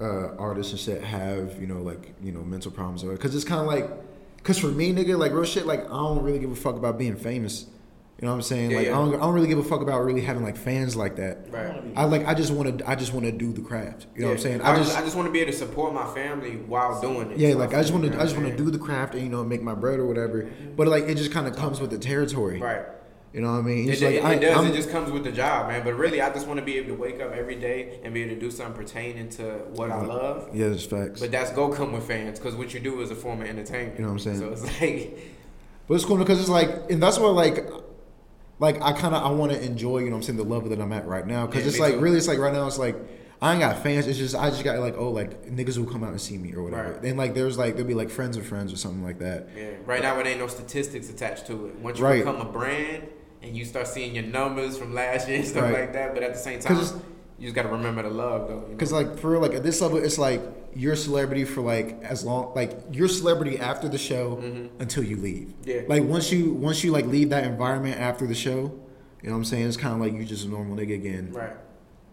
uh, 0.00 0.36
artists 0.36 0.72
and 0.72 0.80
shit 0.80 1.02
have 1.02 1.58
you 1.60 1.66
know 1.66 1.80
like 1.80 2.14
you 2.22 2.30
know 2.30 2.42
mental 2.42 2.70
problems 2.70 3.02
or 3.02 3.12
because 3.12 3.34
it's 3.34 3.44
kind 3.44 3.62
of 3.62 3.66
like 3.66 3.90
because 4.36 4.58
for 4.58 4.66
me 4.66 4.92
nigga 4.92 5.18
like 5.18 5.32
real 5.32 5.44
shit 5.44 5.66
like 5.66 5.84
I 5.86 5.88
don't 5.88 6.22
really 6.22 6.38
give 6.38 6.50
a 6.50 6.56
fuck 6.56 6.76
about 6.76 6.98
being 6.98 7.16
famous. 7.16 7.66
You 8.20 8.24
know 8.24 8.32
what 8.32 8.36
I'm 8.36 8.42
saying? 8.42 8.70
Yeah, 8.70 8.76
like 8.78 8.86
yeah. 8.86 8.92
I, 8.94 9.04
don't, 9.04 9.14
I 9.14 9.18
don't 9.18 9.34
really 9.34 9.48
give 9.48 9.58
a 9.58 9.62
fuck 9.62 9.82
about 9.82 10.02
really 10.02 10.22
having 10.22 10.42
like 10.42 10.56
fans 10.56 10.96
like 10.96 11.16
that. 11.16 11.50
Right. 11.50 11.82
I 11.96 12.04
like 12.04 12.26
I 12.26 12.32
just 12.32 12.50
want 12.50 12.78
to 12.78 12.90
I 12.90 12.94
just 12.94 13.12
want 13.12 13.26
to 13.26 13.32
do 13.32 13.52
the 13.52 13.60
craft. 13.60 14.06
You 14.14 14.22
know 14.22 14.28
what 14.28 14.32
I'm 14.34 14.38
saying? 14.40 14.60
I, 14.62 14.72
I 14.72 14.76
just, 14.76 14.88
just 14.88 14.98
I 14.98 15.04
just 15.04 15.16
want 15.16 15.26
to 15.26 15.32
be 15.32 15.40
able 15.40 15.52
to 15.52 15.58
support 15.58 15.92
my 15.92 16.06
family 16.14 16.56
while 16.56 16.98
doing 17.00 17.30
it. 17.30 17.38
yeah 17.38 17.54
like 17.54 17.74
I 17.74 17.80
just 17.80 17.92
want 17.92 18.10
to 18.10 18.18
I 18.18 18.22
just 18.22 18.36
want 18.36 18.48
to 18.48 18.56
do 18.56 18.70
the 18.70 18.78
craft 18.78 19.14
and 19.14 19.22
you 19.22 19.28
know 19.28 19.44
make 19.44 19.62
my 19.62 19.74
bread 19.74 19.98
or 19.98 20.06
whatever. 20.06 20.50
But 20.76 20.88
like 20.88 21.04
it 21.04 21.16
just 21.16 21.30
kind 21.32 21.46
of 21.46 21.56
comes 21.56 21.80
with 21.80 21.90
the 21.90 21.98
territory. 21.98 22.58
Right. 22.58 22.84
You 23.36 23.42
know 23.42 23.52
what 23.52 23.58
I 23.58 23.62
mean? 23.62 23.90
It, 23.90 24.00
it, 24.00 24.22
like, 24.24 24.24
I- 24.24 24.34
it 24.36 24.40
does. 24.40 24.56
I'm- 24.56 24.66
it 24.66 24.74
just 24.74 24.88
comes 24.90 25.12
with 25.12 25.22
the 25.22 25.30
job, 25.30 25.68
man. 25.68 25.84
But 25.84 25.92
really, 25.98 26.22
I 26.22 26.32
just 26.32 26.46
want 26.46 26.58
to 26.58 26.64
be 26.64 26.78
able 26.78 26.88
to 26.88 26.94
wake 26.94 27.20
up 27.20 27.32
every 27.32 27.56
day 27.56 28.00
and 28.02 28.14
be 28.14 28.22
able 28.22 28.34
to 28.34 28.40
do 28.40 28.50
something 28.50 28.74
pertaining 28.74 29.28
to 29.30 29.42
what 29.74 29.90
I 29.90 30.00
love. 30.02 30.48
yeah, 30.54 30.68
that's 30.68 30.86
facts. 30.86 31.20
But 31.20 31.32
that's 31.32 31.50
go 31.50 31.68
come 31.68 31.92
with 31.92 32.04
fans 32.08 32.38
because 32.38 32.54
what 32.54 32.72
you 32.72 32.80
do 32.80 32.98
is 33.02 33.10
a 33.10 33.14
form 33.14 33.42
of 33.42 33.46
entertainment. 33.46 33.98
You 33.98 34.06
know 34.06 34.12
what 34.12 34.26
I'm 34.26 34.38
saying? 34.38 34.38
So 34.38 34.48
it's 34.48 34.62
like, 34.80 35.18
But 35.86 35.94
it's 35.96 36.06
cool 36.06 36.16
because 36.16 36.40
it's 36.40 36.48
like, 36.48 36.90
and 36.90 37.02
that's 37.02 37.18
what 37.18 37.34
like, 37.34 37.68
like 38.58 38.80
I 38.80 38.92
kind 38.94 39.14
of 39.14 39.22
I 39.22 39.28
want 39.28 39.52
to 39.52 39.62
enjoy, 39.62 39.98
you 39.98 40.06
know, 40.06 40.12
what 40.12 40.16
I'm 40.16 40.22
saying 40.22 40.38
the 40.38 40.44
level 40.44 40.70
that 40.70 40.80
I'm 40.80 40.92
at 40.94 41.06
right 41.06 41.26
now 41.26 41.44
because 41.46 41.64
Yeah, 41.64 41.68
it's 41.68 41.78
like 41.78 41.92
too. 41.96 42.00
really, 42.00 42.16
it's 42.16 42.28
like 42.28 42.38
right 42.38 42.54
now 42.54 42.66
it's 42.66 42.78
like 42.78 42.96
I 43.42 43.52
ain't 43.52 43.60
got 43.60 43.82
fans. 43.82 44.06
It's 44.06 44.16
just 44.16 44.34
I 44.34 44.48
just 44.48 44.64
got 44.64 44.78
like 44.78 44.96
oh 44.96 45.10
like 45.10 45.44
niggas 45.44 45.76
will 45.76 45.84
come 45.92 46.02
out 46.04 46.10
and 46.12 46.20
see 46.22 46.38
me 46.38 46.54
or 46.54 46.62
whatever. 46.62 46.92
Right. 46.94 47.04
And 47.04 47.18
like 47.18 47.34
there's 47.34 47.58
like 47.58 47.74
there'll 47.74 47.86
be 47.86 47.92
like 47.92 48.08
friends 48.08 48.38
of 48.38 48.46
friends 48.46 48.72
or 48.72 48.76
something 48.78 49.04
like 49.04 49.18
that. 49.18 49.50
Yeah. 49.54 49.72
Right 49.84 50.00
now, 50.00 50.18
it 50.20 50.26
ain't 50.26 50.38
no 50.40 50.46
statistics 50.46 51.10
attached 51.10 51.46
to 51.48 51.66
it. 51.66 51.74
Once 51.80 51.98
you 51.98 52.04
Right. 52.06 52.24
become 52.24 52.40
a 52.40 52.50
brand 52.50 53.02
and 53.42 53.56
you 53.56 53.64
start 53.64 53.86
seeing 53.86 54.14
your 54.14 54.24
numbers 54.24 54.76
from 54.78 54.94
last 54.94 55.28
year 55.28 55.38
and 55.38 55.46
stuff 55.46 55.64
Right. 55.64 55.80
like 55.80 55.92
that, 55.92 56.14
but 56.14 56.22
at 56.22 56.32
the 56.34 56.38
same 56.38 56.60
time, 56.60 56.76
you 57.38 57.44
just 57.46 57.54
gotta 57.54 57.68
remember 57.68 58.02
the 58.02 58.10
love 58.10 58.48
though. 58.48 58.54
you 58.54 58.60
know? 58.62 58.66
Because 58.68 58.92
like 58.92 59.18
for 59.18 59.30
real, 59.30 59.40
like 59.40 59.52
at 59.54 59.62
this 59.62 59.80
level, 59.80 59.98
it's 59.98 60.18
like 60.18 60.40
you're 60.74 60.94
a 60.94 60.96
celebrity 60.96 61.44
for 61.44 61.60
like 61.62 62.02
as 62.02 62.24
long 62.24 62.52
like 62.54 62.78
you're 62.92 63.06
a 63.06 63.08
celebrity 63.08 63.58
after 63.58 63.88
the 63.88 63.98
show 63.98 64.38
until 64.78 65.02
you 65.04 65.16
leave. 65.16 65.48
Mm-hmm. 65.62 65.70
Yeah. 65.70 65.80
Like 65.88 66.02
once 66.04 66.30
you 66.32 66.52
once 66.52 66.82
you 66.84 66.92
like 66.92 67.06
leave 67.06 67.30
that 67.30 67.44
environment 67.44 68.00
after 68.00 68.26
the 68.26 68.34
show, 68.34 68.52
you 69.22 69.28
know 69.28 69.32
what 69.32 69.38
I'm 69.38 69.44
saying? 69.44 69.66
It's 69.68 69.76
kind 69.76 69.94
of 69.94 70.00
like 70.00 70.12
you're 70.14 70.24
just 70.24 70.46
a 70.46 70.48
normal 70.48 70.76
nigga 70.76 70.94
again. 70.94 71.32
right. 71.32 71.52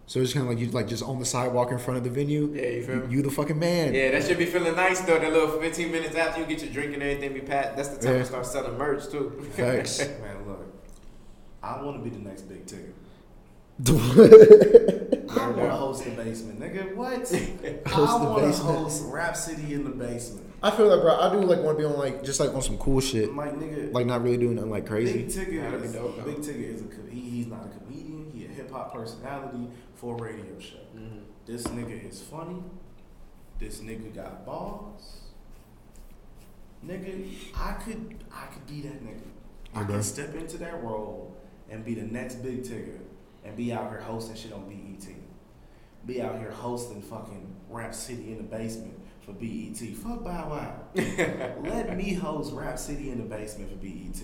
So 0.06 0.20
it's 0.20 0.34
kind 0.34 0.44
of 0.44 0.50
like 0.50 0.58
you 0.58 0.70
like 0.70 0.86
just 0.86 1.02
on 1.02 1.18
the 1.18 1.24
sidewalk 1.24 1.72
in 1.72 1.78
front 1.78 1.96
of 1.96 2.04
the 2.04 2.10
venue. 2.10 2.52
Yeah, 2.54 2.68
you 2.68 2.82
feel 2.82 2.96
me? 2.96 3.14
You 3.14 3.22
the 3.22 3.30
fucking 3.30 3.58
man. 3.58 3.94
Yeah, 3.94 4.10
that 4.10 4.24
should 4.24 4.36
be 4.36 4.44
feeling 4.44 4.76
nice 4.76 5.00
though. 5.00 5.18
That 5.18 5.32
little 5.32 5.58
15 5.58 5.90
minutes 5.90 6.14
after 6.14 6.42
you 6.42 6.46
get 6.46 6.62
your 6.62 6.70
drink 6.70 6.92
and 6.92 7.02
everything 7.02 7.32
be 7.32 7.40
packed, 7.40 7.78
that's 7.78 7.88
the 7.88 7.96
time 8.04 8.12
Yeah. 8.16 8.18
to 8.20 8.26
start 8.26 8.44
selling 8.44 8.76
merch 8.76 9.08
too. 9.10 9.32
Thanks. 9.52 9.98
Man, 10.20 10.46
look, 10.46 10.63
I 11.64 11.82
want 11.82 11.96
to 12.02 12.10
be 12.10 12.14
the 12.14 12.22
next 12.22 12.42
Big 12.42 12.66
Tigger. 12.66 12.92
I 15.36 15.46
want 15.48 15.56
to 15.56 15.70
host 15.70 16.04
the 16.04 16.10
basement, 16.10 16.60
nigga. 16.60 16.94
What? 16.94 17.12
Host 17.88 18.12
I 18.12 18.24
want 18.24 18.54
to 18.54 18.62
host 18.62 19.02
Rap 19.06 19.36
City 19.36 19.74
in 19.74 19.82
the 19.84 19.90
basement. 19.90 20.46
I 20.62 20.70
feel 20.70 20.86
like 20.86 21.00
bro, 21.00 21.18
I 21.18 21.32
do 21.32 21.40
like 21.40 21.58
want 21.60 21.76
to 21.76 21.82
be 21.82 21.84
on 21.84 21.98
like 21.98 22.22
just 22.22 22.38
like 22.38 22.54
on 22.54 22.62
some 22.62 22.78
cool 22.78 23.00
shit, 23.00 23.34
like, 23.34 23.54
nigga, 23.54 23.92
like 23.92 24.06
not 24.06 24.22
really 24.22 24.36
doing 24.36 24.54
nothing 24.54 24.70
like 24.70 24.86
crazy. 24.86 25.24
Big. 25.24 25.28
Tigger 25.28 25.62
That'd 25.62 25.80
be 25.82 25.88
is, 25.88 25.92
dope. 25.94 26.24
Big 26.24 26.36
Tigger 26.36 26.74
is 26.74 26.82
a 26.82 27.10
he, 27.10 27.20
he's 27.20 27.46
not 27.48 27.66
a 27.66 27.78
comedian. 27.78 28.30
He 28.32 28.44
a 28.44 28.48
hip 28.48 28.70
hop 28.70 28.92
personality 28.94 29.68
for 29.96 30.16
a 30.16 30.22
radio 30.22 30.58
show. 30.60 30.76
Mhm. 30.96 31.22
This 31.46 31.64
nigga 31.64 32.08
is 32.08 32.22
funny. 32.22 32.62
This 33.58 33.80
nigga 33.80 34.14
got 34.14 34.46
balls. 34.46 35.22
Nigga, 36.86 37.28
I 37.56 37.72
could 37.72 38.22
I 38.32 38.46
could 38.46 38.66
be 38.66 38.82
that 38.82 39.02
nigga. 39.04 39.20
I 39.74 39.82
Okay. 39.82 39.94
could 39.94 40.04
step 40.04 40.34
into 40.36 40.58
that 40.58 40.82
role 40.82 41.33
and 41.74 41.84
be 41.84 41.94
the 41.94 42.02
next 42.02 42.36
Big 42.36 42.62
Tigger 42.62 43.00
and 43.44 43.56
be 43.56 43.72
out 43.72 43.90
here 43.90 44.00
hosting 44.00 44.36
shit 44.36 44.52
on 44.52 44.64
BET. 44.68 45.06
Be 46.06 46.22
out 46.22 46.38
here 46.38 46.52
hosting 46.52 47.02
fucking 47.02 47.54
Rap 47.68 47.94
City 47.94 48.30
in 48.30 48.36
the 48.36 48.44
basement 48.44 48.94
for 49.22 49.32
BET. 49.32 49.76
Fuck 49.96 50.22
Bow 50.22 50.50
Wow. 50.50 50.80
Let 50.94 51.96
me 51.96 52.14
host 52.14 52.52
Rap 52.54 52.78
City 52.78 53.10
in 53.10 53.18
the 53.18 53.24
basement 53.24 53.70
for 53.70 53.76
BET. 53.76 54.22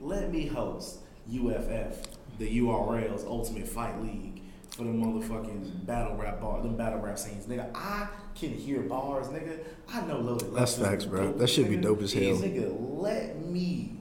Let 0.00 0.32
me 0.32 0.46
host 0.46 0.98
UFF, 1.30 2.02
the 2.38 2.58
URL's 2.58 3.24
Ultimate 3.24 3.68
Fight 3.68 4.00
League 4.02 4.42
for 4.70 4.82
the 4.82 4.90
motherfucking 4.90 5.86
battle 5.86 6.16
rap 6.16 6.40
bar, 6.40 6.62
them 6.62 6.76
battle 6.76 7.00
rap 7.00 7.18
scenes, 7.18 7.46
nigga. 7.46 7.70
I 7.74 8.08
can 8.34 8.50
hear 8.52 8.80
bars, 8.80 9.28
nigga. 9.28 9.58
I 9.88 10.00
know 10.02 10.18
loaded. 10.18 10.54
That's 10.54 10.76
facts, 10.76 11.04
bro. 11.04 11.32
dopest, 11.32 11.38
That 11.38 11.46
should 11.48 11.68
be 11.68 11.76
dope 11.76 12.02
as 12.02 12.12
hell. 12.12 12.22
Nigga, 12.22 12.74
let 12.78 13.44
me 13.44 13.97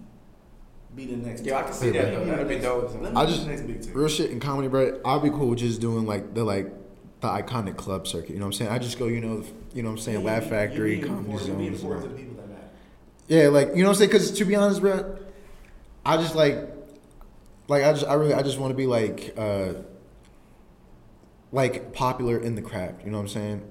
be 0.98 1.06
the 1.06 1.16
next. 1.18 1.45
Yeah, 1.45 1.58
I 1.60 1.64
can 1.64 1.74
see 1.74 1.91
that, 1.91 2.04
Let 2.06 2.14
though. 2.14 2.20
the 2.26 2.32
That'd 2.32 2.48
be 2.50 2.60
dope. 2.60 2.91
Let 3.02 3.14
me 3.14 3.20
I 3.22 3.26
be 3.26 3.32
just 3.32 3.45
the 3.45 3.52
next 3.52 3.62
Big 3.68 3.80
Tigger. 3.82 3.95
real 3.95 4.08
shit 4.10 4.32
in 4.32 4.39
comedy, 4.39 4.68
bro. 4.68 5.00
I'd 5.06 5.22
be 5.24 5.30
cool 5.30 5.56
just 5.56 5.80
doing 5.80 6.06
like 6.06 6.34
the 6.34 6.43
like 6.43 6.74
the 7.22 7.28
iconic 7.28 7.78
club 7.78 8.08
circuit. 8.08 8.32
You 8.32 8.38
know 8.39 8.45
what 8.45 8.48
I'm 8.48 8.54
saying? 8.54 8.72
I 8.72 8.80
just 8.80 9.00
go, 9.00 9.06
you 9.08 9.22
know, 9.22 9.43
you 9.74 9.84
know 9.84 9.89
what 9.89 9.93
I'm 9.95 10.02
saying, 10.04 10.22
Yeah, 10.22 10.26
Laugh 10.32 10.43
you- 10.43 10.50
Factory, 10.50 11.00
you 11.00 11.06
Comedy 11.06 11.38
Zone. 11.38 11.60
you 11.64 11.72
be 11.72 11.78
Zones. 11.78 11.84
and 11.84 11.91
important 11.93 11.93
all. 11.93 12.02
to 12.02 12.08
the 12.10 12.16
people 12.16 12.36
that 12.41 12.50
matter. 12.50 12.70
Yeah, 13.28 13.48
like 13.50 13.70
you 13.70 13.84
know 13.84 13.89
what 13.89 13.95
I'm 13.95 13.95
saying? 14.00 14.10
Because 14.10 14.32
to 14.32 14.45
be 14.45 14.56
honest, 14.56 14.82
bro, 14.82 15.18
I 16.06 16.18
just 16.18 16.36
like, 16.36 16.58
like 17.68 17.84
I 17.84 17.93
just 17.93 18.06
I 18.08 18.14
really 18.16 18.34
I 18.34 18.41
just 18.41 18.58
want 18.60 18.72
to 18.72 18.76
be 18.78 18.88
like, 18.88 19.34
uh 19.38 19.74
like 21.52 21.93
popular 21.93 22.38
in 22.38 22.56
the 22.56 22.62
craft. 22.62 23.06
You 23.06 23.12
know 23.12 23.18
what 23.18 23.24
I'm 23.24 23.28
saying? 23.30 23.62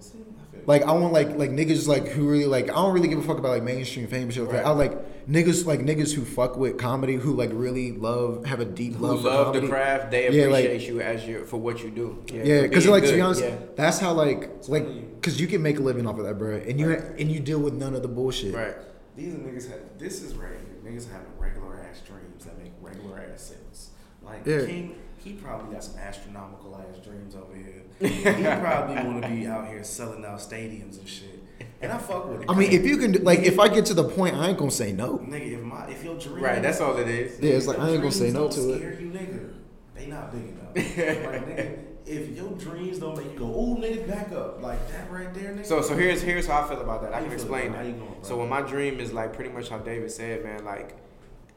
See, 0.67 0.73
I 0.75 0.79
feel 0.79 0.89
Like 0.89 0.97
I 0.97 1.01
want 1.01 1.13
like 1.13 1.37
like 1.37 1.51
niggas 1.51 1.87
like 1.89 2.09
who 2.09 2.29
really 2.29 2.47
like 2.47 2.65
I 2.71 2.75
don't 2.75 2.93
really 2.93 3.09
give 3.09 3.19
a 3.19 3.23
fuck 3.23 3.39
about 3.39 3.51
like 3.51 3.63
mainstream 3.63 4.07
fame 4.09 4.31
shit 4.31 4.43
like 4.45 4.53
that. 4.53 4.67
I 4.67 4.71
like 4.71 5.27
niggas 5.29 5.67
like 5.67 5.81
niggas 5.81 6.13
who 6.15 6.25
fuck 6.25 6.57
with 6.57 6.79
comedy 6.79 7.15
who 7.15 7.35
like 7.35 7.51
really 7.53 7.93
love 7.93 8.45
have 8.47 8.61
a 8.61 8.65
deep 8.65 8.95
Who 8.95 9.07
love 9.07 9.23
for 9.23 9.29
love 9.29 9.47
comedy. 9.47 9.67
the 9.67 9.73
craft, 9.73 10.11
they 10.11 10.31
Yeah, 10.31 10.47
like- 10.47 10.65
appreciate 10.65 10.89
you 10.89 11.01
as 11.01 11.27
you 11.27 11.45
for 11.45 11.57
what 11.59 11.83
you 11.83 11.91
do. 11.91 12.23
Yeah, 12.33 12.63
because 12.63 12.85
being 12.85 12.93
like 12.95 13.05
to 13.05 13.13
be 13.13 13.21
honest, 13.21 13.43
yeah. 13.43 13.57
that's 13.77 13.99
how 13.99 14.13
like 14.13 14.51
like 14.69 14.87
because 15.17 15.41
you 15.41 15.47
can 15.47 15.63
make 15.63 15.79
a 15.79 15.83
living 15.83 16.07
off 16.07 16.19
of 16.19 16.25
that, 16.25 16.39
bro, 16.39 16.57
and 16.57 16.79
you 16.81 16.93
and 16.93 17.31
you 17.31 17.41
deal 17.41 17.59
with 17.61 17.75
none 17.75 17.95
of 17.95 18.03
the 18.03 18.09
bullshit. 18.09 18.55
Right. 18.55 18.75
These 19.17 19.35
niggas 19.35 19.71
have 19.71 19.81
this 19.99 20.23
is 20.23 20.35
right 20.35 20.51
here. 20.53 20.93
Niggas 20.93 21.11
having 21.11 21.27
regular 21.39 21.81
ass 21.89 22.01
dreams 22.07 22.45
that 22.45 22.59
make 22.63 22.73
regular 22.81 23.19
ass 23.33 23.43
sense. 23.43 23.91
Like 24.27 24.45
Yeah. 24.45 24.67
King, 24.67 24.97
he 25.23 25.33
probably 25.33 25.73
got 25.73 25.85
some 25.85 25.99
astronomical 25.99 26.77
ass 26.77 27.05
dreams 27.05 27.35
over 27.35 27.55
here. 27.55 27.83
he 28.01 28.43
probably 28.61 28.97
want 28.97 29.23
to 29.23 29.29
be 29.29 29.47
out 29.47 29.69
here 29.69 29.83
selling 29.83 30.25
out 30.25 30.39
stadiums 30.39 30.99
and 30.99 31.09
shit. 31.09 31.43
And 31.81 31.93
I 31.93 31.99
fuck 31.99 32.29
with 32.29 32.43
it. 32.43 32.51
I 32.51 32.55
mean, 32.55 32.73
if 32.73 32.85
you 32.85 32.97
can, 32.99 33.13
do, 33.13 33.19
like, 33.21 33.41
if 33.41 33.59
I 33.59 33.69
get 33.69 33.87
to 33.87 33.95
the 33.95 34.05
point, 34.05 34.35
I 34.35 34.49
ain't 34.49 34.59
gonna 34.59 34.71
say 34.71 34.93
no. 34.93 35.19
nigga, 35.19 35.53
if 35.53 35.63
my 35.63 35.87
if 35.89 36.05
your 36.05 36.19
dream 36.19 36.43
Right, 36.45 36.61
that's 36.63 36.81
all 36.81 36.97
it 36.99 37.09
is. 37.09 37.41
Yeah, 37.41 37.53
it's 37.53 37.67
like 37.67 37.79
I 37.79 37.91
ain't 37.91 38.01
gonna 38.01 38.13
say 38.13 38.31
no 38.31 38.49
don't 38.49 38.53
to 38.53 38.73
it. 38.73 39.01
You, 39.01 39.11
nigga. 39.11 39.53
They 39.95 40.07
not 40.07 40.33
big 40.33 40.43
enough. 40.49 40.75
like, 40.75 41.47
nigga, 41.47 41.79
if 42.07 42.37
your 42.37 42.53
dreams 42.53 42.99
don't 42.99 43.17
make 43.17 43.33
you 43.33 43.39
go, 43.39 43.47
ooh, 43.47 43.77
nigga, 43.77 44.07
back 44.07 44.33
up 44.33 44.63
like 44.63 44.87
that 44.93 45.11
right 45.11 45.33
there, 45.35 45.55
nigga. 45.55 45.67
So 45.67 45.83
so 45.83 45.97
here's 45.97 46.23
here's 46.23 46.47
how 46.47 46.63
I 46.63 46.69
feel 46.69 46.81
about 46.81 47.03
that. 47.03 47.15
I 47.15 47.23
can 47.23 47.33
explain? 47.33 47.73
How 47.73 47.83
you 47.83 47.93
that. 47.93 47.99
going. 47.99 48.25
So 48.25 48.39
when 48.39 48.49
my 48.49 48.63
dream 48.63 49.01
is 49.01 49.13
like 49.13 49.33
pretty 49.33 49.51
much 49.51 49.69
how 49.69 49.79
David 49.79 50.11
said, 50.11 50.45
man, 50.45 50.65
like 50.65 50.95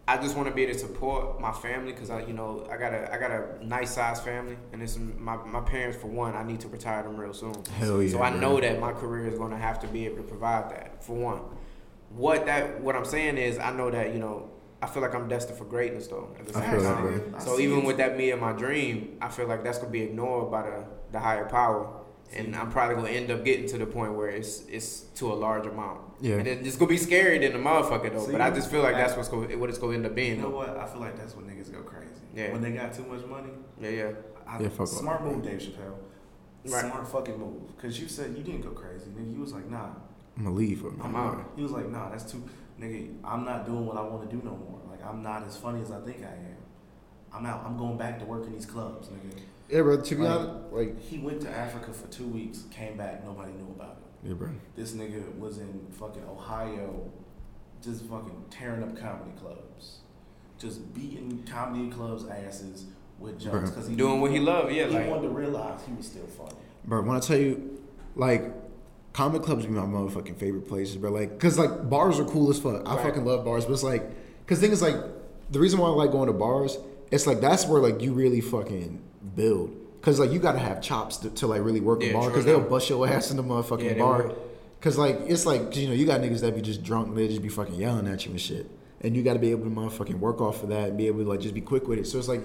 I 0.10 0.18
just 0.22 0.36
want 0.36 0.50
to 0.50 0.56
be 0.56 0.64
able 0.64 0.74
to 0.74 0.80
support 0.80 1.40
my 1.40 1.52
family 1.52 1.92
because 1.92 2.10
I, 2.10 2.26
you 2.26 2.34
know, 2.34 2.68
I 2.72 2.78
got 2.78 2.94
a 2.94 3.14
I 3.14 3.18
got 3.20 3.32
a 3.32 3.66
nice 3.66 3.92
size 3.94 4.20
family, 4.20 4.58
and 4.74 4.82
it's 4.82 4.98
my 4.98 5.36
my 5.46 5.62
parents 5.62 5.98
for 6.02 6.08
one. 6.08 6.36
I 6.36 6.44
need 6.44 6.60
to 6.62 6.68
retire 6.68 7.04
them 7.04 7.16
real 7.16 7.34
soon. 7.34 7.54
Hell 7.78 8.02
yeah, 8.02 8.12
So 8.12 8.22
I 8.22 8.32
bro. 8.32 8.40
know 8.40 8.60
that 8.60 8.80
my 8.80 8.92
career 8.92 9.28
is 9.28 9.38
going 9.38 9.52
to 9.52 9.58
have 9.58 9.80
to 9.82 9.88
be 9.88 10.06
able 10.08 10.18
to 10.18 10.24
provide 10.24 10.72
that 10.72 11.04
for 11.04 11.16
one. 11.16 11.42
What 12.10 12.48
that 12.48 12.82
what 12.82 12.96
I'm 12.96 13.06
saying 13.06 13.38
is 13.38 13.60
I 13.60 13.72
know 13.72 13.92
that 13.92 14.14
you 14.14 14.20
know 14.20 14.50
I 14.82 14.88
feel 14.88 15.04
like 15.04 15.14
I'm 15.14 15.28
destined 15.28 15.60
for 15.60 15.66
greatness 15.66 16.08
though. 16.08 16.36
At 16.40 16.48
the 16.48 16.58
I 16.58 16.62
same 16.62 16.72
feel 16.72 16.84
time, 16.84 17.02
bro. 17.04 17.38
I 17.38 17.40
so 17.40 17.58
see 17.58 17.64
even 17.66 17.80
it. 17.80 17.86
with 17.86 17.98
that 17.98 18.18
me 18.18 18.32
and 18.32 18.42
my 18.42 18.54
dream, 18.54 19.18
I 19.22 19.30
feel 19.30 19.48
like 19.48 19.64
that's 19.64 19.78
gonna 19.78 19.92
be 19.92 20.02
ignored 20.02 20.50
by 20.50 20.64
the 20.64 20.86
the 21.12 21.20
higher 21.20 21.46
power. 21.46 21.99
And 22.36 22.56
I'm 22.56 22.70
probably 22.72 22.96
gonna 22.96 23.10
end 23.10 23.32
up 23.32 23.44
getting 23.44 23.68
to 23.70 23.78
the 23.80 23.86
point 23.88 24.14
where 24.14 24.28
it's 24.30 24.62
it's 24.68 25.02
to 25.16 25.32
a 25.32 25.36
large 25.36 25.66
amount. 25.66 26.02
Yeah. 26.22 26.36
And 26.36 26.46
then 26.46 26.60
it's 26.66 26.76
gonna 26.76 26.90
be 26.90 26.98
scary 26.98 27.40
than 27.40 27.54
the 27.54 27.60
motherfucker 27.70 28.14
though. 28.14 28.26
See, 28.26 28.32
but 28.32 28.42
I 28.42 28.52
just 28.52 28.70
feel 28.70 28.84
like 28.84 28.96
I- 28.96 29.00
that's 29.00 29.16
what's 29.18 29.30
going 29.30 29.60
what 29.60 29.70
it's 29.70 29.80
gonna 29.80 29.94
end 29.96 30.06
up 30.06 30.14
being 30.14 30.36
You 30.36 30.42
know 30.44 30.52
though. 30.52 30.58
what? 30.58 30.78
I 30.78 30.86
feel 30.86 31.02
like 31.02 31.18
that's 31.18 31.36
when 31.36 31.46
niggas 31.46 31.72
go 31.74 31.80
crazy. 31.82 32.10
Yeah. 32.36 32.52
When 32.52 32.62
they 32.62 32.72
got 32.72 32.94
too 32.94 33.04
much 33.06 33.26
money. 33.26 33.50
Yeah, 33.82 33.90
yeah. 33.90 34.12
I, 34.48 34.60
Yeah, 34.62 34.70
fuck 34.70 34.88
smart 34.88 35.24
move, 35.24 35.44
Dave 35.44 35.60
Chappelle. 35.60 35.96
Right. 36.72 36.86
Smart 36.86 37.08
fucking 37.08 37.40
move. 37.40 37.62
Cause 37.82 38.00
you 38.00 38.08
said 38.08 38.36
you 38.38 38.44
didn't 38.44 38.62
go 38.62 38.72
crazy, 38.72 39.10
nigga. 39.10 39.34
You 39.34 39.40
was 39.42 39.54
like, 39.54 39.70
nah. 39.70 39.90
I'm 40.38 40.44
gonna 40.44 40.56
leave. 40.56 40.84
I'm 41.02 41.16
out. 41.16 41.52
He 41.56 41.64
was 41.64 41.72
like, 41.72 41.90
nah, 41.90 42.10
that's 42.10 42.30
too, 42.32 42.44
nigga. 42.80 43.14
I'm 43.24 43.44
not 43.44 43.66
doing 43.66 43.86
what 43.88 43.98
I 43.98 44.02
want 44.02 44.30
to 44.30 44.36
do 44.36 44.42
no 44.44 44.52
more. 44.52 44.80
Like 44.90 45.04
I'm 45.04 45.24
not 45.24 45.48
as 45.48 45.58
funny 45.58 45.82
as 45.82 45.90
I 45.92 46.00
think 46.02 46.18
I 46.24 46.28
am. 46.32 46.58
I'm 47.34 47.46
out. 47.46 47.64
I'm 47.66 47.78
going 47.78 47.98
back 47.98 48.20
to 48.20 48.26
work 48.26 48.46
in 48.46 48.54
these 48.54 48.66
clubs, 48.68 49.08
nigga. 49.08 49.40
Yeah, 49.70 49.82
bro. 49.82 50.02
To 50.02 50.16
be 50.16 50.22
Like- 50.24 50.40
honest, 50.40 50.54
like, 50.72 51.00
He 51.00 51.20
went 51.20 51.42
to 51.42 51.50
Africa 51.50 51.94
for 51.94 52.08
two 52.08 52.28
weeks, 52.28 52.64
came 52.72 52.98
back, 52.98 53.24
nobody 53.24 53.52
knew 53.54 53.68
about 53.76 53.98
it. 54.24 54.28
yeah, 54.30 54.34
bro. 54.34 54.50
This 54.76 54.94
nigga 54.94 55.38
was 55.38 55.60
in 55.60 55.88
fucking 55.92 56.24
Ohio, 56.30 57.12
just 57.82 58.04
fucking 58.06 58.46
tearing 58.50 58.84
up 58.84 58.96
comedy 58.98 59.32
clubs, 59.40 60.00
just 60.58 60.94
beating 60.94 61.44
comedy 61.50 61.90
clubs' 61.90 62.26
asses 62.28 62.86
with 63.20 63.40
jokes 63.40 63.70
because 63.70 63.88
he 63.88 63.96
Doing 63.96 64.22
what 64.22 64.32
he 64.32 64.40
loved, 64.40 64.72
yeah, 64.74 64.88
He 64.88 64.96
like- 64.96 65.10
wanted 65.10 65.24
to 65.24 65.30
realize 65.30 65.82
he 65.86 65.94
was 65.94 66.08
still 66.08 66.26
funny. 66.28 66.56
Bro, 66.86 67.02
when 67.04 67.16
I 67.16 67.20
tell 67.20 67.38
you, 67.38 67.80
like, 68.16 68.52
comic 69.14 69.42
clubs 69.44 69.66
be 69.66 69.72
my 69.72 69.82
motherfucking 69.82 70.36
favorite 70.38 70.68
places, 70.68 70.96
bro. 70.98 71.12
Like, 71.12 71.40
cause 71.40 71.58
like 71.60 71.90
bars 71.90 72.20
are 72.20 72.26
cool 72.26 72.50
as 72.50 72.60
fuck. 72.60 72.88
I 72.88 72.96
Right. 72.96 73.06
fucking 73.06 73.26
love 73.26 73.44
bars, 73.46 73.66
but 73.66 73.74
it's 73.74 73.84
like, 73.84 74.10
cause 74.48 74.60
thing 74.60 74.72
is 74.72 74.82
like, 74.82 74.96
the 75.52 75.60
reason 75.60 75.80
why 75.80 75.88
I 75.88 75.92
like 75.92 76.12
going 76.12 76.28
to 76.28 76.34
bars, 76.34 76.78
it's 77.12 77.26
like 77.28 77.42
that's 77.42 77.68
where 77.68 77.82
like 77.82 78.02
you 78.02 78.14
really 78.14 78.40
fucking 78.42 79.02
build. 79.36 79.76
Cause 80.02 80.18
like 80.20 80.32
you 80.32 80.40
gotta 80.40 80.60
have 80.60 80.82
chops 80.82 81.18
to, 81.18 81.30
to 81.32 81.48
like 81.48 81.62
really 81.64 81.82
work 81.82 82.02
Yeah, 82.02 82.10
the 82.10 82.14
bar, 82.14 82.32
cause 82.32 82.46
they'll 82.46 82.62
bust 82.62 82.90
your 82.90 83.06
ass 83.08 83.32
in 83.32 83.38
the 83.38 83.44
motherfucking 83.44 83.84
Yeah, 83.96 84.00
bar. 84.00 84.28
will. 84.28 84.38
Cause 84.80 84.98
like 84.98 85.20
it's 85.28 85.46
like 85.46 85.66
'cause, 85.68 85.78
you 85.78 85.88
know 85.90 85.94
you 85.94 86.06
got 86.06 86.22
niggas 86.22 86.40
that 86.42 86.56
be 86.56 86.62
just 86.62 86.84
drunk, 86.84 87.14
they 87.16 87.28
just 87.28 87.42
be 87.42 87.50
fucking 87.50 87.76
yelling 87.76 88.08
at 88.08 88.26
you 88.26 88.32
and 88.32 88.40
shit, 88.40 88.70
and 89.02 89.14
you 89.16 89.24
got 89.24 89.34
to 89.34 89.40
be 89.40 89.52
able 89.52 89.66
to 89.66 89.70
motherfucking 89.70 90.20
work 90.20 90.40
off 90.40 90.64
of 90.64 90.70
that 90.70 90.90
and 90.90 90.98
be 90.98 91.08
able 91.08 91.24
to 91.24 91.30
like 91.30 91.42
just 91.42 91.54
be 91.54 91.60
quick 91.60 91.86
with 91.88 92.00
it. 92.00 92.08
So 92.08 92.18
it's 92.18 92.30
like, 92.30 92.42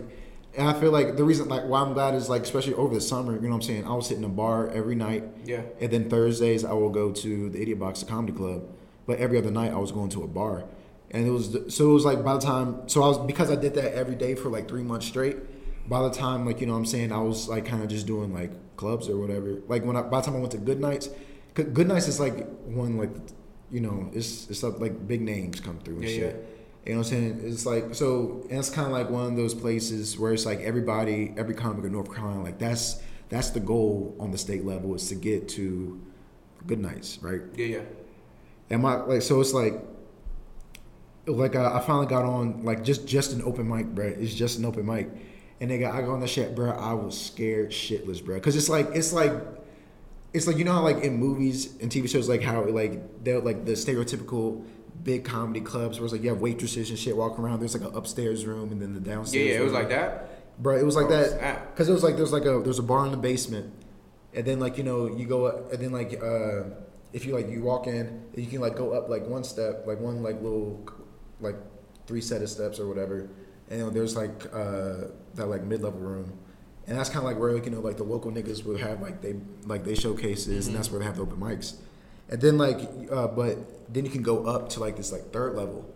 and 0.57 0.69
I 0.69 0.73
feel 0.73 0.91
like 0.91 1.17
the 1.17 1.23
reason 1.23 1.49
like 1.49 1.63
why 1.67 1.81
I'm 1.81 1.93
glad 1.93 2.17
is 2.17 2.29
like 2.29 2.43
especially 2.43 2.75
over 2.75 2.93
the 2.93 3.01
summer, 3.01 3.35
you 3.37 3.41
know 3.43 3.51
what 3.51 3.55
I'm 3.57 3.63
saying? 3.63 3.85
I 3.87 3.95
was 3.95 4.09
hitting 4.09 4.25
a 4.25 4.29
bar 4.29 4.69
every 4.71 4.97
night, 4.97 5.23
Yeah. 5.45 5.63
and 5.81 5.93
then 5.93 6.11
Thursdays 6.11 6.65
I 6.65 6.73
will 6.73 6.91
go 6.91 7.13
to 7.13 7.51
the 7.51 7.63
Idiot 7.63 7.79
Box 7.79 8.03
Comedy 8.03 8.33
Club, 8.33 8.65
but 9.07 9.19
every 9.21 9.39
other 9.39 9.53
night 9.53 9.71
I 9.73 9.77
was 9.79 9.93
going 9.93 10.09
to 10.11 10.25
a 10.25 10.27
bar, 10.27 10.65
and 11.13 11.25
it 11.25 11.31
was 11.31 11.57
so 11.69 11.91
it 11.91 11.95
was 11.95 12.05
like 12.05 12.25
by 12.25 12.35
the 12.35 12.41
time 12.41 12.89
so 12.89 13.05
I 13.05 13.07
was 13.07 13.19
because 13.19 13.49
I 13.49 13.55
did 13.55 13.75
that 13.75 13.95
every 13.95 14.17
day 14.17 14.35
for 14.35 14.49
like 14.49 14.67
three 14.67 14.83
months 14.83 15.07
straight. 15.07 15.37
By 15.87 16.03
the 16.03 16.11
time 16.11 16.47
like 16.47 16.61
you 16.61 16.67
know 16.67 16.73
what 16.73 16.81
I'm 16.81 16.87
saying 16.87 17.13
I 17.13 17.21
was 17.21 17.49
like 17.49 17.67
kind 17.67 17.83
of 17.83 17.89
just 17.89 18.07
doing 18.07 18.33
like 18.33 18.53
clubs 18.77 19.09
or 19.09 19.19
whatever. 19.19 19.61
Like 19.69 19.85
when 19.85 19.97
I 19.97 20.03
by 20.03 20.21
the 20.21 20.27
time 20.27 20.37
I 20.37 20.39
went 20.39 20.53
to 20.53 20.59
Goodnights, 20.59 21.09
Good 21.55 21.87
Nights 21.87 22.09
is 22.09 22.19
like 22.19 22.49
one 22.65 22.97
like 22.97 23.11
you 23.71 23.81
know 23.81 24.11
it's 24.13 24.49
it's 24.51 24.63
like, 24.63 24.79
like 24.79 25.07
big 25.07 25.21
names 25.21 25.61
come 25.61 25.79
through 25.81 25.97
and 25.97 26.05
Yeah, 26.05 26.17
shit. 26.17 26.55
You 26.85 26.93
know 26.93 26.99
what 26.99 27.07
I'm 27.07 27.11
saying? 27.13 27.41
It's 27.45 27.65
like 27.65 27.95
so, 27.95 28.47
and 28.51 28.59
it's 28.59 28.69
kind 28.69 28.87
of 28.87 28.93
like 28.93 29.09
one 29.09 29.25
of 29.25 29.37
those 29.37 29.55
places 29.55 30.19
where 30.19 30.35
it's 30.35 30.45
like 30.45 30.61
everybody, 30.61 31.33
every 31.39 31.55
comic 31.55 31.83
in 31.85 31.93
North 31.93 32.15
Carolina, 32.15 32.43
like 32.43 32.59
that's 32.59 33.01
that's 33.31 33.51
the 33.51 33.61
goal 33.61 34.15
on 34.21 34.31
the 34.31 34.39
state 34.39 34.67
level 34.67 34.95
is 34.95 35.09
to 35.09 35.15
get 35.15 35.49
to 35.51 36.01
Goodnights, 36.67 37.23
right? 37.23 37.41
Yeah, 37.57 37.67
yeah. 37.67 37.81
And 38.69 38.83
my 38.83 38.97
like, 38.97 39.23
so 39.23 39.41
it's 39.41 39.55
like, 39.55 39.83
like 41.27 41.57
I, 41.57 41.79
I 41.79 41.81
finally 41.81 42.07
got 42.07 42.27
on 42.27 42.65
like 42.65 42.85
just 42.85 43.07
just 43.07 43.33
an 43.33 43.41
open 43.43 43.67
mic, 43.67 43.87
bro. 43.87 44.07
It's 44.07 44.35
just 44.35 44.59
an 44.59 44.67
open 44.67 44.85
mic, 44.85 45.09
and 45.61 45.71
they 45.71 45.79
got 45.79 45.95
I 45.95 46.01
got 46.03 46.11
on 46.11 46.21
the 46.21 46.27
shit, 46.27 46.55
bro. 46.55 46.71
I 46.71 46.93
was 46.95 47.21
scared 47.21 47.71
shitless, 47.71 48.25
bro, 48.25 48.37
because 48.37 48.57
it's 48.57 48.69
like 48.69 48.89
it's 48.95 49.13
like. 49.13 49.33
It's 50.33 50.49
like 50.49 50.57
you 50.57 50.65
know 50.65 50.73
how 50.73 50.83
like 50.83 51.05
in 51.05 51.15
movies 51.17 51.77
and 51.81 51.89
TV 51.93 52.09
shows 52.11 52.29
like 52.29 52.43
how 52.43 52.65
like 52.65 53.23
they're 53.23 53.39
like 53.39 53.65
the 53.65 53.73
stereotypical 53.75 54.65
big 55.05 55.25
comedy 55.25 55.61
clubs 55.61 56.01
where 56.01 56.07
it's 56.07 56.13
like 56.13 56.25
you 56.25 56.29
have 56.31 56.41
waitresses 56.41 56.91
and 56.91 56.99
shit 56.99 57.17
walking 57.17 57.45
around. 57.45 57.61
There's 57.61 57.75
like 57.81 57.89
an 57.89 57.97
upstairs 57.97 58.45
room 58.45 58.73
and 58.73 58.83
then 58.83 58.95
the 58.95 58.99
Yeah, 59.09 59.15
downstairs. 59.15 59.47
yeah. 59.47 59.61
It 59.61 59.63
was 59.63 59.73
like 59.73 59.91
that. 59.91 60.61
Bro, 60.61 60.79
it 60.79 60.85
was 60.85 60.97
like 60.97 61.07
Oh, 61.07 61.11
that 61.11 61.71
because 61.73 61.89
it 61.89 61.93
was 61.93 62.03
like 62.03 62.17
there's 62.17 62.33
like 62.33 62.47
a 62.47 62.61
there's 62.65 62.81
a 62.81 62.83
bar 62.83 63.05
in 63.07 63.13
the 63.13 63.17
basement, 63.17 63.73
and 64.35 64.45
then 64.45 64.59
like 64.59 64.77
you 64.77 64.83
know 64.83 65.07
you 65.07 65.25
go 65.25 65.47
up, 65.47 65.73
and 65.73 65.81
then 65.81 65.93
like 65.93 66.21
uh 66.21 66.65
if 67.13 67.25
you 67.27 67.33
like 67.33 67.49
you 67.49 67.63
walk 67.63 67.87
in, 67.87 68.25
you 68.35 68.49
can 68.49 68.61
like 68.61 68.75
go 68.75 68.91
up 68.93 69.09
like 69.09 69.25
one 69.29 69.45
step, 69.45 69.85
like 69.87 70.01
one 70.01 70.21
like 70.25 70.43
little 70.43 70.85
like 71.41 71.55
three 72.09 72.21
set 72.21 72.43
of 72.43 72.51
steps 72.51 72.81
or 72.81 72.89
whatever, 72.89 73.29
and 73.71 73.81
then 73.81 73.95
there's 73.95 74.17
like 74.17 74.53
uh 74.53 74.95
that 75.35 75.47
like 75.47 75.63
mid 75.63 75.83
level 75.83 76.01
room, 76.01 76.39
and 76.87 76.99
that's 76.99 77.09
kind 77.09 77.19
of 77.19 77.25
like 77.25 77.39
where 77.39 77.53
like 77.53 77.65
you 77.65 77.71
know 77.71 77.81
like 77.81 77.97
the 77.97 78.05
local 78.05 78.31
niggas 78.31 78.65
would 78.65 78.81
have 78.81 79.01
like 79.01 79.21
they 79.23 79.35
like 79.67 79.85
they 79.85 79.95
showcases, 79.95 80.67
and 80.67 80.77
that's 80.77 80.91
where 80.91 81.01
they 81.01 81.07
have 81.07 81.17
the 81.17 81.23
open 81.23 81.39
mics, 81.39 81.77
and 82.29 82.41
then 82.41 82.59
like 82.59 82.81
uh 83.11 83.27
but 83.29 83.93
then 83.93 84.05
you 84.05 84.11
can 84.11 84.23
go 84.23 84.47
up 84.47 84.69
to 84.71 84.81
like 84.81 84.97
this 84.97 85.13
like 85.13 85.33
third 85.33 85.55
level. 85.57 85.91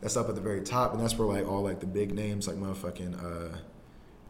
That's 0.00 0.16
up 0.16 0.30
at 0.30 0.34
the 0.34 0.40
very 0.40 0.62
top, 0.62 0.94
and 0.94 1.02
that's 1.02 1.18
where 1.18 1.28
like 1.28 1.46
all 1.46 1.62
like 1.62 1.80
the 1.80 1.86
big 1.86 2.14
names 2.14 2.48
like 2.48 2.56
motherfucking 2.56 3.22
uh 3.22 3.56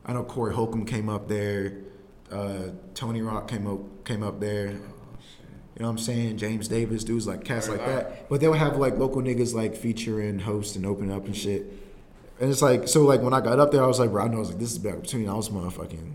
I 0.04 0.12
know 0.14 0.24
Corey 0.24 0.54
Holcomb 0.54 0.84
came 0.86 1.08
up 1.08 1.28
there. 1.28 1.78
Uh, 2.32 2.70
Tony 2.94 3.20
Rock 3.22 3.46
came 3.48 3.66
up 3.66 4.04
came 4.04 4.22
up 4.22 4.40
there. 4.40 4.68
You 4.68 5.84
know 5.84 5.86
what 5.86 5.88
I'm 5.90 5.98
saying? 5.98 6.38
James 6.38 6.66
Davis, 6.66 7.04
dudes 7.04 7.26
like 7.26 7.44
cats 7.44 7.68
like 7.68 7.78
that. 7.86 8.28
But 8.28 8.40
they'll 8.40 8.52
have 8.54 8.78
like 8.78 8.96
local 8.98 9.22
niggas 9.22 9.54
like 9.54 9.76
feature 9.76 10.20
and 10.20 10.40
host 10.42 10.74
and 10.76 10.84
open 10.84 11.10
up 11.10 11.26
and 11.26 11.36
shit. 11.36 11.66
And 12.40 12.50
it's 12.50 12.62
like 12.62 12.86
so 12.88 13.02
like 13.02 13.20
when 13.20 13.32
I 13.34 13.40
got 13.40 13.58
up 13.58 13.72
there, 13.72 13.82
I 13.82 13.86
was 13.86 13.98
like, 13.98 14.10
bro, 14.10 14.24
I 14.24 14.28
know 14.28 14.36
I 14.36 14.40
was 14.40 14.50
like 14.50 14.58
this 14.58 14.70
is 14.70 14.76
a 14.76 14.80
big 14.80 14.94
opportunity. 14.94 15.28
I 15.28 15.34
was 15.34 15.48
motherfucking 15.48 16.12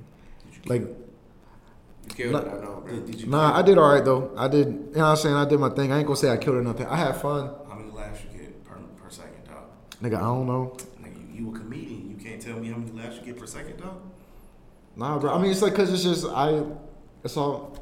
like 0.66 0.82
You 0.82 0.96
killed 2.10 2.34
Nah. 2.34 2.40
it. 2.40 2.48
I 2.48 2.64
know, 2.64 2.82
bro. 2.86 2.94
Did, 2.96 3.06
did 3.06 3.22
you 3.22 3.28
nah, 3.28 3.58
I 3.58 3.62
did 3.62 3.78
all 3.78 3.90
right 3.94 4.04
though. 4.06 4.32
I 4.38 4.48
did. 4.48 4.68
You 4.68 4.74
know 4.74 4.90
what 4.94 5.04
I'm 5.06 5.16
saying? 5.18 5.36
I 5.36 5.46
did 5.46 5.60
my 5.60 5.70
thing. 5.70 5.92
I 5.92 5.98
ain't 5.98 6.08
gonna 6.08 6.18
say 6.18 6.30
I 6.30 6.38
killed 6.38 6.58
or 6.58 6.62
nothing. 6.64 6.88
I 6.88 6.96
had 6.98 7.18
fun. 7.20 7.52
How 7.68 7.76
many 7.76 7.92
laughs 7.92 8.22
you 8.32 8.40
get 8.40 8.64
per, 8.64 8.76
per 9.02 9.10
second, 9.10 9.44
dog? 9.46 9.64
Nigga, 10.02 10.18
I 10.18 10.22
don't 10.22 10.48
know. 10.48 10.78
Nigga, 11.02 11.36
you, 11.36 11.46
you 11.46 11.56
a 11.56 11.60
comedian. 11.60 12.10
You 12.10 12.16
can't 12.24 12.42
tell 12.42 12.58
me 12.58 12.70
how 12.70 12.78
many 12.78 12.92
laughs 12.92 13.18
you 13.18 13.26
get 13.26 13.38
per 13.38 13.46
second, 13.46 13.78
dog? 13.78 14.02
Nah, 14.96 15.20
bro. 15.20 15.34
I 15.34 15.42
mean, 15.42 15.52
it's 15.52 15.62
like 15.62 15.74
because 15.74 15.92
it's 15.92 16.04
just 16.04 16.26
I. 16.26 16.64
It's 17.26 17.36
all. 17.36 17.78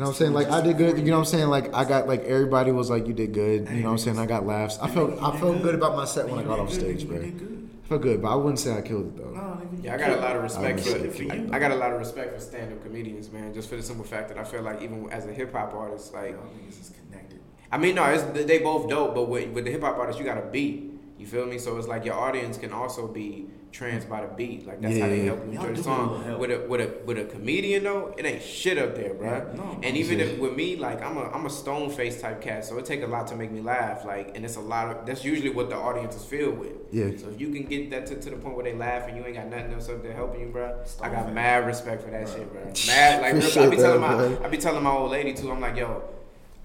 You 0.00 0.06
know 0.06 0.12
what 0.12 0.16
I'm 0.16 0.18
saying? 0.18 0.32
Like 0.32 0.50
I 0.50 0.62
did 0.62 0.78
good. 0.78 0.98
You 0.98 1.04
know 1.04 1.18
what 1.18 1.18
I'm 1.18 1.24
saying? 1.26 1.48
Like 1.48 1.74
I 1.74 1.84
got 1.84 2.08
like 2.08 2.24
everybody 2.24 2.72
was 2.72 2.88
like 2.88 3.06
you 3.06 3.12
did 3.12 3.34
good. 3.34 3.68
You 3.68 3.82
know 3.82 3.88
what 3.88 3.90
I'm 3.90 3.98
saying? 3.98 4.18
I 4.18 4.24
got 4.24 4.46
laughs. 4.46 4.78
I 4.80 4.88
felt 4.88 5.22
I 5.22 5.38
felt 5.38 5.60
good 5.60 5.74
about 5.74 5.94
my 5.94 6.06
set 6.06 6.26
when 6.26 6.38
I 6.38 6.42
got 6.42 6.58
off 6.58 6.72
stage, 6.72 7.06
bro. 7.06 7.16
You 7.18 7.22
did 7.24 7.38
good. 7.38 7.70
I 7.84 7.88
felt 7.88 8.00
good, 8.00 8.22
but 8.22 8.28
I 8.28 8.34
wouldn't 8.34 8.58
say 8.60 8.72
I 8.72 8.80
killed 8.80 9.08
it 9.08 9.16
though. 9.18 9.60
Yeah, 9.82 9.96
I 9.96 9.98
got 9.98 10.12
a 10.12 10.16
lot 10.16 10.36
of 10.36 10.42
respect 10.42 10.80
for. 10.80 11.10
For 11.10 11.22
you, 11.22 11.50
I, 11.52 11.56
I 11.56 11.58
got 11.58 11.72
a 11.72 11.74
lot 11.74 11.92
of 11.92 11.98
respect 11.98 12.32
for 12.34 12.40
stand-up 12.40 12.82
comedians, 12.82 13.30
man. 13.30 13.52
Just 13.52 13.68
for 13.68 13.76
the 13.76 13.82
simple 13.82 14.06
fact 14.06 14.30
that 14.30 14.38
I 14.38 14.44
feel 14.44 14.62
like 14.62 14.80
even 14.80 15.06
as 15.10 15.26
a 15.26 15.34
hip 15.34 15.52
hop 15.52 15.74
artist, 15.74 16.14
like 16.14 16.30
Y'all 16.30 16.44
niggas 16.44 16.80
is 16.80 16.92
connected. 16.96 17.40
I 17.70 17.76
mean, 17.76 17.96
no, 17.96 18.04
it's, 18.06 18.22
they 18.46 18.60
both 18.60 18.88
dope, 18.88 19.14
but 19.14 19.28
with, 19.28 19.50
with 19.50 19.66
the 19.66 19.70
hip 19.70 19.82
hop 19.82 19.98
artist, 19.98 20.18
you 20.18 20.24
got 20.24 20.38
a 20.38 20.46
beat. 20.46 20.94
You 21.18 21.26
feel 21.26 21.44
me? 21.44 21.58
So 21.58 21.76
it's 21.76 21.88
like 21.88 22.06
your 22.06 22.14
audience 22.14 22.56
can 22.56 22.72
also 22.72 23.06
be 23.06 23.48
trans 23.72 24.04
by 24.04 24.20
the 24.22 24.28
beat. 24.28 24.66
Like 24.66 24.80
that's 24.80 24.98
how 24.98 25.06
they 25.06 25.24
help 25.24 25.44
you 25.46 25.52
Y'all 25.52 25.64
enjoy 25.66 25.74
the 25.76 25.82
song. 25.82 25.98
need 25.98 26.02
a 26.04 26.10
little 26.12 26.24
help. 26.24 26.40
With 26.40 26.50
a 26.50 26.66
with 26.68 26.80
a 26.80 27.04
with 27.06 27.18
a 27.18 27.24
comedian 27.24 27.84
though, 27.84 28.14
it 28.18 28.24
ain't 28.26 28.42
shit 28.42 28.78
up 28.78 28.94
there, 28.94 29.14
bro. 29.14 29.30
Yeah, 29.30 29.56
no, 29.56 29.80
and 29.82 29.96
even 29.96 30.18
serious. 30.18 30.34
if 30.34 30.38
with 30.38 30.54
me, 30.56 30.76
like 30.76 31.02
I'm 31.02 31.16
a 31.16 31.30
I'm 31.30 31.46
a 31.46 31.50
stone 31.50 31.90
face 31.90 32.20
type 32.20 32.40
cat, 32.40 32.64
so 32.64 32.78
it 32.78 32.84
take 32.84 33.02
a 33.02 33.06
lot 33.06 33.26
to 33.28 33.36
make 33.36 33.50
me 33.50 33.60
laugh. 33.60 34.04
Like, 34.04 34.36
and 34.36 34.44
it's 34.44 34.56
a 34.56 34.60
lot 34.60 34.88
of 34.88 35.06
that's 35.06 35.24
usually 35.24 35.50
what 35.50 35.70
the 35.70 35.76
audience 35.76 36.16
is 36.16 36.24
filled 36.24 36.58
with. 36.58 36.72
Yeah. 36.90 37.10
So 37.16 37.28
if 37.28 37.40
you 37.40 37.50
can 37.50 37.64
get 37.64 37.90
that 37.90 38.06
to, 38.06 38.16
to 38.20 38.30
the 38.30 38.36
point 38.36 38.56
where 38.56 38.64
they 38.64 38.74
laugh 38.74 39.08
and 39.08 39.16
you 39.16 39.24
ain't 39.24 39.36
got 39.36 39.46
nothing 39.48 39.72
else 39.72 39.88
up 39.88 40.02
there 40.02 40.12
helping 40.12 40.40
you, 40.40 40.46
bro, 40.48 40.82
I 41.00 41.08
got 41.08 41.26
face. 41.26 41.34
mad 41.34 41.66
respect 41.66 42.02
for 42.02 42.10
that 42.10 42.28
shit, 42.28 42.50
bro. 42.52 42.62
Mad 42.86 43.22
like 43.22 43.34
I 43.34 43.40
sure, 43.40 43.70
be 43.70 43.76
telling 43.76 44.00
bro. 44.00 44.30
my 44.38 44.44
I 44.44 44.48
be 44.48 44.58
telling 44.58 44.82
my 44.82 44.90
old 44.90 45.10
lady 45.10 45.32
too. 45.34 45.50
I'm 45.50 45.60
like, 45.60 45.76
yo, 45.76 46.02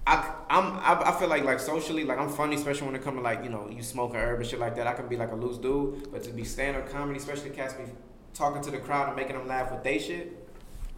I, 0.08 0.34
I'm, 0.48 0.74
I, 0.78 1.10
I 1.10 1.18
feel 1.18 1.28
like 1.28 1.42
like 1.44 1.58
socially, 1.58 2.04
like 2.04 2.18
I'm 2.18 2.28
funny, 2.28 2.54
especially 2.54 2.86
when 2.86 2.94
it 2.96 3.02
comes 3.02 3.16
to 3.16 3.22
like 3.22 3.42
you 3.42 3.50
know 3.50 3.68
you 3.68 3.82
smoking 3.82 4.16
herb 4.16 4.38
and 4.38 4.48
shit 4.48 4.60
like 4.60 4.76
that. 4.76 4.86
I 4.86 4.92
can 4.94 5.08
be 5.08 5.16
like 5.16 5.32
a 5.32 5.34
loose 5.34 5.58
dude, 5.58 6.12
but 6.12 6.22
to 6.24 6.30
be 6.30 6.44
stand 6.44 6.76
up 6.76 6.88
comedy, 6.90 7.18
especially 7.18 7.50
cats 7.50 7.74
be 7.74 7.84
talking 8.32 8.62
to 8.62 8.70
the 8.70 8.78
crowd 8.78 9.08
and 9.08 9.16
making 9.16 9.36
them 9.36 9.48
laugh 9.48 9.72
with 9.72 9.82
they 9.82 9.98
shit. 9.98 10.42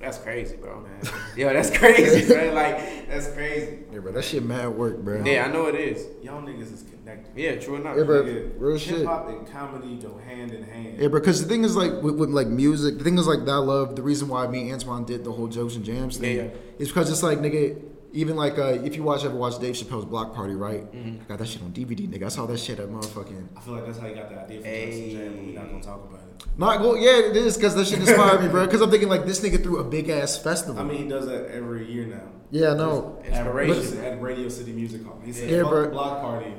That's 0.00 0.18
crazy, 0.18 0.56
bro. 0.56 0.80
Man. 0.80 1.00
Yo, 1.36 1.52
that's 1.52 1.76
crazy, 1.76 2.32
bro. 2.32 2.52
Like 2.52 3.08
that's 3.08 3.32
crazy. 3.32 3.78
Yeah, 3.92 3.98
bro, 4.00 4.12
that 4.12 4.24
shit 4.24 4.44
mad 4.44 4.68
work, 4.68 4.98
bro. 4.98 5.24
Yeah, 5.24 5.46
I 5.46 5.52
know 5.52 5.66
it 5.66 5.74
is. 5.74 6.06
Y'all 6.22 6.40
niggas 6.42 6.72
is 6.72 6.84
connected. 6.84 7.32
Yeah, 7.36 7.56
true 7.56 7.76
enough. 7.76 7.96
Yeah, 7.96 8.04
bro. 8.04 8.22
Nigga, 8.22 8.52
real 8.58 8.78
shit. 8.78 8.98
Hip 8.98 9.06
hop 9.06 9.28
and 9.28 9.50
comedy 9.50 9.96
go 9.96 10.16
hand 10.18 10.52
in 10.52 10.62
hand. 10.62 10.98
Yeah, 10.98 11.08
because 11.08 11.42
the 11.42 11.48
thing 11.48 11.64
is 11.64 11.74
like 11.74 11.92
with, 12.02 12.14
with 12.16 12.28
like 12.30 12.46
music, 12.46 12.98
the 12.98 13.04
thing 13.04 13.18
is 13.18 13.26
like 13.26 13.44
that 13.46 13.50
I 13.52 13.56
love 13.56 13.96
the 13.96 14.02
reason 14.02 14.28
why 14.28 14.46
me 14.46 14.70
and 14.70 14.80
Antoine 14.80 15.04
did 15.04 15.24
the 15.24 15.32
whole 15.32 15.48
jokes 15.48 15.74
and 15.74 15.84
jams 15.84 16.18
thing 16.18 16.36
Yeah, 16.36 16.42
yeah. 16.44 16.50
is 16.78 16.88
because 16.88 17.10
it's 17.10 17.24
like 17.24 17.38
nigga, 17.38 17.80
even 18.20 18.36
like 18.36 18.58
uh, 18.58 18.78
if 18.88 18.96
you 18.96 19.02
watch 19.02 19.24
ever 19.24 19.34
watch 19.36 19.58
Dave 19.60 19.74
Chappelle's 19.74 20.04
Block 20.04 20.34
Party, 20.34 20.54
right? 20.54 20.84
Mm-hmm. 20.92 21.22
I 21.22 21.24
got 21.28 21.38
that 21.38 21.46
shit 21.48 21.62
on 21.62 21.70
DVD, 21.72 22.08
nigga. 22.08 22.24
I 22.24 22.28
saw 22.28 22.46
that 22.46 22.58
shit 22.58 22.78
at 22.80 22.88
motherfucking. 22.88 23.48
I 23.56 23.60
feel 23.60 23.74
like 23.74 23.86
that's 23.86 23.98
how 23.98 24.06
you 24.06 24.14
got 24.14 24.28
the 24.28 24.40
idea 24.40 24.60
for 24.60 24.66
Hey. 24.66 24.84
Jokes 24.86 24.96
and 24.96 25.10
Jam, 25.12 25.32
but 25.36 25.44
we're 25.46 25.52
not 25.60 25.70
gonna 25.70 25.82
talk 25.82 26.04
about 26.08 26.20
it. 26.20 26.46
Not 26.58 26.80
well, 26.80 26.96
yeah, 26.96 27.18
it 27.30 27.36
is 27.36 27.56
because 27.56 27.74
that 27.76 27.86
shit 27.86 28.00
inspired 28.00 28.40
me, 28.42 28.48
bro. 28.48 28.64
Because 28.66 28.80
I'm 28.80 28.90
thinking 28.90 29.08
like 29.08 29.24
this 29.26 29.40
nigga 29.40 29.62
threw 29.62 29.78
a 29.78 29.84
big 29.84 30.08
ass 30.08 30.36
festival. 30.38 30.80
I 30.80 30.84
mean, 30.84 31.04
he 31.04 31.08
does 31.08 31.26
that 31.26 31.46
every 31.50 31.90
year 31.90 32.06
now. 32.06 32.22
yeah, 32.50 32.74
no, 32.74 33.20
At 33.24 33.28
Inspiration. 33.40 34.04
at 34.04 34.20
Radio 34.22 34.48
City 34.48 34.72
Music 34.72 35.04
Hall. 35.04 35.20
He 35.24 35.32
said, 35.32 35.50
Yeah, 35.50 35.62
bro. 35.62 35.90
block 35.90 36.20
party. 36.20 36.52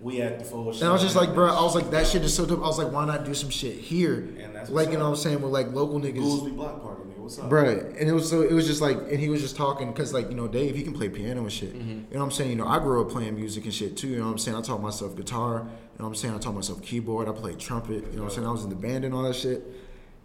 We 0.00 0.22
at 0.22 0.38
the 0.38 0.46
full 0.46 0.72
show." 0.72 0.80
and 0.80 0.88
I 0.88 0.92
was 0.92 1.02
just 1.02 1.14
like, 1.14 1.34
bro, 1.34 1.52
I 1.52 1.62
was 1.62 1.74
like 1.74 1.90
that 1.90 2.06
shit 2.06 2.22
is 2.22 2.32
so 2.34 2.46
dope. 2.46 2.60
I 2.60 2.66
was 2.66 2.78
like, 2.78 2.90
why 2.90 3.04
not 3.04 3.24
do 3.26 3.34
some 3.34 3.50
shit 3.50 3.74
here? 3.76 4.14
And 4.40 4.54
that's 4.56 4.70
Like 4.70 4.90
you 4.92 4.96
know 4.96 5.04
what 5.04 5.10
I'm 5.10 5.16
saying 5.16 5.42
with 5.42 5.52
like 5.52 5.72
local 5.72 6.00
niggas. 6.00 6.16
Goolsby 6.22 6.56
block 6.56 6.80
party, 6.82 6.99
nigga. 6.99 6.99
What's 7.30 7.38
up? 7.38 7.48
Bruh, 7.48 8.00
and 8.00 8.08
it 8.08 8.12
was 8.12 8.28
so 8.28 8.42
it 8.42 8.52
was 8.52 8.66
just 8.66 8.80
like, 8.80 8.96
and 8.96 9.20
he 9.20 9.28
was 9.28 9.40
just 9.40 9.54
talking 9.56 9.92
because 9.92 10.12
like 10.12 10.28
you 10.30 10.34
know 10.36 10.48
Dave 10.48 10.74
he 10.74 10.82
can 10.82 10.92
play 10.92 11.08
piano 11.08 11.42
and 11.42 11.52
shit. 11.52 11.72
Mm-hmm. 11.78 11.88
You 11.88 11.96
know 11.96 12.18
what 12.18 12.22
I'm 12.24 12.30
saying? 12.32 12.50
You 12.50 12.56
know 12.56 12.66
I 12.66 12.80
grew 12.80 13.00
up 13.00 13.08
playing 13.10 13.36
music 13.36 13.64
and 13.64 13.72
shit 13.72 13.96
too. 13.96 14.08
You 14.08 14.16
know 14.18 14.24
what 14.26 14.32
I'm 14.32 14.38
saying? 14.38 14.56
I 14.56 14.62
taught 14.62 14.82
myself 14.82 15.14
guitar. 15.14 15.58
You 15.58 15.62
know 15.62 15.68
what 15.98 16.06
I'm 16.06 16.14
saying? 16.16 16.34
I 16.34 16.38
taught 16.38 16.56
myself 16.56 16.82
keyboard. 16.82 17.28
I 17.28 17.32
played 17.32 17.60
trumpet. 17.60 18.04
You 18.10 18.16
know 18.16 18.22
what 18.24 18.30
I'm 18.30 18.34
saying? 18.34 18.46
I 18.48 18.50
was 18.50 18.64
in 18.64 18.70
the 18.70 18.74
band 18.76 19.04
and 19.04 19.14
all 19.14 19.22
that 19.22 19.36
shit. 19.36 19.62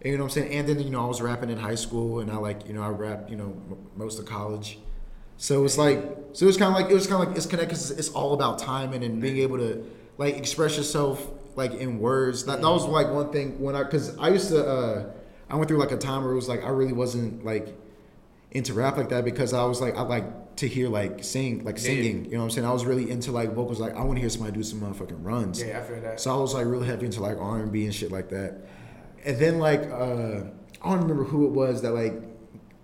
And, 0.02 0.10
you 0.12 0.18
know 0.18 0.24
what 0.24 0.36
I'm 0.36 0.42
saying? 0.42 0.52
And 0.52 0.68
then 0.68 0.80
you 0.80 0.90
know 0.90 1.04
I 1.04 1.06
was 1.06 1.22
rapping 1.22 1.48
in 1.48 1.58
high 1.58 1.74
school 1.76 2.18
and 2.18 2.28
I 2.30 2.36
like 2.38 2.66
you 2.66 2.74
know 2.74 2.82
I 2.82 2.88
rapped 2.88 3.30
you 3.30 3.36
know 3.36 3.54
m- 3.70 3.76
most 3.94 4.18
of 4.18 4.26
college. 4.26 4.78
So 5.36 5.64
it's 5.64 5.78
like 5.78 6.02
so 6.32 6.48
it's 6.48 6.56
kind 6.56 6.74
of 6.74 6.80
like 6.80 6.90
it 6.90 6.94
was 6.94 7.06
kind 7.06 7.22
of 7.22 7.28
like 7.28 7.36
it's 7.36 7.46
connected. 7.46 7.76
'cause 7.76 7.92
It's 7.92 8.08
all 8.08 8.34
about 8.34 8.58
timing 8.58 9.04
and 9.04 9.22
being 9.22 9.38
able 9.38 9.58
to 9.58 9.88
like 10.18 10.36
express 10.36 10.76
yourself 10.76 11.24
like 11.54 11.72
in 11.74 12.00
words. 12.00 12.44
That, 12.46 12.60
that 12.62 12.68
was 12.68 12.84
like 12.84 13.12
one 13.12 13.30
thing 13.30 13.60
when 13.60 13.76
I 13.76 13.84
because 13.84 14.16
I 14.18 14.30
used 14.30 14.48
to 14.48 14.66
uh 14.66 15.04
I 15.48 15.56
went 15.56 15.68
through 15.68 15.78
like 15.78 15.92
a 15.92 15.96
time 15.96 16.22
where 16.24 16.32
it 16.32 16.36
was 16.36 16.48
like 16.48 16.64
I 16.64 16.68
really 16.68 16.92
wasn't 16.92 17.44
like 17.44 17.76
into 18.52 18.74
rap 18.74 18.96
like 18.96 19.10
that 19.10 19.24
because 19.24 19.52
I 19.52 19.64
was 19.64 19.80
like 19.80 19.96
I 19.96 20.02
like 20.02 20.56
to 20.56 20.66
hear 20.68 20.88
like 20.88 21.22
sing 21.22 21.64
like 21.64 21.76
Yeah. 21.76 21.82
singing. 21.82 22.24
You 22.24 22.32
know 22.32 22.38
what 22.38 22.44
I'm 22.44 22.50
saying? 22.50 22.66
I 22.66 22.72
was 22.72 22.84
really 22.84 23.10
into 23.10 23.30
like 23.32 23.52
vocals. 23.52 23.78
Like 23.78 23.94
I 23.94 24.02
want 24.02 24.16
to 24.16 24.20
hear 24.20 24.30
somebody 24.30 24.54
do 24.56 24.62
some 24.62 24.80
motherfucking 24.80 25.22
runs. 25.24 25.62
Yeah, 25.62 25.78
I 25.78 25.82
feel 25.82 26.00
that. 26.00 26.20
So 26.20 26.34
I 26.34 26.40
was 26.40 26.54
like 26.54 26.66
really 26.66 26.86
heavy 26.86 27.06
into 27.06 27.20
like 27.20 27.36
R 27.38 27.58
and 27.58 27.70
B 27.70 27.84
and 27.84 27.94
shit 27.94 28.10
like 28.10 28.30
that. 28.30 28.66
And 29.24 29.38
then 29.38 29.58
like 29.58 29.82
uh 29.90 30.40
I 30.82 30.90
don't 30.90 31.00
remember 31.02 31.24
who 31.24 31.46
it 31.46 31.50
was 31.52 31.82
that 31.82 31.92
like 31.92 32.14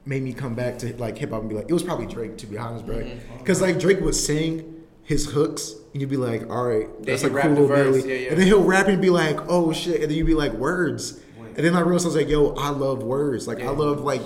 made 0.04 0.22
me 0.22 0.32
come 0.32 0.54
back 0.54 0.78
to 0.78 0.94
like 0.96 1.16
hip 1.16 1.30
hop 1.30 1.40
and 1.40 1.48
be 1.48 1.54
like 1.54 1.68
it 1.68 1.72
was 1.72 1.82
probably 1.82 2.06
Drake 2.06 2.36
to 2.38 2.46
be 2.46 2.58
honest, 2.58 2.84
bro. 2.86 2.96
Mm-hmm. 2.96 3.38
Because 3.38 3.60
like 3.62 3.78
Drake 3.78 4.00
would 4.00 4.14
sing 4.14 4.68
his 5.04 5.26
hooks 5.26 5.74
and 5.92 6.00
you'd 6.00 6.10
be 6.10 6.16
like, 6.16 6.48
all 6.48 6.64
right, 6.64 6.88
that's 7.02 7.22
he 7.22 7.28
like 7.28 7.42
cool 7.42 7.54
the 7.54 7.60
little 7.62 7.76
verse, 7.92 8.04
yeah, 8.06 8.14
yeah. 8.14 8.28
And 8.30 8.38
then 8.38 8.46
he'll 8.46 8.62
rap 8.64 8.86
and 8.88 9.00
be 9.02 9.10
like, 9.10 9.36
oh 9.48 9.72
shit, 9.72 10.00
and 10.00 10.10
then 10.10 10.16
you'd 10.16 10.26
be 10.26 10.34
like 10.34 10.52
words. 10.52 11.20
And 11.56 11.66
then 11.66 11.74
I 11.76 11.80
realized 11.80 12.04
I 12.06 12.08
was 12.08 12.16
like, 12.16 12.28
yo, 12.28 12.54
I 12.54 12.70
love 12.70 13.02
words. 13.02 13.46
Like 13.46 13.58
Yeah. 13.58 13.70
I 13.70 13.72
love 13.74 14.00
like 14.00 14.22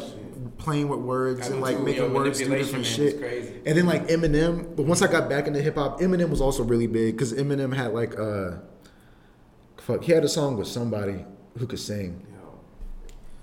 playing 0.59 0.89
with 0.89 1.01
words 1.01 1.49
and 1.49 1.61
like 1.61 1.77
too, 1.77 1.83
making 1.85 2.03
yo, 2.05 2.12
words 2.12 2.39
do 2.39 2.45
different 2.49 2.72
man, 2.72 2.85
shit. 2.85 3.18
crazy. 3.18 3.53
And 3.66 3.77
then 3.79 3.87
like 3.87 4.09
Eminem, 4.09 4.74
but 4.77 4.87
once 4.87 5.03
I 5.03 5.11
got 5.11 5.29
back 5.29 5.47
into 5.47 5.61
hip 5.61 5.74
hop, 5.77 6.01
Eminem 6.01 6.31
was 6.31 6.41
also 6.41 6.62
really 6.64 6.87
big 6.87 7.14
because 7.16 7.33
Eminem 7.35 7.74
had 7.74 7.93
like 7.93 8.18
uh, 8.18 8.53
fuck, 9.79 10.03
he 10.03 10.12
had 10.12 10.24
a 10.24 10.29
song 10.29 10.57
with 10.57 10.68
somebody 10.68 11.24
who 11.59 11.66
could 11.66 11.79
sing. 11.81 12.22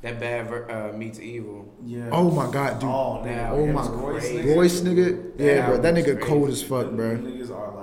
That 0.01 0.19
bad 0.19 0.49
ver- 0.49 0.69
uh, 0.69 0.97
meets 0.97 1.17
evil. 1.17 1.73
yeah. 1.85 2.09
Oh 2.11 2.29
my 2.29 2.51
god, 2.51 2.79
dude. 2.79 2.89
Oh. 2.89 3.23
Now, 3.23 3.53
Oh 3.53 3.65
my 3.67 3.87
Royce, 3.87 4.29
nigga. 4.31 4.55
Royce 4.55 4.81
nigga, 4.81 5.31
yeah, 5.39 5.55
That 5.55 5.67
bro, 5.69 5.77
that 5.77 5.93
nigga 5.95 6.03
crazy. 6.17 6.19
cold 6.19 6.49
as 6.49 6.61
fuck, 6.61 6.87
Them 6.87 6.95
bro. 6.97 7.15
Niggas 7.15 7.51
are 7.51 7.73
like 7.73 7.82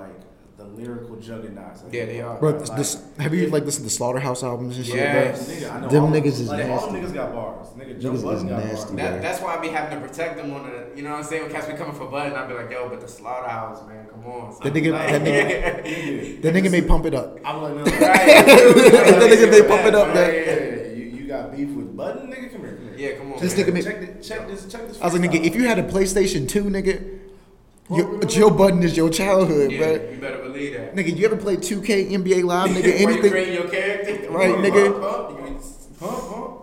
lyrical 0.81 1.15
juggernauts. 1.17 1.83
Like, 1.83 1.93
Yeah, 1.93 2.05
they 2.05 2.21
are. 2.21 2.37
Bro, 2.39 2.51
Like, 2.51 2.75
this, 2.77 3.01
have 3.19 3.33
you 3.33 3.47
like 3.47 3.63
listened 3.65 3.87
to 3.87 3.93
Slaughterhouse 3.93 4.43
albums 4.43 4.77
and 4.77 4.85
shit, 4.85 4.95
Yes. 4.95 5.45
bro? 5.45 5.55
Nigga, 5.55 5.71
I 5.75 5.79
know 5.81 5.87
Them 5.89 6.03
all 6.05 6.09
niggas 6.11 6.25
is 6.25 6.47
like, 6.49 6.63
All 6.65 6.69
nasty. 6.69 6.91
them 6.91 7.01
niggas 7.05 7.13
got 7.13 7.33
bars. 7.33 7.67
Nigga, 7.77 7.99
Joe 8.01 8.11
Niggas 8.11 8.15
is 8.15 8.43
got 8.43 8.43
nasty, 8.65 8.95
bars. 8.95 8.95
That, 8.95 9.21
that's 9.21 9.41
why 9.41 9.55
I 9.55 9.61
be 9.61 9.67
having 9.69 9.99
to 10.01 10.07
protect 10.07 10.37
them 10.37 10.53
on 10.53 10.63
the, 10.69 10.87
you 10.95 11.03
know 11.03 11.11
what 11.11 11.17
I'm 11.19 11.23
saying? 11.23 11.43
When 11.43 11.51
cats 11.51 11.67
be 11.67 11.73
coming 11.73 11.93
for 11.95 12.05
Bud, 12.07 12.27
and 12.27 12.35
I 12.35 12.47
be 12.47 12.53
like, 12.53 12.71
yo, 12.71 12.89
but 12.89 13.01
the 13.01 13.07
slaughterhouse, 13.07 13.87
man, 13.87 14.07
come 14.07 14.25
on. 14.25 14.51
son. 14.53 14.61
That 14.63 14.73
nigga, 14.73 14.91
Like- 14.91 15.09
that 15.11 15.21
nigga, 15.21 15.83
Nigga, 15.83 16.41
that 16.41 16.53
nigga 16.55 16.71
may 16.71 16.81
pump 16.81 17.05
it 17.05 17.13
up. 17.13 17.37
I'm 17.45 17.61
like, 17.61 17.75
no, 17.75 17.83
Right. 17.83 17.91
That 18.45 19.29
nigga 19.31 19.51
may 19.51 19.67
pump 19.67 19.85
it 19.85 19.95
up, 19.95 20.13
man. 20.13 20.33
yeah, 20.33 20.41
yeah. 20.41 20.91
You, 20.91 21.03
you 21.05 21.27
got 21.27 21.55
beef 21.55 21.69
with 21.69 21.95
Budden, 21.95 22.29
nigga? 22.31 22.51
Come 22.51 22.61
here, 22.61 22.75
come 22.75 22.89
here. 22.89 23.09
Yeah, 23.11 23.17
come 23.17 23.33
on. 23.33 23.39
This 23.39 23.55
man. 23.57 23.65
nigga 23.67 23.73
made- 23.73 23.83
Check 23.83 23.99
this. 24.17 24.27
Check 24.27 24.47
this. 24.47 24.65
Check 24.71 24.87
this. 24.87 25.01
I 25.01 25.05
was 25.05 25.13
like, 25.17 25.21
nigga, 25.29 25.39
freestyle. 25.41 25.45
if 25.45 25.55
you 25.55 25.67
had 25.67 25.79
a 25.79 25.83
PlayStation 25.83 26.47
2, 26.49 26.63
nigga, 26.65 27.01
Well, 27.01 27.19
your, 27.95 28.19
Joe 28.25 28.49
Budden 28.49 28.83
is 28.83 28.95
your 28.97 29.09
childhood, 29.09 29.71
Yeah, 29.71 29.77
bro. 29.79 29.91
you 30.11 30.17
better 30.21 30.37
believe 30.43 30.73
that. 30.73 30.95
Nigga, 30.95 31.15
you 31.17 31.25
ever 31.25 31.37
played 31.37 31.59
2K, 31.59 32.11
NBA 32.11 32.43
Live, 32.43 32.69
nigga, 32.75 32.85
you 32.99 33.07
anything? 33.07 33.31
creating 33.31 33.53
your 33.55 33.67
character, 33.69 34.29
Right, 34.39 34.55
nigga. 34.55 34.99
pump, 35.01 35.27
pump, 35.29 35.47
you 35.47 35.59
Huh? 35.99 36.07
Huh? 36.07 36.41
Pump. 36.41 36.57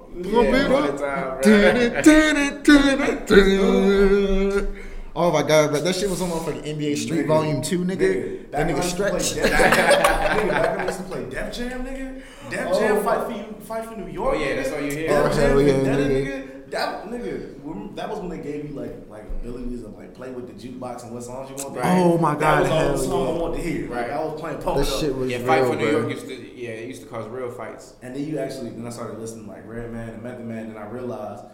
Oh 5.21 5.33
my 5.33 5.43
god, 5.43 5.73
but 5.73 5.83
that 5.83 5.97
shit 5.97 6.09
was 6.09 6.23
on 6.23 6.31
motherfucking 6.31 6.63
NBA 6.65 6.97
Street 6.97 7.25
Nigga. 7.25 7.27
Volume 7.27 7.61
2, 7.63 7.79
nigga. 7.81 8.51
That 8.53 8.53
back 8.53 8.67
when 8.67 8.77
I 8.77 8.79
nigga 8.79 8.97
to 8.97 8.97
play 8.97 9.19
stretch. 9.21 9.35
Nigga, 9.49 10.49
back 10.49 10.71
when 10.77 10.81
I 10.81 10.85
used 10.87 10.99
to 10.99 11.05
play 11.05 11.25
Def 11.29 11.53
Jam, 11.55 11.85
nigga. 11.85 12.23
Def 12.51 12.67
oh. 12.71 12.79
Jam 12.79 12.97
Oh. 12.97 13.03
fight 13.03 13.27
for 13.27 13.33
you, 13.33 13.55
fight 13.65 13.85
for 13.87 13.97
New 13.97 14.07
York. 14.13 14.35
Oh, 14.37 14.39
yeah, 14.39 14.47
nigga. 14.47 14.57
that's 14.57 14.73
all 14.73 14.81
you 14.81 14.91
hear. 14.93 15.11
Oh, 15.11 15.23
Def 15.25 15.33
Oh, 15.33 15.37
Jam 15.37 15.51
hell 15.51 15.63
yeah, 15.63 15.75
nigga. 15.75 16.48
Nigga. 16.69 16.71
That 16.71 17.05
nigga, 17.11 17.61
when- 17.63 17.95
that 17.95 18.09
was 18.09 18.19
when 18.21 18.29
they 18.29 18.39
gave 18.39 18.69
you 18.71 18.75
like 18.77 19.09
like 19.09 19.25
abilities 19.41 19.83
to 19.83 19.89
like 19.89 20.15
play 20.15 20.31
with 20.31 20.47
the 20.47 20.53
jukebox 20.69 21.03
and 21.05 21.13
what 21.15 21.23
songs 21.25 21.51
you 21.51 21.57
want. 21.57 21.75
to 21.75 21.81
Right. 21.81 21.99
Oh 21.99 22.19
my 22.19 22.35
god, 22.35 22.41
That 22.41 22.63
was 22.63 22.71
all 22.71 22.93
the 22.93 22.99
song 22.99 23.27
yeah. 23.29 23.35
I 23.35 23.43
wanted 23.43 23.57
to 23.57 23.63
hear. 23.63 23.83
Like 23.89 23.91
Right. 23.91 24.11
I 24.11 24.25
was 24.25 24.41
playing 24.41 24.59
Pump 24.59 24.77
That 24.79 24.87
It 24.87 24.93
Up. 24.95 25.01
shit 25.01 25.17
was 25.17 25.31
Yeah, 25.31 25.39
fight 25.39 25.61
real, 25.63 25.71
for 25.73 25.77
New 25.77 25.91
bro. 25.91 26.01
York 26.01 26.11
used 26.13 26.27
to, 26.29 26.35
yeah, 26.57 26.69
it 26.71 26.89
used 26.89 27.03
to 27.03 27.09
cause 27.09 27.29
real 27.29 27.51
fights. 27.51 27.95
And 28.03 28.15
then 28.15 28.25
you 28.25 28.39
actually, 28.39 28.71
then 28.71 28.87
I 28.87 28.91
started 28.91 29.19
listening 29.19 29.45
to 29.47 29.51
like 29.51 29.67
Redman 29.67 30.09
and 30.11 30.23
Method 30.23 30.45
Man, 30.47 30.67
and 30.67 30.79
I 30.79 30.87
realized 30.89 31.45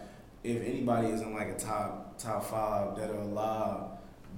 if 0.43 0.61
anybody 0.63 1.07
is 1.09 1.21
in 1.21 1.33
like 1.33 1.47
a 1.49 1.55
top 1.55 2.17
top 2.17 2.43
five 2.45 2.95
that 2.97 3.09
are 3.09 3.15
alive, 3.21 3.81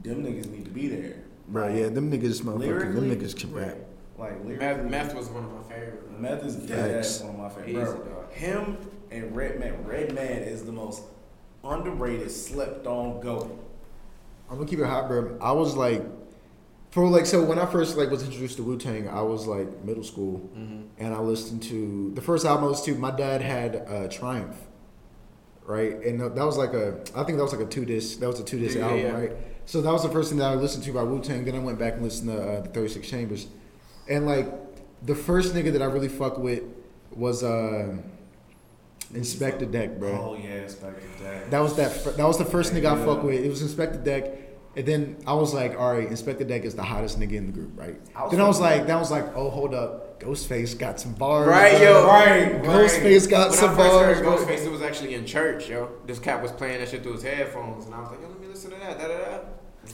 them 0.04 0.24
niggas 0.24 0.50
need 0.50 0.66
to 0.66 0.72
be 0.72 0.88
there. 0.88 1.16
Bro, 1.50 1.70
yeah, 1.70 1.90
them 1.90 2.12
niggas, 2.12 2.42
motherfucking, 2.42 2.94
them 2.96 3.10
niggas 3.10 3.36
can 3.36 3.54
rap. 3.54 3.78
Like 4.18 4.44
Meth, 4.44 4.60
lyrically, 4.62 4.90
meth 4.90 5.16
was 5.16 5.30
one 5.30 5.44
of 5.46 5.54
my 5.54 5.62
favorite. 5.74 6.20
Meth 6.20 6.44
is 6.44 6.56
dead 6.56 6.92
Facts. 6.96 7.22
ass 7.22 7.24
one 7.24 7.36
of 7.36 7.56
my 7.56 7.64
Easy, 7.64 7.74
favorites. 7.74 7.94
Bro, 8.04 8.14
dog. 8.22 8.32
him 8.34 8.78
and 9.12 9.36
Redman, 9.36 9.86
Redman 9.86 10.44
is 10.44 10.64
the 10.66 10.72
most 10.72 11.04
underrated, 11.64 12.32
slept 12.32 12.88
on 12.88 13.20
goat. 13.22 13.64
I'm 14.50 14.58
gonna 14.58 14.70
keep 14.70 14.80
it 14.80 14.86
hot, 14.86 15.08
bro. 15.08 15.38
I 15.42 15.52
was 15.52 15.76
like, 15.76 16.02
for 16.92 17.08
like, 17.08 17.26
so 17.26 17.44
when 17.44 17.60
I 17.60 17.66
first 17.66 17.98
like 17.98 18.10
was 18.10 18.24
introduced 18.24 18.58
to 18.58 18.64
Wu 18.64 18.78
Tang, 18.78 19.10
I 19.10 19.22
was 19.22 19.46
like 19.48 19.84
middle 19.84 20.04
school, 20.04 20.40
Mm-hmm. 20.58 20.82
and 21.04 21.14
I 21.14 21.20
listened 21.20 21.64
to 21.64 22.12
the 22.16 22.22
first 22.22 22.46
album 22.46 22.66
I 22.66 22.68
listened 22.68 22.96
to. 22.96 23.02
My 23.02 23.12
dad 23.12 23.42
had 23.42 23.76
uh, 23.88 24.08
Triumph, 24.08 24.56
right, 25.66 25.94
and 26.04 26.20
that 26.22 26.36
was 26.46 26.58
like 26.58 26.74
a, 26.74 27.00
I 27.16 27.24
think 27.24 27.38
that 27.38 27.44
was 27.44 27.52
like 27.54 27.62
a 27.62 27.70
two 27.70 27.86
disc, 27.86 28.20
that 28.20 28.28
was 28.28 28.40
a 28.40 28.44
two 28.44 28.60
disc 28.60 28.78
Yeah, 28.78 28.84
album, 28.86 29.00
yeah. 29.00 29.12
right. 29.12 29.32
So 29.66 29.82
that 29.82 29.92
was 29.92 30.04
the 30.04 30.10
first 30.10 30.30
thing 30.30 30.38
that 30.40 30.50
I 30.50 30.56
listened 30.56 30.86
to 30.86 30.94
by 30.94 31.04
Wu 31.04 31.22
Tang. 31.22 31.44
Then 31.44 31.56
I 31.56 31.60
went 31.60 31.78
back 31.78 31.94
and 31.96 32.04
listened 32.04 32.30
to 32.30 32.42
uh, 32.42 32.62
the 32.62 32.70
Thirty 32.70 32.88
Six 32.90 33.10
Chambers, 33.10 33.48
and 34.10 34.26
like 34.26 34.48
the 35.04 35.14
first 35.16 35.54
nigga 35.54 35.74
that 35.74 35.82
I 35.82 35.86
really 35.86 36.08
fuck 36.08 36.38
with 36.38 36.64
was 37.14 37.44
uh, 37.44 37.98
Inspectah 39.14 39.72
Deck, 39.72 39.98
bro. 40.00 40.10
Oh 40.12 40.36
yeah, 40.42 40.60
Inspectah 40.66 41.20
Deck. 41.24 41.50
That 41.50 41.60
was 41.60 41.76
that. 41.78 41.92
fir- 41.92 42.12
That 42.12 42.28
was 42.28 42.38
the 42.38 42.46
first 42.46 42.74
nigga 42.74 42.92
I 42.92 42.98
Yeah. 42.98 43.06
fuck 43.06 43.24
with. 43.24 43.36
It 43.44 43.50
was 43.50 43.64
Inspectah 43.64 44.04
Deck, 44.04 44.26
and 44.76 44.86
then 44.86 45.18
I 45.26 45.34
was 45.34 45.54
like, 45.54 45.80
all 45.80 45.94
right, 45.94 46.10
Inspectah 46.10 46.48
Deck 46.48 46.66
is 46.66 46.76
the 46.76 46.84
hottest 46.84 47.20
nigga 47.20 47.34
in 47.34 47.46
the 47.48 47.52
group, 47.54 47.72
right? 47.76 48.00
I 48.16 48.28
then 48.30 48.42
I 48.42 48.48
was 48.48 48.60
like, 48.60 48.88
that 48.88 49.00
was 49.00 49.10
like, 49.10 49.26
oh 49.36 49.50
hold 49.50 49.74
up, 49.74 50.20
Ghostface 50.20 50.78
got 50.78 51.00
some 51.00 51.14
bars, 51.14 51.48
Right, 51.48 51.78
bro. 51.78 51.82
yo. 52.02 52.06
Right, 52.08 52.62
Ghostface 52.64 53.30
got 53.30 53.50
When 53.52 53.58
some 53.58 53.72
I 53.72 53.76
first 53.78 53.92
bars. 53.92 54.18
heard. 54.18 54.26
Ghostface, 54.26 54.66
it 54.66 54.72
was 54.72 54.82
actually 54.82 55.14
in 55.14 55.26
church, 55.26 55.70
yo. 55.70 55.90
This 56.06 56.20
cat 56.20 56.42
was 56.42 56.52
playing 56.52 56.80
that 56.80 56.90
shit 56.90 57.02
through 57.04 57.14
his 57.14 57.24
headphones, 57.24 57.86
and 57.86 57.96
I 57.96 58.00
was 58.02 58.10
like, 58.12 58.22
yo, 58.22 58.28
let 58.28 58.40
me 58.42 58.48
listen 58.48 58.72
to 58.72 58.78
that. 58.78 58.98
Da 59.00 59.08
da 59.08 59.18
da. 59.18 59.38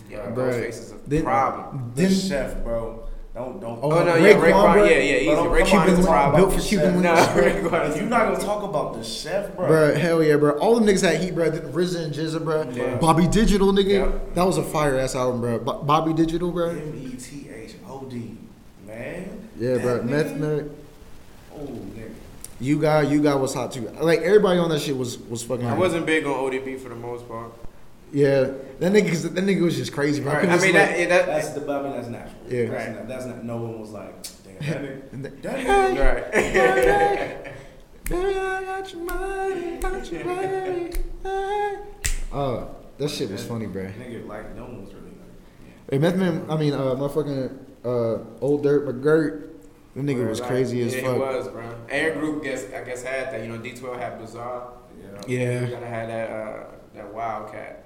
Yeah, 0.10 0.18
Right. 0.26 0.36
Ghostface 0.36 0.70
is 0.70 0.92
a 0.92 0.96
Then- 1.08 1.24
problem. 1.24 1.92
The 1.94 2.02
Then 2.04 2.12
chef, 2.12 2.64
bro. 2.64 3.04
Don't 3.34 3.60
don't. 3.60 3.80
Oh, 3.82 3.92
Oh 3.92 4.04
no, 4.04 4.14
Raekwon, 4.14 4.22
yeah, 4.22 4.34
Raekwon, 4.36 4.74
bro. 4.74 4.84
yeah, 4.84 4.92
yeah, 4.98 5.16
easy. 5.16 5.26
But 5.26 5.36
don't 5.36 5.48
Raekwon 5.50 5.88
is 5.88 5.98
on, 6.00 6.04
a 6.04 6.08
problem. 6.08 6.42
built 6.42 6.54
for 6.62 6.68
Cuban 6.68 7.02
No, 7.02 7.14
links. 7.14 7.32
Raekwon 7.32 7.96
you're 7.98 8.06
not 8.06 8.32
gonna 8.32 8.46
talk 8.46 8.64
about 8.64 8.94
the 8.94 9.04
chef, 9.04 9.56
bro. 9.56 9.68
Bro, 9.68 9.96
hell 9.96 10.24
yeah, 10.24 10.36
bro. 10.36 10.52
All 10.60 10.80
the 10.80 10.86
niggas 10.92 11.02
had 11.02 11.20
heat, 11.20 11.34
bro. 11.34 11.50
RZA 11.50 12.04
and 12.06 12.14
GZA, 12.14 12.44
bro. 12.44 12.70
Yeah. 12.70 12.96
Bobby 12.98 13.28
Digital, 13.28 13.74
nigga. 13.74 13.90
Yep. 13.90 14.36
That 14.36 14.44
was 14.46 14.58
a 14.58 14.64
fire 14.64 15.00
ass 15.00 15.16
album, 15.16 15.42
bro. 15.42 15.58
Bo- 15.58 15.82
Bobby 15.82 16.14
Digital, 16.14 16.52
bro. 16.52 16.70
M 16.70 16.94
E 16.96 17.16
T 17.18 17.50
H 17.50 17.74
O 17.88 18.04
D, 18.06 18.38
man. 18.86 19.50
Yeah, 19.58 19.78
bro. 19.80 19.98
That 19.98 20.06
Meth 20.06 20.28
Nerd. 20.38 20.70
Oh, 21.56 21.58
nigga. 21.58 22.12
You 22.60 22.80
got, 22.80 23.10
you 23.10 23.22
got 23.24 23.40
was 23.42 23.56
hot 23.56 23.72
too. 23.72 23.90
Like 24.00 24.20
everybody 24.20 24.60
on 24.60 24.70
that 24.70 24.80
shit 24.80 24.96
was 24.96 25.18
was 25.18 25.42
fucking. 25.44 25.66
I 25.66 25.70
hot. 25.70 25.80
wasn't 25.80 26.06
big 26.06 26.26
on 26.28 26.34
ODB 26.34 26.80
for 26.80 26.90
the 26.90 26.96
most 26.96 27.28
part. 27.28 27.52
Yeah, 28.14 28.52
that 28.80 28.92
nigga, 28.94 29.08
'cause 29.10 29.24
that 29.24 29.44
nigga 29.44 29.62
was 29.62 29.76
just 29.76 29.92
crazy, 29.92 30.22
bro. 30.22 30.34
Right. 30.34 30.42
couldn't 30.42 30.56
I 30.60 30.62
mean, 30.62 30.68
to, 30.68 30.78
that, 30.78 31.00
yeah, 31.00 31.08
that, 31.08 31.26
That's 31.26 31.50
the. 31.50 31.62
I 31.72 31.82
mean, 31.82 31.92
that's 31.94 32.08
natural. 32.10 32.34
Yeah. 32.48 32.66
That's 32.70 32.86
Right. 32.88 32.96
not, 32.96 33.08
that's 33.08 33.26
not. 33.26 33.44
No 33.44 33.58
one 33.58 33.80
was 33.82 33.90
like, 33.90 34.14
damn, 34.44 34.60
that 34.72 35.12
nigga. 35.12 35.42
That 35.42 35.66
nigga. 35.66 36.00
right. 36.00 37.54
Baby, 38.10 38.38
I 38.38 38.64
got 38.64 38.94
your 38.94 39.04
money, 39.04 39.78
got 39.78 40.12
your 40.12 40.26
money. 40.26 40.92
hey. 41.24 41.78
Oh, 42.32 42.76
that 42.98 43.10
shit 43.10 43.32
was 43.32 43.44
funny, 43.46 43.66
bro. 43.66 43.84
Nigga, 43.86 44.28
like, 44.28 44.56
no 44.56 44.64
one 44.64 44.82
was 44.84 44.94
really 44.94 45.06
like. 45.08 45.90
Hey, 45.90 45.98
Meth 45.98 46.16
Man, 46.18 46.46
I 46.50 46.58
mean, 46.58 46.74
uh, 46.74 46.96
motherfucking 46.96 47.58
uh, 47.86 48.20
Old 48.42 48.62
Dirt 48.64 48.86
McGirt, 48.88 49.48
the 49.96 50.02
nigga 50.02 50.28
was 50.28 50.40
Right. 50.42 50.50
crazy 50.50 50.80
yeah, 50.80 50.86
as 50.86 50.94
He 50.96 51.02
fuck. 51.02 51.18
was, 51.18 51.48
bro. 51.48 51.64
Air 51.90 52.14
Group, 52.16 52.44
guess 52.44 52.66
I 52.74 52.84
guess 52.84 53.04
had 53.04 53.32
that. 53.34 53.42
You 53.42 53.48
know, 53.50 53.58
D12 53.60 53.98
had 53.98 54.20
Bizarre. 54.20 54.74
Yeah. 55.02 55.22
Yeah, 55.28 55.62
You 55.66 55.68
gotta 55.74 55.86
have 55.88 56.08
that 56.10 56.30
uh, 56.30 56.64
that 56.96 57.14
Wildcat. 57.14 57.83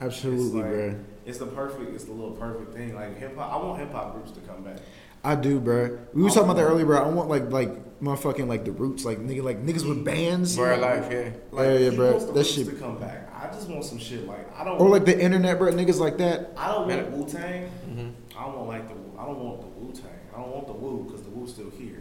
Nigga. 0.00 0.06
absolutely, 0.06 0.44
It's 0.46 0.54
like- 0.54 0.64
bro. 0.72 0.94
It's 1.26 1.38
the 1.38 1.46
perfect. 1.46 1.94
It's 1.94 2.04
the 2.04 2.12
little 2.12 2.30
perfect 2.36 2.72
thing. 2.72 2.94
Like 2.94 3.18
hip 3.18 3.36
hop. 3.36 3.52
I 3.52 3.56
want 3.64 3.78
hip 3.80 3.92
hop 3.92 4.14
groups 4.14 4.30
to 4.32 4.40
come 4.40 4.62
back. 4.62 4.78
I 5.24 5.34
do, 5.34 5.60
bro. 5.60 5.98
We 6.14 6.22
were 6.22 6.28
talking 6.30 6.44
about 6.44 6.56
that 6.56 6.62
earlier, 6.62 6.86
bro. 6.86 7.02
I 7.04 7.08
want 7.08 7.28
like 7.28 7.50
like 7.50 8.00
motherfucking 8.00 8.46
like 8.48 8.64
the 8.64 8.72
roots, 8.72 9.04
like 9.04 9.18
nigga, 9.18 9.42
like 9.42 9.62
niggas 9.62 9.86
with 9.86 10.04
bands, 10.06 10.56
Word 10.56 10.80
life, 10.80 11.08
yeah. 11.12 11.30
Like, 11.52 11.66
Yeah, 11.66 11.72
yeah, 11.78 11.90
bro. 11.90 12.10
wants 12.12 12.24
the 12.26 12.32
That 12.32 12.44
shit- 12.46 12.66
to 12.68 12.72
come 12.76 12.98
back. 12.98 13.28
I 13.34 13.48
just 13.52 13.68
want 13.68 13.84
some 13.84 13.98
shit 13.98 14.26
like 14.26 14.48
I 14.58 14.64
don't. 14.64 14.80
or 14.80 14.88
like 14.88 15.04
the 15.04 15.20
internet, 15.20 15.58
bro. 15.58 15.70
Niggas 15.72 15.98
like 16.00 16.16
that. 16.18 16.52
I 16.56 16.68
don't 16.72 16.88
want 16.88 17.10
Wu 17.10 17.26
Tang. 17.28 17.64
Mm-hmm. 17.86 18.08
I 18.38 18.44
don't 18.44 18.54
want 18.56 18.68
like 18.68 18.88
the. 18.88 18.94
I 19.20 19.24
don't 19.26 19.38
want 19.44 19.60
the 19.60 19.66
Wu 19.66 19.92
Tang. 19.92 20.04
I 20.34 20.40
don't 20.40 20.50
want 20.54 20.66
the 20.66 20.72
Wu 20.72 21.04
because 21.04 21.22
the 21.22 21.30
Wu's 21.30 21.50
still 21.52 21.70
here. 21.76 21.98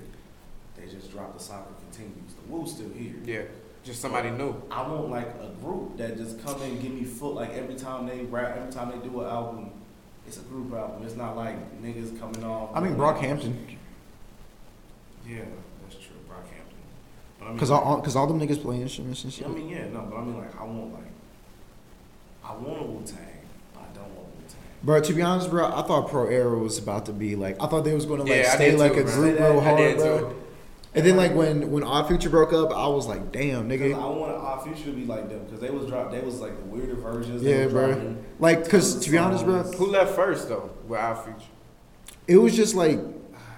They 0.77 0.85
just 0.85 1.11
dropped 1.11 1.37
the 1.37 1.43
Saga 1.43 1.65
Continues. 1.91 2.33
The 2.35 2.49
Wu's 2.53 2.71
still 2.71 2.89
here. 2.95 3.15
Yeah. 3.25 3.41
Just 3.83 4.01
somebody 4.01 4.29
new. 4.31 4.53
I 4.69 4.81
want 4.87 5.09
like 5.09 5.27
a 5.41 5.47
group 5.63 5.97
that 5.97 6.17
just 6.17 6.43
come 6.43 6.61
in 6.61 6.71
and 6.71 6.81
give 6.81 6.91
me 6.91 7.03
foot 7.05 7.35
like 7.35 7.53
every 7.53 7.75
time 7.75 8.05
they 8.05 8.21
rap, 8.23 8.57
every 8.57 8.71
time 8.71 8.91
they 8.91 9.07
do 9.07 9.21
an 9.21 9.27
album, 9.27 9.71
it's 10.27 10.37
a 10.37 10.41
group 10.41 10.73
album. 10.73 11.05
It's 11.05 11.15
not 11.15 11.37
like 11.37 11.55
niggas 11.81 12.19
coming 12.19 12.43
off. 12.43 12.71
I 12.73 12.81
mean, 12.81 12.95
Brockhampton, 12.95 13.55
Yeah, 15.25 15.39
that's 15.83 15.95
true, 15.95 16.15
Brockhampton. 16.29 17.39
But 17.39 17.45
I 17.45 17.49
mean, 17.49 17.59
cause 17.59 17.71
all 17.71 18.01
cause 18.01 18.15
all 18.17 18.27
them 18.27 18.39
niggas 18.41 18.61
play 18.61 18.81
instruments 18.81 19.23
and 19.23 19.31
shit. 19.31 19.45
I 19.47 19.49
mean, 19.51 19.69
yeah, 19.69 19.87
no, 19.87 20.01
but 20.09 20.17
I 20.17 20.23
mean, 20.23 20.37
like, 20.37 20.59
I 20.59 20.63
want 20.65 20.93
like, 20.93 21.03
I 22.43 22.53
want 22.55 22.81
a 22.81 22.85
Wu 22.85 23.01
Tang, 23.05 23.17
but 23.73 23.81
I 23.83 23.93
don't 23.95 24.03
want 24.15 24.27
Wu 24.27 24.41
Tang. 24.49 24.59
Bro, 24.83 24.99
to 25.01 25.13
be 25.13 25.21
honest, 25.21 25.49
bro, 25.49 25.65
I 25.67 25.81
thought 25.83 26.09
Pro 26.09 26.25
Era 26.27 26.57
was 26.59 26.77
about 26.77 27.05
to 27.05 27.13
be 27.13 27.37
like 27.37 27.55
I 27.61 27.67
thought 27.67 27.85
they 27.85 27.93
was 27.95 28.05
gonna 28.05 28.23
like 28.23 28.31
Yeah, 28.43 28.55
stay 28.55 28.75
like 28.75 28.93
too, 28.95 28.99
a 28.99 29.03
bro. 29.03 29.13
group 29.13 29.39
real 29.39 29.53
did 29.61 29.63
hard, 29.63 29.97
too. 29.99 30.35
Bro. 30.97 30.99
And 30.99 31.05
then 31.07 31.17
like 31.17 31.33
when 31.35 31.71
when 31.71 31.83
Odd 31.83 32.07
Future 32.07 32.29
broke 32.29 32.53
up, 32.53 32.71
I 32.71 32.87
was 32.87 33.05
like, 33.07 33.31
damn, 33.31 33.69
nigga. 33.69 33.93
I 33.93 33.97
nigga. 33.97 34.15
want 34.19 34.31
our 34.33 34.61
future 34.63 34.85
to 34.85 34.91
be 34.91 35.05
like 35.05 35.29
them, 35.29 35.43
because 35.45 35.59
they 35.59 35.69
was 35.69 35.85
drop, 35.87 36.11
they 36.11 36.21
was 36.21 36.39
like 36.41 36.57
the 36.57 36.65
weirder 36.65 36.95
versions. 36.95 37.43
they 37.43 37.51
Yeah, 37.59 37.65
was 37.65 37.73
bro. 37.73 38.15
Like, 38.39 38.67
cause 38.69 38.99
to 38.99 39.11
be 39.11 39.17
honest, 39.17 39.45
bro, 39.45 39.63
Who 39.63 39.87
left 39.87 40.15
first 40.15 40.49
though? 40.49 40.71
With 40.87 40.99
Odd 40.99 41.23
future. 41.23 41.39
it 42.27 42.37
was 42.37 42.55
just 42.55 42.73
like 42.75 42.99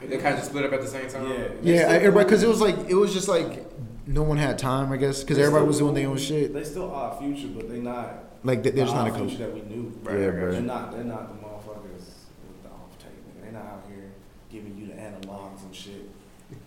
They 0.01 0.17
kind 0.17 0.37
of 0.37 0.43
split 0.43 0.65
up 0.65 0.73
at 0.73 0.81
the 0.81 0.87
same 0.87 1.09
time. 1.09 1.27
Yeah, 1.29 1.37
yeah, 1.61 1.77
still 1.83 1.91
everybody, 1.91 2.29
cause 2.29 2.43
it 2.43 2.49
was 2.49 2.61
like 2.61 2.75
it 2.89 2.95
was 2.95 3.13
just 3.13 3.27
like 3.27 3.65
no 4.07 4.23
one 4.23 4.37
had 4.37 4.57
time, 4.59 4.91
I 4.91 4.97
guess, 4.97 5.23
cause 5.23 5.37
everybody 5.37 5.59
still 5.61 5.67
was 5.67 5.77
doing 5.79 5.93
their 5.93 6.07
own 6.09 6.17
shit. 6.17 6.53
They 6.53 6.63
still 6.63 6.91
Odd 6.91 7.19
Future, 7.19 7.47
but 7.55 7.69
they 7.69 7.79
not. 7.79 8.25
Like 8.43 8.63
they- 8.63 8.71
they're 8.71 8.85
just 8.85 8.95
not 8.95 9.07
a 9.07 9.11
Odd 9.11 9.17
coach. 9.19 9.37
that 9.37 9.53
we 9.53 9.61
knew. 9.61 9.93
Right, 10.03 10.17
Yeah, 10.19 10.25
right, 10.27 10.39
bro. 10.39 10.51
They're 10.51 10.61
not. 10.61 10.91
They're 10.91 11.03
not 11.03 11.27
the 11.29 11.45
motherfuckers 11.45 12.05
with 12.47 12.63
the 12.63 12.69
off 12.69 12.97
tape. 12.97 13.11
They're 13.41 13.51
not 13.51 13.63
out 13.65 13.83
here 13.87 14.11
giving 14.51 14.77
you 14.77 14.87
the 14.87 14.93
analogs 14.93 15.63
and 15.63 15.75
shit. 15.75 16.09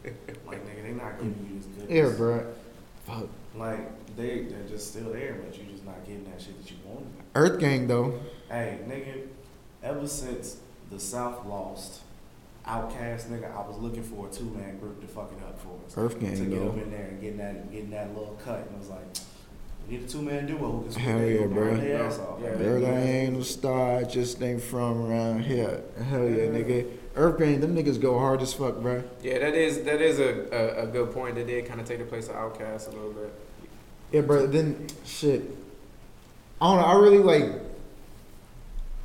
like 0.99 1.19
nigga, 1.19 1.19
they 1.19 1.29
not 1.29 1.37
giving 1.37 1.49
you 1.51 1.59
this 1.59 1.67
good. 1.87 1.91
Yeah, 1.91 2.17
bro. 2.17 2.47
Fuck. 3.05 3.29
Like 3.57 4.17
they, 4.17 4.45
they're 4.45 4.69
just 4.69 4.89
still 4.91 5.13
there, 5.13 5.35
but 5.45 5.57
you 5.59 5.65
just 5.71 5.85
not 5.85 6.05
getting 6.07 6.25
that 6.31 6.41
shit 6.41 6.61
that 6.63 6.71
you 6.71 6.77
wanted. 6.87 7.07
Earth 7.35 7.59
Gang 7.61 7.87
though. 7.87 8.21
Hey, 8.49 8.79
nigga, 8.89 9.27
ever 9.83 10.07
since 10.07 10.59
the 10.91 10.99
South 11.01 11.45
lost, 11.47 12.01
OutKast, 12.67 13.27
nigga, 13.29 13.51
I 13.55 13.67
was 13.67 13.77
looking 13.79 14.03
for 14.03 14.29
a 14.29 14.31
two 14.31 14.45
man 14.45 14.79
group 14.79 15.01
to 15.01 15.07
fuck 15.07 15.33
it 15.37 15.43
up 15.43 15.59
for 15.59 15.79
us. 15.87 15.95
Earth 15.97 16.21
Gang, 16.21 16.37
to 16.37 16.45
get 16.45 16.61
though. 16.61 16.69
up 16.69 16.77
in 16.79 16.91
there 16.91 17.07
and 17.09 17.21
getting 17.21 17.39
that, 17.39 17.73
getting 17.73 17.91
that 17.91 18.09
little 18.17 18.39
cut, 18.45 18.59
and 18.61 18.77
it 18.77 18.79
was 18.79 18.89
like, 18.89 19.01
we 19.89 19.97
need 19.97 20.05
a 20.05 20.09
two 20.09 20.23
man 20.23 20.47
duo 20.47 20.59
who 20.71 20.91
can 20.91 21.01
Hell 21.01 21.19
they 21.19 21.41
yeah, 21.41 21.47
bro. 21.47 21.55
burn 21.55 21.81
their 21.81 22.05
ass 22.05 22.19
off. 22.21 22.39
Yeah, 22.41 22.51
Like, 22.51 22.59
Girl, 22.59 22.87
I 22.87 22.91
ain't 22.91 23.33
no 23.35 23.43
star, 23.43 23.97
I 23.99 24.05
just 24.05 24.41
ain't 24.43 24.63
from 24.63 25.03
around 25.11 25.43
here. 25.43 25.83
Hell 26.09 26.21
yeah, 26.29 26.47
nigga. 26.47 26.87
Earth 27.15 27.39
Gang, 27.39 27.61
them 27.61 27.75
niggas 27.77 28.01
go 28.01 28.19
hard 28.19 28.41
as 28.43 28.53
fuck, 28.55 28.77
bro. 28.81 29.03
Yeah, 29.23 29.39
that 29.41 29.55
is 29.55 29.83
that 29.85 30.01
is 30.01 30.19
a, 30.19 30.47
a, 30.81 30.85
a 30.85 30.87
good 30.87 31.13
point. 31.13 31.35
They 31.35 31.45
did 31.45 31.67
kind 31.67 31.81
of 31.81 31.87
take 31.87 31.99
the 31.99 32.05
place 32.05 32.29
of 32.29 32.37
Outkast 32.37 32.89
a 32.89 32.91
little 32.91 33.13
bit. 33.13 33.33
Yeah, 34.13 34.21
bro. 34.23 34.47
Then 34.47 34.87
shit. 35.05 35.43
I 36.61 36.67
don't 36.73 36.81
know. 36.81 36.87
I 36.87 36.95
really 36.99 37.19
like. 37.19 37.61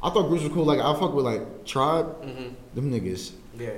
I 0.03 0.09
thought 0.09 0.27
groups 0.29 0.43
were 0.43 0.49
cool. 0.49 0.65
Like 0.65 0.79
I 0.79 0.97
fuck 0.99 1.13
with 1.13 1.25
like 1.25 1.65
Tribe. 1.65 2.21
Mm-hmm. 2.23 2.53
Them 2.75 2.91
niggas. 2.91 3.31
Yeah. 3.57 3.71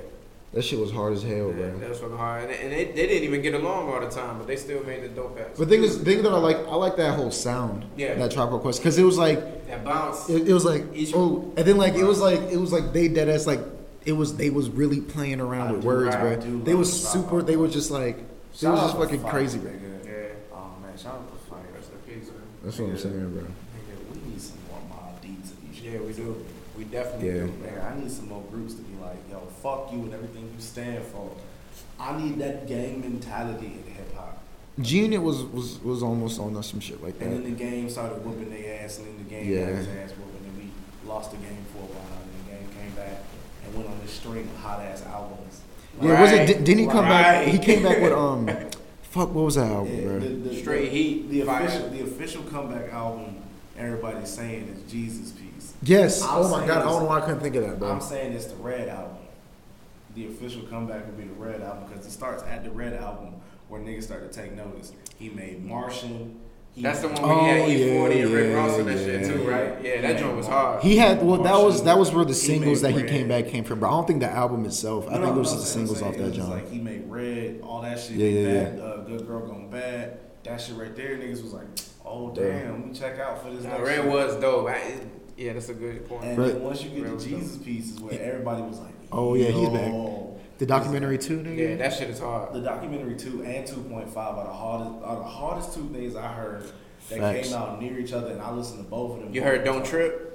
That 0.52 0.62
shit 0.62 0.80
was 0.80 0.90
hard 0.90 1.12
as 1.12 1.22
hell, 1.22 1.46
Yeah, 1.50 1.68
bro. 1.68 1.78
that 1.78 1.88
was 1.90 2.00
fucking 2.00 2.16
hard, 2.16 2.42
and, 2.42 2.50
and 2.52 2.72
they, 2.72 2.86
they 2.86 3.06
didn't 3.06 3.22
even 3.22 3.40
get 3.40 3.54
along 3.54 3.88
all 3.88 4.00
the 4.00 4.08
time, 4.10 4.36
but 4.36 4.48
they 4.48 4.56
still 4.56 4.82
made 4.82 5.00
the 5.00 5.08
dope 5.08 5.38
ass. 5.38 5.56
But 5.56 5.68
thing 5.68 5.84
is, 5.84 5.96
thing 5.98 6.24
that 6.24 6.32
I 6.32 6.38
like, 6.38 6.56
I 6.56 6.74
like 6.74 6.96
that 6.96 7.14
whole 7.14 7.30
sound. 7.30 7.84
Yeah. 7.96 8.14
That 8.14 8.32
Tribe 8.32 8.50
Quest, 8.60 8.80
because 8.80 8.98
it 8.98 9.04
was 9.04 9.16
like, 9.16 9.68
that 9.68 9.84
bounce. 9.84 10.28
it, 10.28 10.48
it 10.48 10.52
was 10.52 10.64
like, 10.64 10.82
Each- 10.92 11.12
oh, 11.14 11.52
and 11.56 11.64
then 11.64 11.76
like 11.76 11.94
it 11.94 12.02
was 12.02 12.18
like 12.20 12.40
it 12.50 12.56
was 12.56 12.72
like 12.72 12.92
they 12.92 13.06
dead 13.06 13.28
ass 13.28 13.46
like 13.46 13.60
it 14.04 14.12
was 14.12 14.36
they 14.36 14.50
was 14.50 14.68
really 14.70 15.00
playing 15.00 15.40
around 15.40 15.68
I 15.68 15.72
with 15.72 15.82
do- 15.82 15.86
words, 15.88 16.14
I 16.14 16.20
bro. 16.20 16.36
They 16.60 16.74
was 16.74 16.90
the 16.90 17.08
super. 17.08 17.28
Called 17.28 17.46
They 17.46 17.56
were 17.56 17.68
just 17.68 17.90
like 17.90 18.16
they 18.16 18.22
Shout 18.58 18.72
was 18.72 18.80
just 18.82 18.96
fucking 18.96 19.20
Phife, 19.20 19.30
crazy, 19.30 19.58
bro. 19.58 19.70
nigga. 19.70 20.04
yeah, 20.06 20.12
Oh 20.52 20.72
man, 20.82 20.96
shout 20.98 21.14
out 21.14 21.28
to 21.30 21.50
Phife. 21.52 21.74
rest 21.74 21.90
in. 22.08 22.22
That's 22.64 22.78
what 22.78 22.90
I'm 22.90 22.98
saying, 22.98 23.32
bro. 23.32 23.42
Nigga, 23.42 24.14
we 24.24 24.30
need 24.30 24.40
some 24.40 24.58
more 24.70 24.80
Mobb 24.90 25.20
Deeps 25.22 25.50
of 25.52 25.60
these 25.62 25.80
Yeah, 25.82 25.98
we 26.00 26.12
do. 26.12 26.44
We 26.76 26.84
definitely 26.84 27.28
Yeah. 27.28 27.34
do. 27.46 27.52
man. 27.62 27.80
I 27.96 28.00
need 28.00 28.10
some 28.10 28.28
more 28.28 28.42
groups 28.50 28.74
to 28.74 28.82
be 28.82 29.00
like, 29.02 29.18
yo, 29.30 29.38
fuck 29.62 29.92
you 29.92 30.00
and 30.00 30.14
everything 30.14 30.44
you 30.54 30.60
stand 30.60 31.04
for. 31.04 31.30
I 31.98 32.20
need 32.20 32.38
that 32.38 32.66
gang 32.66 33.00
mentality 33.00 33.66
in 33.86 33.92
hip 33.92 34.14
hop. 34.16 34.38
G 34.80 35.00
Unit 35.02 35.20
was 35.22 35.42
was 35.44 35.78
was 35.84 36.02
almost 36.02 36.40
on 36.40 36.56
us 36.56 36.70
some 36.70 36.80
shit 36.80 37.02
like 37.02 37.18
that. 37.18 37.26
And 37.26 37.34
then 37.34 37.44
the 37.44 37.50
game 37.58 37.90
started 37.90 38.24
whooping 38.24 38.50
their 38.50 38.82
ass, 38.82 38.98
and 38.98 39.06
then 39.08 39.18
the 39.18 39.28
game 39.30 39.46
Yeah. 39.52 39.66
got 39.66 39.74
his 39.76 39.88
ass 39.88 40.10
whooping, 40.16 40.46
and 40.48 40.56
we 40.56 41.08
lost 41.08 41.30
the 41.32 41.36
game 41.38 41.64
for 41.72 41.78
a 41.80 41.90
while, 41.92 42.22
and 42.24 42.32
the 42.40 42.50
game 42.50 42.66
came 42.78 42.94
back 42.96 43.22
and 43.70 43.78
went 43.78 43.90
on 43.90 44.00
this 44.00 44.12
string 44.12 44.44
of 44.44 44.56
hot 44.56 44.80
ass 44.80 45.04
albums. 45.06 45.60
Yeah, 46.00 46.20
was 46.20 46.32
it? 46.32 46.46
Did, 46.46 46.64
didn't 46.64 46.84
he 46.84 46.86
come 46.86 47.04
back? 47.04 47.46
He 47.46 47.58
came 47.58 47.82
back 47.82 48.00
with 48.00 48.12
um, 48.12 48.46
fuck, 49.02 49.34
what 49.34 49.44
was 49.44 49.54
that 49.56 49.70
album, 49.70 49.94
Yeah, 49.94 50.04
bro? 50.04 50.18
the, 50.20 50.28
the, 50.28 50.56
Straight 50.56 50.90
the, 50.90 50.96
heat, 50.96 51.28
The 51.30 51.40
official, 51.42 51.88
the 51.90 52.02
official 52.02 52.42
comeback 52.44 52.92
album, 52.92 53.36
everybody's 53.76 54.28
saying 54.28 54.68
is 54.68 54.90
Jesus 54.90 55.32
Piece. 55.32 55.74
Yes. 55.82 56.22
I'm 56.22 56.28
oh 56.38 56.48
my 56.48 56.66
god, 56.66 56.78
I 56.78 56.84
don't 56.84 57.02
know 57.02 57.08
why 57.08 57.18
I 57.18 57.20
couldn't 57.22 57.40
think 57.40 57.56
of 57.56 57.64
that, 57.64 57.78
bro. 57.78 57.90
I'm 57.92 58.00
saying 58.00 58.32
it's 58.32 58.46
the 58.46 58.56
Red 58.56 58.88
album. 58.88 59.16
The 60.14 60.26
official 60.26 60.62
comeback 60.62 61.06
would 61.06 61.16
be 61.16 61.24
the 61.24 61.34
Red 61.34 61.60
album 61.62 61.88
because 61.88 62.06
it 62.06 62.10
starts 62.10 62.42
at 62.44 62.64
the 62.64 62.70
Red 62.70 62.94
album 62.94 63.34
where 63.68 63.80
niggas 63.80 64.04
start 64.04 64.30
to 64.30 64.42
take 64.42 64.52
notice. 64.52 64.92
He 65.18 65.28
made 65.30 65.64
Martian. 65.64 66.40
He 66.74 66.82
That's 66.82 67.00
the 67.00 67.08
one 67.08 67.20
where 67.22 67.66
he 67.66 67.74
had 67.74 67.90
E40 67.90 68.22
and 68.22 68.30
Rick 68.32 68.46
yeah, 68.50 68.54
Ross 68.54 68.78
and 68.78 68.88
that 68.88 68.98
shit 68.98 69.22
yeah. 69.22 69.28
too, 69.28 69.42
right? 69.50 69.84
Yeah, 69.84 70.00
that 70.02 70.18
joint 70.20 70.36
was 70.36 70.46
hard. 70.46 70.82
He 70.82 70.96
had 70.96 71.20
well, 71.22 71.42
that 71.42 71.56
was 71.56 71.82
that 71.82 71.98
was 71.98 72.12
where 72.12 72.24
the 72.24 72.32
singles 72.34 72.80
that 72.82 72.92
he 72.92 72.98
Red. 72.98 73.08
came 73.08 73.28
back 73.28 73.48
came 73.48 73.64
from, 73.64 73.80
but 73.80 73.88
I 73.88 73.90
don't 73.90 74.06
think 74.06 74.20
the 74.20 74.30
album 74.30 74.64
itself. 74.64 75.06
I 75.08 75.14
No, 75.18 75.24
think 75.24 75.36
it 75.36 75.38
was 75.40 75.50
no, 75.52 75.58
just 75.58 75.66
the 75.66 75.72
singles 75.72 76.00
off 76.02 76.16
that 76.16 76.22
was 76.28 76.36
joint. 76.36 76.48
Like 76.48 76.70
he 76.70 76.78
made 76.78 77.04
Red, 77.08 77.60
all 77.62 77.82
that 77.82 77.98
shit. 77.98 78.12
Yeah, 78.16 78.28
yeah, 78.28 78.64
bad, 78.64 78.80
Uh, 78.80 78.96
Good 78.98 79.26
girl 79.26 79.40
gone 79.46 79.68
bad. 79.68 80.20
That 80.44 80.60
shit 80.60 80.76
right 80.76 80.94
there, 80.94 81.16
niggas 81.18 81.42
was 81.42 81.52
like, 81.52 81.66
oh 82.06 82.32
Yeah. 82.36 82.42
damn, 82.62 82.72
let 82.80 82.86
me 82.86 82.94
check 82.94 83.18
out 83.18 83.42
for 83.42 83.50
this. 83.50 83.64
Nah, 83.64 83.76
Red 83.78 84.02
shit. 84.02 84.06
was 84.06 84.36
dope. 84.36 84.68
I, 84.68 84.76
it- 84.76 85.06
yeah, 85.36 85.54
that's 85.54 85.70
a 85.70 85.74
good 85.74 86.06
point. 86.08 86.22
And 86.24 86.38
Right. 86.38 86.52
then 86.52 86.62
once 86.62 86.82
you 86.84 86.90
get 86.90 87.00
Red 87.02 87.08
to 87.08 87.14
was 87.14 87.24
Jesus 87.24 87.56
pieces, 87.58 87.98
where 88.00 88.12
everybody 88.22 88.62
was 88.62 88.78
like, 88.78 88.92
Oh, 89.10 89.34
yeah, 89.34 89.48
he's 89.50 89.68
back. 89.70 89.92
Yo, 90.60 90.66
The 90.66 90.66
documentary 90.66 91.18
too, 91.18 91.38
nigga. 91.40 91.70
yeah, 91.70 91.76
that 91.76 91.92
shit 91.94 92.10
is 92.10 92.18
hard. 92.20 92.52
The 92.52 92.60
documentary 92.60 93.16
two 93.16 93.42
and 93.42 93.66
two 93.66 93.80
point 93.82 94.08
five 94.08 94.36
are 94.36 94.44
the 94.46 94.52
hardest 94.52 95.04
are 95.04 95.16
the 95.16 95.24
hardest 95.24 95.74
two 95.74 95.88
things 95.92 96.14
I 96.16 96.28
heard 96.28 96.64
that 97.08 97.18
Facts. 97.18 97.48
came 97.48 97.56
out 97.56 97.80
near 97.80 97.98
each 97.98 98.12
other, 98.12 98.30
and 98.32 98.40
I 98.40 98.50
listened 98.52 98.84
to 98.84 98.88
both 98.90 99.16
of 99.18 99.24
them. 99.24 99.34
You 99.34 99.42
heard 99.42 99.64
"Don't 99.64 99.84
Trip"? 99.84 100.26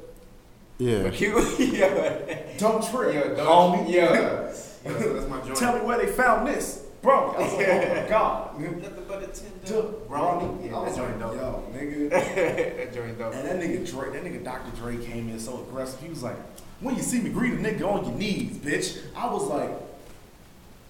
yeah. 0.78 1.04
But 1.04 1.22
you, 1.22 1.40
yeah, 1.60 2.58
Don't 2.58 2.84
trip, 2.84 3.14
yeah, 3.14 3.34
don't, 3.36 3.86
homie. 3.86 3.94
yeah. 3.94 4.12
yeah 4.14 4.54
so 4.54 5.14
that's 5.14 5.30
my 5.30 5.40
joint. 5.42 5.56
Tell 5.58 5.78
me 5.80 5.86
where 5.86 5.98
they 5.98 6.08
found 6.12 6.48
this, 6.48 6.86
bro. 7.02 7.32
I 7.32 7.38
was 7.44 7.54
like, 7.54 7.68
oh 7.68 8.02
my 8.04 8.10
god. 8.10 8.60
Nothing 8.60 9.04
but 9.08 9.24
a 9.24 9.28
ten 9.28 9.52
Duh, 9.66 9.82
Bro, 10.08 10.60
Yeah, 10.64 10.68
I 10.68 10.72
that 10.72 10.82
was 10.88 10.96
joint 10.98 11.20
like, 11.22 11.32
dope. 11.32 11.36
yo, 11.38 11.64
nigga. 11.80 12.10
that 12.10 12.94
joint 12.94 13.18
dope. 13.18 13.34
And 13.36 13.48
that 13.48 13.60
nigga 13.60 13.90
Dre, 13.90 14.10
that 14.12 14.24
nigga 14.24 14.44
Dr. 14.44 14.76
Dre 14.78 14.98
came 15.06 15.30
in 15.30 15.40
so 15.40 15.62
aggressive. 15.68 16.02
He 16.02 16.10
was 16.10 16.24
like, 16.24 16.36
when 16.82 16.96
you 16.96 17.02
see 17.02 17.20
me, 17.22 17.30
greet 17.30 17.54
a 17.54 17.58
nigga 17.58 17.84
on 17.90 18.04
your 18.06 18.14
knees, 18.16 18.58
bitch. 18.58 19.02
I 19.16 19.32
was 19.32 19.44
like, 19.48 19.72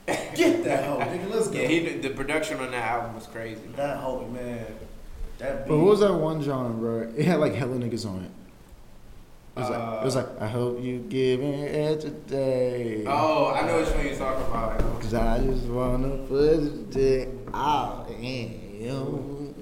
get 0.36 0.64
that 0.64 0.86
hoe, 0.86 1.00
nigga. 1.00 1.30
Let's 1.30 1.48
go. 1.48 1.60
Yeah, 1.60 1.68
he 1.68 1.80
the 1.98 2.10
production 2.12 2.60
on 2.60 2.72
that 2.72 2.84
album 2.84 3.16
was 3.16 3.26
crazy. 3.28 3.62
Man. 3.68 3.76
that 3.78 3.98
hoe, 3.98 4.28
man. 4.28 4.66
That 5.40 5.66
beat. 5.66 5.70
But 5.70 5.78
what 5.78 5.86
was 5.88 6.00
that 6.02 6.14
one 6.14 6.42
genre, 6.42 6.72
bro? 6.74 7.14
It 7.18 7.26
had 7.26 7.40
like 7.40 7.54
hella 7.54 7.76
niggas 7.78 8.06
on 8.08 8.24
it. 8.24 8.32
It 9.58 9.62
was, 9.62 9.70
like, 9.70 9.80
Uh, 9.80 10.00
it 10.02 10.06
was 10.06 10.16
like, 10.18 10.42
I 10.42 10.48
hope 10.48 10.82
you 10.84 11.00
giving 11.00 11.54
it 11.54 12.02
today. 12.02 13.06
Oh, 13.08 13.54
I 13.54 13.66
know 13.66 13.80
which 13.80 13.90
one 13.90 14.06
you're 14.06 14.16
talking 14.16 14.46
about. 14.48 14.80
Cause 15.02 15.14
I 15.14 15.40
just 15.40 15.66
wanna 15.68 16.18
put 16.28 16.96
it 16.98 17.30
out 17.54 18.10
in 18.10 18.78
you. 18.82 19.56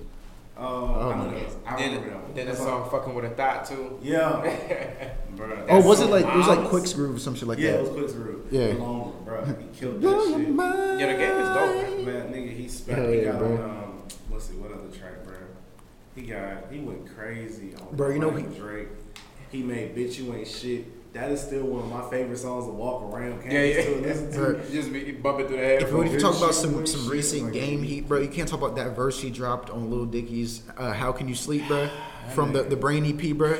Oh, 0.57 0.63
Oh, 0.65 1.09
I 1.11 1.17
know 1.17 1.25
my 1.25 1.33
that. 1.33 1.49
I 1.65 1.75
Then, 1.77 1.89
remember 1.95 2.09
that. 2.27 2.35
then 2.35 2.45
the 2.47 2.55
song 2.55 2.89
"Fucking 2.89 3.13
with 3.13 3.25
a 3.25 3.29
Thought" 3.29 3.65
too. 3.65 3.99
Yeah. 4.01 4.29
Bruh, 5.35 5.65
Oh, 5.69 5.81
that 5.81 5.83
was 5.85 5.99
it 5.99 6.03
song 6.03 6.11
like 6.11 6.25
it 6.25 6.35
was 6.37 6.47
like 6.47 6.59
Moms? 6.59 6.69
Quick 6.69 6.93
Groove 6.95 7.15
or 7.15 7.19
some 7.19 7.35
shit 7.35 7.47
like 7.47 7.57
yeah, 7.59 7.71
that? 7.71 7.77
Yeah, 7.77 7.79
it 7.89 7.93
was 7.93 7.97
Quick 7.97 8.09
Screw. 8.09 8.42
Yeah. 8.53 8.73
Longer, 8.75 9.17
bro. 9.25 9.45
He 9.45 9.77
killed 9.79 9.99
Blow 10.01 10.11
that 10.23 10.29
your 10.29 10.39
shit. 10.39 10.49
mind. 10.49 10.99
Yeah, 10.99 11.07
the 11.07 11.17
game 11.17 11.37
is 11.41 11.49
dope, 11.49 12.05
Man, 12.05 12.33
nigga, 12.33 12.55
he 12.55 12.67
spent. 12.67 12.97
Hell 12.99 13.11
he 13.11 13.17
yeah, 13.19 13.31
got 13.31 13.39
bro. 13.39 13.53
on, 13.53 13.61
um, 13.69 14.03
let's 14.31 14.45
see, 14.45 14.53
what 14.55 14.71
other 14.71 14.95
track, 14.95 15.23
bro? 15.23 15.33
He 16.15 16.21
got, 16.21 16.71
he 16.71 16.79
went 16.79 17.07
crazy 17.15 17.73
on 17.75 17.95
Bro, 17.95 18.09
you 18.11 18.19
know 18.19 18.31
Frank 18.31 18.53
he- 18.53 18.59
Drake. 18.59 18.87
He 19.51 19.61
made 19.63 19.95
"Bitch 19.95 20.17
You 20.19 20.33
Ain't 20.35 20.47
Shit." 20.47 21.13
That 21.13 21.31
is 21.31 21.41
still 21.41 21.63
one 21.65 21.83
of 21.83 21.89
my 21.91 22.09
favorite 22.09 22.37
songs 22.39 22.65
to 22.65 22.71
walk 22.71 23.03
around 23.03 23.33
campus 23.41 23.53
Yeah, 23.53 23.61
yeah. 23.63 23.83
to 23.83 24.01
listen 24.01 24.31
to. 24.31 24.37
Bro, 24.39 24.61
Just 24.71 24.91
be 24.93 25.11
bumping 25.11 25.47
through 25.47 25.57
the 25.57 25.63
If 25.83 25.91
we 25.93 26.07
headphones. 26.07 26.21
talk 26.23 26.37
about 26.37 26.55
some 26.55 26.85
some 26.87 27.03
shit, 27.03 27.11
recent 27.11 27.43
like- 27.45 27.53
game 27.53 27.83
heat, 27.83 28.07
bro, 28.07 28.19
you 28.19 28.29
can't 28.29 28.47
talk 28.47 28.59
about 28.59 28.75
that 28.77 28.95
verse 28.95 29.21
he 29.21 29.29
dropped 29.29 29.69
on 29.69 29.89
Lil 29.91 30.05
Dicky's 30.05 30.61
uh, 30.77 30.91
"How 30.93 31.11
Can 31.11 31.27
You 31.27 31.35
Sleep," 31.35 31.67
bro, 31.67 31.87
from 32.35 32.53
the 32.53 32.63
the 32.63 32.75
Brain 32.75 33.05
EP, 33.05 33.35
bro. 33.37 33.57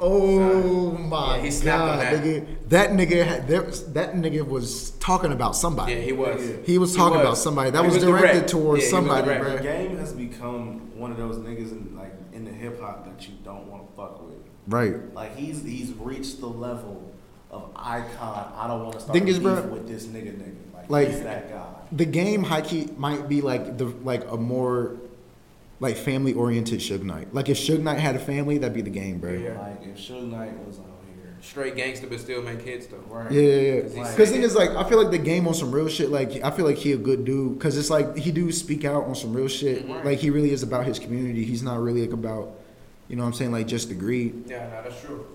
Oh 0.00 0.92
my 0.92 1.36
Yeah, 1.36 1.42
he 1.42 1.50
snapped 1.50 1.80
on 1.82 1.88
god, 1.98 2.00
that. 2.00 2.22
nigga! 2.24 2.46
That 2.68 2.90
nigga, 2.90 3.24
had, 3.26 3.48
there, 3.48 3.62
was- 3.62 3.92
that 3.92 4.14
nigga 4.14 4.46
was 4.46 4.90
talking 5.00 5.32
about 5.32 5.56
somebody. 5.56 5.92
Yeah, 5.94 6.00
he 6.00 6.12
was. 6.12 6.66
He 6.66 6.78
was 6.78 6.94
talking 6.94 7.20
about 7.20 7.36
somebody. 7.38 7.70
That 7.70 7.84
He 7.84 7.90
was, 7.90 8.02
direct. 8.02 8.22
directed 8.22 8.48
towards 8.48 8.84
Yeah, 8.84 8.90
somebody, 8.90 9.24
direct. 9.26 9.42
bro. 9.44 9.56
The 9.56 9.62
game 9.62 9.96
has 9.98 10.12
become 10.12 10.96
one 10.98 11.10
of 11.10 11.16
those 11.16 11.36
niggas 11.36 11.72
in 11.72 11.96
like 11.96 12.12
in 12.32 12.44
the 12.44 12.50
hip 12.52 12.80
hop 12.80 13.04
that 13.06 13.26
you 13.28 13.34
don't 13.44 13.66
want 13.66 13.88
to 13.88 13.96
fuck 13.96 14.22
with. 14.26 14.36
Right. 14.66 15.14
Like 15.14 15.36
he's 15.36 15.62
he's 15.64 15.92
reached 15.92 16.40
the 16.40 16.46
level 16.48 17.10
of 17.50 17.70
icon. 17.74 18.52
I 18.56 18.66
don't 18.68 18.82
want 18.82 18.92
to 18.94 19.00
start 19.00 19.14
Thing 19.14 19.24
beef 19.24 19.42
bro, 19.42 19.62
with 19.62 19.88
this 19.88 20.04
nigga 20.06 20.36
nigga. 20.36 20.54
Like, 20.74 20.90
like- 20.90 21.08
he's 21.08 21.22
that 21.22 21.48
guy. 21.50 21.64
The 21.90 22.04
game 22.04 22.42
high 22.44 22.60
key 22.60 22.90
might 22.98 23.28
be 23.30 23.40
like 23.40 23.78
the 23.78 23.86
like 24.04 24.30
a 24.30 24.36
more 24.36 24.96
like 25.80 25.96
family 25.96 26.32
oriented 26.34 26.80
Suge 26.80 27.02
Knight. 27.02 27.32
Like 27.34 27.48
if 27.48 27.56
Suge 27.58 27.80
Knight 27.80 27.98
had 27.98 28.16
a 28.16 28.18
family, 28.18 28.58
that'd 28.58 28.74
be 28.74 28.82
the 28.82 28.90
game, 28.90 29.18
bro. 29.18 29.32
Yeah. 29.32 29.58
Like 29.60 29.82
if 29.86 29.96
Suge 29.96 30.28
Knight 30.30 30.58
was 30.66 30.78
out 30.80 30.86
here, 31.06 31.36
Straight 31.40 31.76
gangster, 31.76 32.08
but 32.08 32.18
still 32.18 32.42
make 32.42 32.60
hits 32.62 32.86
though. 32.88 32.96
right? 33.08 33.30
Yeah, 33.30 33.40
yeah, 33.42 33.72
yeah. 33.74 33.80
Cause 33.82 33.94
he's- 33.94 34.10
Because 34.10 34.30
thing 34.30 34.42
is, 34.42 34.54
like, 34.56 34.70
I 34.70 34.88
feel 34.88 35.00
like 35.00 35.12
the 35.12 35.18
game 35.18 35.46
on 35.46 35.54
some 35.54 35.70
real 35.70 35.86
shit. 35.88 36.10
Like, 36.10 36.42
I 36.42 36.50
feel 36.50 36.64
like 36.66 36.76
he 36.76 36.92
a 36.92 36.96
good 36.96 37.24
dude. 37.24 37.60
Cause 37.60 37.76
it's 37.76 37.90
like 37.90 38.16
he 38.16 38.32
do 38.32 38.50
speak 38.50 38.84
out 38.84 39.04
on 39.04 39.14
some 39.14 39.32
real 39.32 39.46
shit. 39.48 39.88
Right. 39.88 40.04
Like 40.04 40.18
he 40.18 40.30
really 40.30 40.50
is 40.50 40.62
about 40.64 40.84
his 40.84 40.98
community. 40.98 41.44
He's 41.44 41.62
not 41.62 41.78
really 41.80 42.00
like 42.02 42.12
about, 42.12 42.58
you 43.08 43.14
know, 43.16 43.22
what 43.22 43.28
I'm 43.28 43.34
saying 43.34 43.52
like 43.52 43.68
just 43.68 43.88
the 43.88 43.94
greed. 43.94 44.44
Yeah, 44.48 44.64
no, 44.68 44.82
that's 44.82 45.00
true. 45.00 45.26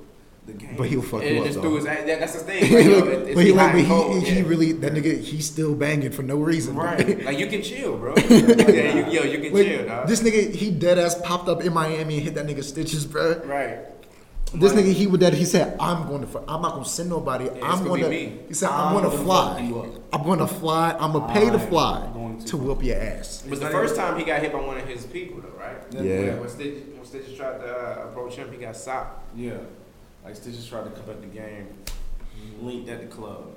The 0.46 0.54
game. 0.54 0.76
But 0.78 0.88
he'll 0.88 1.02
fuck 1.02 1.24
And 1.24 1.36
you 1.36 1.42
up 1.42 1.48
just 1.48 1.62
though. 1.62 1.76
his, 1.76 1.86
that, 1.86 2.06
that's 2.06 2.34
the 2.34 2.40
thing. 2.40 2.62
Like, 2.74 2.86
yo, 2.86 3.06
it- 3.06 3.28
it's 3.30 3.36
but 3.36 3.46
he 3.46 3.52
hot 3.54 3.58
like, 3.58 3.72
but 3.74 3.80
and 3.80 3.88
cold, 3.88 4.24
he, 4.24 4.30
he 4.32 4.40
yeah. 4.42 4.48
really 4.48 4.72
that 4.74 4.94
nigga 4.94 5.22
he's 5.22 5.46
still 5.46 5.74
banging 5.74 6.12
for 6.12 6.22
no 6.24 6.36
reason. 6.38 6.76
Right. 6.76 7.24
Like 7.24 7.40
you 7.40 7.48
can 7.48 7.62
chill, 7.62 7.96
bro. 7.98 8.14
yeah, 8.30 9.08
you, 9.08 9.12
yo, 9.12 9.24
you 9.24 9.40
can 9.40 9.54
Like, 9.54 9.66
chill, 9.68 9.86
dog. 9.86 10.08
this 10.08 10.22
nigga 10.22 10.54
he 10.54 10.70
dead 10.72 11.00
ass 11.00 11.16
popped 11.24 11.48
up 11.48 11.64
in 11.64 11.74
Miami 11.74 12.16
and 12.16 12.24
hit 12.24 12.36
that 12.36 12.46
nigga 12.46 12.64
stitches, 12.64 13.06
bro. 13.06 13.42
right. 13.46 13.78
This 14.56 14.74
nigga 14.74 14.92
he 14.94 15.08
would 15.08 15.22
that 15.22 15.34
he 15.34 15.46
said 15.46 15.76
I'm 15.80 16.08
going 16.08 16.22
to 16.22 16.28
fly. 16.28 16.44
I'm 16.48 16.62
not 16.62 16.74
gonna 16.74 16.86
send 16.86 17.10
nobody. 17.10 17.46
it's 17.46 17.64
I'm 17.64 17.80
gonna 17.80 18.02
gonna. 18.02 18.10
be 18.10 18.28
me. 18.28 18.40
He 18.50 18.54
said 18.54 18.70
I'm, 18.70 18.88
I'm 18.90 18.94
gonna 19.02 19.10
gonna 19.10 19.24
fly. 19.24 19.54
fuck 19.56 19.64
you 19.64 19.80
up. 19.82 19.90
I'm 20.14 20.24
gonna 20.28 20.48
fly. 20.48 20.92
I'm 21.00 21.12
gonna 21.14 21.34
pay 21.34 21.46
to 21.50 21.54
I'm 21.54 21.68
fly 21.70 22.10
to 22.42 22.46
to 22.48 22.58
whoop 22.58 22.84
your 22.84 22.98
ass. 22.98 23.44
It 23.46 23.50
was 23.50 23.62
the 23.62 23.70
first 23.70 23.96
time 23.96 24.20
he 24.20 24.26
got 24.26 24.42
hit 24.42 24.52
by 24.54 24.60
one 24.62 24.78
of 24.78 24.88
his 24.88 25.06
people, 25.08 25.42
though, 25.42 25.58
right? 25.58 25.78
Yeah. 25.92 26.36
When 26.36 26.50
Stitch, 26.50 26.84
when 26.94 27.04
Stitch 27.06 27.36
tried 27.36 27.58
to 27.60 27.66
uh, 27.66 28.08
approach 28.10 28.36
him, 28.36 28.52
he 28.52 28.58
got 28.60 28.76
socked. 28.76 29.24
Yeah. 29.36 29.54
Like 30.24 30.36
Stitches 30.36 30.68
tried 30.68 30.86
to 30.86 30.92
come 30.92 31.10
at 31.10 31.22
the 31.22 31.28
game, 31.28 31.68
linked 32.62 32.90
at 32.90 33.02
the 33.02 33.08
club. 33.08 33.52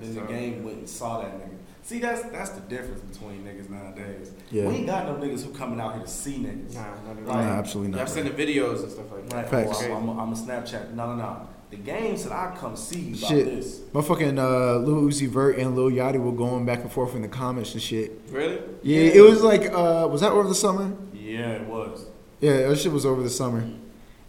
Then 0.00 0.14
the 0.14 0.20
game 0.22 0.64
went 0.64 0.78
and 0.78 0.88
saw 0.88 1.22
that 1.22 1.34
nigga. 1.38 1.56
See, 1.82 1.98
that's 1.98 2.22
that's 2.24 2.50
the 2.50 2.60
difference 2.62 3.00
between 3.02 3.44
niggas 3.44 3.68
nowadays. 3.68 4.32
Yeah. 4.50 4.66
We 4.68 4.76
ain't 4.76 4.86
got 4.86 5.06
no 5.06 5.14
niggas 5.14 5.44
who 5.44 5.52
coming 5.52 5.80
out 5.80 5.94
here 5.94 6.02
to 6.02 6.08
see 6.08 6.38
niggas. 6.38 6.74
Nah, 6.74 6.94
not 7.02 7.12
even. 7.12 7.26
Nah, 7.26 7.40
absolutely 7.40 7.92
not. 7.92 8.00
I've 8.00 8.08
seen 8.08 8.24
the 8.24 8.30
videos 8.30 8.82
and 8.82 8.90
stuff 8.90 9.12
like 9.12 9.28
that. 9.28 9.52
Right. 9.52 9.66
Facts. 9.66 9.82
Or 9.82 9.92
I'm, 9.92 10.08
I'm, 10.08 10.18
I'm 10.18 10.32
a 10.32 10.36
Snapchat. 10.36 10.94
No, 10.94 11.14
no, 11.14 11.16
no. 11.16 11.48
The 11.70 11.76
game 11.76 12.16
said 12.16 12.32
I 12.32 12.54
come 12.56 12.76
see 12.76 13.00
you 13.00 13.16
about 13.16 13.28
Shit. 13.28 13.46
this. 13.46 13.80
Motherfucking 13.92 14.38
uh, 14.38 14.78
Lil 14.78 15.02
Uzi 15.02 15.28
Vert 15.28 15.58
and 15.58 15.74
Lil 15.74 15.90
Yachty 15.90 16.22
were 16.22 16.32
going 16.32 16.64
back 16.64 16.80
and 16.80 16.92
forth 16.92 17.14
in 17.14 17.22
the 17.22 17.28
comments 17.28 17.72
and 17.74 17.82
shit. 17.82 18.12
Really? 18.30 18.60
Yeah, 18.82 19.00
it 19.00 19.20
was 19.20 19.42
like, 19.42 19.72
uh, 19.72 20.08
was 20.10 20.20
that 20.20 20.32
over 20.32 20.48
the 20.48 20.54
summer? 20.54 20.96
Yeah, 21.12 21.50
it 21.50 21.66
was. 21.66 22.06
Yeah, 22.40 22.68
that 22.68 22.78
shit 22.78 22.92
was 22.92 23.04
over 23.04 23.22
the 23.22 23.30
summer. 23.30 23.68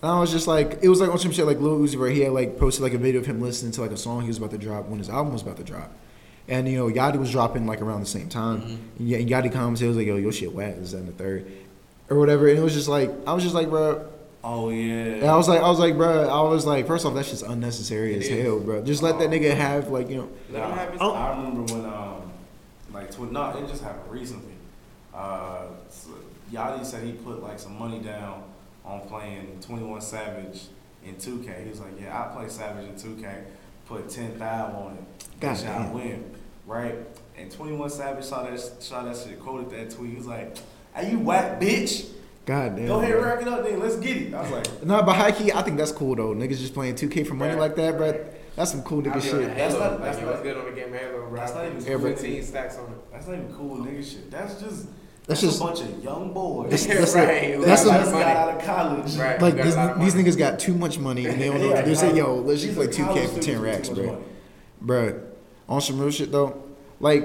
And 0.05 0.13
I 0.13 0.19
was 0.19 0.31
just 0.31 0.45
like, 0.45 0.77
it 0.83 0.87
was 0.87 1.01
like 1.01 1.09
on 1.09 1.17
some 1.17 1.31
shit 1.31 1.47
like 1.47 1.59
Lil 1.59 1.79
Uzi 1.79 1.97
Vert. 1.97 2.11
He 2.11 2.19
had 2.19 2.31
like 2.31 2.59
posted 2.59 2.83
like 2.83 2.93
a 2.93 2.97
video 2.99 3.21
of 3.21 3.25
him 3.25 3.41
listening 3.41 3.71
to 3.71 3.81
like 3.81 3.89
a 3.89 3.97
song 3.97 4.21
he 4.21 4.27
was 4.27 4.37
about 4.37 4.51
to 4.51 4.57
drop 4.59 4.85
when 4.85 4.99
his 4.99 5.09
album 5.09 5.33
was 5.33 5.41
about 5.41 5.57
to 5.57 5.63
drop. 5.63 5.91
And 6.47 6.67
you 6.69 6.77
know, 6.77 6.87
Yachty 6.87 7.17
was 7.17 7.31
dropping 7.31 7.65
like 7.65 7.81
around 7.81 8.01
the 8.01 8.05
same 8.05 8.29
time. 8.29 8.61
And 8.61 9.09
Y- 9.09 9.25
Yachty 9.25 9.51
commented, 9.51 9.81
he 9.81 9.87
was 9.87 9.97
like, 9.97 10.05
yo, 10.05 10.17
your 10.17 10.31
shit 10.31 10.53
whack, 10.53 10.75
this, 10.77 10.91
that, 10.91 10.97
and 10.99 11.07
the 11.07 11.11
third. 11.13 11.51
Or 12.07 12.19
whatever. 12.19 12.47
And 12.47 12.59
it 12.59 12.61
was 12.61 12.73
just 12.75 12.87
like, 12.87 13.09
I 13.25 13.33
was 13.33 13.41
just 13.41 13.55
like, 13.55 13.67
bro, 13.67 14.05
Oh 14.43 14.69
yeah. 14.69 14.83
And 14.85 15.25
I 15.25 15.35
was 15.37 15.47
like, 15.49 15.59
I 15.61 15.67
was 15.71 15.79
like, 15.79 15.97
bro, 15.97 16.29
I 16.29 16.47
was 16.47 16.67
like, 16.67 16.85
first 16.85 17.03
off, 17.03 17.15
that's 17.15 17.31
just 17.31 17.43
unnecessary 17.43 18.13
It 18.13 18.19
as 18.19 18.27
is. 18.27 18.43
hell, 18.45 18.59
bro. 18.59 18.83
Just 18.83 19.01
let 19.01 19.17
that 19.17 19.31
nigga 19.31 19.55
have 19.57 19.87
like, 19.89 20.07
you 20.07 20.17
know, 20.17 20.29
Let 20.51 20.69
him 20.69 20.77
have 20.77 20.91
his 20.91 20.99
Nah, 20.99 21.13
I 21.13 21.35
remember 21.35 21.73
when 21.73 21.83
um 21.83 22.31
like 22.93 23.09
tw- 23.09 23.31
no, 23.31 23.49
it 23.57 23.67
just 23.67 23.81
happened 23.81 24.11
recently. 24.11 24.53
Uh, 25.15 25.63
so 25.89 26.11
Yachty 26.53 26.85
said 26.85 27.03
he 27.03 27.13
put 27.13 27.41
like 27.41 27.57
some 27.57 27.79
money 27.79 27.97
down 27.97 28.43
on 28.85 29.01
playing 29.01 29.59
Twenty 29.61 29.83
One 29.83 30.01
Savage 30.01 30.63
in 31.03 31.17
two 31.17 31.39
K. 31.39 31.61
He 31.63 31.69
was 31.69 31.79
like, 31.79 31.99
yeah, 31.99 32.21
I 32.23 32.33
play 32.35 32.47
Savage 32.49 32.87
in 32.87 32.95
two 32.97 33.15
K. 33.21 33.43
Put 33.87 34.09
ten 34.09 34.31
thousand 34.37 34.75
on 34.75 34.93
it. 34.93 35.25
God 35.39 35.55
Bitch, 35.57 35.67
I 35.67 35.91
win, 35.91 36.31
right? 36.65 36.95
And 37.37 37.51
Twenty 37.51 37.73
One 37.75 37.89
Savage 37.89 38.23
saw 38.25 38.43
that 38.43 38.59
saw 38.59 39.03
that 39.03 39.15
shit, 39.17 39.39
quoted 39.39 39.69
that 39.71 39.95
tweet. 39.95 40.11
He 40.11 40.15
was 40.15 40.25
like, 40.27 40.57
"Hey, 40.95 41.11
you 41.11 41.19
whack 41.19 41.59
bitch! 41.59 42.09
god 42.45 42.75
damn. 42.75 42.87
Go 42.87 42.99
ahead, 43.01 43.15
rack 43.21 43.41
it 43.41 43.47
up, 43.47 43.63
then. 43.63 43.79
Let's 43.79 43.97
get 43.97 44.17
it." 44.17 44.33
I 44.33 44.41
was 44.41 44.51
like, 44.51 44.83
No, 44.83 45.01
but 45.03 45.15
high 45.15 45.31
key, 45.31 45.51
I 45.51 45.61
think 45.61 45.77
that's 45.77 45.91
cool 45.91 46.15
though. 46.15 46.33
Niggas 46.33 46.59
just 46.59 46.73
playing 46.73 46.95
2K 46.95 47.27
for 47.27 47.33
money 47.35 47.51
Right. 47.53 47.59
like 47.59 47.75
that, 47.75 47.97
bro. 47.97 48.25
That's 48.55 48.71
some 48.71 48.83
cool 48.83 49.01
nigga 49.01 49.21
shit. 49.21 49.53
That's 49.53 49.73
not- 49.73 49.99
that's 50.01 50.19
you 50.21 50.25
was 50.27 50.35
not- 50.35 50.43
good 50.43 50.55
on 50.57 50.65
the 50.65 50.71
game 50.71 50.93
of 50.93 50.99
Halo, 50.99 51.27
bro. 51.27 51.35
that's 51.35 51.53
not 51.53 51.65
even 51.65 51.83
Yeah, 51.83 51.97
but- 51.97 52.03
15 52.17 52.41
stacks 52.43 52.77
on 52.77 52.85
it. 52.85 53.11
"That's 53.11 53.27
not 53.27 53.33
even 53.33 53.53
cool, 53.53 53.77
nigga 53.79 54.03
shit. 54.03 54.31
That's 54.31 54.61
just." 54.61 54.87
That's 55.27 55.41
That's, 55.41 55.57
just- 55.57 55.61
a 55.61 55.63
bunch 55.65 55.81
of 55.81 56.03
young 56.03 56.33
boys. 56.33 56.69
That's- 56.69 56.85
Yeah, 56.87 56.95
that's 56.99 57.15
right. 57.15 57.29
a- 57.29 57.55
Who 57.57 57.65
that's 57.65 57.83
got 57.85 57.95
a- 57.95 57.97
a 57.97 58.03
just 58.03 58.11
got 58.11 58.37
out 58.37 58.57
of 58.57 58.63
college. 58.63 59.15
Right. 59.17 59.41
Like 59.41 59.55
this, 59.55 59.75
of 59.75 59.99
these 59.99 60.13
niggas 60.15 60.37
got 60.37 60.59
too 60.59 60.75
much 60.75 60.99
money 60.99 61.25
and 61.25 61.41
they 61.41 61.47
don't 61.47 61.59
know 61.61 61.67
what 61.69 61.77
to 61.77 61.81
do. 61.83 61.89
They 61.89 61.95
say, 61.95 62.15
yo, 62.15 62.35
let's 62.35 62.61
just 62.61 62.75
play 62.75 62.87
2K 62.87 63.33
for 63.33 63.39
10 63.41 63.61
racks, 63.61 63.89
bro. 63.89 64.23
Bro, 64.81 65.19
on 65.67 65.81
some 65.81 65.99
real 65.99 66.11
shit 66.11 66.31
though, 66.31 66.61
like 66.99 67.23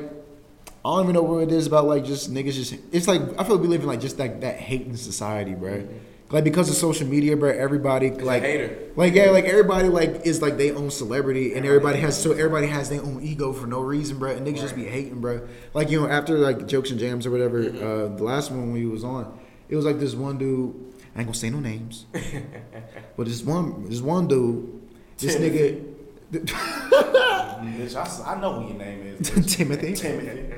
I 0.83 0.89
don't 0.97 1.03
even 1.03 1.15
know 1.15 1.23
what 1.23 1.43
it 1.43 1.53
is 1.53 1.67
about 1.67 1.87
like 1.87 2.05
just 2.07 2.33
niggas 2.33 2.55
just 2.55 2.75
it's 2.91 3.07
like 3.07 3.21
I 3.39 3.45
feel 3.45 3.57
like 3.57 3.63
we 3.63 3.69
live 3.69 3.83
in 3.83 3.87
like 3.87 4.01
just 4.01 4.19
like 4.19 4.41
that 4.41 4.57
hating 4.57 4.97
society, 4.97 5.53
bruh. 5.53 5.87
Like 6.33 6.45
because 6.45 6.69
of 6.69 6.77
social 6.77 7.09
media, 7.09 7.37
bro, 7.37 7.51
everybody 7.51 8.11
like 8.11 8.43
hater. 8.43 8.93
like 8.95 9.15
yeah, 9.15 9.31
like 9.31 9.47
everybody 9.47 9.89
like 9.89 10.25
is 10.25 10.41
like 10.41 10.57
they 10.57 10.71
own 10.71 10.91
celebrity 10.91 11.55
and 11.55 11.67
everybody 11.67 11.99
has 12.01 12.21
so 12.21 12.31
everybody 12.31 12.69
has 12.69 12.89
their 12.89 13.03
own 13.03 13.21
ego 13.21 13.53
for 13.53 13.67
no 13.67 13.81
reason, 13.81 14.19
bruh. 14.19 14.37
And 14.37 14.47
niggas 14.47 14.61
just 14.61 14.77
be 14.77 14.85
hating, 14.85 15.21
bro. 15.21 15.47
Like 15.75 15.91
you 15.91 16.01
know 16.01 16.09
after 16.09 16.39
like 16.39 16.69
jokes 16.69 16.93
and 16.93 17.01
jams 17.01 17.27
or 17.27 17.33
whatever, 17.33 17.59
uh, 17.59 18.15
the 18.17 18.23
last 18.23 18.53
one 18.53 18.73
we 18.73 18.87
was 18.87 19.03
on, 19.03 19.37
it 19.69 19.75
was 19.75 19.85
like 19.85 19.99
this 19.99 20.15
one 20.15 20.39
dude. 20.39 20.73
I 21.17 21.21
ain't 21.21 21.27
gonna 21.27 21.35
say 21.35 21.51
no 21.51 21.59
names, 21.59 22.07
but 23.17 23.27
this 23.27 23.43
one 23.43 23.89
this 23.89 24.01
one 24.01 24.29
dude, 24.29 24.89
this 25.19 25.35
nigga. 25.35 25.85
Bitch, 26.31 27.97
I, 27.97 28.33
I 28.35 28.41
know 28.41 28.61
who 28.61 28.69
your 28.69 28.79
name 28.79 29.19
is. 29.21 29.31
Timothy. 29.57 29.95
Timothy. 29.95 30.55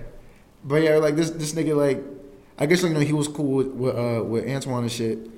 But 0.64 0.82
yeah, 0.82 0.96
like 0.96 1.16
this 1.16 1.30
this 1.30 1.54
nigga 1.54 1.74
like 1.74 2.04
I 2.58 2.66
guess 2.66 2.82
like 2.82 2.90
you 2.90 2.98
know 2.98 3.04
he 3.04 3.14
was 3.14 3.26
cool 3.26 3.54
with 3.56 3.68
with, 3.68 3.96
uh, 3.96 4.22
with 4.22 4.46
Antoine 4.46 4.82
and 4.82 4.92
shit. 4.92 5.30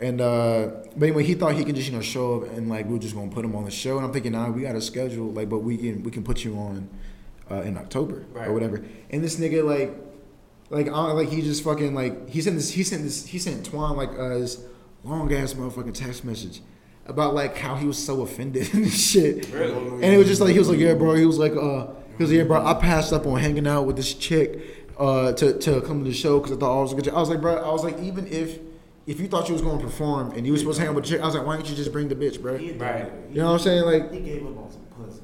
And 0.00 0.20
uh 0.20 0.68
but 0.96 1.06
anyway, 1.06 1.24
he 1.24 1.34
thought 1.34 1.54
he 1.54 1.64
could 1.64 1.74
just, 1.74 1.88
you 1.90 1.94
know, 1.96 2.02
show 2.02 2.42
up 2.42 2.50
and 2.56 2.68
like 2.68 2.86
we 2.86 2.92
were 2.92 2.98
just 2.98 3.14
gonna 3.14 3.30
put 3.30 3.44
him 3.44 3.54
on 3.56 3.64
the 3.64 3.70
show. 3.70 3.96
And 3.96 4.06
I'm 4.06 4.12
thinking, 4.12 4.32
nah, 4.32 4.48
we 4.50 4.62
got 4.62 4.76
a 4.76 4.80
schedule, 4.80 5.32
like, 5.32 5.48
but 5.48 5.58
we 5.58 5.76
can 5.76 6.02
we 6.02 6.10
can 6.10 6.22
put 6.22 6.44
you 6.44 6.56
on 6.56 6.88
uh 7.50 7.62
in 7.62 7.76
October 7.76 8.24
Right. 8.32 8.48
or 8.48 8.52
whatever. 8.52 8.84
And 9.10 9.24
this 9.24 9.36
nigga 9.40 9.64
like 9.64 9.92
like 10.70 10.86
uh, 10.88 11.14
like 11.14 11.28
he 11.30 11.42
just 11.42 11.64
fucking 11.64 11.94
like 11.94 12.28
he 12.28 12.40
sent 12.42 12.56
this 12.56 12.70
he 12.70 12.82
sent 12.82 13.02
this 13.02 13.26
he 13.26 13.38
sent 13.38 13.68
Twan 13.70 13.96
like 13.96 14.10
uh 14.18 14.38
this 14.38 14.62
long 15.04 15.32
ass 15.32 15.54
motherfucking 15.54 15.94
text 15.94 16.24
message 16.24 16.60
about 17.06 17.34
like 17.34 17.56
how 17.56 17.74
he 17.74 17.86
was 17.86 17.96
so 17.98 18.20
offended 18.22 18.72
and 18.74 18.90
shit. 18.92 19.48
Really? 19.50 19.72
And 19.94 20.04
it 20.04 20.18
was 20.18 20.26
just 20.28 20.40
like 20.40 20.52
he 20.52 20.58
was 20.58 20.68
like, 20.68 20.78
yeah, 20.78 20.94
bro. 20.94 21.14
He 21.14 21.24
was 21.24 21.38
like, 21.38 21.52
uh, 21.52 21.86
he 22.18 22.22
was 22.22 22.30
like, 22.30 22.38
yeah, 22.38 22.44
bro. 22.44 22.64
I 22.64 22.74
passed 22.74 23.12
up 23.14 23.26
on 23.26 23.38
hanging 23.40 23.66
out 23.66 23.86
with 23.86 23.96
this 23.96 24.12
chick, 24.12 24.60
uh, 24.98 25.32
to 25.32 25.58
to 25.58 25.80
come 25.80 26.04
to 26.04 26.10
the 26.10 26.14
show 26.14 26.38
because 26.38 26.54
I 26.56 26.60
thought 26.60 26.78
I 26.78 26.82
was 26.82 26.92
a 26.92 26.96
good. 26.96 27.08
I 27.08 27.18
was 27.18 27.30
like, 27.30 27.40
bro. 27.40 27.56
I 27.56 27.70
was 27.72 27.82
like, 27.82 27.98
even 28.00 28.26
if 28.26 28.58
if 29.08 29.18
you 29.20 29.26
thought 29.26 29.48
you 29.48 29.54
was 29.54 29.62
going 29.62 29.78
to 29.78 29.84
perform 29.84 30.32
and 30.32 30.44
you 30.46 30.52
was 30.52 30.60
supposed 30.60 30.76
to 30.78 30.82
hang 30.82 30.90
out 30.90 30.94
with 30.96 31.04
a 31.04 31.08
chick, 31.08 31.20
I 31.20 31.26
was 31.26 31.34
like, 31.34 31.46
why 31.46 31.56
didn't 31.56 31.70
you 31.70 31.76
just 31.76 31.90
bring 31.92 32.08
the 32.08 32.14
bitch, 32.14 32.40
bro? 32.40 32.56
He 32.58 32.72
Right. 32.72 33.10
You 33.30 33.36
know 33.40 33.46
what 33.46 33.52
I'm 33.54 33.58
saying? 33.60 33.82
Like, 33.84 34.12
He 34.12 34.20
gave 34.20 34.46
up 34.46 34.58
on 34.58 34.70
some 34.70 34.82
pussy. 34.96 35.22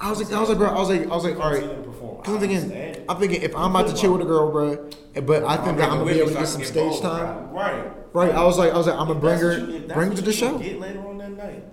I 0.00 0.10
was 0.10 0.22
like, 0.22 0.32
I 0.32 0.40
was 0.40 0.48
like, 0.50 0.58
bro. 0.58 0.68
I 0.68 0.78
was 0.78 0.88
like, 0.90 1.02
I 1.02 1.06
was 1.14 1.24
like, 1.24 1.36
all 1.38 1.48
He 1.50 1.54
right. 1.60 1.68
didn't 1.68 1.84
perform. 1.84 2.16
Cause 2.22 2.28
I'm 2.28 2.36
I 2.36 2.40
thinking, 2.40 2.58
understand. 2.58 3.04
I'm 3.08 3.16
thinking 3.18 3.42
if 3.42 3.56
I'm 3.56 3.70
about 3.74 3.88
to 3.88 3.94
chill 3.94 4.12
with 4.12 4.22
a 4.22 4.24
girl, 4.24 4.50
bro, 4.50 4.90
but 5.22 5.44
I 5.44 5.56
think 5.64 5.78
that 5.78 5.88
I'm 5.90 5.98
gonna 6.00 6.12
be 6.12 6.18
able 6.20 6.28
to 6.30 6.34
get 6.34 6.48
some 6.48 6.64
stage 6.64 7.00
time. 7.00 7.50
Right. 7.52 7.92
Right. 8.12 8.34
I 8.34 8.44
was 8.44 8.58
like, 8.58 8.72
I 8.72 8.76
was 8.76 8.86
like, 8.88 8.98
I'm 8.98 9.06
gonna 9.08 9.20
bring 9.20 9.38
her, 9.38 9.50
what 9.60 9.68
you- 9.68 9.74
if 9.76 9.88
that's 9.88 9.94
bring 9.96 10.10
her 10.10 10.16
to 10.16 10.22
the 10.22 10.32
show. 10.32 10.58
Get 10.58 10.80
later 10.80 11.06
on 11.06 11.18
that 11.18 11.30
night. 11.30 11.64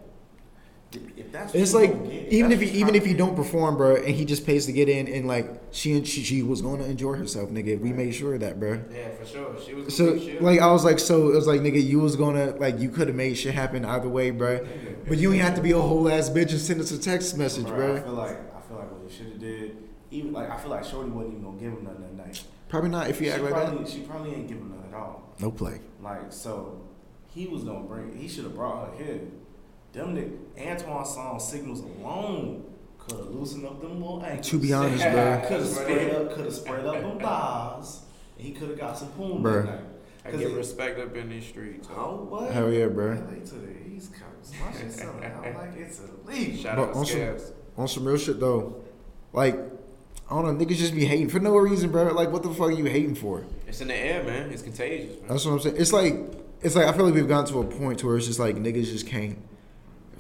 If- 0.96 1.32
that's 1.34 1.56
It's 1.56 1.74
like 1.74 1.90
even 2.30 2.52
if 2.52 2.62
you, 2.62 2.68
you 2.68 2.80
even 2.82 2.94
if 2.94 3.08
you 3.08 3.16
don't 3.16 3.36
perform, 3.36 3.76
bro, 3.76 3.96
and 3.96 4.14
he 4.16 4.24
just 4.24 4.46
pays 4.46 4.68
to 4.68 4.72
get 4.72 4.88
in, 4.88 5.08
and 5.08 5.28
like 5.28 5.50
she 5.72 6.04
she, 6.06 6.24
she 6.24 6.44
was 6.44 6.62
going 6.62 6.80
to 6.80 6.86
enjoy 6.86 7.14
herself, 7.14 7.50
nigga. 7.50 7.80
We 7.80 7.92
made 7.92 8.14
sure 8.14 8.36
of 8.36 8.42
that, 8.42 8.60
bro. 8.60 8.84
Yeah, 8.94 9.10
for 9.16 9.26
sure. 9.26 9.56
She 9.66 9.74
was 9.74 9.96
So 9.98 10.20
like 10.42 10.60
I 10.60 10.72
was 10.72 10.86
like, 10.86 11.00
so 11.00 11.30
it 11.32 11.36
was 11.36 11.48
like, 11.48 11.62
nigga, 11.62 11.84
you 11.84 12.00
was 12.00 12.16
gonna 12.16 12.52
like 12.58 12.80
you 12.80 12.90
could 12.90 13.08
have 13.08 13.18
made 13.18 13.34
shit 13.36 13.56
happen 13.56 13.84
either 13.84 14.08
way, 14.10 14.30
bro. 14.30 14.66
But 15.08 15.18
you 15.18 15.34
ain't 15.34 15.42
have 15.42 15.56
to 15.56 15.62
be 15.62 15.72
a 15.72 15.80
whole 15.82 16.08
ass 16.08 16.30
bitch 16.30 16.52
and 16.52 16.60
send 16.62 16.80
us 16.80 16.92
a 16.92 17.00
text 17.00 17.36
message, 17.38 17.66
Bro, 17.68 17.98
I 17.98 18.00
feel 18.02 18.14
like 18.14 18.56
I 18.56 18.62
feel 18.62 18.78
like 18.78 18.92
what 18.92 19.10
he 19.10 19.18
should 19.18 19.28
have 19.28 19.40
did. 19.40 19.78
Even 20.12 20.34
like 20.34 20.50
I 20.52 20.58
feel 20.58 20.70
like 20.70 20.84
Shorty 20.86 21.10
wasn't 21.10 21.34
even 21.34 21.44
gonna 21.46 21.58
give 21.58 21.74
him 21.74 21.84
nothing 21.84 22.02
that 22.02 22.16
night. 22.28 22.44
Probably 22.70 22.90
not 22.92 23.10
if 23.10 23.20
you 23.20 23.26
she 23.28 23.32
act 23.32 23.44
like 23.44 23.54
probably 23.54 23.84
that. 23.84 23.92
she 23.92 24.00
probably 24.02 24.36
ain't 24.36 24.50
him 24.50 24.70
nothing 24.70 24.94
at 24.94 25.00
all. 25.00 25.34
No 25.40 25.50
play. 25.50 25.80
Like 26.02 26.32
so, 26.32 26.82
he 27.34 27.48
was 27.48 27.64
gonna 27.64 27.82
bring. 27.86 28.16
He 28.16 28.28
should 28.28 28.44
have 28.44 28.56
brought 28.56 28.90
her 28.98 29.04
here. 29.04 29.22
Them 29.94 30.16
nigga, 30.16 30.68
Antoine 30.72 31.06
song 31.06 31.40
signals 31.40 31.82
alone 31.82 32.64
could 32.98 33.20
have 33.20 33.28
loosened 33.30 33.66
up 33.66 33.80
them 33.82 34.02
little 34.02 34.24
ankles. 34.26 34.50
To 34.50 34.60
be 34.60 34.74
honest, 34.74 35.04
bro. 35.12 35.42
could 35.48 35.60
have 35.60 35.68
spread 35.68 36.16
up, 36.16 36.34
could 36.34 36.46
have 36.46 36.54
spread 36.54 36.86
up 36.86 37.02
them 37.02 37.20
thighs. 37.20 38.02
And 38.38 38.46
he 38.48 38.54
could 38.54 38.70
have 38.70 38.80
got 38.80 38.98
some 38.98 39.10
poon 39.10 39.44
Bruh. 39.44 39.66
that 39.66 39.72
night. 39.76 39.80
I 40.26 40.32
'Cause 40.32 40.40
get 40.40 40.52
it- 40.52 40.56
respect 40.56 41.00
up 41.00 41.16
in 41.16 41.30
these 41.30 41.46
streets. 41.46 41.88
Oh 41.96 42.26
what? 42.30 42.52
Hell 42.52 42.72
yeah, 42.72 42.88
bro. 42.88 43.12
LA 43.14 43.46
to 43.46 43.56
the 43.56 43.88
East 43.96 44.14
Coast. 44.14 44.54
My 44.60 44.72
shit 44.80 44.92
selling 44.92 45.24
out 45.26 45.44
like 45.44 45.76
it's 45.78 46.00
illegal. 46.26 46.58
Shout 46.64 46.76
But 46.78 46.90
out 46.90 46.96
on 46.96 47.06
to 47.06 47.40
some- 47.40 47.54
On 47.78 47.88
some 47.88 48.06
real 48.06 48.18
shit 48.18 48.40
though, 48.40 48.82
like 49.34 49.56
I 50.32 50.36
don't 50.42 50.58
know, 50.58 50.66
niggas 50.66 50.78
just 50.78 50.96
be 50.96 51.06
hating 51.06 51.30
for 51.30 51.40
no 51.40 51.56
reason, 51.58 51.92
bro. 51.92 52.06
Like 52.14 52.32
what 52.32 52.42
the 52.42 52.50
fuck 52.50 52.70
are 52.70 52.72
you 52.72 52.86
hating 52.86 53.16
for? 53.16 53.44
It's 53.68 53.82
in 53.82 53.90
the 53.90 53.96
air, 53.96 54.24
man. 54.24 54.50
It's 54.50 54.62
contagious, 54.64 55.20
man. 55.20 55.28
That's 55.30 55.46
what 55.46 55.52
I'm 55.52 55.60
saying. 55.60 55.76
It's 55.78 55.92
like 55.94 56.16
it's 56.62 56.76
like 56.76 56.88
I 56.88 56.94
feel 56.94 57.06
like 57.06 57.14
we've 57.14 57.28
gotten 57.28 57.54
to 57.54 57.60
a 57.60 57.66
point 57.66 58.00
to 58.00 58.08
where 58.08 58.18
it's 58.18 58.26
just 58.26 58.40
like 58.40 58.56
niggas 58.56 58.86
just 58.86 59.06
can't 59.06 59.38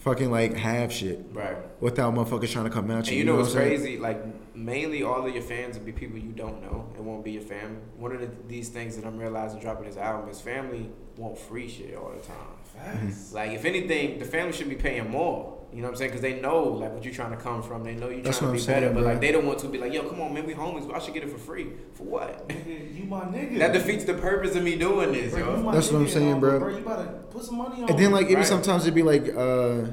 fucking 0.03 0.29
like 0.29 0.53
half 0.55 0.91
shit 0.91 1.19
Right. 1.31 1.55
without 1.81 2.13
motherfuckers 2.13 2.51
trying 2.51 2.65
to 2.65 2.69
come 2.71 2.91
at 2.91 3.07
you. 3.07 3.11
And 3.11 3.17
you 3.19 3.23
know 3.23 3.33
what 3.35 3.41
what's 3.43 3.55
I'm 3.55 3.61
saying? 3.61 3.79
crazy? 3.81 3.97
Like 3.97 4.55
mainly 4.55 5.01
all 5.03 5.25
of 5.25 5.33
your 5.33 5.41
fans 5.43 5.77
will 5.77 5.85
be 5.85 5.91
people 5.93 6.17
you 6.17 6.31
don't 6.33 6.61
know. 6.61 6.89
It 6.97 7.01
won't 7.01 7.23
be 7.23 7.31
your 7.31 7.41
family. 7.41 7.79
One 7.97 8.11
of 8.13 8.21
the, 8.21 8.29
these 8.47 8.69
things 8.69 8.95
that 8.97 9.05
I'm 9.05 9.17
realizing 9.17 9.59
dropping 9.61 9.85
this 9.85 9.97
album 9.97 10.29
is 10.29 10.41
family 10.41 10.89
want 11.17 11.37
free 11.37 11.69
shit 11.69 11.95
all 11.95 12.11
the 12.11 12.21
time. 12.25 12.35
Facts. 12.75 13.31
Like 13.33 13.51
if 13.51 13.65
anything, 13.65 14.19
the 14.19 14.25
family 14.25 14.51
should 14.53 14.69
be 14.69 14.75
paying 14.75 15.09
more. 15.09 15.57
You 15.73 15.81
know 15.81 15.87
what 15.87 15.93
I'm 15.93 15.95
saying? 15.97 16.11
Because 16.11 16.21
they 16.21 16.39
know 16.39 16.63
like 16.63 16.93
what 16.93 17.03
you're 17.03 17.13
trying 17.13 17.31
to 17.31 17.37
come 17.37 17.63
from. 17.63 17.83
They 17.83 17.95
know 17.95 18.09
you're 18.09 18.21
That's 18.21 18.37
trying 18.39 18.51
what 18.51 18.59
to 18.59 18.63
I'm 18.63 18.67
be 18.67 18.73
better. 18.73 18.85
saying, 18.87 18.93
but 18.95 19.03
like 19.03 19.19
they 19.21 19.31
don't 19.31 19.45
want 19.45 19.59
to 19.59 19.67
be 19.67 19.77
like, 19.79 19.91
yo, 19.93 20.03
come 20.07 20.21
on, 20.21 20.33
man, 20.33 20.45
we 20.45 20.53
homies. 20.53 20.93
I 20.93 20.99
should 20.99 21.13
get 21.13 21.23
it 21.23 21.29
for 21.31 21.37
free. 21.39 21.67
For 21.95 22.03
what? 22.03 22.47
Nigga, 22.49 22.95
you 22.95 23.05
my 23.05 23.21
nigga. 23.21 23.57
that 23.59 23.73
defeats 23.73 24.03
the 24.05 24.13
purpose 24.13 24.55
of 24.55 24.63
me 24.63 24.75
doing 24.77 25.11
this, 25.11 25.33
Bro, 25.33 25.39
yo. 25.63 25.71
That's 25.71 25.91
what 25.91 25.99
I'm 26.01 26.07
saying, 26.07 26.39
bro. 26.39 26.59
Bro, 26.59 26.77
you 26.77 26.83
better 26.85 27.05
put 27.31 27.43
some 27.43 27.57
money 27.57 27.83
on. 27.83 27.89
And 27.89 27.99
then 27.99 28.11
like 28.11 28.25
even 28.25 28.37
Right. 28.37 28.45
sometimes 28.45 28.83
it'd 28.83 28.93
be 28.95 29.03
like 29.03 29.23
uh 29.35 29.85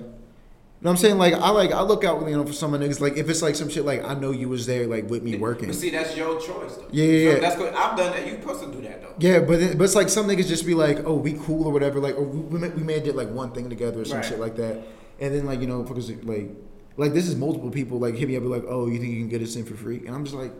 you 0.82 0.86
know 0.86 0.92
what 0.92 0.92
I'm 0.92 0.96
saying? 0.96 1.18
Like 1.18 1.34
I 1.34 1.50
like 1.50 1.72
I 1.72 1.82
look 1.82 2.04
out 2.04 2.26
you 2.26 2.34
know 2.36 2.46
for 2.46 2.54
some 2.54 2.72
of 2.72 2.80
niggas 2.80 3.00
like 3.00 3.18
if 3.18 3.28
it's 3.28 3.42
like 3.42 3.54
some 3.54 3.68
shit 3.68 3.84
like 3.84 4.02
I 4.02 4.14
know 4.14 4.30
you 4.30 4.48
was 4.48 4.64
there 4.66 4.86
like 4.86 5.10
with 5.10 5.22
me 5.22 5.36
working. 5.36 5.66
But 5.68 5.76
see, 5.76 5.90
that's 5.90 6.16
your 6.16 6.40
choice, 6.40 6.76
though. 6.76 6.86
Yeah, 6.90 7.04
yeah, 7.04 7.28
So 7.30 7.34
yeah. 7.36 7.40
That's 7.40 7.56
good. 7.56 7.74
I've 7.74 7.96
done 7.98 8.12
that. 8.12 8.26
You 8.26 8.32
supposed 8.40 8.62
to 8.64 8.72
do 8.72 8.80
that, 8.88 9.02
though. 9.02 9.14
Yeah, 9.18 9.40
but 9.40 9.60
then, 9.60 9.76
but 9.76 9.84
it's 9.84 9.94
like 9.94 10.08
some 10.08 10.26
niggas 10.26 10.48
just 10.48 10.64
be 10.64 10.72
like, 10.74 11.04
oh, 11.04 11.14
we 11.16 11.34
cool 11.34 11.66
or 11.66 11.72
whatever, 11.72 12.00
like, 12.00 12.16
or 12.16 12.22
we 12.24 12.38
we 12.40 12.58
may, 12.58 12.68
we 12.70 12.82
may 12.82 12.94
have 12.94 13.04
did 13.04 13.14
like 13.14 13.28
one 13.30 13.52
thing 13.52 13.68
together 13.68 14.00
or 14.00 14.04
some 14.06 14.18
Right. 14.18 14.24
shit 14.26 14.38
like 14.40 14.56
that, 14.56 14.82
and 15.20 15.34
then 15.34 15.46
like 15.46 15.60
you 15.60 15.66
know, 15.66 15.84
fuckers 15.84 16.08
like, 16.26 16.50
like 16.96 17.12
this 17.12 17.28
is 17.28 17.36
multiple 17.36 17.70
people 17.70 17.98
like 17.98 18.14
hit 18.14 18.28
me 18.28 18.36
up 18.36 18.44
like, 18.44 18.64
oh, 18.66 18.86
you 18.86 18.98
think 18.98 19.12
you 19.12 19.18
can 19.18 19.28
get 19.28 19.42
us 19.42 19.56
in 19.56 19.64
for 19.64 19.74
free? 19.74 19.98
And 20.06 20.14
I'm 20.14 20.24
just 20.24 20.36
like, 20.36 20.52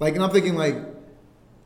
like, 0.00 0.14
and 0.14 0.22
I'm 0.22 0.30
thinking 0.30 0.56
like, 0.56 0.76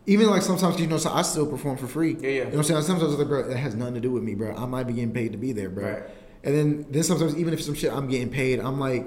even 0.06 0.28
like 0.28 0.42
sometimes 0.42 0.80
you 0.80 0.86
know, 0.86 0.98
so 0.98 1.10
I 1.10 1.22
still 1.22 1.46
perform 1.46 1.76
for 1.76 1.86
free. 1.86 2.16
Yeah, 2.20 2.28
yeah. 2.28 2.28
You 2.28 2.38
know 2.38 2.44
what 2.44 2.56
I'm 2.56 2.64
saying? 2.64 2.82
Sometimes 2.82 3.12
I'm 3.12 3.18
like, 3.18 3.28
bro, 3.28 3.48
that 3.48 3.56
has 3.56 3.74
nothing 3.74 3.94
to 3.94 4.00
do 4.00 4.10
with 4.10 4.22
me, 4.22 4.34
bro. 4.34 4.54
I 4.54 4.66
might 4.66 4.84
be 4.84 4.92
getting 4.94 5.12
paid 5.12 5.32
to 5.32 5.38
be 5.38 5.52
there, 5.52 5.68
bro. 5.68 5.92
Right. 5.92 6.02
And 6.44 6.54
then 6.54 6.86
then 6.90 7.02
sometimes 7.02 7.36
even 7.36 7.52
if 7.52 7.62
some 7.62 7.74
shit 7.74 7.92
I'm 7.92 8.08
getting 8.08 8.30
paid, 8.30 8.60
I'm 8.60 8.78
like, 8.78 9.06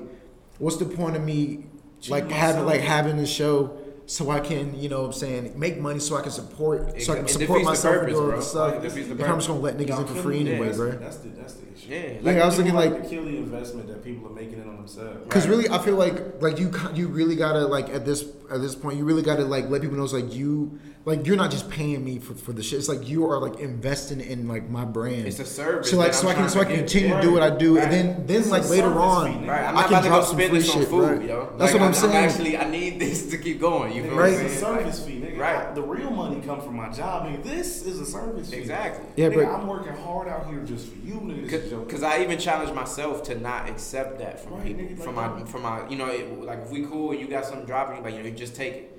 what's 0.60 0.78
the 0.78 0.86
point 0.86 1.16
of 1.16 1.24
me 1.24 1.66
like 2.10 2.30
having 2.30 2.66
like 2.66 2.82
having 2.82 3.20
a 3.20 3.26
show 3.26 3.78
so 4.12 4.30
I 4.30 4.42
can 4.42 4.78
you 4.78 4.90
know 4.90 5.00
what 5.02 5.08
I'm 5.08 5.14
saying 5.14 5.58
make 5.58 5.80
money 5.80 6.00
so 6.00 6.18
I 6.18 6.22
can 6.22 6.32
support 6.32 7.02
so 7.02 7.14
I 7.14 7.18
can 7.18 7.28
support 7.30 7.64
myself 7.64 7.96
purpose, 7.96 8.08
and 8.08 8.14
do 8.16 8.20
all 8.20 8.28
bro. 8.28 8.36
this 8.36 8.50
stuff. 8.50 8.84
It 8.84 8.98
If 8.98 9.22
I'm 9.30 9.38
just 9.38 9.48
gonna 9.48 9.60
let 9.62 9.78
niggas 9.78 9.88
Y'all 9.88 10.02
in 10.02 10.08
for 10.08 10.16
free 10.16 10.40
anyway, 10.42 10.66
that's, 10.66 10.78
bro. 10.78 10.92
That's 10.92 11.18
the 11.18 11.30
that's 11.30 11.54
the 11.54 11.74
issue. 11.74 11.88
Yeah. 11.94 12.20
Like, 12.22 12.38
I 12.38 12.46
was 12.46 12.56
thinking, 12.58 12.76
like- 12.76 13.04
to 13.04 13.10
kill 13.10 13.24
the 13.24 13.38
investment 13.38 13.88
that 13.88 14.04
people 14.04 14.28
are 14.30 14.34
making 14.34 14.62
in 14.62 14.68
on 14.68 14.76
themselves. 14.76 15.20
Because 15.24 15.48
Right. 15.48 15.58
really, 15.58 15.70
I 15.70 15.80
feel 15.80 15.96
like 15.96 16.42
like 16.42 16.60
you 16.60 16.72
you 16.94 17.08
really 17.08 17.36
gotta 17.38 17.66
like 17.68 17.88
at 17.90 18.06
this 18.06 18.26
at 18.52 18.60
this 18.62 18.76
point 18.76 18.98
you 18.98 19.06
really 19.06 19.22
gotta 19.24 19.46
like 19.46 19.70
let 19.70 19.82
people 19.82 19.96
know 19.96 20.04
it's 20.04 20.14
like 20.14 20.34
you 20.34 20.78
like 21.04 21.26
you're 21.26 21.36
not 21.36 21.50
just 21.50 21.68
paying 21.70 22.04
me 22.06 22.20
for, 22.20 22.36
for 22.36 22.54
the 22.54 22.62
shit. 22.62 22.78
It's 22.78 22.88
like 22.88 23.08
you 23.10 23.26
are 23.28 23.40
like 23.40 23.60
investing 23.60 24.22
in 24.22 24.48
like 24.48 24.70
my 24.70 24.86
brand. 24.86 25.26
It's 25.28 25.40
a 25.40 25.46
service. 25.46 25.90
so 25.90 25.98
like 25.98 26.14
so 26.14 26.30
I'm 26.30 26.36
can 26.36 26.50
so 26.50 26.60
I 26.62 26.66
can 26.66 26.76
continue 26.78 27.16
to 27.16 27.22
do 27.22 27.32
what 27.34 27.42
I 27.42 27.50
do, 27.58 27.76
Right. 27.78 27.84
and 27.86 27.92
then 27.92 28.28
then 28.28 28.40
It's 28.42 28.50
like 28.52 28.70
later 28.70 29.00
on. 29.00 29.48
Right, 29.48 29.64
I'm 29.64 29.74
not 29.76 29.86
can 29.88 29.94
about 29.94 30.02
to 30.04 30.08
drop 30.10 30.22
go 30.22 30.26
some 30.28 30.36
spend 30.38 30.50
free 30.52 30.60
this 30.60 30.70
on 30.70 30.80
shit, 30.80 30.88
food, 30.90 31.04
right? 31.20 31.28
yo. 31.28 31.54
That's 31.58 31.74
Like, 31.74 31.82
what 31.82 31.88
I'm 31.88 31.94
saying. 31.96 32.16
actually, 32.16 32.58
I 32.58 32.70
need 32.70 33.00
this 33.00 33.30
to 33.32 33.38
keep 33.40 33.60
going. 33.60 33.94
You 33.94 34.04
You 34.04 34.10
nigga, 34.10 34.10
feel 34.12 34.18
Right. 34.20 34.34
what 34.34 34.42
It's 34.46 34.54
a 34.56 34.60
saying? 34.60 34.78
service 34.78 35.06
fee, 35.06 35.12
nigga. 35.22 35.40
Right. 35.40 35.76
The 35.76 35.82
real 35.82 36.12
money 36.12 36.42
come 36.46 36.62
from 36.62 36.76
my 36.76 36.90
job, 36.90 37.26
nigga. 37.26 37.44
This 37.44 37.84
is 37.86 38.00
a 38.00 38.06
service 38.06 38.52
fee. 38.52 38.58
Exactly. 38.58 39.06
Yeah, 39.16 39.30
nigga, 39.30 39.36
but- 39.36 39.46
I'm 39.56 39.68
working 39.68 39.94
hard 39.94 40.28
out 40.28 40.46
here 40.50 40.60
just 40.60 40.88
for 40.88 40.98
you, 41.00 41.16
nigga. 41.16 41.50
This 41.50 41.64
is 41.64 41.74
Because 41.74 42.04
I 42.04 42.22
even 42.22 42.38
challenge 42.38 42.74
myself 42.76 43.24
to 43.24 43.40
not 43.40 43.68
accept 43.68 44.20
that 44.20 44.40
from 44.44 44.54
Right, 44.58 44.66
people, 44.68 44.84
nigga, 44.84 45.00
from 45.04 45.16
my, 45.16 45.44
from 45.46 45.62
my, 45.64 45.88
you 45.90 45.96
know, 45.98 46.08
it, 46.08 46.44
like 46.44 46.60
if 46.64 46.70
we 46.70 46.86
cool 46.86 47.10
and 47.12 47.20
you 47.20 47.28
got 47.28 47.46
something 47.46 47.66
dropping, 47.66 48.04
like 48.04 48.14
you 48.14 48.20
know, 48.22 48.30
you 48.30 48.36
just 48.36 48.56
take 48.56 48.74
it. 48.74 48.98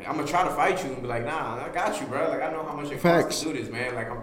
Like 0.00 0.08
I'm 0.08 0.16
gonna 0.16 0.26
try 0.26 0.44
to 0.44 0.50
fight 0.54 0.82
you 0.84 0.92
and 0.92 1.02
be 1.02 1.08
like, 1.08 1.24
nah, 1.26 1.62
I 1.62 1.68
got 1.68 2.00
you, 2.00 2.06
bro. 2.06 2.28
Like 2.30 2.42
I 2.42 2.50
know 2.50 2.64
how 2.64 2.74
much 2.74 2.90
it 2.90 2.98
Facts. 3.00 3.24
costs 3.26 3.42
to 3.42 3.52
do 3.52 3.58
this, 3.60 3.70
man. 3.70 3.94
Like 3.94 4.10
I'm, 4.10 4.22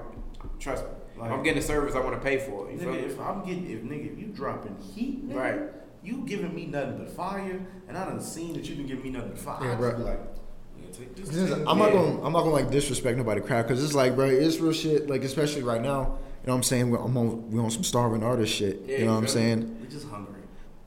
trust 0.60 0.84
me. 0.84 0.90
Like- 1.18 1.32
I'm 1.32 1.44
getting 1.44 1.60
a 1.60 1.62
service 1.66 1.94
I 1.96 2.00
want 2.00 2.14
to 2.16 2.20
pay 2.20 2.40
for. 2.40 2.70
You 2.72 2.78
feel 2.80 2.90
Nigga, 2.90 3.04
if 3.04 3.20
I'm 3.20 3.44
getting, 3.46 3.70
if 3.70 3.82
nigga, 3.84 4.14
if 4.14 4.20
you 4.20 4.28
dropping 4.28 4.76
heat, 4.94 5.28
nigga, 5.30 5.36
Right. 5.36 5.60
You 6.04 6.24
giving 6.26 6.54
me 6.56 6.68
nothing 6.68 6.98
but 7.00 7.10
fire, 7.10 7.60
and 7.88 7.98
I 7.98 8.06
done 8.06 8.22
seen 8.22 8.54
that 8.54 8.68
you 8.70 8.76
been 8.76 8.88
giving 8.88 9.04
me 9.04 9.10
nothing 9.12 9.30
but 9.32 9.40
fire. 9.40 9.60
Yeah, 9.66 9.74
I 9.74 9.76
bro. 9.76 9.90
just 9.92 9.98
be 9.98 10.04
like, 10.10 10.20
nigga, 10.20 10.98
take 10.98 11.16
this. 11.16 11.28
This 11.30 11.38
is- 11.38 11.50
take 11.58 11.68
I'm 11.68 11.78
not 11.78 11.92
gonna 11.92 12.22
I'm 12.24 12.34
not 12.34 12.42
gonna 12.42 12.52
like 12.52 12.70
disrespect 12.72 13.18
nobody 13.18 13.42
crowd 13.42 13.64
because 13.68 13.84
it's 13.84 13.94
like 13.94 14.16
bro 14.16 14.26
it's 14.26 14.58
real 14.60 14.72
shit 14.74 15.10
like 15.10 15.24
especially 15.24 15.64
right 15.64 15.82
now 15.82 16.00
you 16.00 16.48
know 16.48 16.54
what 16.54 16.56
I'm 16.56 16.64
saying 16.64 16.90
we're, 16.92 17.00
I'm 17.00 17.18
on, 17.18 17.52
we're 17.52 17.62
on 17.64 17.72
some 17.72 17.84
starving 17.84 18.24
artist 18.24 18.54
shit 18.54 18.82
Yeah, 18.86 19.00
you 19.00 19.06
know 19.06 19.14
what 19.14 19.18
I'm 19.18 19.24
you 19.24 19.30
feel 19.30 19.42
me? 19.42 19.48
saying 19.62 19.78
We 19.82 19.88
just 19.88 20.08
hungry. 20.08 20.27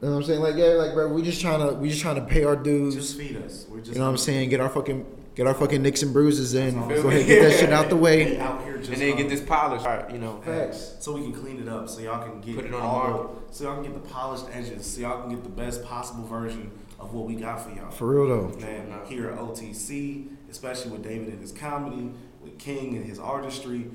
You 0.03 0.09
know 0.09 0.15
what 0.15 0.21
I'm 0.21 0.25
saying 0.25 0.41
like 0.41 0.57
yeah 0.57 0.67
like 0.83 0.95
bro 0.95 1.13
we 1.13 1.23
just 1.23 1.41
trying 1.41 1.61
to 1.67 1.75
we 1.75 1.89
just 1.91 2.01
trying 2.01 2.17
to 2.17 2.23
pay 2.23 2.45
our 2.45 2.57
dues 2.57 2.95
Just 2.95 3.17
feed 3.19 3.37
us. 3.37 3.67
We're 3.69 3.79
just. 3.81 3.93
you 3.93 3.99
know 3.99 4.05
what 4.07 4.11
I'm 4.13 4.17
saying 4.19 4.49
get 4.51 4.61
our 4.61 4.69
fucking 4.69 5.05
get 5.35 5.47
our 5.47 5.55
fucking 5.55 5.83
nicks 5.83 6.03
and 6.03 6.13
bruises 6.13 6.55
in 6.55 6.75
go 6.89 7.09
ahead 7.09 7.27
get 7.27 7.43
that 7.43 7.59
shit 7.59 7.73
out 7.73 7.89
the 7.89 7.97
We 7.97 8.03
way 8.03 8.39
out 8.39 8.63
here 8.65 8.79
just. 8.79 8.91
and 8.93 9.01
then 9.01 9.17
get 9.17 9.29
this 9.29 9.41
polished, 9.43 9.85
right, 9.87 10.11
you 10.11 10.19
know. 10.19 10.41
Facts. 10.45 10.97
So 11.01 11.13
we 11.15 11.23
can 11.23 11.33
clean 11.33 11.61
it 11.61 11.69
up, 11.69 11.89
so 11.89 12.01
y'all 12.01 12.23
can 12.27 12.41
get 12.41 12.57
Put 12.57 12.65
it 12.65 12.75
on 12.75 12.81
the 12.81 12.87
all 12.87 13.09
market. 13.11 13.55
so 13.55 13.65
y'all 13.65 13.75
can 13.75 13.85
get 13.93 13.95
the 14.03 14.09
polished 14.11 14.47
edges, 14.53 14.85
so 14.87 15.01
y'all 15.03 15.21
can 15.23 15.31
get 15.31 15.43
the 15.45 15.49
best 15.51 15.85
possible 15.85 16.25
version 16.27 16.71
of 16.99 17.15
what 17.15 17.27
we 17.27 17.35
got 17.37 17.63
for 17.63 17.71
y'all. 17.71 17.91
for 17.91 18.07
real 18.07 18.27
though 18.29 18.59
Man, 18.59 18.93
here 19.07 19.31
at 19.31 19.39
OTC, 19.39 20.29
especially 20.51 20.91
with 20.91 21.03
David 21.05 21.29
and 21.29 21.41
his 21.41 21.53
comedy, 21.53 22.11
with 22.43 22.59
King 22.59 22.97
and 22.97 23.05
his 23.07 23.19
artistry, 23.19 23.87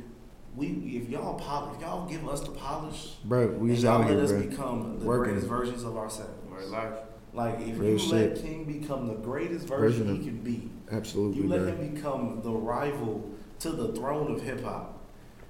we 0.56 0.68
if 1.02 1.10
y'all 1.10 1.34
pol- 1.40 1.74
if 1.76 1.82
y'all 1.82 2.08
give 2.08 2.28
us 2.28 2.42
the 2.42 2.52
polish, 2.52 3.14
bro 3.26 3.48
we 3.48 3.70
and 3.70 3.70
just 3.72 3.84
y'all 3.84 3.94
out 4.02 4.02
let 4.02 4.10
here 4.12 4.22
us 4.22 4.32
bro 4.32 4.42
become 4.44 5.00
the 5.00 5.06
Working. 5.06 5.34
greatest 5.34 5.48
versions 5.48 5.84
of 5.84 5.98
ourselves. 5.98 6.32
Word 6.50 6.68
life. 6.70 6.94
Like 7.34 7.60
if 7.62 7.78
Real 7.78 7.98
you 8.00 8.12
let 8.14 8.38
shit. 8.38 8.42
King 8.46 8.64
become 8.64 9.08
the 9.08 9.16
greatest 9.16 9.68
Version 9.68 10.06
version 10.06 10.10
of- 10.12 10.18
he 10.18 10.24
can 10.24 10.38
be, 10.42 10.70
absolutely 10.92 11.42
you 11.44 11.50
let 11.50 11.60
bro 11.62 11.68
him 11.76 11.94
become 11.94 12.40
the 12.44 12.52
rival 12.52 13.30
to 13.60 13.70
the 13.72 13.92
throne 13.94 14.34
of 14.34 14.42
hip 14.42 14.64
hop. 14.64 15.00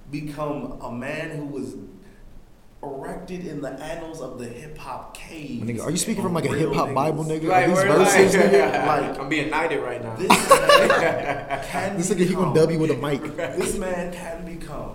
Become 0.10 0.80
a 0.82 0.92
man 0.92 1.38
who 1.38 1.46
was 1.46 1.76
erected 2.84 3.48
in 3.48 3.62
the 3.62 3.70
annals 3.70 4.22
of 4.22 4.38
the 4.38 4.46
hip 4.46 4.78
hop 4.78 5.16
cave. 5.18 5.64
Nigga, 5.64 5.82
are 5.84 5.90
you 5.90 5.98
speaking 5.98 6.22
from 6.22 6.34
like 6.34 6.46
a 6.46 6.54
hip 6.54 6.72
hop 6.72 6.94
Bible 6.94 7.24
nigga 7.24 7.50
Right, 7.50 7.64
Are 7.64 7.70
these 7.70 7.78
verses 7.84 8.36
life. 8.36 8.46
nigga 8.52 8.86
Like- 8.88 9.20
I'm 9.20 9.30
being 9.30 9.50
knighted 9.50 9.82
right 9.82 10.04
now. 10.04 10.16
This 10.16 10.30
man 10.30 11.64
can 11.66 11.98
this 11.98 12.12
nigga 12.12 12.18
he 12.20 12.26
become- 12.28 12.44
gonna 12.44 12.56
dub 12.60 12.72
you 12.72 12.80
with 12.80 12.92
a 12.92 12.98
mic 12.98 13.24
This 13.58 13.78
man 13.78 14.14
can 14.14 14.46
become 14.46 14.95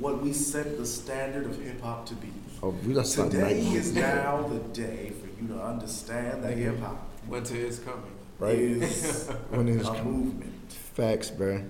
what 0.00 0.22
we 0.22 0.32
set 0.32 0.76
the 0.78 0.86
standard 0.86 1.46
of 1.46 1.60
hip 1.62 1.80
hop 1.80 2.06
to 2.06 2.14
be. 2.14 2.28
oh 2.62 2.70
we 2.86 2.94
got 2.94 3.04
Today 3.06 3.42
right 3.42 3.56
is 3.76 3.94
now 3.94 4.42
the 4.48 4.58
day 4.72 5.12
for 5.20 5.28
you 5.40 5.48
to 5.48 5.60
understand 5.62 6.42
that 6.44 6.56
hip 6.56 6.78
hop 6.80 7.06
Winter 7.28 7.56
is 7.56 7.78
coming. 7.78 8.12
right 8.38 8.58
is 8.58 9.28
when 9.50 9.68
it's 9.68 9.88
a 9.88 10.02
movement. 10.04 10.72
facts 10.94 11.30
bro 11.30 11.62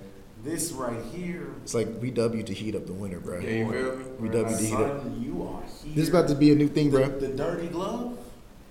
This 0.43 0.73
right 0.73 1.03
here, 1.15 1.49
it's 1.63 1.75
like 1.75 1.89
we 2.01 2.11
W 2.11 2.43
to 2.43 2.55
heat 2.55 2.75
up 2.75 2.87
the 2.87 2.93
winter 2.95 3.21
bro 3.21 3.41
Yeah, 3.41 3.51
you 3.51 3.73
feel 3.73 3.97
me? 3.97 4.05
we 4.21 4.29
W 4.29 4.57
to 4.57 4.63
heat 4.63 4.75
up 4.75 5.05
you 5.19 5.43
are 5.43 5.63
here. 5.85 5.95
this 5.97 6.09
about 6.09 6.29
to 6.29 6.35
be 6.35 6.53
a 6.53 6.55
new 6.55 6.69
thing 6.69 6.91
the, 6.91 6.99
bro 6.99 7.19
the 7.19 7.29
dirty 7.29 7.69
glove. 7.69 8.17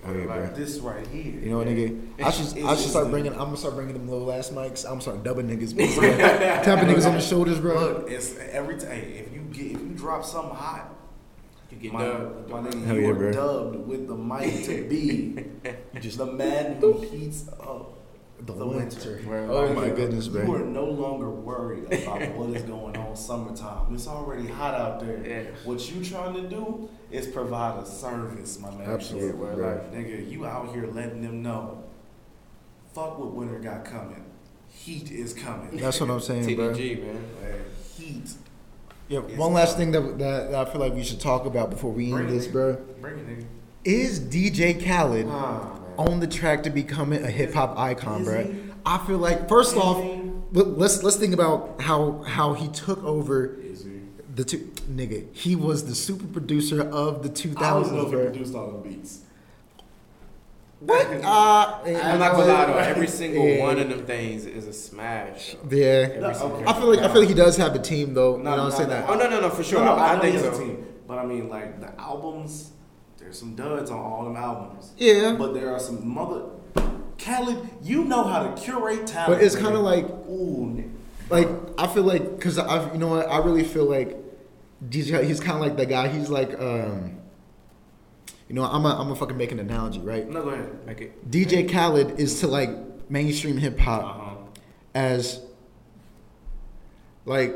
Oh 0.06 0.14
yeah 0.14 0.26
bro 0.26 0.48
This 0.56 0.78
right 0.80 1.06
here. 1.08 1.34
You 1.34 1.50
know 1.52 1.58
what, 1.58 1.68
nigga? 1.68 2.00
I 2.24 2.32
should 2.32 2.58
I 2.64 2.72
It's 2.74 2.82
should 2.82 2.90
start 2.92 3.06
the- 3.06 3.12
bringing. 3.12 3.34
I'm 3.34 3.40
gonna 3.40 3.58
start 3.58 3.76
bringing 3.76 3.94
them 3.94 4.08
little 4.10 4.32
ass 4.32 4.50
mics. 4.50 4.84
I'm 4.86 4.92
gonna 4.92 5.02
start 5.02 5.24
dubbing 5.24 5.48
niggas, 5.48 5.76
bro. 5.76 5.86
tapping 6.64 6.88
niggas 6.90 7.06
on 7.08 7.16
the 7.16 7.22
shoulders, 7.22 7.60
bro. 7.60 7.76
Look, 7.80 8.10
it's 8.12 8.36
every 8.38 8.78
time. 8.78 8.92
If 8.92 9.34
you 9.34 9.42
get 9.52 9.66
if 9.76 9.82
you 9.82 9.94
drop 9.96 10.24
something 10.26 10.56
hot, 10.56 10.96
You 11.72 11.78
get 11.78 11.94
my, 11.94 12.04
dubbed. 12.06 12.50
my 12.50 12.60
nigga, 12.62 12.86
Hell 12.86 12.96
you 12.96 13.02
yeah, 13.02 13.08
are 13.10 13.14
bro. 13.16 13.32
dubbed 13.32 13.88
with 13.88 14.08
the 14.08 14.16
mic 14.16 14.64
to 14.66 14.88
be 14.90 15.46
just 16.02 16.18
the 16.18 16.26
man 16.26 16.78
who 16.82 17.02
heats 17.02 17.48
up 17.60 17.99
The, 18.46 18.54
the 18.54 18.66
winter. 18.66 19.22
winter. 19.28 19.48
Oh 19.52 19.74
my 19.74 19.90
goodness, 19.90 20.28
You 20.28 20.56
are 20.56 20.60
no 20.60 20.86
longer 20.86 21.30
worried 21.30 21.86
about 21.92 22.22
what 22.36 22.50
is 22.52 22.64
going 22.64 22.96
on 22.98 23.16
summertime. 23.16 23.94
It's 23.94 24.08
already 24.08 24.48
hot 24.48 24.74
out 24.76 25.00
there. 25.02 25.26
Yeah. 25.28 25.44
What 25.66 25.92
you 25.92 26.04
trying 26.04 26.34
to 26.36 26.48
do 26.50 26.90
is 27.12 27.28
provide 27.28 27.84
a 27.84 27.86
service, 27.86 28.58
my 28.60 28.72
man. 28.72 28.90
Absolutely, 28.90 29.28
Yeah, 29.50 29.56
bro. 29.56 29.68
life. 29.76 29.92
Nigga, 29.92 30.32
you 30.32 30.46
out 30.46 30.74
here 30.74 30.88
letting 30.88 31.22
them 31.22 31.42
know. 31.44 31.84
Fuck 32.94 33.20
what 33.20 33.34
winter 33.34 33.60
got 33.60 33.86
coming. 33.86 34.24
Heat 34.68 35.12
is 35.12 35.34
coming. 35.34 35.76
That's 35.78 36.00
what 36.00 36.10
I'm 36.10 36.20
saying, 36.22 36.56
bro. 36.56 36.70
TDG, 36.74 37.02
man. 37.04 37.14
Man, 37.42 37.60
heat. 37.98 38.32
Yeah. 39.10 39.20
It's 39.28 39.38
One 39.38 39.54
last 39.54 39.74
coming. 39.74 39.92
thing 39.92 40.04
that, 40.04 40.18
that 40.20 40.52
that 40.52 40.68
I 40.68 40.72
feel 40.72 40.80
like 40.82 40.94
we 40.94 41.04
should 41.04 41.20
talk 41.20 41.46
about 41.46 41.70
before 41.72 41.92
we 41.92 42.10
Bring 42.12 42.26
end 42.28 42.30
it, 42.36 42.38
this, 42.38 42.48
nigga. 42.48 42.52
bro. 42.54 42.74
Bring 43.02 43.20
it, 43.20 43.28
nigga. 43.28 43.46
Is 43.84 44.20
DJ 44.20 44.84
Khaled 44.84 45.26
Ah, 45.30 45.74
man. 45.74 45.79
On 46.00 46.20
the 46.20 46.28
track 46.28 46.64
to 46.64 46.70
becoming 46.70 47.24
a 47.24 47.30
hip 47.30 47.54
hop 47.54 47.78
icon, 47.78 48.22
Is 48.22 48.28
bro? 48.28 48.56
I 48.86 48.98
feel 49.06 49.18
like 49.18 49.50
first 49.50 49.76
off, 49.76 49.98
let- 50.54 50.78
let's 50.78 51.04
let's 51.04 51.18
think 51.18 51.34
about 51.34 51.82
how 51.82 52.24
how 52.24 52.54
he 52.54 52.68
took 52.70 53.04
over 53.04 53.58
he? 53.62 54.02
the 54.34 54.44
two 54.46 54.60
nigga. 54.90 55.26
He 55.34 55.56
was 55.56 55.86
the 55.86 55.96
super 55.96 56.26
producer 56.28 56.82
of 56.82 57.22
the 57.24 57.30
I 57.30 57.70
don't 57.70 57.94
know 57.94 58.06
2000s, 58.06 58.06
if 58.06 58.10
he 58.10 58.16
produced 58.30 58.56
all 58.56 58.72
the 58.72 58.78
beats. 58.90 59.20
What? 60.80 61.06
Uh, 61.24 61.82
I'm 61.86 62.20
not 62.20 62.32
gonna 62.32 62.46
lie 62.54 62.66
though. 62.68 62.78
Every 62.78 63.08
single 63.22 63.46
Yeah. 63.46 63.60
one 63.64 63.80
of 63.80 63.90
them 63.90 64.06
things 64.06 64.46
is 64.46 64.66
a 64.66 64.72
smash. 64.74 65.56
Yeah. 65.70 66.08
Every 66.14 66.34
single 66.34 66.58
okay. 66.58 66.66
I 66.66 66.74
feel 66.74 66.88
like 66.90 67.00
I 67.00 67.08
feel 67.12 67.20
like 67.22 67.28
he 67.30 67.36
does 67.36 67.58
have 67.58 67.76
a 67.76 67.80
team 67.80 68.14
though. 68.14 68.38
you 68.38 68.44
No, 68.44 68.56
know 68.56 68.64
what 68.64 68.64
I'm 68.64 68.70
no, 68.70 68.76
saying? 68.78 68.90
no. 68.90 68.96
That 68.96 69.10
Oh 69.10 69.16
no 69.16 69.30
no 69.30 69.42
no 69.42 69.50
for 69.50 69.64
sure. 69.64 69.80
No, 69.82 69.86
no, 69.88 70.02
I, 70.02 70.14
I 70.14 70.16
know 70.16 70.22
think 70.22 70.36
he 70.38 70.42
has 70.42 70.54
a 70.54 70.56
so. 70.56 70.64
team, 70.64 70.86
But 71.06 71.18
I 71.18 71.26
mean, 71.26 71.50
like 71.50 71.82
the 71.82 71.92
albums, 72.00 72.72
there's 73.30 73.38
some 73.40 73.54
duds 73.54 73.92
on 73.92 74.00
all 74.00 74.24
them 74.24 74.36
albums. 74.36 74.92
Yeah. 74.98 75.36
But 75.38 75.54
there 75.54 75.72
are 75.72 75.80
some 75.80 76.08
mother. 76.08 76.46
Khaled, 77.20 77.70
you 77.84 78.04
know 78.04 78.24
how 78.24 78.42
to 78.42 78.60
curate 78.60 79.06
talent. 79.06 79.38
But 79.38 79.44
it's 79.46 79.56
kinda 79.56 79.78
like- 79.78 80.10
ooh, 80.28 80.84
like 81.30 81.48
I 81.78 81.86
feel 81.86 82.04
like 82.04 82.38
because 82.38 82.58
I 82.58 82.92
you 82.92 82.98
know 82.98 83.10
what 83.10 83.30
I 83.30 83.38
really 83.38 83.64
feel 83.64 83.86
like 83.86 84.18
DJ 84.90 85.24
he's 85.26 85.40
kind 85.40 85.58
of 85.58 85.62
like 85.62 85.78
the 85.78 85.86
guy 85.86 86.08
he's 86.08 86.30
like 86.30 86.60
um 86.60 87.18
you 88.48 88.56
know 88.56 88.64
I'm 88.64 88.84
a, 88.84 88.90
I'm 88.90 89.04
gonna 89.04 89.16
fucking 89.16 89.38
make 89.38 89.52
an 89.52 89.60
analogy 89.60 90.00
right 90.00 90.28
No, 90.28 90.42
go 90.42 90.50
ahead. 90.50 90.88
Make 90.88 91.02
it. 91.02 91.30
DJ 91.30 91.72
Khaled 91.72 92.20
is 92.20 92.40
to 92.40 92.48
like 92.48 92.72
mainstream 93.12 93.58
hip 93.58 93.78
hop 93.78 94.02
huh. 94.02 94.36
as 94.96 95.40
like 97.26 97.56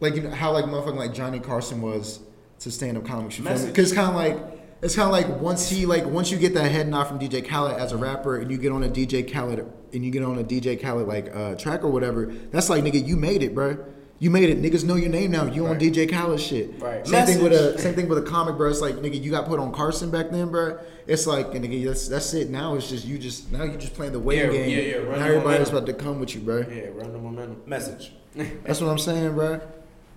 like 0.00 0.16
you 0.16 0.22
know 0.22 0.30
how 0.30 0.50
like 0.50 0.64
motherfucking 0.64 0.96
like 0.96 1.14
Johnny 1.14 1.38
Carson 1.38 1.80
was 1.82 2.18
to 2.60 2.70
stand 2.70 2.96
up 2.96 3.04
comics. 3.04 3.38
Message. 3.38 3.68
Because 3.68 3.92
kind 3.92 4.08
of 4.08 4.14
like 4.14 4.38
it's 4.82 4.94
kind 4.94 5.06
of 5.06 5.12
like 5.12 5.40
once 5.40 5.68
he 5.68 5.86
like 5.86 6.04
once 6.06 6.30
you 6.30 6.38
get 6.38 6.54
that 6.54 6.70
head 6.70 6.88
nod 6.88 7.04
from 7.04 7.18
DJ 7.18 7.46
Khaled 7.46 7.76
as 7.78 7.92
a 7.92 7.96
rapper 7.96 8.36
and 8.36 8.50
you 8.50 8.58
get 8.58 8.72
on 8.72 8.82
a 8.84 8.88
DJ 8.88 9.30
Khaled 9.30 9.64
and 9.92 10.04
you 10.04 10.10
get 10.10 10.22
on 10.22 10.38
a 10.38 10.44
DJ 10.44 10.80
Khaled 10.80 11.06
like 11.06 11.34
uh, 11.34 11.54
track 11.54 11.82
or 11.84 11.88
whatever, 11.88 12.26
that's 12.50 12.68
like 12.70 12.84
nigga 12.84 13.04
you 13.06 13.16
made 13.16 13.42
it, 13.42 13.54
bro. 13.54 13.78
You 14.18 14.30
made 14.30 14.48
it. 14.48 14.62
Niggas 14.62 14.82
know 14.82 14.94
your 14.94 15.10
name 15.10 15.30
now. 15.30 15.44
You 15.44 15.66
on 15.66 15.78
DJ 15.78 16.10
Khaled 16.10 16.40
shit. 16.40 16.80
Right. 16.80 17.06
Same 17.06 17.26
thing 17.26 17.42
with 17.42 17.52
a 17.52 17.78
same 17.78 17.94
thing 17.94 18.08
with 18.08 18.16
a 18.16 18.22
comic, 18.22 18.56
bro. 18.56 18.70
It's 18.70 18.80
like 18.80 18.94
nigga, 18.96 19.22
you 19.22 19.30
got 19.30 19.46
put 19.46 19.60
on 19.60 19.72
Carson 19.72 20.10
back 20.10 20.30
then, 20.30 20.48
bro. 20.50 20.78
It's 21.06 21.26
like 21.26 21.48
nigga, 21.48 21.84
that's 21.84 22.08
that's 22.08 22.32
it. 22.32 22.48
Now 22.48 22.76
it's 22.76 22.88
just 22.88 23.04
you 23.06 23.18
just 23.18 23.52
now 23.52 23.64
you 23.64 23.76
just 23.76 23.92
playing 23.94 24.12
the 24.12 24.18
waiting 24.18 24.46
Yeah, 24.52 24.52
game. 24.52 24.70
yeah, 24.70 24.84
yeah, 24.84 24.96
run 25.06 25.18
Now 25.20 25.26
everybody's 25.26 25.70
momentum. 25.70 25.76
about 25.76 25.86
to 25.86 25.92
come 26.04 26.20
with 26.20 26.34
you, 26.34 26.40
bro. 26.40 26.58
Yeah, 26.60 26.86
run 26.94 27.12
the 27.12 27.18
momentum. 27.18 27.62
Message. 27.66 28.12
That's 28.34 28.80
what 28.80 28.88
I'm 28.90 28.98
saying, 28.98 29.34
bro. 29.34 29.60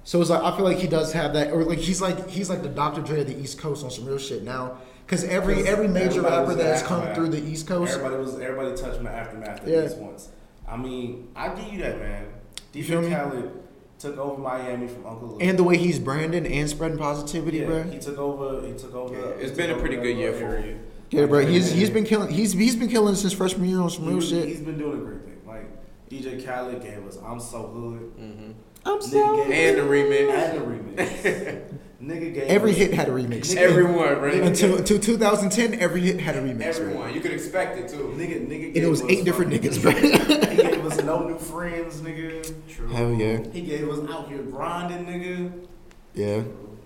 So 0.04 0.20
it's 0.22 0.30
like 0.30 0.42
I 0.42 0.56
feel 0.56 0.66
like 0.66 0.78
he 0.78 0.88
does 0.88 1.14
have 1.14 1.34
that, 1.34 1.52
or 1.52 1.64
like 1.64 1.78
he's 1.80 2.02
like 2.02 2.30
he's 2.30 2.50
like 2.50 2.64
the 2.64 2.70
Dr. 2.70 3.02
Dre 3.02 3.22
of 3.22 3.28
the 3.28 3.38
East 3.40 3.60
Coast 3.60 3.84
on 3.84 3.92
some 3.92 4.06
real 4.06 4.18
shit 4.18 4.44
now. 4.44 4.78
Because 5.06 5.24
every 5.24 5.68
every 5.68 5.88
major 5.88 6.22
rapper 6.22 6.48
was 6.48 6.58
that 6.58 6.66
has 6.66 6.84
come 6.84 7.00
aftermath. 7.02 7.16
through 7.16 7.30
the 7.30 7.44
East 7.50 7.68
Coast, 7.68 7.94
Everybody 7.96 8.24
was 8.24 8.40
everybody 8.40 8.76
touched 8.76 9.02
my 9.02 9.10
aftermath 9.12 9.62
at 9.64 9.68
Yeah. 9.68 9.78
least 9.82 9.98
once. 9.98 10.30
I 10.68 10.78
mean, 10.78 11.28
I 11.36 11.50
give 11.56 11.74
you 11.74 11.80
that, 11.82 12.00
man. 12.00 12.26
feel 12.74 13.02
me? 13.02 13.08
DJ 13.10 13.16
Khaled 13.16 13.52
took 13.98 14.18
over 14.18 14.40
Miami 14.42 14.88
from 14.88 15.06
Uncle 15.08 15.28
Luke. 15.30 15.40
and 15.42 15.58
the 15.60 15.64
way 15.64 15.78
he's 15.78 16.00
branding 16.00 16.46
and 16.48 16.70
spreading 16.70 16.98
positivity, 16.98 17.58
yeah, 17.58 17.66
bro. 17.66 17.84
he 17.84 17.98
took 18.00 18.18
over. 18.18 18.66
He 18.66 18.74
took 18.74 18.94
over. 18.96 19.14
Yeah, 19.16 19.22
he 19.38 19.42
it's 19.42 19.50
took 19.50 19.58
been 19.58 19.72
a 19.72 19.78
pretty 19.78 19.98
good 19.98 20.16
year 20.16 20.32
for 20.34 20.60
you. 20.60 20.80
Yeah, 21.10 21.26
bro. 21.26 21.46
He's 21.46 21.72
he's 21.72 21.90
been 21.90 22.06
killing. 22.06 22.30
He's 22.30 22.54
he's 22.54 22.76
been 22.76 22.88
killing 22.90 23.16
since 23.16 23.34
freshman 23.34 23.68
year 23.68 23.82
on 23.82 23.90
some 23.90 24.06
real 24.08 24.20
he- 24.22 24.28
shit. 24.30 24.48
He's 24.48 24.62
been 24.62 24.78
doing 24.78 25.02
a 25.02 25.04
great 25.04 25.24
thing. 25.24 25.38
Like 25.48 25.66
DJ 26.10 26.46
Khaled 26.46 26.82
gave 26.84 27.06
us 27.08 27.18
"I'm 27.26 27.40
So 27.40 27.64
Hood." 27.64 28.16
Mm-hmm. 28.20 28.52
I'm 28.86 29.02
sorry. 29.02 29.42
And 29.54 29.78
the 29.78 29.82
remix. 29.84 30.32
And 30.32 30.58
the 30.58 31.04
remix. 31.04 31.64
Nigga 32.02 32.34
gave 32.34 32.44
Every 32.44 32.72
hit 32.74 32.94
had 32.94 33.10
a 33.10 33.12
remix. 33.12 33.54
Nigga- 33.54 33.58
Everyone, 33.58 34.20
right? 34.22 34.36
Until 34.42 34.78
until 34.78 35.00
2010, 35.00 35.80
every 35.82 36.00
hit 36.02 36.20
had 36.20 36.38
a 36.38 36.42
remix. 36.42 36.58
bro. 36.78 36.86
Everyone. 36.88 37.14
You 37.14 37.20
could 37.20 37.34
expect 37.34 37.78
it 37.78 37.90
too. 37.90 38.14
Nigga, 38.18 38.48
nigga. 38.48 38.68
And 38.68 38.78
it 38.78 38.88
was 38.88 39.02
us 39.02 39.10
eight 39.10 39.26
different 39.26 39.52
niggas, 39.52 39.82
bro. 39.82 39.92
he 39.92 40.56
gave 40.56 40.86
us 40.86 41.04
no 41.04 41.28
new 41.28 41.38
friends, 41.52 42.00
nigga. 42.02 42.54
True. 42.70 42.88
Hell 42.88 43.12
yeah, 43.14 43.44
He 43.52 43.62
gave 43.62 43.90
us 43.90 44.10
out 44.10 44.30
here 44.30 44.38
grinding, 44.44 45.06
nigga. 45.06 45.68
yeah. 46.14 46.44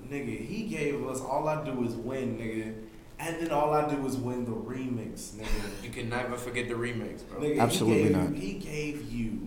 Nigga, 0.10 0.46
he 0.46 0.64
gave 0.64 1.06
us 1.08 1.22
all 1.22 1.48
I 1.48 1.64
do 1.64 1.84
is 1.86 1.94
win, 1.96 2.38
nigga. 2.38 2.74
And 3.20 3.40
then 3.40 3.52
all 3.52 3.74
I 3.74 3.88
do 3.94 4.06
is 4.06 4.18
win 4.18 4.46
the 4.46 4.52
remix, 4.52 5.32
nigga. 5.36 5.84
You 5.84 5.90
can 5.92 6.10
never 6.10 6.36
forget 6.38 6.68
the 6.68 6.74
remix, 6.76 7.22
bro. 7.30 7.40
Nigga, 7.40 7.60
Absolutely 7.60 8.04
he 8.04 8.10
gave, 8.10 8.18
not. 8.18 8.36
He 8.36 8.54
gave 8.54 9.12
you 9.12 9.40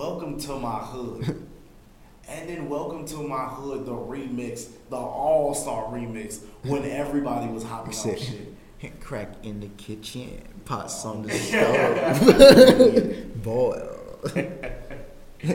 "Welcome 0.00 0.38
to 0.40 0.58
My 0.58 0.78
Hood," 0.78 1.26
and 2.26 2.48
then 2.48 2.70
"Welcome 2.70 3.04
to 3.04 3.16
My 3.16 3.44
Hood" 3.44 3.84
the 3.84 3.92
remix, 3.92 4.70
the 4.88 4.96
All 4.96 5.52
Star 5.54 5.92
remix, 5.92 6.40
when 6.62 6.84
everybody 6.90 7.52
was 7.52 7.64
hopping 7.64 7.92
off 7.92 8.18
shit. 8.18 8.54
Crack 9.00 9.28
in 9.42 9.60
the 9.60 9.68
kitchen, 9.76 10.40
pots 10.64 11.04
on 11.04 11.24
the 11.24 11.32
stove, 11.34 12.32
boil. 13.42 13.98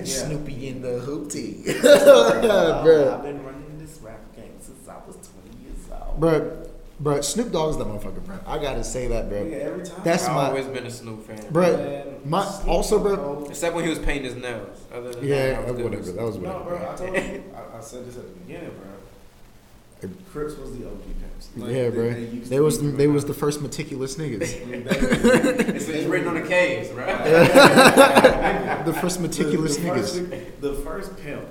Snoopy 0.03 0.67
in 0.67 0.83
the 0.83 0.99
hoopty. 0.99 1.63
Bruh. 1.63 3.13
I've 3.13 3.23
been 3.23 3.43
running 3.43 3.79
this 3.79 3.97
rap 4.03 4.19
game 4.35 4.53
since 4.59 4.87
I 4.87 4.97
was 5.07 5.15
20 5.15 5.57
years 5.63 5.89
old. 5.91 6.19
Bruh, 6.21 6.64
bruh, 7.01 7.23
Snoop 7.23 7.51
Dogg's 7.51 7.77
the 7.77 7.85
motherfucker, 7.85 8.21
bruh. 8.21 8.39
I 8.47 8.57
gotta 8.57 8.83
say 8.83 9.07
that, 9.07 9.29
bro. 9.29 9.45
bruh. 9.45 9.53
every 9.61 9.85
time. 9.85 10.01
That's 10.03 10.25
I've 10.25 10.35
my, 10.35 10.47
always 10.47 10.65
been 10.67 10.85
a 10.85 10.91
Snoop 10.91 11.25
fan. 11.25 11.37
bruh. 11.51 12.25
My 12.25 12.43
also, 12.67 12.99
bro. 12.99 13.45
Except 13.49 13.75
when 13.75 13.83
he 13.83 13.89
was 13.89 13.99
painting 13.99 14.23
his 14.25 14.35
nails. 14.35 14.79
Other 14.93 15.13
than 15.13 15.25
Yeah, 15.27 15.47
that, 15.47 15.55
I 15.55 15.61
was 15.61 15.69
uh, 15.69 15.73
good 15.73 15.83
whatever. 15.85 16.11
That 16.11 16.23
was 16.23 16.37
weird. 16.37 16.53
No, 16.53 16.63
bro, 16.63 16.91
I 16.91 16.95
told 16.95 17.15
you. 17.15 17.43
I, 17.55 17.77
I 17.77 17.81
said 17.81 18.05
this 18.05 18.17
at 18.17 18.23
the 18.23 18.39
beginning, 18.39 18.69
bro. 18.71 20.09
Crips 20.31 20.55
was 20.57 20.77
the 20.77 20.87
OG 20.87 21.01
pimps. 21.19 21.49
Like, 21.55 21.71
Yeah, 21.71 21.89
bro. 21.89 22.11
They, 22.11 22.25
used 22.25 22.49
They 22.51 22.59
was 22.59 22.77
be 22.77 22.91
they 22.91 23.07
was 23.07 23.25
the 23.25 23.33
first 23.33 23.61
meticulous 23.61 24.15
niggas. 24.17 24.41
It's, 25.75 25.87
it's 25.87 26.05
written 26.07 26.27
on 26.27 26.35
the 26.35 26.47
caves, 26.47 26.91
right? 26.91 27.23
the 28.85 28.93
first 28.93 29.19
meticulous 29.19 29.77
the, 29.77 29.83
the 29.83 29.89
niggas. 29.89 30.29
First, 30.29 30.61
the 30.61 30.73
first 30.75 31.17
pimp 31.17 31.45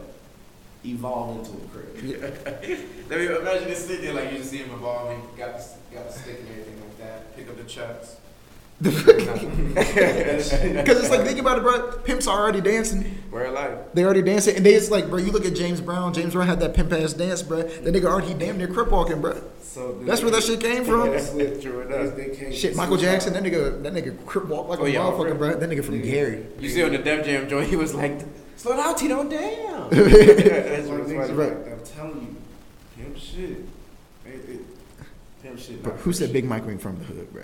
evolved 0.84 1.46
into 1.48 1.64
a 1.64 1.68
crip. 1.68 1.96
Let 3.10 3.18
me 3.18 3.26
imagine 3.26 3.68
this 3.68 3.86
sitting 3.86 4.04
there 4.04 4.14
like 4.14 4.32
you 4.32 4.38
just 4.38 4.50
see 4.50 4.58
him 4.58 4.70
evolving, 4.72 5.20
got 5.36 5.56
the, 5.58 5.64
got 5.94 6.06
the 6.06 6.12
stick 6.12 6.38
and 6.40 6.48
everything 6.50 6.80
like 6.80 6.98
that. 6.98 7.36
Pick 7.36 7.48
up 7.48 7.56
the 7.56 7.64
chucks. 7.64 8.16
Because 9.74 11.00
it's 11.00 11.10
like 11.10 11.22
think 11.22 11.38
about 11.38 11.58
it, 11.58 11.62
bro. 11.62 11.92
Pimps 11.98 12.26
are 12.26 12.40
already 12.40 12.60
dancing. 12.60 13.02
Where 13.30 13.50
life? 13.50 13.78
They 13.94 14.04
already 14.04 14.22
dancing, 14.22 14.56
and 14.56 14.66
they 14.66 14.74
it's 14.74 14.90
like, 14.90 15.08
bro. 15.08 15.18
You 15.18 15.32
look 15.32 15.44
at 15.46 15.54
James 15.54 15.80
Brown. 15.80 16.12
James 16.12 16.32
Brown 16.34 16.46
had 16.46 16.60
that 16.60 16.74
pimp 16.74 16.92
ass 16.92 17.12
dance, 17.12 17.42
bro. 17.42 17.62
That 17.62 17.84
nigga 17.94 18.04
already 18.06 18.34
damn 18.34 18.58
near 18.58 18.68
crip 18.68 18.90
walking, 18.90 19.20
bro. 19.20 19.40
So 19.62 19.92
That's 20.02 20.22
where 20.22 20.30
that 20.32 20.42
shit 20.42 20.60
came 20.60 20.84
from. 20.84 21.08
True 21.60 21.80
enough. 21.82 22.16
They, 22.16 22.28
they 22.28 22.36
came 22.36 22.52
Shit, 22.52 22.76
Michael 22.76 22.96
Jackson. 22.96 23.32
That 23.32 23.42
nigga, 23.42 23.82
that 23.82 23.92
nigga 23.92 24.24
crip 24.26 24.46
walk 24.46 24.68
like 24.68 24.80
Oh, 24.80 24.84
a 24.84 24.88
yeah, 24.88 25.00
motherfucker, 25.00 25.38
bro. 25.38 25.54
That 25.56 25.70
nigga 25.70 25.84
from 25.84 26.00
Gary. 26.02 26.44
You 26.60 26.68
see 26.68 26.82
on 26.82 26.92
the 26.92 26.98
Def 26.98 27.24
Jam 27.24 27.48
joint, 27.48 27.68
he 27.68 27.76
was 27.76 27.94
like, 27.94 28.20
"Slow 28.56 28.76
down, 28.76 28.96
Tito, 28.96 29.28
damn." 29.28 29.90
That's 29.90 30.12
That's 30.12 30.88
what 30.88 30.98
what's. 31.06 31.30
Right. 31.30 31.52
I'm 31.52 31.80
telling 31.84 32.20
you, 32.22 33.02
pimp 33.02 33.16
shit. 33.18 33.50
It, 34.26 34.48
it, 34.48 34.60
pimp 35.42 35.58
shit. 35.58 35.82
Bro, 35.82 35.92
who 35.96 36.12
said. 36.12 36.32
Big 36.32 36.44
Mike 36.44 36.64
came 36.64 36.78
from 36.78 36.98
the 36.98 37.04
hood, 37.04 37.32
bro? 37.32 37.42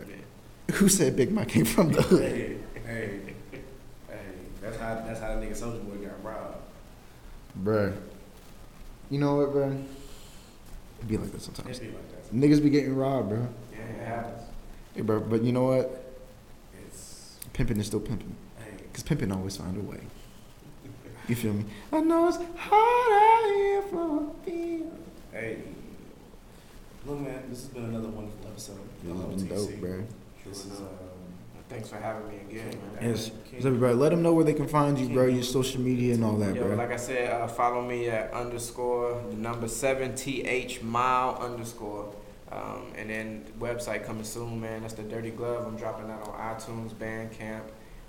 Who 0.75 0.89
said 0.89 1.17
Big 1.17 1.33
Mike 1.33 1.49
came 1.49 1.65
from 1.65 1.93
the 1.93 2.01
hood? 2.03 2.23
Hey, 2.33 2.57
hey, 2.87 3.21
hey. 4.09 4.17
That's 4.63 4.77
how 4.79 4.95
that's 5.07 5.21
how 5.21 5.35
the 5.39 5.45
nigga 5.47 5.53
Soulja 5.61 5.83
Boy 5.85 6.07
got 6.07 6.23
robbed. 6.25 6.57
Bruh. 7.63 7.97
You 9.11 9.19
know 9.19 9.37
what, 9.37 9.53
bro? 9.53 9.77
It 11.01 11.09
be 11.09 11.17
like 11.17 11.31
that 11.33 11.39
It 11.39 11.43
sometimes. 11.43 11.79
be 11.81 11.87
like 11.87 12.11
that. 12.13 12.33
Niggas 12.35 12.63
be 12.63 12.71
getting 12.71 12.95
robbed, 12.95 13.31
bro. 13.31 13.49
Yeah, 13.73 13.79
it 13.81 14.07
happens. 14.07 14.43
Hey, 14.95 15.01
bro, 15.03 15.19
but 15.21 15.43
you 15.43 15.51
know 15.53 15.65
what? 15.65 16.15
It's 16.87 17.37
Pimping 17.53 17.79
is 17.81 17.87
still 17.89 18.01
pimping. 18.01 18.35
hey. 18.59 18.71
Because 18.85 19.03
pimping 19.03 19.33
always 19.33 19.57
find 19.57 19.77
a 19.77 19.81
way. 19.81 19.99
You 21.31 21.37
feel 21.37 21.53
me? 21.53 21.65
I 21.93 22.01
know 22.01 22.27
it's 22.27 22.39
hard 22.57 23.13
out 23.13 23.55
here 23.55 23.83
for 23.83 24.35
people. 24.45 24.99
Hey, 25.31 25.59
look, 27.07 27.21
man, 27.21 27.45
this 27.49 27.61
has 27.61 27.69
been 27.69 27.85
another 27.85 28.09
wonderful 28.09 28.49
episode. 28.49 28.81
You're 29.05 29.15
looking 29.15 29.47
dope, 29.47 29.81
bro. 29.81 30.03
This 30.45 30.67
is 30.67 30.81
um, 30.81 30.89
Thanks 31.69 31.89
for 31.89 31.99
having 31.99 32.27
me 32.27 32.39
again, 32.51 32.77
man. 32.97 33.11
Yes. 33.11 33.31
Everybody, 33.59 33.95
let 33.95 34.09
them 34.09 34.23
know 34.23 34.33
where 34.35 34.45
they 34.45 34.55
can 34.55 34.67
find 34.67 34.99
you, 34.99 35.09
bro. 35.09 35.27
Your 35.27 35.45
social 35.45 35.81
media 35.81 36.15
and 36.15 36.25
all 36.25 36.35
that, 36.39 36.57
Yo, 36.57 36.65
bro. 36.65 36.75
like 36.75 36.91
I 36.91 36.97
said, 36.97 37.31
uh, 37.31 37.47
follow 37.47 37.87
me 37.87 38.09
at 38.09 38.33
underscore 38.33 39.23
the 39.31 39.37
number 39.37 39.69
seven 39.69 40.17
th 40.17 40.83
mile 40.83 41.39
underscore, 41.41 42.13
um, 42.51 42.91
and 42.97 43.09
then 43.09 43.45
website 43.61 44.05
coming 44.05 44.25
soon, 44.25 44.61
man. 44.61 44.81
That's 44.81 44.95
the 44.95 45.05
Dirty 45.05 45.31
Glove. 45.31 45.65
I'm 45.65 45.77
dropping 45.77 46.09
that 46.09 46.23
on 46.23 46.57
iTunes, 46.57 46.93
Bandcamp, 46.93 47.63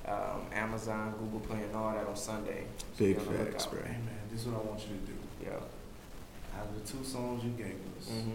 um, 0.07 0.41
Amazon, 0.53 1.13
Google 1.19 1.39
Play, 1.41 1.63
and 1.63 1.75
all 1.75 1.93
that 1.93 2.07
on 2.07 2.15
Sunday. 2.15 2.63
So 2.79 2.85
Big 3.05 3.15
be 3.15 3.21
on 3.27 3.31
the 3.33 3.45
facts, 3.45 3.65
lookout. 3.65 3.71
bro. 3.71 3.81
hey, 3.91 3.97
man, 3.99 4.19
this 4.31 4.41
is 4.41 4.47
what 4.47 4.61
I 4.61 4.67
want 4.67 4.79
you 4.81 4.87
to 4.87 5.11
do. 5.11 5.13
Yeah. 5.43 6.59
Out 6.59 6.67
of 6.67 6.73
the 6.85 6.91
two 6.91 7.03
songs 7.03 7.43
you 7.43 7.51
gave 7.51 7.75
us, 7.99 8.07
hmm 8.09 8.31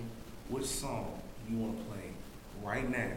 which 0.48 0.64
song 0.64 1.20
you 1.50 1.56
want 1.58 1.76
to 1.76 1.84
play 1.86 2.10
right 2.62 2.88
now 2.88 3.10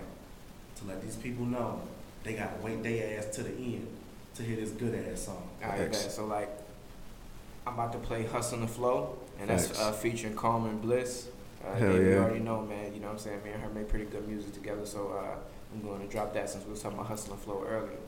to 0.78 0.86
let 0.86 1.00
these 1.00 1.16
people 1.16 1.46
know 1.46 1.80
they 2.24 2.34
got 2.34 2.58
to 2.58 2.66
wait 2.66 2.82
their 2.82 3.20
ass 3.20 3.28
to 3.36 3.44
the 3.44 3.52
end 3.52 3.88
to 4.34 4.42
hear 4.42 4.56
this 4.56 4.72
good 4.72 4.96
ass 5.12 5.22
song? 5.26 5.48
All 5.64 5.70
right, 5.70 5.78
Facts. 5.82 6.04
bet. 6.06 6.12
So 6.12 6.26
like, 6.26 6.50
I'm 7.68 7.74
about 7.76 7.92
to 7.94 8.00
play 8.00 8.26
"Hustle 8.26 8.60
and 8.60 8.70
Flow," 8.70 9.16
and 9.40 9.48
that's 9.50 9.68
Facts. 9.68 9.80
uh, 9.80 9.92
featuring 9.92 10.36
Carmen 10.36 10.80
Bliss. 10.80 11.28
Uh, 11.64 11.76
Hell 11.76 11.94
yeah, 11.94 12.00
You 12.00 12.18
already 12.18 12.40
know, 12.40 12.62
man. 12.62 12.94
You 12.96 13.00
know 13.00 13.08
what 13.08 13.14
I'm 13.14 13.20
saying? 13.20 13.44
Me 13.44 13.52
and 13.52 13.62
her 13.62 13.70
make 13.70 13.90
pretty 13.90 14.06
good 14.06 14.28
music 14.28 14.54
together, 14.54 14.86
so 14.86 15.10
uh, 15.16 15.36
I'm 15.74 15.82
going 15.88 16.00
to 16.02 16.08
drop 16.08 16.34
that 16.34 16.50
since 16.50 16.66
we 16.66 16.72
was 16.72 16.82
talking 16.82 16.98
about 16.98 17.10
"Hustle 17.10 17.34
and 17.34 17.42
Flow" 17.44 17.64
earlier. 17.68 18.00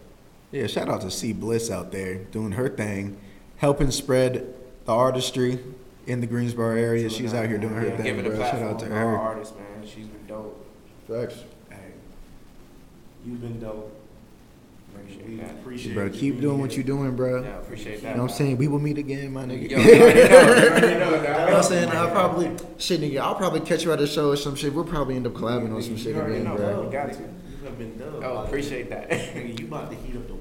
Yeah, 0.51 0.67
shout 0.67 0.89
out 0.89 1.01
to 1.01 1.11
C 1.11 1.33
Bliss 1.33 1.71
out 1.71 1.91
there 1.91 2.15
doing 2.15 2.51
her 2.53 2.67
thing, 2.69 3.17
helping 3.57 3.91
spread 3.91 4.53
the 4.85 4.91
artistry 4.91 5.59
in 6.07 6.19
the 6.21 6.27
Greensboro 6.27 6.75
area. 6.75 7.09
She's 7.09 7.33
out 7.33 7.47
here 7.47 7.57
doing 7.57 7.73
her 7.75 7.87
yeah, 7.87 7.95
thing, 7.95 8.05
giving 8.05 8.25
bro. 8.25 8.35
the 8.37 8.43
Shout 8.51 8.61
out 8.61 8.79
to 8.79 8.85
to 8.87 8.93
our 8.93 8.99
her. 9.11 9.17
artists, 9.17 9.55
man. 9.55 9.87
She's 9.87 10.07
been 10.07 10.27
dope. 10.27 10.65
Facts. 11.07 11.43
Hey, 11.69 11.77
you've 13.25 13.39
been 13.41 13.59
dope. 13.59 13.97
Appreciate 14.93 15.25
We 15.25 15.35
that. 15.37 15.51
appreciate 15.51 15.93
Bro, 15.95 16.05
you 16.05 16.09
keep 16.11 16.41
doing 16.41 16.59
what 16.59 16.75
you're 16.75 16.83
doing, 16.83 17.15
bro. 17.15 17.41
Yeah, 17.43 17.59
appreciate 17.59 17.95
You 17.95 18.01
that. 18.01 18.17
know 18.17 18.23
what 18.23 18.31
I'm 18.31 18.37
saying? 18.37 18.57
We 18.57 18.67
will 18.67 18.79
meet 18.79 18.97
again, 18.97 19.31
my 19.31 19.45
nigga. 19.45 19.69
Yo, 19.69 19.77
you 19.79 19.85
know. 19.97 20.07
You 20.07 20.13
know. 20.25 20.81
You 20.81 20.99
know 20.99 21.11
what 21.45 21.53
I'm 21.55 21.63
saying? 21.63 21.89
I'll 21.91 22.11
probably 22.11 22.51
shit 22.77 22.99
nigga. 22.99 23.21
I'll 23.21 23.35
probably 23.35 23.61
catch 23.61 23.85
you 23.85 23.93
at 23.93 24.01
a 24.01 24.07
show 24.07 24.31
or 24.31 24.35
some 24.35 24.55
shit. 24.55 24.73
We'll 24.73 24.83
probably 24.83 25.15
end 25.15 25.27
up 25.27 25.33
collabing 25.33 25.73
on 25.73 25.81
some 25.81 25.95
shit 25.95 26.13
already 26.15 26.35
again, 26.39 26.43
know, 26.45 26.57
bro. 26.57 26.83
You 26.83 26.91
got 26.91 27.13
to. 27.13 27.19
You 27.19 27.67
have 27.67 27.77
been 27.77 27.97
dope. 27.97 28.21
Oh, 28.23 28.43
appreciate 28.43 28.89
that. 28.89 29.35
You 29.57 29.65
about 29.67 29.91
to 29.91 29.95
heat 29.95 30.15
up 30.17 30.27
the 30.27 30.33
winter, 30.33 30.39
nigga. 30.39 30.39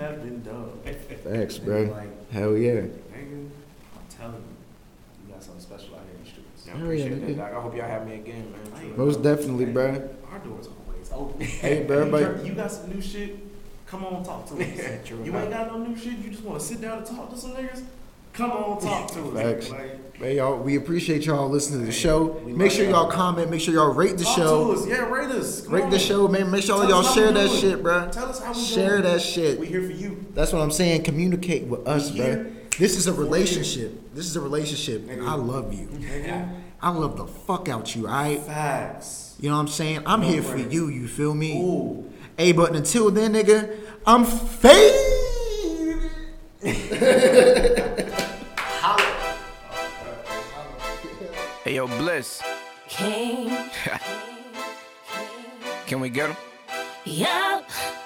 have 0.00 0.22
been 0.22 0.42
dubbed. 0.42 0.84
Thanks, 1.24 1.58
bro. 1.58 1.82
Like, 1.84 2.30
Hell 2.30 2.56
yeah. 2.56 2.72
nigga, 2.72 2.90
I'm 3.14 4.06
telling 4.08 4.34
you, 4.36 5.26
you 5.26 5.32
got 5.32 5.42
something 5.42 5.60
special 5.62 5.94
out 5.96 6.02
here 6.06 6.16
in 6.16 6.24
the 6.24 6.30
streets. 6.30 6.66
I 6.66 6.70
Hell 6.70 6.78
yeah, 6.78 6.84
appreciate 6.84 7.12
nigga. 7.22 7.26
that, 7.36 7.36
dog. 7.36 7.54
I 7.54 7.60
hope 7.60 7.76
y'all 7.76 7.88
have 7.88 8.06
me 8.06 8.14
again, 8.14 8.52
man. 8.52 8.80
Hey, 8.80 8.88
Most 8.96 9.22
definitely, 9.22 9.66
Hey, 9.66 9.72
bro. 9.72 10.08
Our 10.32 10.38
door's 10.40 10.68
always 10.68 11.10
open. 11.12 11.40
Hey, 11.40 11.84
bro, 11.84 12.04
you, 12.06 12.10
but- 12.10 12.44
you 12.46 12.52
got 12.54 12.70
some 12.72 12.90
new 12.90 13.00
shit? 13.02 13.36
Come 13.86 14.04
on, 14.04 14.22
talk 14.22 14.46
to 14.46 14.54
us. 14.54 14.58
True 15.04 15.24
you 15.24 15.36
ain't 15.36 15.50
got 15.50 15.66
no 15.66 15.78
new 15.78 15.96
shit. 15.96 16.12
You 16.18 16.30
just 16.30 16.44
want 16.44 16.60
to 16.60 16.64
sit 16.64 16.80
down 16.80 16.98
and 16.98 17.06
talk 17.06 17.28
to 17.30 17.36
some 17.36 17.52
niggas? 17.52 17.82
Come 18.32 18.50
on, 18.52 18.80
talk 18.80 19.10
to 19.12 19.20
us. 19.38 19.70
Like, 19.70 19.96
Hey, 20.20 20.36
y'all, 20.36 20.58
we 20.58 20.76
appreciate 20.76 21.24
y'all 21.24 21.48
listening 21.48 21.80
to 21.80 21.86
the 21.86 21.92
show. 21.92 22.42
Make 22.44 22.70
sure 22.72 22.84
y'all. 22.84 23.10
comment. 23.10 23.50
Make 23.50 23.62
sure 23.62 23.72
y'all 23.72 23.88
rate 23.94 24.18
the 24.18 24.24
talk 24.24 24.36
show. 24.36 24.74
to 24.74 24.78
us. 24.80 24.86
Yeah, 24.86 25.08
rate 25.08 25.30
us. 25.30 25.62
Come 25.62 25.72
Rate 25.74 25.84
on. 25.84 25.90
the 25.90 25.98
show, 25.98 26.28
man. 26.28 26.50
Make 26.50 26.62
sure 26.62 26.78
Tell 26.78 26.90
y'all 26.90 27.02
share 27.02 27.32
that 27.32 27.46
doing. 27.48 27.60
shit, 27.60 27.82
bro. 27.82 28.10
Tell 28.12 28.26
us 28.28 28.38
how 28.42 28.52
we 28.52 28.58
Share 28.60 29.00
doing. 29.00 29.02
that 29.04 29.22
shit. 29.22 29.58
We 29.58 29.66
here 29.66 29.80
for 29.82 29.92
you. 29.92 30.26
That's 30.34 30.52
what 30.52 30.60
I'm 30.60 30.70
saying. 30.72 31.04
Communicate 31.04 31.64
with 31.68 31.88
us, 31.88 32.10
bro. 32.10 32.44
This 32.78 32.98
is 32.98 33.06
a 33.06 33.14
relationship. 33.14 34.14
This 34.14 34.26
is 34.26 34.36
a 34.36 34.40
relationship, 34.42 35.08
and 35.08 35.22
Nigga. 35.22 35.28
I 35.28 35.34
love 35.36 35.72
you. 35.72 35.86
Nigga. 35.86 36.54
I 36.82 36.90
love 36.90 37.16
the 37.16 37.26
fuck 37.26 37.70
out 37.70 37.96
you. 37.96 38.06
I, 38.06 38.36
Facts. 38.40 39.36
you 39.40 39.48
know 39.48 39.54
what 39.56 39.62
I'm 39.62 39.68
saying. 39.68 40.02
I'm 40.04 40.20
No 40.20 40.28
here 40.28 40.42
for 40.42 40.58
you. 40.58 40.88
You 40.88 41.08
feel 41.08 41.32
me? 41.34 41.62
Ooh. 41.62 42.10
Hey, 42.36 42.52
but 42.52 42.74
until 42.76 43.10
then, 43.10 43.32
nigga, 43.32 43.74
I'm 44.06 44.24
faded. 44.26 44.94
Hey, 46.62 46.76
yo, 51.66 51.86
Bliss. 51.86 52.42
King. 52.86 53.48
Can 55.86 56.00
we 56.00 56.10
get 56.10 56.28
him? 56.28 56.36
Yup. 57.06 57.70
Sade. 57.70 57.99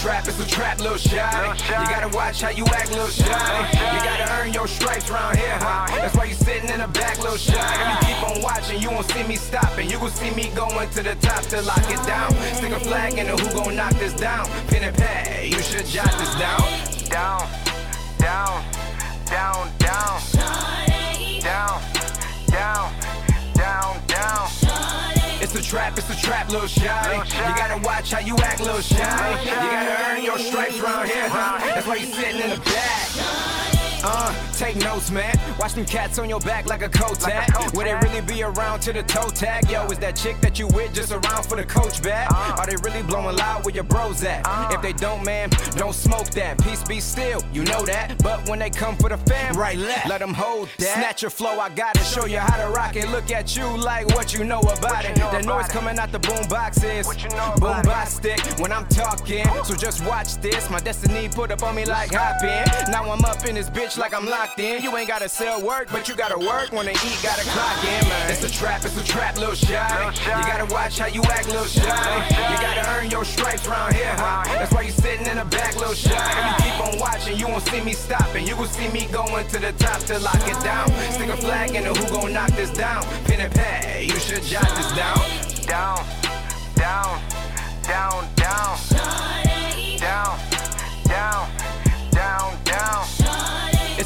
Trap, 0.00 0.26
it's 0.26 0.40
a 0.40 0.48
trap, 0.48 0.78
little 0.78 0.96
shy. 0.96 1.54
You 1.68 1.86
gotta 1.88 2.08
watch 2.16 2.40
how 2.40 2.48
you 2.48 2.64
act, 2.66 2.90
little 2.90 3.08
shy. 3.08 3.70
You 3.72 4.00
gotta 4.02 4.32
earn 4.40 4.52
your 4.52 4.66
stripes 4.66 5.10
round 5.10 5.36
here, 5.36 5.58
huh? 5.60 5.86
That's 5.88 6.16
why 6.16 6.24
you 6.24 6.34
sitting 6.34 6.70
in 6.70 6.80
the 6.80 6.88
back, 6.88 7.18
little 7.18 7.36
shy. 7.36 7.52
If 7.54 8.08
you 8.08 8.14
keep 8.14 8.30
on 8.30 8.42
watching, 8.42 8.80
you 8.80 8.90
won't 8.90 9.06
see 9.10 9.22
me 9.24 9.36
stopping. 9.36 9.90
You 9.90 9.98
gon' 9.98 10.10
see 10.10 10.30
me 10.30 10.50
going 10.54 10.88
to 10.90 11.02
the 11.02 11.14
top 11.16 11.42
to 11.52 11.60
lock 11.62 11.84
it 11.90 12.02
down. 12.06 12.32
Stick 12.54 12.72
a 12.72 12.80
flag 12.80 13.18
in 13.18 13.26
the 13.26 13.36
who 13.36 13.52
gon' 13.52 13.76
knock 13.76 13.92
this 13.94 14.14
down. 14.14 14.46
Pin 14.68 14.84
and 14.84 14.96
pad, 14.96 15.44
you 15.44 15.60
should 15.60 15.86
jot 15.86 16.12
this 16.18 16.34
down. 16.36 16.64
Down, 17.10 17.46
down, 18.18 18.64
down, 19.26 19.68
down, 19.78 20.20
It's 25.52 25.66
a 25.66 25.68
trap, 25.68 25.98
it's 25.98 26.08
a 26.08 26.16
trap, 26.16 26.48
little 26.48 26.68
shawty. 26.68 27.16
You 27.26 27.56
gotta 27.56 27.84
watch 27.84 28.12
how 28.12 28.20
you 28.20 28.36
act, 28.36 28.60
little 28.60 28.76
shawty. 28.76 29.44
You 29.44 29.50
gotta 29.50 30.12
earn 30.12 30.22
your 30.22 30.38
stripes 30.38 30.78
round 30.78 31.08
here, 31.08 31.28
huh? 31.28 31.58
That's 31.74 31.88
why 31.88 31.96
you 31.96 32.06
sitting 32.06 32.40
in 32.40 32.50
the 32.50 32.56
back. 32.56 33.59
Uh, 34.02 34.34
take 34.52 34.76
notes, 34.76 35.10
man. 35.10 35.38
Watch 35.58 35.74
them 35.74 35.84
cats 35.84 36.18
on 36.18 36.28
your 36.28 36.40
back 36.40 36.66
like 36.66 36.82
a 36.82 36.88
coat 36.88 37.20
tag. 37.20 37.50
Will 37.74 37.84
they 37.84 37.94
really 37.94 38.22
be 38.22 38.42
around 38.42 38.80
to 38.80 38.92
the 38.92 39.02
toe 39.02 39.28
tag? 39.28 39.70
Yo, 39.70 39.84
is 39.86 39.98
that 39.98 40.16
chick 40.16 40.40
that 40.40 40.58
you 40.58 40.66
with 40.68 40.94
just 40.94 41.12
around 41.12 41.44
for 41.44 41.56
the 41.56 41.64
coach 41.64 42.02
bag? 42.02 42.32
Are 42.58 42.66
they 42.66 42.76
really 42.82 43.02
blowing 43.02 43.36
loud 43.36 43.64
where 43.64 43.74
your 43.74 43.84
bros 43.84 44.22
at? 44.24 44.46
If 44.72 44.80
they 44.80 44.94
don't, 44.94 45.24
man, 45.24 45.50
don't 45.76 45.94
smoke 45.94 46.30
that. 46.30 46.58
Peace 46.62 46.82
be 46.84 46.98
still, 47.00 47.42
you 47.52 47.62
know 47.64 47.84
that. 47.84 48.22
But 48.22 48.48
when 48.48 48.58
they 48.58 48.70
come 48.70 48.96
for 48.96 49.10
the 49.10 49.18
fam, 49.18 49.54
right 49.54 49.76
left, 49.76 50.08
let 50.08 50.20
them 50.20 50.32
hold 50.32 50.68
that. 50.78 50.94
Snatch 50.94 51.22
your 51.22 51.30
flow, 51.30 51.60
I 51.60 51.68
gotta 51.68 52.00
show 52.00 52.24
you 52.24 52.38
how 52.38 52.56
to 52.56 52.72
rock 52.72 52.96
it. 52.96 53.08
Look 53.10 53.30
at 53.30 53.54
you 53.56 53.66
like 53.76 54.06
what 54.08 54.32
you 54.32 54.44
know 54.44 54.60
about 54.60 55.04
it. 55.04 55.16
That 55.16 55.44
noise 55.44 55.68
coming 55.68 55.98
out 55.98 56.10
the 56.10 56.18
boom 56.20 56.48
boxes. 56.48 57.06
Boom 57.06 57.82
box 57.82 58.14
stick 58.14 58.40
when 58.58 58.72
I'm 58.72 58.86
talking. 58.88 59.44
So 59.64 59.74
just 59.74 60.04
watch 60.06 60.36
this. 60.36 60.70
My 60.70 60.80
destiny 60.80 61.28
put 61.28 61.50
up 61.50 61.62
on 61.62 61.74
me 61.74 61.84
like 61.84 62.14
hop 62.14 62.42
in. 62.42 62.90
Now 62.90 63.10
I'm 63.10 63.24
up 63.24 63.44
in 63.44 63.56
this 63.56 63.68
bitch 63.68 63.89
like 63.98 64.14
I'm 64.14 64.26
locked 64.26 64.58
in. 64.60 64.82
You 64.82 64.96
ain't 64.96 65.08
gotta 65.08 65.28
sell 65.28 65.60
work, 65.62 65.88
but 65.90 66.08
you 66.08 66.14
gotta 66.14 66.38
work 66.38 66.70
when 66.72 66.86
they 66.86 66.92
eat, 66.92 67.20
gotta 67.22 67.42
clock 67.50 67.84
in, 67.84 68.08
man. 68.08 68.30
It's 68.30 68.44
a 68.44 68.50
trap, 68.50 68.84
it's 68.84 68.96
a 69.00 69.04
trap, 69.04 69.36
little 69.36 69.54
shot. 69.54 70.16
You 70.24 70.46
gotta 70.46 70.72
watch 70.72 70.98
how 70.98 71.06
you 71.06 71.22
act, 71.24 71.48
little 71.48 71.64
shot. 71.64 72.30
You 72.30 72.56
gotta 72.60 72.88
earn 72.90 73.10
your 73.10 73.24
stripes 73.24 73.66
round 73.66 73.94
here, 73.94 74.14
huh? 74.16 74.44
That's 74.44 74.72
why 74.72 74.82
you 74.82 74.90
sitting 74.90 75.26
in 75.26 75.36
the 75.38 75.44
back, 75.44 75.76
little 75.76 75.94
shot. 75.94 76.14
You 76.58 76.64
keep 76.64 76.80
on 76.80 76.98
watching, 76.98 77.36
you 77.38 77.48
won't 77.48 77.66
see 77.66 77.80
me 77.80 77.92
stopping. 77.92 78.46
You 78.46 78.56
will 78.56 78.66
see 78.66 78.88
me 78.88 79.06
going 79.12 79.46
to 79.48 79.58
the 79.58 79.72
top 79.72 80.00
to 80.02 80.18
lock 80.18 80.46
it 80.46 80.62
down. 80.62 80.88
Stick 81.12 81.28
a 81.28 81.36
flag 81.36 81.74
in 81.74 81.84
the 81.84 81.94
who 81.94 82.08
gon' 82.10 82.32
knock 82.32 82.50
this 82.50 82.70
down. 82.70 83.02
Pin 83.24 83.40
and 83.40 83.52
pad, 83.52 84.04
you 84.04 84.18
should 84.18 84.42
jot 84.42 84.68
this 84.76 84.92
down. 84.92 85.18
Down, 85.66 86.04
down, 86.74 87.20
down, 87.82 88.28
down. 88.36 88.78
Down, 88.90 89.98
down, 89.98 90.49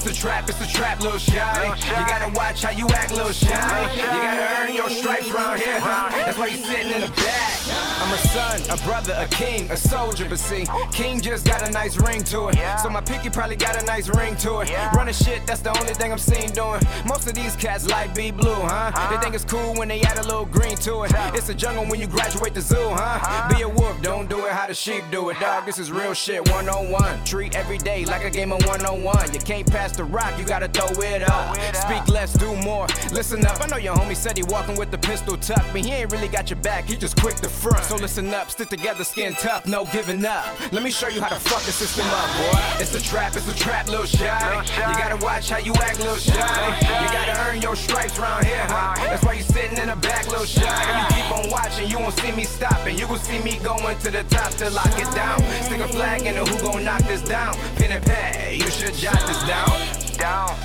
It's 0.06 0.18
a 0.18 0.20
trap, 0.20 0.50
it's 0.50 0.60
a 0.60 0.68
trap, 0.68 1.00
little 1.00 1.18
shawty. 1.18 1.74
You 1.88 2.06
gotta 2.06 2.30
watch 2.36 2.62
how 2.62 2.72
you 2.72 2.86
act, 2.88 3.12
little 3.12 3.30
shawty. 3.30 3.96
You 3.96 4.02
gotta 4.02 4.60
earn 4.60 4.74
your 4.74 4.90
stripes 4.90 5.30
round 5.30 5.58
here, 5.58 5.80
huh? 5.80 6.10
That's 6.10 6.36
why 6.36 6.48
you 6.48 6.58
sitting 6.58 6.92
in 6.92 7.00
the 7.00 7.08
back. 7.08 7.54
I'm 8.02 8.12
a 8.12 8.18
son, 8.18 8.60
a 8.68 8.76
brother, 8.84 9.16
a 9.16 9.26
king, 9.28 9.70
a 9.70 9.78
soldier, 9.78 10.26
but 10.28 10.38
see, 10.38 10.66
King 10.92 11.22
just 11.22 11.46
got 11.46 11.66
a 11.66 11.72
nice 11.72 11.96
ring 11.96 12.22
to 12.24 12.48
it. 12.48 12.58
So 12.82 12.90
my 12.90 13.00
picky 13.00 13.30
probably 13.30 13.56
got 13.56 13.82
a 13.82 13.86
nice 13.86 14.10
ring 14.10 14.36
to 14.44 14.60
it. 14.60 14.70
Running 14.94 15.14
shit, 15.14 15.46
that's 15.46 15.62
the 15.62 15.70
only 15.80 15.94
thing 15.94 16.12
I'm 16.12 16.18
seen 16.18 16.50
doing. 16.50 16.82
Most 17.06 17.26
of 17.26 17.32
these 17.32 17.56
cats 17.56 17.88
like 17.88 18.14
be 18.14 18.30
blue, 18.30 18.52
huh? 18.52 18.92
They 19.08 19.16
think 19.22 19.34
it's 19.34 19.46
cool 19.46 19.72
when 19.74 19.88
they 19.88 20.02
add 20.02 20.18
a 20.18 20.22
little 20.22 20.44
green 20.44 20.76
to 20.78 21.04
it. 21.04 21.12
It's 21.32 21.48
a 21.48 21.54
jungle 21.54 21.86
when 21.86 21.98
you 21.98 22.08
graduate 22.08 22.52
the 22.52 22.60
zoo, 22.60 22.90
huh? 22.90 23.48
Be 23.54 23.62
a 23.62 23.68
wolf, 23.70 24.02
don't 24.02 24.28
do 24.28 24.44
it 24.44 24.52
how 24.52 24.66
the 24.66 24.74
sheep 24.74 25.02
do 25.10 25.30
it, 25.30 25.40
dog. 25.40 25.64
This 25.64 25.78
is 25.78 25.90
real 25.90 26.12
shit, 26.12 26.46
101. 26.50 27.24
Treat 27.24 27.56
every 27.56 27.78
day 27.78 28.04
like 28.04 28.24
a 28.24 28.30
game 28.30 28.52
of 28.52 28.62
101. 28.66 29.32
You 29.32 29.40
can't 29.40 29.66
pass 29.66 29.93
the 29.96 30.04
rock, 30.04 30.38
you 30.38 30.44
gotta 30.44 30.68
throw 30.68 30.88
it 31.02 31.22
up. 31.28 31.56
Speak 31.74 32.08
less, 32.08 32.32
do 32.32 32.54
more. 32.56 32.86
Listen 33.12 33.44
up, 33.46 33.60
I 33.62 33.66
know 33.66 33.76
your 33.76 33.94
homie 33.94 34.16
said 34.16 34.36
he 34.36 34.42
walking 34.44 34.76
with 34.76 34.90
the 34.90 34.98
pistol 34.98 35.36
tucked, 35.36 35.72
but 35.72 35.82
he 35.84 35.92
ain't 35.92 36.12
really 36.12 36.28
got 36.28 36.50
your 36.50 36.58
back, 36.60 36.84
he 36.84 36.96
just 36.96 37.20
quick 37.20 37.36
to 37.36 37.48
front. 37.48 37.84
So 37.84 37.96
listen 37.96 38.32
up, 38.34 38.50
stick 38.50 38.68
together, 38.68 39.04
skin 39.04 39.34
tough, 39.34 39.66
no 39.66 39.84
giving 39.86 40.24
up. 40.24 40.46
Let 40.72 40.82
me 40.82 40.90
show 40.90 41.08
you 41.08 41.20
how 41.20 41.28
to 41.28 41.40
fuck 41.40 41.62
the 41.62 41.72
system 41.72 42.06
up, 42.06 42.28
boy. 42.36 42.82
It's 42.82 42.94
a 42.94 43.02
trap, 43.02 43.36
it's 43.36 43.48
a 43.48 43.56
trap, 43.56 43.88
little 43.88 44.06
shot. 44.06 44.66
You 44.68 44.96
gotta 44.96 45.22
watch 45.24 45.50
how 45.50 45.58
you 45.58 45.72
act, 45.74 45.98
little 45.98 46.16
shot. 46.16 46.82
You 46.82 47.08
gotta 47.12 47.50
earn 47.50 47.60
your 47.62 47.76
stripes 47.76 48.18
round 48.18 48.44
here, 48.44 48.66
huh? 48.68 48.94
That's 48.96 49.24
why 49.24 49.34
you 49.34 49.42
sitting 49.42 49.78
in 49.78 49.88
the 49.88 49.96
back, 49.96 50.26
little 50.28 50.46
shot. 50.46 51.10
You 51.10 51.16
keep 51.16 51.30
on 51.30 51.50
watching, 51.50 51.88
you 51.88 51.98
won't 51.98 52.18
see 52.18 52.32
me 52.32 52.44
stopping. 52.44 52.98
You 52.98 53.06
gon' 53.06 53.18
see 53.18 53.40
me 53.40 53.58
going 53.62 53.98
to 53.98 54.10
the 54.10 54.24
top 54.24 54.50
to 54.54 54.70
lock 54.70 54.98
it 54.98 55.10
down. 55.14 55.40
Stick 55.62 55.80
a 55.80 55.88
flag 55.88 56.22
in 56.22 56.34
the 56.34 56.44
who 56.44 56.58
gon' 56.62 56.84
knock 56.84 57.02
this 57.02 57.22
down. 57.22 57.54
Pin 57.76 57.92
and 57.92 58.04
pad, 58.04 58.54
you 58.54 58.70
should 58.70 58.94
jot 58.94 59.20
this 59.26 59.42
down. 59.44 59.83
Down, 60.24 60.56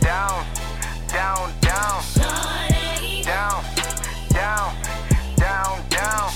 down, 0.00 0.44
down, 1.06 1.52
down. 1.60 2.02
Down, 3.22 3.64
down, 4.30 4.74
down, 5.36 5.88
down. 5.88 6.30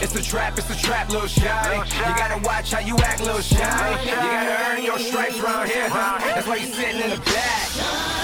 It's 0.00 0.14
a 0.16 0.22
trap, 0.22 0.56
it's 0.56 0.70
a 0.70 0.78
trap, 0.82 1.10
little 1.10 1.28
shawty. 1.28 1.76
You 1.98 2.16
gotta 2.16 2.42
watch 2.46 2.72
how 2.72 2.80
you 2.80 2.96
act, 2.96 3.20
little 3.20 3.42
shawty. 3.42 4.06
You 4.06 4.10
gotta 4.10 4.70
earn 4.70 4.84
your 4.84 4.98
stripes 4.98 5.38
round 5.38 5.68
here, 5.68 5.90
huh? 5.90 6.18
That's 6.20 6.46
why 6.46 6.56
you 6.56 6.66
sitting 6.68 7.02
in 7.02 7.10
the 7.10 7.18
back. 7.18 8.15